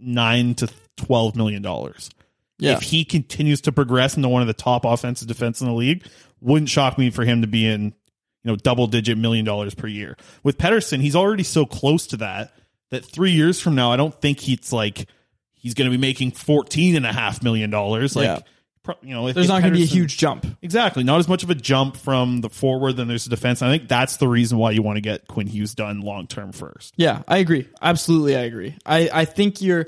nine 0.00 0.54
to 0.56 0.70
twelve 0.96 1.36
million 1.36 1.60
dollars. 1.60 2.10
Yeah. 2.58 2.72
If 2.72 2.82
he 2.82 3.04
continues 3.04 3.60
to 3.62 3.72
progress 3.72 4.16
into 4.16 4.30
one 4.30 4.40
of 4.40 4.48
the 4.48 4.54
top 4.54 4.86
offensive 4.86 5.28
defense 5.28 5.60
in 5.60 5.66
the 5.66 5.74
league, 5.74 6.06
wouldn't 6.40 6.70
shock 6.70 6.96
me 6.96 7.10
for 7.10 7.24
him 7.24 7.42
to 7.42 7.46
be 7.46 7.66
in, 7.66 7.94
you 8.46 8.52
know, 8.52 8.56
double 8.56 8.86
digit 8.86 9.18
million 9.18 9.44
dollars 9.44 9.74
per 9.74 9.88
year. 9.88 10.16
With 10.44 10.56
Pettersson, 10.56 11.00
he's 11.00 11.16
already 11.16 11.42
so 11.42 11.66
close 11.66 12.06
to 12.08 12.18
that 12.18 12.52
that 12.90 13.04
three 13.04 13.32
years 13.32 13.60
from 13.60 13.74
now, 13.74 13.90
I 13.90 13.96
don't 13.96 14.14
think 14.20 14.38
he's 14.38 14.72
like 14.72 15.08
he's 15.54 15.74
going 15.74 15.90
to 15.90 15.96
be 15.96 16.00
making 16.00 16.30
fourteen 16.30 16.94
and 16.94 17.04
a 17.04 17.12
half 17.12 17.42
million 17.42 17.70
dollars. 17.70 18.14
Like, 18.14 18.26
Yeah. 18.26 18.38
pro- 18.84 18.94
you 19.02 19.12
know, 19.14 19.26
if, 19.26 19.34
There's 19.34 19.46
if 19.46 19.50
not 19.50 19.62
going 19.62 19.72
to 19.72 19.76
be 19.76 19.82
a 19.82 19.86
huge 19.86 20.16
jump. 20.16 20.46
Exactly. 20.62 21.02
Not 21.02 21.18
as 21.18 21.26
much 21.26 21.42
of 21.42 21.50
a 21.50 21.56
jump 21.56 21.96
from 21.96 22.40
the 22.40 22.48
forward 22.48 22.92
than 22.96 23.08
there's 23.08 23.26
a 23.26 23.30
defense. 23.30 23.62
I 23.62 23.68
think 23.76 23.88
that's 23.88 24.18
the 24.18 24.28
reason 24.28 24.58
why 24.58 24.70
you 24.70 24.82
want 24.82 24.96
to 24.98 25.00
get 25.00 25.26
Quinn 25.26 25.48
Hughes 25.48 25.74
done 25.74 26.02
long 26.02 26.28
term 26.28 26.52
first. 26.52 26.94
Yeah, 26.96 27.22
I 27.26 27.38
agree. 27.38 27.66
Absolutely, 27.82 28.36
I 28.36 28.42
agree. 28.42 28.76
I, 28.86 29.10
I 29.12 29.24
think 29.24 29.60
you're, 29.60 29.86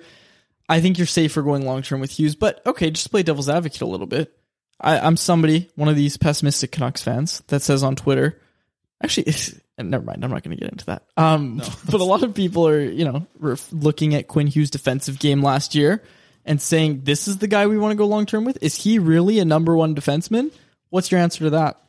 I 0.69 0.81
think 0.81 0.99
you're 0.99 1.07
safer 1.07 1.43
going 1.43 1.65
long 1.65 1.83
term 1.83 2.01
with 2.01 2.11
Hughes. 2.11 2.35
But 2.35 2.61
okay, 2.67 2.91
just 2.91 3.13
play 3.13 3.23
devil's 3.23 3.49
advocate 3.49 3.83
a 3.83 3.87
little 3.87 4.09
bit. 4.09 4.35
I, 4.81 4.99
I'm 4.99 5.17
somebody, 5.17 5.71
one 5.77 5.89
of 5.89 5.97
these 5.97 6.17
pessimistic 6.17 6.71
Canucks 6.73 7.03
fans, 7.03 7.43
that 7.49 7.63
says 7.63 7.83
on 7.83 7.97
Twitter, 7.97 8.41
actually, 9.03 9.33
never 9.79 10.05
mind. 10.05 10.25
I'm 10.25 10.31
not 10.31 10.43
going 10.43 10.57
to 10.57 10.61
get 10.61 10.73
into 10.73 10.87
that. 10.87 11.05
Um, 11.17 11.63
but 11.91 12.01
a 12.01 12.05
lot 12.05 12.23
of 12.23 12.35
people 12.35 12.69
are, 12.69 12.81
you 12.81 13.05
know, 13.05 13.27
looking 13.73 14.15
at 14.15 14.29
Quinn 14.29 14.47
Hughes' 14.47 14.71
defensive 14.71 15.19
game 15.19 15.43
last 15.43 15.75
year 15.75 16.03
and 16.45 16.61
saying 16.61 17.03
this 17.05 17.29
is 17.29 17.39
the 17.39 17.49
guy 17.49 17.67
we 17.67 17.79
want 17.79 17.93
to 17.93 17.97
go 17.97 18.07
long 18.07 18.27
term 18.27 18.45
with. 18.45 18.63
Is 18.63 18.83
he 18.83 18.99
really 18.99 19.39
a 19.39 19.45
number 19.45 19.77
one 19.77 19.95
defenseman? 19.95 20.53
What's 20.91 21.11
your 21.11 21.21
answer 21.21 21.45
to 21.45 21.51
that? 21.51 21.81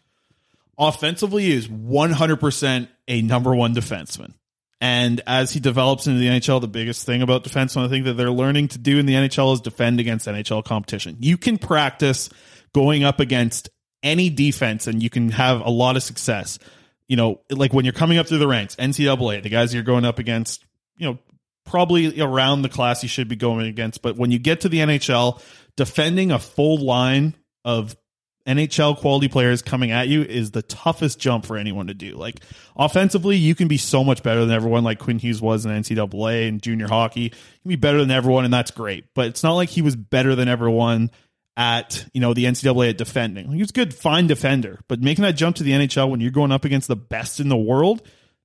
offensively 0.79 1.43
he 1.43 1.51
is 1.51 1.67
100% 1.67 2.87
a 3.07 3.21
number 3.21 3.53
one 3.53 3.75
defenseman. 3.75 4.33
And 4.81 5.21
as 5.27 5.51
he 5.51 5.59
develops 5.59 6.07
into 6.07 6.19
the 6.19 6.27
NHL, 6.27 6.61
the 6.61 6.67
biggest 6.69 7.05
thing 7.05 7.21
about 7.21 7.43
defensemen, 7.43 7.85
I 7.85 7.89
think 7.89 8.05
that 8.05 8.13
they're 8.13 8.31
learning 8.31 8.69
to 8.69 8.77
do 8.77 8.97
in 8.97 9.05
the 9.05 9.13
NHL 9.13 9.53
is 9.53 9.59
defend 9.59 9.99
against 9.99 10.25
NHL 10.25 10.63
competition. 10.63 11.17
You 11.19 11.37
can 11.37 11.57
practice 11.57 12.29
going 12.73 13.03
up 13.03 13.19
against 13.19 13.69
any 14.01 14.29
defense 14.29 14.87
and 14.87 15.03
you 15.03 15.09
can 15.09 15.29
have 15.31 15.59
a 15.59 15.69
lot 15.69 15.97
of 15.97 16.03
success. 16.03 16.59
You 17.09 17.17
know, 17.17 17.41
like 17.49 17.73
when 17.73 17.83
you're 17.83 17.93
coming 17.93 18.17
up 18.17 18.27
through 18.27 18.37
the 18.37 18.47
ranks, 18.47 18.77
NCAA, 18.77 19.43
the 19.43 19.49
guys 19.49 19.73
you're 19.73 19.83
going 19.83 20.05
up 20.05 20.19
against, 20.19 20.63
you 20.95 21.07
know, 21.07 21.19
probably 21.65 22.21
around 22.21 22.61
the 22.61 22.69
class 22.69 23.03
you 23.03 23.09
should 23.09 23.27
be 23.27 23.35
going 23.35 23.67
against. 23.67 24.01
But 24.01 24.15
when 24.15 24.31
you 24.31 24.39
get 24.39 24.61
to 24.61 24.69
the 24.69 24.77
NHL, 24.77 25.41
defending 25.75 26.31
a 26.31 26.39
full 26.39 26.77
line 26.77 27.35
of 27.65 27.97
NHL 28.47 28.97
quality 28.97 29.27
players 29.27 29.61
coming 29.61 29.91
at 29.91 30.07
you 30.07 30.23
is 30.23 30.51
the 30.51 30.63
toughest 30.63 31.19
jump 31.19 31.45
for 31.45 31.57
anyone 31.57 31.87
to 31.87 31.93
do. 31.93 32.15
Like 32.15 32.41
offensively, 32.75 33.37
you 33.37 33.53
can 33.53 33.67
be 33.67 33.77
so 33.77 34.03
much 34.03 34.23
better 34.23 34.41
than 34.41 34.51
everyone, 34.51 34.83
like 34.83 34.97
Quinn 34.97 35.19
Hughes 35.19 35.41
was 35.41 35.65
in 35.65 35.71
NCAA 35.71 36.47
and 36.47 36.61
junior 36.61 36.87
hockey. 36.87 37.21
You 37.21 37.29
can 37.29 37.69
be 37.69 37.75
better 37.75 37.99
than 37.99 38.11
everyone, 38.11 38.45
and 38.45 38.53
that's 38.53 38.71
great. 38.71 39.05
But 39.13 39.27
it's 39.27 39.43
not 39.43 39.53
like 39.53 39.69
he 39.69 39.81
was 39.81 39.95
better 39.95 40.35
than 40.35 40.47
everyone 40.47 41.11
at 41.59 42.05
you 42.13 42.21
know 42.21 42.33
the 42.33 42.45
NCAA 42.45 42.91
at 42.91 42.97
defending. 42.97 43.51
He 43.51 43.59
was 43.59 43.69
a 43.69 43.73
good, 43.73 43.93
fine 43.93 44.27
defender, 44.27 44.79
but 44.87 45.01
making 45.01 45.23
that 45.23 45.33
jump 45.33 45.57
to 45.57 45.63
the 45.63 45.71
NHL 45.73 46.09
when 46.09 46.21
you're 46.21 46.31
going 46.31 46.53
up 46.53 46.63
against 46.63 46.87
the 46.87 46.95
best 46.95 47.41
in 47.41 47.49
the 47.49 47.57
world, 47.57 48.01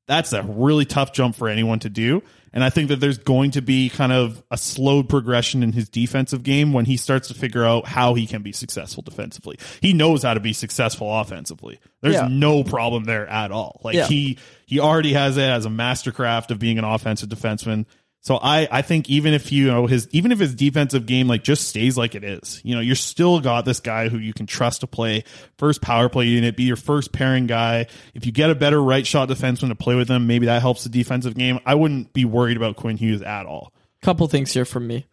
that's 0.09 0.33
a 0.33 0.43
really 0.43 0.85
tough 0.85 1.13
jump 1.13 1.37
for 1.37 1.49
anyone 1.49 1.79
to 1.79 1.89
do. 1.89 2.25
And 2.53 2.63
I 2.63 2.71
think 2.71 2.89
that 2.89 2.97
there's 3.01 3.19
going 3.19 3.53
to 3.53 3.63
be 3.63 3.89
kind 3.89 4.13
of 4.13 4.43
a 4.51 4.57
slowed 4.57 5.09
progression 5.09 5.63
in 5.63 5.73
his 5.73 5.89
defensive 5.89 6.43
game 6.43 6.73
when 6.73 6.85
he 6.87 6.97
starts 6.97 7.29
to 7.29 7.35
figure 7.35 7.65
out 7.65 7.87
how 7.87 8.15
he 8.15 8.27
can 8.27 8.43
be 8.43 8.53
successful 8.53 9.03
defensively. 9.03 9.59
He 9.81 9.93
knows 9.93 10.23
how 10.25 10.35
to 10.35 10.41
be 10.41 10.53
successful 10.53 11.09
offensively. 11.21 11.79
There's 12.01 12.15
Yeah. 12.17 12.29
no 12.29 12.63
problem 12.65 13.05
there 13.05 13.29
at 13.29 13.51
all. 13.53 13.81
Like 13.85 13.95
Yeah. 13.95 14.07
he 14.09 14.39
he 14.67 14.81
already 14.81 15.13
has 15.13 15.37
it 15.37 15.43
as 15.43 15.67
a 15.67 15.69
mastercraft 15.71 16.51
of 16.51 16.59
being 16.59 16.79
an 16.79 16.85
offensive 16.85 17.29
defenseman. 17.29 17.87
So 18.25 18.39
I, 18.39 18.67
I 18.71 18.81
think 18.81 19.11
even 19.11 19.35
if 19.35 19.53
you 19.53 19.67
know 19.67 19.87
his 19.87 20.09
even 20.11 20.33
if 20.33 20.39
his 20.39 20.55
defensive 20.55 21.05
game 21.05 21.29
like 21.29 21.45
just 21.45 21.69
stays 21.69 21.99
like 21.99 22.15
it 22.15 22.25
is, 22.25 22.59
you 22.65 22.75
know, 22.75 22.81
you're 22.81 22.97
still 22.97 23.39
got 23.39 23.67
this 23.67 23.81
guy 23.81 24.09
who 24.09 24.17
you 24.17 24.33
can 24.33 24.47
trust 24.47 24.81
to 24.81 24.87
play 24.87 25.25
first 25.59 25.83
power 25.83 26.09
play 26.09 26.25
unit, 26.25 26.57
be 26.57 26.63
your 26.63 26.77
first 26.77 27.13
pairing 27.13 27.47
guy. 27.47 27.87
If 28.15 28.25
you 28.25 28.33
get 28.33 28.49
a 28.49 28.55
better 28.55 28.83
right 28.83 29.07
shot 29.07 29.29
defenseman 29.29 29.69
to 29.69 29.75
play 29.75 29.95
with 29.95 30.09
him, 30.09 30.27
maybe 30.27 30.47
that 30.47 30.63
helps 30.63 30.85
the 30.85 30.89
defensive 30.89 31.35
game. 31.35 31.61
I 31.67 31.75
wouldn't 31.75 32.15
be 32.15 32.25
worried 32.25 32.57
about 32.57 32.77
Quinn 32.77 32.97
Hughes 32.97 33.21
at 33.21 33.45
all. 33.45 33.75
couple 34.01 34.27
things 34.27 34.55
here 34.55 34.65
from 34.65 34.87
me. 34.87 35.05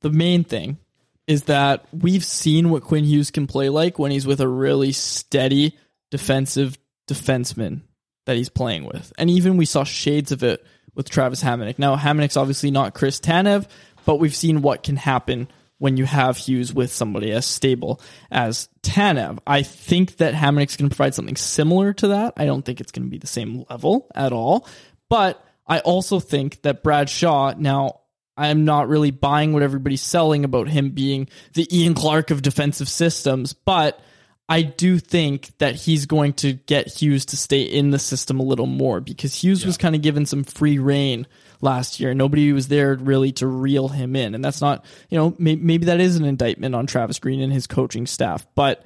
The 0.00 0.10
main 0.10 0.42
thing 0.42 0.78
is 1.26 1.44
that 1.44 1.84
we've 1.92 2.24
seen 2.24 2.70
what 2.70 2.82
Quinn 2.82 3.04
Hughes 3.04 3.30
can 3.30 3.46
play 3.46 3.68
like 3.68 3.98
when 3.98 4.10
he's 4.10 4.26
with 4.26 4.40
a 4.40 4.48
really 4.48 4.92
steady 4.92 5.76
defensive 6.10 6.78
defenseman 7.06 7.82
that 8.24 8.36
he's 8.36 8.48
playing 8.48 8.86
with. 8.86 9.12
And 9.18 9.28
even 9.28 9.58
we 9.58 9.66
saw 9.66 9.84
shades 9.84 10.32
of 10.32 10.42
it 10.42 10.64
with 10.98 11.08
Travis 11.08 11.42
Hamonic. 11.42 11.78
Now, 11.78 11.96
Hamonic's 11.96 12.36
obviously 12.36 12.70
not 12.72 12.92
Chris 12.92 13.20
Tanev, 13.20 13.66
but 14.04 14.16
we've 14.16 14.36
seen 14.36 14.60
what 14.60 14.82
can 14.82 14.96
happen 14.96 15.48
when 15.78 15.96
you 15.96 16.04
have 16.04 16.36
Hughes 16.36 16.74
with 16.74 16.92
somebody 16.92 17.30
as 17.30 17.46
stable 17.46 18.00
as 18.32 18.68
Tanev. 18.82 19.38
I 19.46 19.62
think 19.62 20.16
that 20.16 20.34
Hamonic's 20.34 20.76
going 20.76 20.90
to 20.90 20.96
provide 20.96 21.14
something 21.14 21.36
similar 21.36 21.92
to 21.94 22.08
that. 22.08 22.34
I 22.36 22.46
don't 22.46 22.64
think 22.64 22.80
it's 22.80 22.90
going 22.90 23.06
to 23.06 23.10
be 23.10 23.18
the 23.18 23.28
same 23.28 23.64
level 23.70 24.08
at 24.12 24.32
all. 24.32 24.66
But 25.08 25.42
I 25.66 25.78
also 25.78 26.18
think 26.18 26.62
that 26.62 26.82
Brad 26.82 27.08
Shaw, 27.08 27.54
now 27.56 28.00
I'm 28.36 28.64
not 28.64 28.88
really 28.88 29.12
buying 29.12 29.52
what 29.52 29.62
everybody's 29.62 30.02
selling 30.02 30.44
about 30.44 30.68
him 30.68 30.90
being 30.90 31.28
the 31.54 31.68
Ian 31.76 31.94
Clark 31.94 32.32
of 32.32 32.42
defensive 32.42 32.88
systems, 32.88 33.52
but 33.52 34.00
I 34.48 34.62
do 34.62 34.98
think 34.98 35.50
that 35.58 35.74
he's 35.74 36.06
going 36.06 36.32
to 36.34 36.54
get 36.54 36.88
Hughes 36.88 37.26
to 37.26 37.36
stay 37.36 37.62
in 37.62 37.90
the 37.90 37.98
system 37.98 38.40
a 38.40 38.44
little 38.44 38.66
more 38.66 39.00
because 39.00 39.34
Hughes 39.34 39.66
was 39.66 39.76
kind 39.76 39.94
of 39.94 40.00
given 40.00 40.24
some 40.24 40.42
free 40.42 40.78
reign 40.78 41.26
last 41.60 42.00
year. 42.00 42.14
Nobody 42.14 42.52
was 42.52 42.68
there 42.68 42.94
really 42.94 43.32
to 43.32 43.46
reel 43.46 43.88
him 43.88 44.16
in. 44.16 44.34
And 44.34 44.42
that's 44.42 44.62
not, 44.62 44.86
you 45.10 45.18
know, 45.18 45.34
may- 45.38 45.56
maybe 45.56 45.86
that 45.86 46.00
is 46.00 46.16
an 46.16 46.24
indictment 46.24 46.74
on 46.74 46.86
Travis 46.86 47.18
Green 47.18 47.42
and 47.42 47.52
his 47.52 47.66
coaching 47.66 48.06
staff. 48.06 48.46
But 48.54 48.84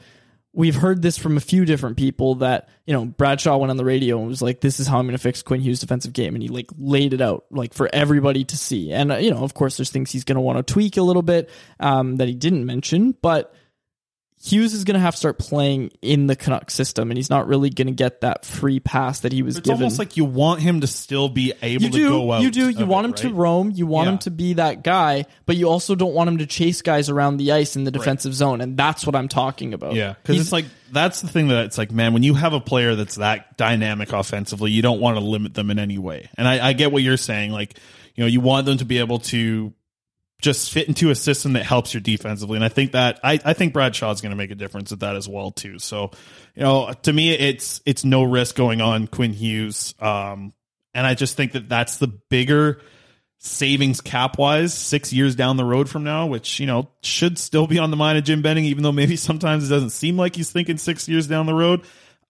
we've 0.53 0.75
heard 0.75 1.01
this 1.01 1.17
from 1.17 1.37
a 1.37 1.41
few 1.41 1.65
different 1.65 1.97
people 1.97 2.37
that, 2.37 2.69
you 2.85 2.93
know, 2.93 3.05
Bradshaw 3.05 3.57
went 3.57 3.71
on 3.71 3.77
the 3.77 3.85
radio 3.85 4.19
and 4.19 4.27
was 4.27 4.43
like, 4.43 4.61
this 4.61 4.81
is 4.81 4.89
how 4.89 4.99
I'm 4.99 5.07
going 5.07 5.17
to 5.17 5.23
fix 5.23 5.43
Quinn 5.43 5.61
Hughes' 5.61 5.79
defensive 5.79 6.13
game. 6.13 6.35
And 6.35 6.43
he 6.43 6.49
like 6.49 6.71
laid 6.77 7.15
it 7.15 7.21
out 7.21 7.45
like 7.53 7.73
for 7.73 7.89
everybody 7.93 8.43
to 8.45 8.57
see. 8.57 8.93
And, 8.93 9.13
uh, 9.13 9.17
you 9.19 9.31
know, 9.31 9.45
of 9.45 9.55
course, 9.55 9.77
there's 9.77 9.91
things 9.91 10.11
he's 10.11 10.25
going 10.25 10.37
to 10.37 10.43
want 10.43 10.65
to 10.67 10.73
tweak 10.73 10.97
a 10.97 11.03
little 11.03 11.23
bit 11.23 11.51
um, 11.79 12.17
that 12.17 12.27
he 12.27 12.35
didn't 12.35 12.67
mention. 12.67 13.15
But 13.23 13.55
Hughes 14.45 14.75
is 14.75 14.83
going 14.83 14.95
to 14.95 15.01
have 15.01 15.15
to 15.15 15.19
start 15.19 15.39
playing 15.39 15.93
in 16.03 16.27
the 16.27 16.35
Canuck 16.35 16.69
system, 16.69 17.13
and 17.13 17.17
he's 17.17 17.31
not 17.31 17.47
really 17.47 17.71
going 17.71 17.87
to 17.87 17.93
get 17.93 18.23
that 18.23 18.45
free 18.45 18.81
pass 18.81 19.21
that 19.21 19.31
he 19.31 19.41
was 19.41 19.57
It's 19.57 19.65
given. 19.65 19.83
almost 19.83 20.01
like 20.01 20.17
you 20.17 20.25
want 20.25 20.61
him 20.61 20.81
to 20.81 20.89
still 20.89 21.29
be 21.29 21.53
able 21.63 21.85
you 21.85 21.91
to 21.91 22.09
go 22.09 22.33
out. 22.33 22.43
you 22.43 22.51
do. 22.51 22.69
You 22.69 22.85
want 22.85 23.07
it, 23.07 23.11
him 23.11 23.31
to 23.31 23.35
roam. 23.37 23.71
You 23.71 23.87
want 23.87 24.09
him 24.09 24.19
to 24.19 24.33
be 24.33 24.55
that 24.55 24.83
guy, 24.83 25.27
but 25.47 25.57
you 25.57 25.69
also 25.69 25.95
don't 25.95 26.13
want 26.13 26.29
him 26.29 26.39
to 26.39 26.47
chase 26.47 26.83
guys 26.83 27.09
around 27.09 27.37
the 27.37 27.53
ice 27.53 27.77
in 27.77 27.85
the 27.85 27.93
defensive 27.93 28.35
zone, 28.35 28.61
and 28.61 28.77
that's 28.77 29.07
what 29.07 29.15
I'm 29.15 29.29
talking 29.29 29.75
about. 29.75 29.95
Yeah, 29.95 30.15
because 30.21 30.41
it's 30.41 30.51
like 30.51 30.65
that's 30.91 31.21
the 31.21 31.29
thing 31.29 31.47
that 31.49 31.67
it's 31.67 31.79
like, 31.79 31.93
man, 31.93 32.13
when 32.13 32.25
you 32.25 32.35
have 32.35 32.53
a 32.53 32.61
player 32.61 32.97
that's 32.97 33.15
that 33.17 33.57
dynamic 33.57 34.13
offensively, 34.13 34.73
you 34.73 34.83
don't 34.83 35.01
want 35.01 35.19
to 35.19 35.25
limit 35.25 35.55
them 35.55 35.71
in 35.71 35.79
any 35.79 35.99
way. 35.99 36.29
And 36.37 36.49
I, 36.49 36.71
I 36.71 36.73
get 36.73 36.91
what 36.91 37.05
you're 37.05 37.17
saying. 37.17 37.53
Like, 37.53 37.79
you 38.17 38.25
know, 38.25 38.29
you 38.29 38.41
want 38.41 38.67
them 38.67 38.79
to 38.79 38.85
be 38.85 38.99
able 38.99 39.21
to 39.21 39.73
just 40.43 40.73
fit 40.73 40.89
into 40.89 41.11
a 41.11 41.15
system 41.15 41.55
that 41.55 41.65
helps 41.65 41.95
your 41.95 42.01
defensively. 42.01 42.57
And 42.57 42.65
I 42.65 42.69
think 42.69 42.93
that 42.93 43.21
I, 43.23 43.39
I 43.45 43.53
think 43.55 43.73
Bradshaw's 43.73 44.21
going 44.21 44.31
to 44.31 44.37
make 44.37 44.51
a 44.51 44.57
difference 44.57 44.93
at 44.93 45.01
that 45.01 45.17
as 45.17 45.29
well 45.29 45.53
too. 45.53 45.79
So, 45.79 46.11
you 46.55 46.63
know, 46.63 46.93
to 47.05 47.13
me, 47.13 47.33
it's 47.33 47.81
it's 47.87 48.05
no 48.05 48.25
risk 48.25 48.57
going 48.57 48.81
on 48.81 49.07
Quinn 49.07 49.33
Hughes. 49.33 49.95
Um, 50.01 50.53
and 50.93 51.07
I 51.07 51.15
just 51.15 51.37
think 51.37 51.53
that 51.53 51.69
that's 51.69 51.97
the 51.97 52.09
bigger 52.09 52.83
savings 53.39 54.01
cap 54.01 54.39
wise 54.39 54.75
six 54.75 55.13
years 55.13 55.35
down 55.35 55.57
the 55.57 55.65
road 55.65 55.89
from 55.89 56.05
now, 56.05 56.27
which, 56.27 56.61
you 56.61 56.67
know, 56.67 56.91
should 57.03 57.39
still 57.39 57.67
be 57.67 57.79
on 57.79 57.91
the 57.91 57.97
mind 57.97 58.19
of 58.19 58.25
Jim 58.25 58.43
Benning, 58.43 58.65
even 58.67 58.83
though 58.83 58.93
maybe 58.93 59.17
sometimes 59.17 59.67
it 59.67 59.75
doesn't 59.75 59.91
seem 59.91 60.17
like 60.17 60.35
he's 60.37 60.51
thinking 60.51 60.77
six 60.77 61.09
years 61.09 61.27
down 61.29 61.47
the 61.47 61.55
road. 61.55 61.83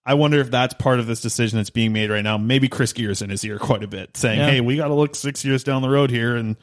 I 0.05 0.15
wonder 0.15 0.39
if 0.39 0.51
that's 0.51 0.73
part 0.75 0.99
of 0.99 1.07
this 1.07 1.21
decision 1.21 1.57
that's 1.57 1.69
being 1.69 1.93
made 1.93 2.09
right 2.09 2.23
now. 2.23 2.37
Maybe 2.37 2.67
Chris 2.67 2.93
Gear's 2.93 3.21
in 3.21 3.29
his 3.29 3.43
ear 3.45 3.57
quite 3.57 3.83
a 3.83 3.87
bit, 3.87 4.15
saying, 4.17 4.39
Yeah. 4.39 4.49
"Hey, 4.49 4.61
we 4.61 4.75
got 4.75 4.89
to 4.89 4.93
look 4.93 5.15
six 5.15 5.45
years 5.45 5.63
down 5.63 5.81
the 5.81 5.89
road 5.89 6.09
here, 6.09 6.35
and 6.35 6.57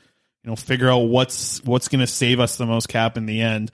you 0.44 0.50
know, 0.50 0.56
figure 0.56 0.88
out 0.88 0.98
what's 0.98 1.62
what's 1.64 1.88
going 1.88 2.00
to 2.00 2.06
save 2.06 2.40
us 2.40 2.56
the 2.56 2.66
most 2.66 2.88
cap 2.88 3.16
in 3.16 3.26
the 3.26 3.40
end." 3.40 3.70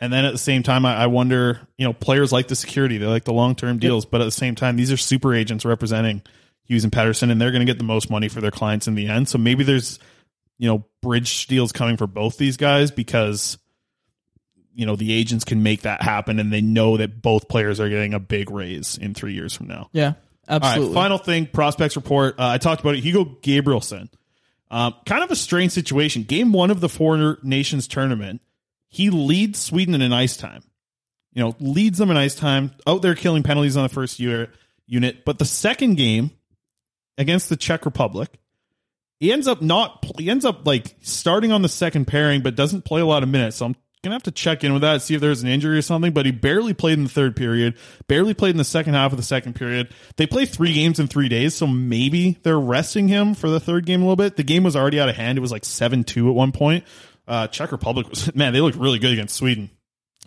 And 0.00 0.12
then 0.12 0.24
at 0.24 0.32
the 0.32 0.38
same 0.38 0.62
time, 0.62 0.86
I, 0.86 0.94
I 0.94 1.06
wonder, 1.06 1.60
you 1.76 1.84
know, 1.84 1.92
players 1.92 2.32
like 2.32 2.48
the 2.48 2.54
security, 2.54 2.98
they 2.98 3.06
like 3.06 3.24
the 3.24 3.32
long 3.32 3.54
term 3.54 3.78
deals, 3.78 4.04
but 4.04 4.20
at 4.20 4.24
the 4.24 4.30
same 4.30 4.54
time, 4.54 4.76
these 4.76 4.92
are 4.92 4.96
super 4.96 5.34
agents 5.34 5.64
representing 5.64 6.22
Hughes 6.62 6.84
and 6.84 6.92
Pettersson, 6.92 7.30
and 7.30 7.40
they're 7.40 7.50
going 7.50 7.66
to 7.66 7.70
get 7.70 7.78
the 7.78 7.84
most 7.84 8.10
money 8.10 8.28
for 8.28 8.40
their 8.40 8.50
clients 8.50 8.86
in 8.86 8.94
the 8.94 9.08
end. 9.08 9.28
So 9.28 9.38
maybe 9.38 9.64
there's, 9.64 9.98
you 10.56 10.68
know, 10.68 10.84
bridge 11.02 11.46
deals 11.48 11.72
coming 11.72 11.96
for 11.96 12.06
both 12.06 12.36
these 12.36 12.56
guys 12.56 12.90
because, 12.90 13.58
you 14.74 14.86
know, 14.86 14.94
the 14.94 15.12
agents 15.12 15.44
can 15.44 15.62
make 15.64 15.82
that 15.82 16.00
happen, 16.00 16.38
and 16.38 16.52
they 16.52 16.60
know 16.60 16.96
that 16.98 17.20
both 17.20 17.48
players 17.48 17.80
are 17.80 17.88
getting 17.88 18.14
a 18.14 18.20
big 18.20 18.50
raise 18.50 18.98
in 18.98 19.14
three 19.14 19.32
years 19.32 19.52
from 19.52 19.66
now. 19.66 19.88
yeah, 19.92 20.12
absolutely. 20.48 20.88
All 20.88 20.94
right, 20.94 21.02
final 21.02 21.18
thing, 21.18 21.46
prospects 21.46 21.96
report. 21.96 22.38
Uh, 22.38 22.46
I 22.46 22.58
talked 22.58 22.82
about 22.82 22.94
it. 22.94 23.00
Hugo 23.00 23.24
Gabrielson. 23.42 24.10
Um, 24.70 24.94
kind 25.06 25.24
of 25.24 25.30
a 25.30 25.36
strange 25.36 25.72
situation. 25.72 26.22
Game 26.24 26.52
one 26.52 26.70
of 26.70 26.80
the 26.80 26.88
Four 26.88 27.38
Nations 27.42 27.88
tournament, 27.88 28.42
he 28.88 29.10
leads 29.10 29.58
Sweden 29.58 30.00
in 30.00 30.12
ice 30.12 30.36
time. 30.36 30.62
You 31.32 31.42
know, 31.42 31.56
leads 31.60 31.98
them 31.98 32.10
in 32.10 32.16
ice 32.16 32.34
time. 32.34 32.72
Out 32.86 33.02
there 33.02 33.14
killing 33.14 33.42
penalties 33.42 33.76
on 33.76 33.82
the 33.82 33.88
first 33.88 34.18
year, 34.18 34.50
unit. 34.86 35.24
But 35.24 35.38
the 35.38 35.44
second 35.44 35.96
game 35.96 36.30
against 37.16 37.48
the 37.48 37.56
Czech 37.56 37.84
Republic, 37.84 38.38
he 39.20 39.32
ends 39.32 39.48
up 39.48 39.62
not. 39.62 40.04
He 40.18 40.30
ends 40.30 40.44
up 40.44 40.66
like 40.66 40.96
starting 41.00 41.52
on 41.52 41.62
the 41.62 41.68
second 41.68 42.06
pairing, 42.06 42.42
but 42.42 42.56
doesn't 42.56 42.84
play 42.84 43.00
a 43.00 43.06
lot 43.06 43.22
of 43.22 43.28
minutes. 43.28 43.56
So 43.56 43.66
I'm 43.66 43.76
gonna 44.02 44.14
have 44.14 44.22
to 44.24 44.30
check 44.30 44.64
in 44.64 44.72
with 44.72 44.82
that, 44.82 45.02
see 45.02 45.14
if 45.14 45.20
there's 45.20 45.42
an 45.42 45.48
injury 45.48 45.78
or 45.78 45.82
something. 45.82 46.12
But 46.12 46.26
he 46.26 46.32
barely 46.32 46.74
played 46.74 46.98
in 46.98 47.04
the 47.04 47.10
third 47.10 47.36
period, 47.36 47.74
barely 48.06 48.34
played 48.34 48.50
in 48.50 48.56
the 48.56 48.64
second 48.64 48.94
half 48.94 49.12
of 49.12 49.16
the 49.16 49.24
second 49.24 49.54
period. 49.54 49.92
They 50.16 50.26
play 50.26 50.46
three 50.46 50.72
games 50.72 51.00
in 51.00 51.08
three 51.08 51.28
days, 51.28 51.54
so 51.54 51.66
maybe 51.66 52.38
they're 52.42 52.58
resting 52.58 53.08
him 53.08 53.34
for 53.34 53.48
the 53.48 53.60
third 53.60 53.86
game 53.86 54.00
a 54.00 54.04
little 54.04 54.16
bit. 54.16 54.36
The 54.36 54.44
game 54.44 54.62
was 54.62 54.76
already 54.76 55.00
out 55.00 55.08
of 55.08 55.16
hand. 55.16 55.38
It 55.38 55.40
was 55.40 55.52
like 55.52 55.64
seven 55.64 56.04
two 56.04 56.28
at 56.28 56.34
one 56.34 56.52
point. 56.52 56.84
Uh, 57.26 57.46
Czech 57.48 57.72
Republic 57.72 58.08
was 58.08 58.34
man, 58.34 58.52
they 58.52 58.60
looked 58.60 58.78
really 58.78 58.98
good 58.98 59.12
against 59.12 59.36
Sweden. 59.36 59.70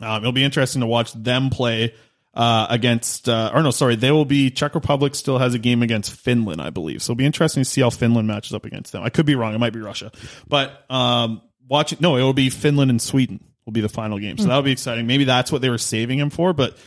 Um, 0.02 0.24
it'll 0.24 0.32
be 0.32 0.44
interesting 0.44 0.82
to 0.82 0.88
watch 0.88 1.14
them 1.14 1.50
play 1.50 1.94
uh, 2.34 2.68
against. 2.70 3.30
Uh, 3.30 3.52
or 3.54 3.64
no, 3.64 3.72
sorry, 3.72 3.96
they 3.96 4.12
will 4.12 4.26
be. 4.26 4.50
Czech 4.50 4.76
Republic 4.76 5.16
still 5.16 5.38
has 5.38 5.54
a 5.54 5.60
game 5.60 5.84
against 5.84 6.12
Finland, 6.12 6.62
I 6.62 6.72
believe. 6.72 7.02
So 7.02 7.12
it'll 7.12 7.18
be 7.18 7.26
interesting 7.26 7.64
to 7.64 7.70
see 7.70 7.82
how 7.82 7.90
Finland 7.90 8.28
matches 8.28 8.54
up 8.54 8.66
against 8.66 8.92
them. 8.92 9.04
I 9.04 9.10
could 9.10 9.26
be 9.26 9.36
wrong. 9.36 9.54
It 9.54 9.60
might 9.60 9.74
be 9.74 9.80
Russia, 9.80 10.12
but 10.48 10.86
um, 10.90 11.42
watching. 11.68 12.00
No, 12.02 12.18
it 12.18 12.24
will 12.24 12.34
be 12.34 12.50
Finland 12.50 12.92
and 12.92 13.02
Sweden 13.02 13.40
will 13.66 13.74
be 13.74 13.82
the 13.82 13.90
final 13.90 14.20
game. 14.20 14.38
So 14.38 14.46
that'll 14.46 14.64
be 14.64 14.72
exciting. 14.72 15.08
Maybe 15.08 15.24
that's 15.24 15.52
what 15.52 15.62
they 15.62 15.70
were 15.70 15.78
saving 15.78 16.20
him 16.20 16.30
for, 16.30 16.54
but. 16.54 16.78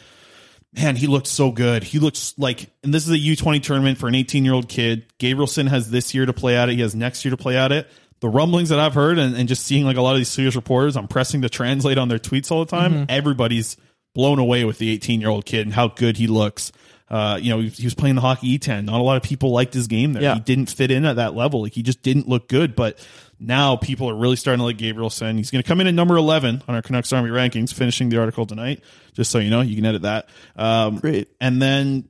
Man, 0.76 0.96
he 0.96 1.06
looked 1.06 1.28
so 1.28 1.52
good. 1.52 1.84
He 1.84 2.00
looks 2.00 2.34
like, 2.36 2.68
and 2.82 2.92
this 2.92 3.06
is 3.06 3.12
a 3.12 3.16
U20 3.16 3.62
tournament 3.62 3.96
for 3.96 4.08
an 4.08 4.16
18 4.16 4.44
year 4.44 4.54
old 4.54 4.68
kid. 4.68 5.06
Gabrielson 5.20 5.68
has 5.68 5.88
this 5.88 6.14
year 6.14 6.26
to 6.26 6.32
play 6.32 6.56
at 6.56 6.68
it. 6.68 6.74
He 6.74 6.80
has 6.80 6.96
next 6.96 7.24
year 7.24 7.30
to 7.30 7.36
play 7.36 7.56
at 7.56 7.70
it. 7.70 7.88
The 8.18 8.28
rumblings 8.28 8.70
that 8.70 8.80
I've 8.80 8.92
heard 8.92 9.18
and, 9.20 9.36
and 9.36 9.48
just 9.48 9.64
seeing 9.64 9.84
like 9.84 9.96
a 9.96 10.00
lot 10.00 10.14
of 10.14 10.18
these 10.18 10.30
Swedish 10.30 10.56
reporters, 10.56 10.96
I'm 10.96 11.06
pressing 11.06 11.42
to 11.42 11.48
translate 11.48 11.96
on 11.96 12.08
their 12.08 12.18
tweets 12.18 12.50
all 12.50 12.64
the 12.64 12.70
time. 12.72 13.06
Everybody's 13.08 13.76
blown 14.16 14.40
away 14.40 14.64
with 14.64 14.78
the 14.78 14.90
18 14.90 15.20
year 15.20 15.30
old 15.30 15.44
kid 15.46 15.60
and 15.64 15.72
how 15.72 15.86
good 15.86 16.16
he 16.16 16.26
looks. 16.26 16.72
Uh, 17.08 17.38
you 17.40 17.50
know, 17.50 17.60
he, 17.60 17.68
he 17.68 17.84
was 17.84 17.94
playing 17.94 18.16
the 18.16 18.20
hockey 18.20 18.58
E10. 18.58 18.86
Not 18.86 18.98
a 18.98 19.02
lot 19.04 19.16
of 19.16 19.22
people 19.22 19.50
liked 19.52 19.74
his 19.74 19.86
game 19.86 20.14
there. 20.14 20.24
Yeah. 20.24 20.34
He 20.34 20.40
didn't 20.40 20.70
fit 20.70 20.90
in 20.90 21.04
at 21.04 21.16
that 21.16 21.36
level. 21.36 21.62
Like 21.62 21.72
he 21.72 21.84
just 21.84 22.02
didn't 22.02 22.28
look 22.28 22.48
good. 22.48 22.74
But 22.74 22.98
now 23.38 23.76
people 23.76 24.08
are 24.10 24.14
really 24.14 24.36
starting 24.36 24.58
to 24.58 24.64
like 24.64 24.78
Gabrielson. 24.78 25.36
He's 25.36 25.50
going 25.50 25.62
to 25.62 25.66
come 25.68 25.80
in 25.80 25.86
at 25.86 25.94
number 25.94 26.16
11 26.16 26.62
on 26.66 26.74
our 26.74 26.82
Canucks 26.82 27.12
Army 27.12 27.30
rankings, 27.30 27.72
finishing 27.72 28.08
the 28.08 28.18
article 28.18 28.46
tonight. 28.46 28.82
Just 29.12 29.30
so 29.30 29.38
you 29.38 29.50
know, 29.50 29.60
you 29.60 29.76
can 29.76 29.84
edit 29.84 30.02
that. 30.02 30.28
Um, 30.56 30.98
Great. 30.98 31.28
And 31.40 31.60
then, 31.60 32.08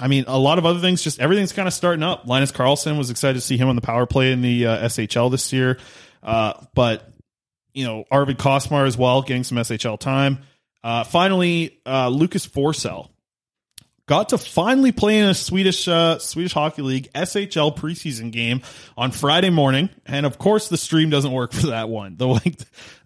I 0.00 0.08
mean, 0.08 0.24
a 0.26 0.38
lot 0.38 0.58
of 0.58 0.66
other 0.66 0.80
things, 0.80 1.02
just 1.02 1.20
everything's 1.20 1.52
kind 1.52 1.68
of 1.68 1.74
starting 1.74 2.02
up. 2.02 2.26
Linus 2.26 2.52
Karlsson 2.52 2.98
was 2.98 3.10
excited 3.10 3.34
to 3.34 3.40
see 3.40 3.56
him 3.56 3.68
on 3.68 3.76
the 3.76 3.82
power 3.82 4.06
play 4.06 4.32
in 4.32 4.42
the 4.42 4.66
uh, 4.66 4.84
SHL 4.88 5.30
this 5.30 5.52
year. 5.52 5.78
Uh, 6.22 6.54
but, 6.74 7.10
you 7.72 7.84
know, 7.84 8.04
Arvid 8.10 8.38
Costmar 8.38 8.86
as 8.86 8.96
well, 8.96 9.22
getting 9.22 9.44
some 9.44 9.58
SHL 9.58 9.98
time. 9.98 10.40
Uh, 10.82 11.04
finally, 11.04 11.80
uh, 11.86 12.08
Lucas 12.08 12.46
Forsell 12.46 13.10
got 14.08 14.30
to 14.30 14.38
finally 14.38 14.90
play 14.90 15.18
in 15.18 15.26
a 15.26 15.34
Swedish 15.34 15.86
uh, 15.86 16.18
Swedish 16.18 16.52
Hockey 16.52 16.82
League 16.82 17.12
SHL 17.12 17.76
preseason 17.76 18.32
game 18.32 18.62
on 18.96 19.12
Friday 19.12 19.50
morning, 19.50 19.90
and 20.04 20.26
of 20.26 20.38
course 20.38 20.68
the 20.68 20.76
stream 20.76 21.10
doesn't 21.10 21.30
work 21.30 21.52
for 21.58 21.68
that 21.68 21.88
one. 21.88 22.16
The 22.16 22.26
like, 22.26 22.58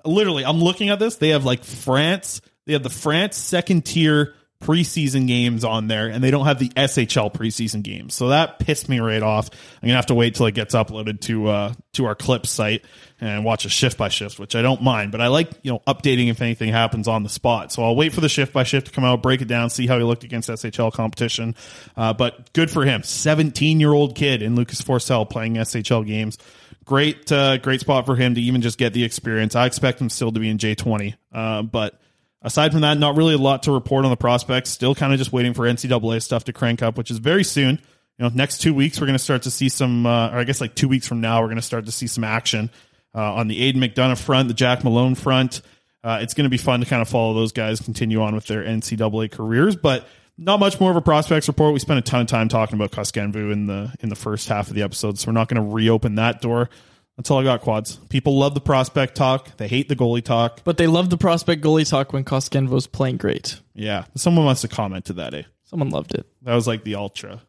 literally, 0.06 0.46
I'm 0.46 0.60
looking 0.60 0.88
at 0.88 0.98
this. 0.98 1.16
They 1.16 1.30
have 1.30 1.44
like 1.44 1.64
France. 1.64 2.40
They 2.64 2.72
have 2.72 2.84
the 2.84 2.90
France 2.90 3.36
second 3.36 3.84
tier 3.84 4.34
preseason 4.62 5.26
games 5.26 5.64
on 5.64 5.88
there, 5.88 6.08
and 6.08 6.22
they 6.22 6.30
don't 6.30 6.46
have 6.46 6.58
the 6.58 6.68
SHL 6.70 7.34
preseason 7.34 7.82
games. 7.82 8.14
So 8.14 8.28
that 8.28 8.58
pissed 8.58 8.88
me 8.88 9.00
right 9.00 9.22
off. 9.22 9.50
I'm 9.82 9.88
gonna 9.88 9.96
have 9.96 10.06
to 10.06 10.14
wait 10.14 10.36
till 10.36 10.46
it 10.46 10.54
gets 10.54 10.74
uploaded 10.74 11.20
to 11.22 11.48
uh, 11.48 11.72
to 11.94 12.06
our 12.06 12.14
clip 12.14 12.46
site 12.46 12.84
and 13.20 13.44
watch 13.44 13.64
a 13.64 13.68
shift 13.68 13.98
by 13.98 14.08
shift, 14.08 14.38
which 14.38 14.54
I 14.54 14.62
don't 14.62 14.82
mind. 14.82 15.12
But 15.12 15.20
I 15.20 15.26
like 15.26 15.50
you 15.62 15.72
know 15.72 15.80
updating 15.86 16.30
if 16.30 16.40
anything 16.40 16.70
happens 16.70 17.08
on 17.08 17.24
the 17.24 17.28
spot. 17.28 17.72
So 17.72 17.82
I'll 17.84 17.96
wait 17.96 18.12
for 18.12 18.20
the 18.20 18.28
shift 18.28 18.52
by 18.52 18.62
shift 18.62 18.86
to 18.86 18.92
come 18.92 19.04
out, 19.04 19.22
break 19.22 19.42
it 19.42 19.48
down, 19.48 19.68
see 19.68 19.86
how 19.86 19.98
he 19.98 20.04
looked 20.04 20.24
against 20.24 20.48
SHL 20.48 20.92
competition. 20.92 21.54
Uh, 21.96 22.12
but 22.12 22.52
good 22.52 22.70
for 22.70 22.84
him, 22.84 23.02
17 23.02 23.80
year 23.80 23.92
old 23.92 24.14
kid 24.14 24.42
in 24.42 24.54
Lucas 24.54 24.80
Forsell 24.80 25.28
playing 25.28 25.54
SHL 25.54 26.06
games. 26.06 26.38
Great, 26.84 27.30
uh, 27.30 27.58
great 27.58 27.80
spot 27.80 28.06
for 28.06 28.16
him 28.16 28.34
to 28.34 28.40
even 28.40 28.60
just 28.60 28.76
get 28.76 28.92
the 28.92 29.04
experience. 29.04 29.54
I 29.54 29.66
expect 29.66 30.00
him 30.00 30.10
still 30.10 30.32
to 30.32 30.40
be 30.40 30.50
in 30.50 30.58
J20, 30.58 31.14
uh, 31.32 31.62
but 31.62 32.00
Aside 32.44 32.72
from 32.72 32.80
that, 32.80 32.98
not 32.98 33.16
really 33.16 33.34
a 33.34 33.38
lot 33.38 33.64
to 33.64 33.72
report 33.72 34.04
on 34.04 34.10
the 34.10 34.16
prospects. 34.16 34.70
Still 34.70 34.94
kind 34.94 35.12
of 35.12 35.18
just 35.18 35.32
waiting 35.32 35.54
for 35.54 35.62
NCAA 35.62 36.22
stuff 36.22 36.44
to 36.44 36.52
crank 36.52 36.82
up, 36.82 36.98
which 36.98 37.10
is 37.10 37.18
very 37.18 37.44
soon. 37.44 37.80
You 38.18 38.24
know, 38.24 38.30
next 38.34 38.58
two 38.58 38.74
weeks 38.74 39.00
we're 39.00 39.06
going 39.06 39.18
to 39.18 39.22
start 39.22 39.42
to 39.42 39.50
see 39.50 39.68
some, 39.68 40.06
uh, 40.06 40.30
or 40.30 40.38
I 40.38 40.44
guess 40.44 40.60
like 40.60 40.74
two 40.74 40.88
weeks 40.88 41.06
from 41.06 41.20
now 41.20 41.40
we're 41.40 41.48
going 41.48 41.56
to 41.56 41.62
start 41.62 41.86
to 41.86 41.92
see 41.92 42.06
some 42.06 42.24
action 42.24 42.70
uh, 43.14 43.34
on 43.34 43.48
the 43.48 43.62
Aidan 43.62 43.80
McDonough 43.80 44.20
front, 44.20 44.48
the 44.48 44.54
Jack 44.54 44.84
Malone 44.84 45.14
front. 45.14 45.62
Uh, 46.04 46.18
it's 46.20 46.34
going 46.34 46.44
to 46.44 46.50
be 46.50 46.56
fun 46.56 46.80
to 46.80 46.86
kind 46.86 47.00
of 47.00 47.08
follow 47.08 47.32
those 47.32 47.52
guys 47.52 47.80
continue 47.80 48.20
on 48.22 48.34
with 48.34 48.46
their 48.46 48.64
NCAA 48.64 49.30
careers, 49.30 49.76
but 49.76 50.06
not 50.36 50.58
much 50.58 50.80
more 50.80 50.90
of 50.90 50.96
a 50.96 51.00
prospects 51.00 51.46
report. 51.46 51.72
We 51.72 51.78
spent 51.78 51.98
a 51.98 52.02
ton 52.02 52.22
of 52.22 52.26
time 52.26 52.48
talking 52.48 52.74
about 52.74 52.90
Koskenvuo 52.90 53.52
in 53.52 53.66
the 53.66 53.94
in 54.00 54.08
the 54.08 54.16
first 54.16 54.48
half 54.48 54.68
of 54.68 54.74
the 54.74 54.82
episode, 54.82 55.18
so 55.18 55.28
we're 55.28 55.34
not 55.34 55.48
going 55.48 55.64
to 55.64 55.74
reopen 55.74 56.16
that 56.16 56.40
door. 56.40 56.70
That's 57.16 57.30
all 57.30 57.40
I 57.40 57.44
got, 57.44 57.60
quads. 57.60 57.96
People 58.08 58.38
love 58.38 58.54
the 58.54 58.60
prospect 58.60 59.16
talk. 59.16 59.56
They 59.58 59.68
hate 59.68 59.88
the 59.88 59.96
goalie 59.96 60.24
talk. 60.24 60.62
But 60.64 60.78
they 60.78 60.86
love 60.86 61.10
the 61.10 61.18
prospect 61.18 61.62
goalie 61.62 61.88
talk 61.88 62.12
when 62.12 62.24
Koskenvuo's 62.24 62.86
playing 62.86 63.18
great. 63.18 63.60
Yeah. 63.74 64.06
Someone 64.14 64.46
must 64.46 64.62
have 64.62 64.70
commented 64.70 65.16
that, 65.16 65.34
eh? 65.34 65.42
Someone 65.64 65.90
loved 65.90 66.14
it. 66.14 66.26
That 66.42 66.54
was 66.54 66.66
like 66.66 66.84
the 66.84 66.96
ultra, 66.96 67.42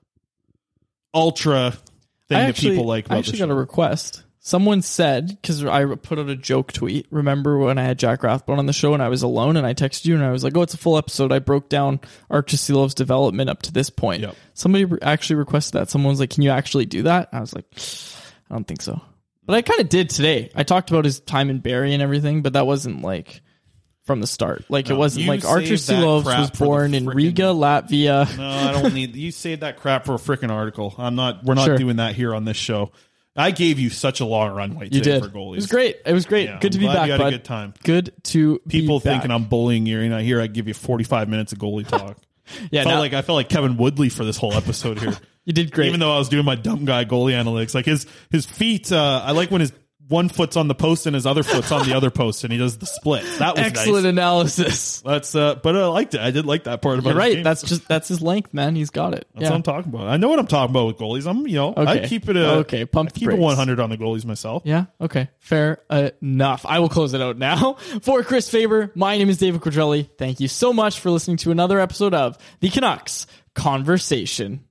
ultra 1.14 1.74
thing 2.28 2.38
I 2.38 2.46
that 2.48 2.56
people 2.56 2.86
like 2.86 3.10
I 3.10 3.18
actually 3.18 3.40
got 3.40 3.50
a 3.50 3.56
request. 3.56 4.24
Someone 4.40 4.82
said 4.82 5.30
because 5.30 5.64
I 5.64 5.86
put 5.96 6.20
out 6.20 6.30
a 6.30 6.36
joke 6.36 6.74
tweet. 6.74 7.08
Remember 7.10 7.58
when 7.58 7.78
I 7.78 7.84
had 7.84 7.98
Jack 7.98 8.24
Rathbone 8.24 8.60
on 8.60 8.66
the 8.66 8.74
show 8.74 8.94
and 8.94 9.02
I 9.02 9.08
was 9.08 9.24
alone 9.24 9.56
and 9.56 9.66
I 9.66 9.74
texted 9.74 10.06
you 10.06 10.16
and 10.16 10.24
I 10.24 10.32
was 10.32 10.44
like, 10.44 10.56
"Oh, 10.58 10.62
it's 10.62 10.74
a 10.74 10.78
full 10.78 10.98
episode." 10.98 11.32
I 11.32 11.40
broke 11.40 11.70
down 11.70 12.02
Arturs 12.30 12.60
Silovs' 12.60 12.94
development 12.94 13.50
up 13.50 13.62
to 13.64 13.72
this 13.72 13.90
point. 13.90 14.22
Yep. 14.22 14.36
Somebody 14.54 14.86
actually 15.02 15.38
requested 15.38 15.80
that. 15.80 15.90
Someone 15.90 16.12
was 16.12 16.20
like, 16.20 16.30
"Can 16.30 16.44
you 16.44 16.50
actually 16.50 16.86
do 16.86 17.04
that?" 17.04 17.30
I 17.32 17.40
was 17.40 17.54
like, 17.54 17.66
"I 18.50 18.56
don't 18.56 18.68
think 18.68 18.82
so." 18.82 19.02
But 19.46 19.56
I 19.56 19.62
kind 19.62 19.80
of 19.82 19.90
did 19.90 20.10
today. 20.10 20.50
I 20.56 20.64
talked 20.64 20.90
about 20.90 21.06
his 21.06 21.20
time 21.20 21.50
in 21.50 21.60
Barrie 21.60 21.94
and 21.94 22.02
everything, 22.02 22.42
but 22.42 22.54
that 22.54 22.66
wasn't 22.66 23.02
like 23.02 23.42
from 24.06 24.20
the 24.22 24.28
start. 24.28 24.66
Like 24.70 24.88
No, 24.88 24.96
it 24.96 24.98
wasn't 24.98 25.28
like 25.28 25.44
Arturs 25.46 25.86
Silovs 25.88 26.26
was 26.26 26.52
born 26.52 26.94
in 26.94 27.06
Riga, 27.08 27.44
Latvia. 27.44 28.26
No, 28.38 28.50
I 28.50 28.72
don't 28.72 28.94
need 28.94 29.16
you 29.16 29.32
saved 29.32 29.62
that 29.62 29.78
crap 29.78 30.06
for 30.06 30.14
a 30.16 30.18
freaking 30.18 30.50
article. 30.52 30.94
I'm 30.98 31.16
not 31.16 31.44
we're 31.44 31.56
not 31.56 31.66
Sure. 31.66 31.78
doing 31.78 31.98
that 31.98 32.16
here 32.16 32.34
on 32.34 32.46
this 32.46 32.58
show. 32.58 32.92
I 33.36 33.50
gave 33.52 33.80
you 33.80 33.90
such 33.90 34.20
a 34.20 34.26
long 34.26 34.52
runway 34.56 34.90
You 34.92 35.02
did. 35.02 35.24
for 35.24 35.30
goalies. 35.30 35.54
It 35.54 35.56
was 35.56 35.68
great. 35.68 35.96
It 36.06 36.14
was 36.14 36.26
great. 36.26 36.50
Yeah, 36.50 36.60
Good 36.60 36.74
to 36.74 36.78
I'm 36.78 36.82
be 36.82 36.86
glad 36.86 36.94
back. 36.96 37.06
you 37.08 37.12
had 37.14 37.22
a 37.22 37.32
good 37.32 37.44
time. 37.44 37.74
Good 37.84 38.14
to 38.26 38.60
People 38.68 39.00
be 39.00 39.06
back. 39.06 39.14
thinking 39.22 39.32
I'm 39.32 39.46
bullying 39.46 39.86
you, 39.88 40.02
and 40.02 40.14
I 40.14 40.22
hear 40.22 40.40
I 40.40 40.46
give 40.48 40.68
you 40.68 40.74
45 40.76 41.30
minutes 41.30 41.52
of 41.52 41.58
goalie 41.60 41.88
talk. 41.88 42.18
Yeah, 42.72 42.84
felt 42.84 42.96
now- 42.96 43.00
like 43.00 43.14
I 43.14 43.22
felt 43.22 43.38
like 43.38 43.48
Kevin 43.50 43.78
Woodley 43.78 44.10
for 44.10 44.24
this 44.26 44.38
whole 44.38 44.54
episode 44.54 45.00
here. 45.00 45.18
You 45.46 45.54
did 45.54 45.72
great. 45.72 45.88
Even 45.88 46.00
though 46.00 46.14
I 46.14 46.18
was 46.18 46.30
doing 46.30 46.46
my 46.46 46.56
dumb 46.56 46.86
guy 46.86 47.06
goalie 47.06 47.34
analytics, 47.34 47.76
like 47.76 47.86
his 47.86 48.06
his 48.32 48.46
feet. 48.46 48.92
Uh, 48.92 49.22
I 49.24 49.32
like 49.32 49.52
when 49.52 49.62
his 49.62 49.74
one 50.08 50.30
foot's 50.30 50.58
on 50.58 50.68
the 50.68 50.76
post 50.76 51.06
and 51.06 51.16
his 51.16 51.26
other 51.26 51.44
foot's 51.44 51.72
on 51.72 51.88
the 51.88 51.96
other 51.96 52.12
post, 52.12 52.44
and 52.44 52.52
he 52.52 52.60
does 52.60 52.78
the 52.78 52.86
split. 52.86 53.24
That 53.40 53.56
was 53.56 53.66
Excellent 53.66 54.04
nice. 54.04 54.12
analysis. 54.12 55.02
That's 55.02 55.34
uh, 55.36 55.56
but 55.56 55.76
I 55.76 55.86
liked 55.88 56.14
it. 56.14 56.22
I 56.22 56.32
did 56.32 56.46
like 56.46 56.66
that 56.66 56.82
part 56.82 57.00
about. 57.00 57.12
You're 57.12 57.18
right. 57.18 57.36
game. 57.36 57.44
That's 57.44 57.62
just 57.62 57.88
that's 57.88 58.08
his 58.08 58.22
length, 58.22 58.54
man. 58.54 58.76
He's 58.76 58.90
got 58.90 59.14
it. 59.14 59.28
That's 59.34 59.44
yeah. 59.44 59.50
what 59.50 59.56
I'm 59.56 59.64
talking 59.64 59.94
about. 59.94 60.08
I 60.08 60.18
know 60.18 60.30
what 60.30 60.40
I'm 60.40 60.48
talking 60.48 60.72
about 60.72 60.88
with 60.88 60.98
goalies. 60.98 61.28
I'm, 61.28 61.48
you 61.48 61.56
know, 61.56 61.74
okay. 61.76 62.04
I 62.04 62.08
keep 62.08 62.30
it 62.30 62.36
a 62.38 62.52
Okay, 62.58 62.86
pump 62.86 63.12
I 63.14 63.18
keep 63.18 63.30
it 63.30 63.40
100 63.40 63.80
on 63.80 63.90
the 63.90 63.98
goalies 63.98 64.26
myself. 64.26 64.64
Yeah. 64.66 64.86
Okay. 65.00 65.30
Fair 65.40 65.82
enough. 66.22 66.66
I 66.66 66.80
will 66.80 66.90
close 66.90 67.14
it 67.14 67.22
out 67.22 67.38
now. 67.38 67.74
For 68.02 68.24
Chris 68.24 68.50
Faber, 68.50 68.92
my 68.96 69.18
name 69.18 69.30
is 69.30 69.38
David 69.38 69.62
Quadrelli. 69.62 70.10
Thank 70.18 70.40
you 70.40 70.48
so 70.48 70.74
much 70.74 71.00
for 71.00 71.10
listening 71.12 71.38
to 71.38 71.52
another 71.52 71.80
episode 71.80 72.14
of 72.14 72.38
the 72.60 72.70
Canucks 72.70 73.26
Conversation. 73.56 74.66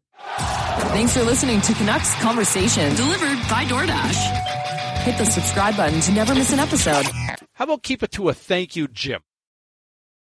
Thanks 0.92 1.16
for 1.16 1.22
listening 1.22 1.60
to 1.62 1.74
Canucks 1.74 2.14
Conversation. 2.16 2.94
Delivered 2.94 3.38
by 3.48 3.64
DoorDash. 3.64 5.02
Hit 5.02 5.18
the 5.18 5.24
subscribe 5.24 5.76
button 5.76 6.00
to 6.00 6.12
never 6.12 6.34
miss 6.34 6.52
an 6.52 6.58
episode. 6.58 7.06
How 7.54 7.64
about 7.64 7.82
keep 7.82 8.02
it 8.02 8.12
to 8.12 8.28
a 8.28 8.34
thank 8.34 8.76
you, 8.76 8.88
Jim? 8.88 9.20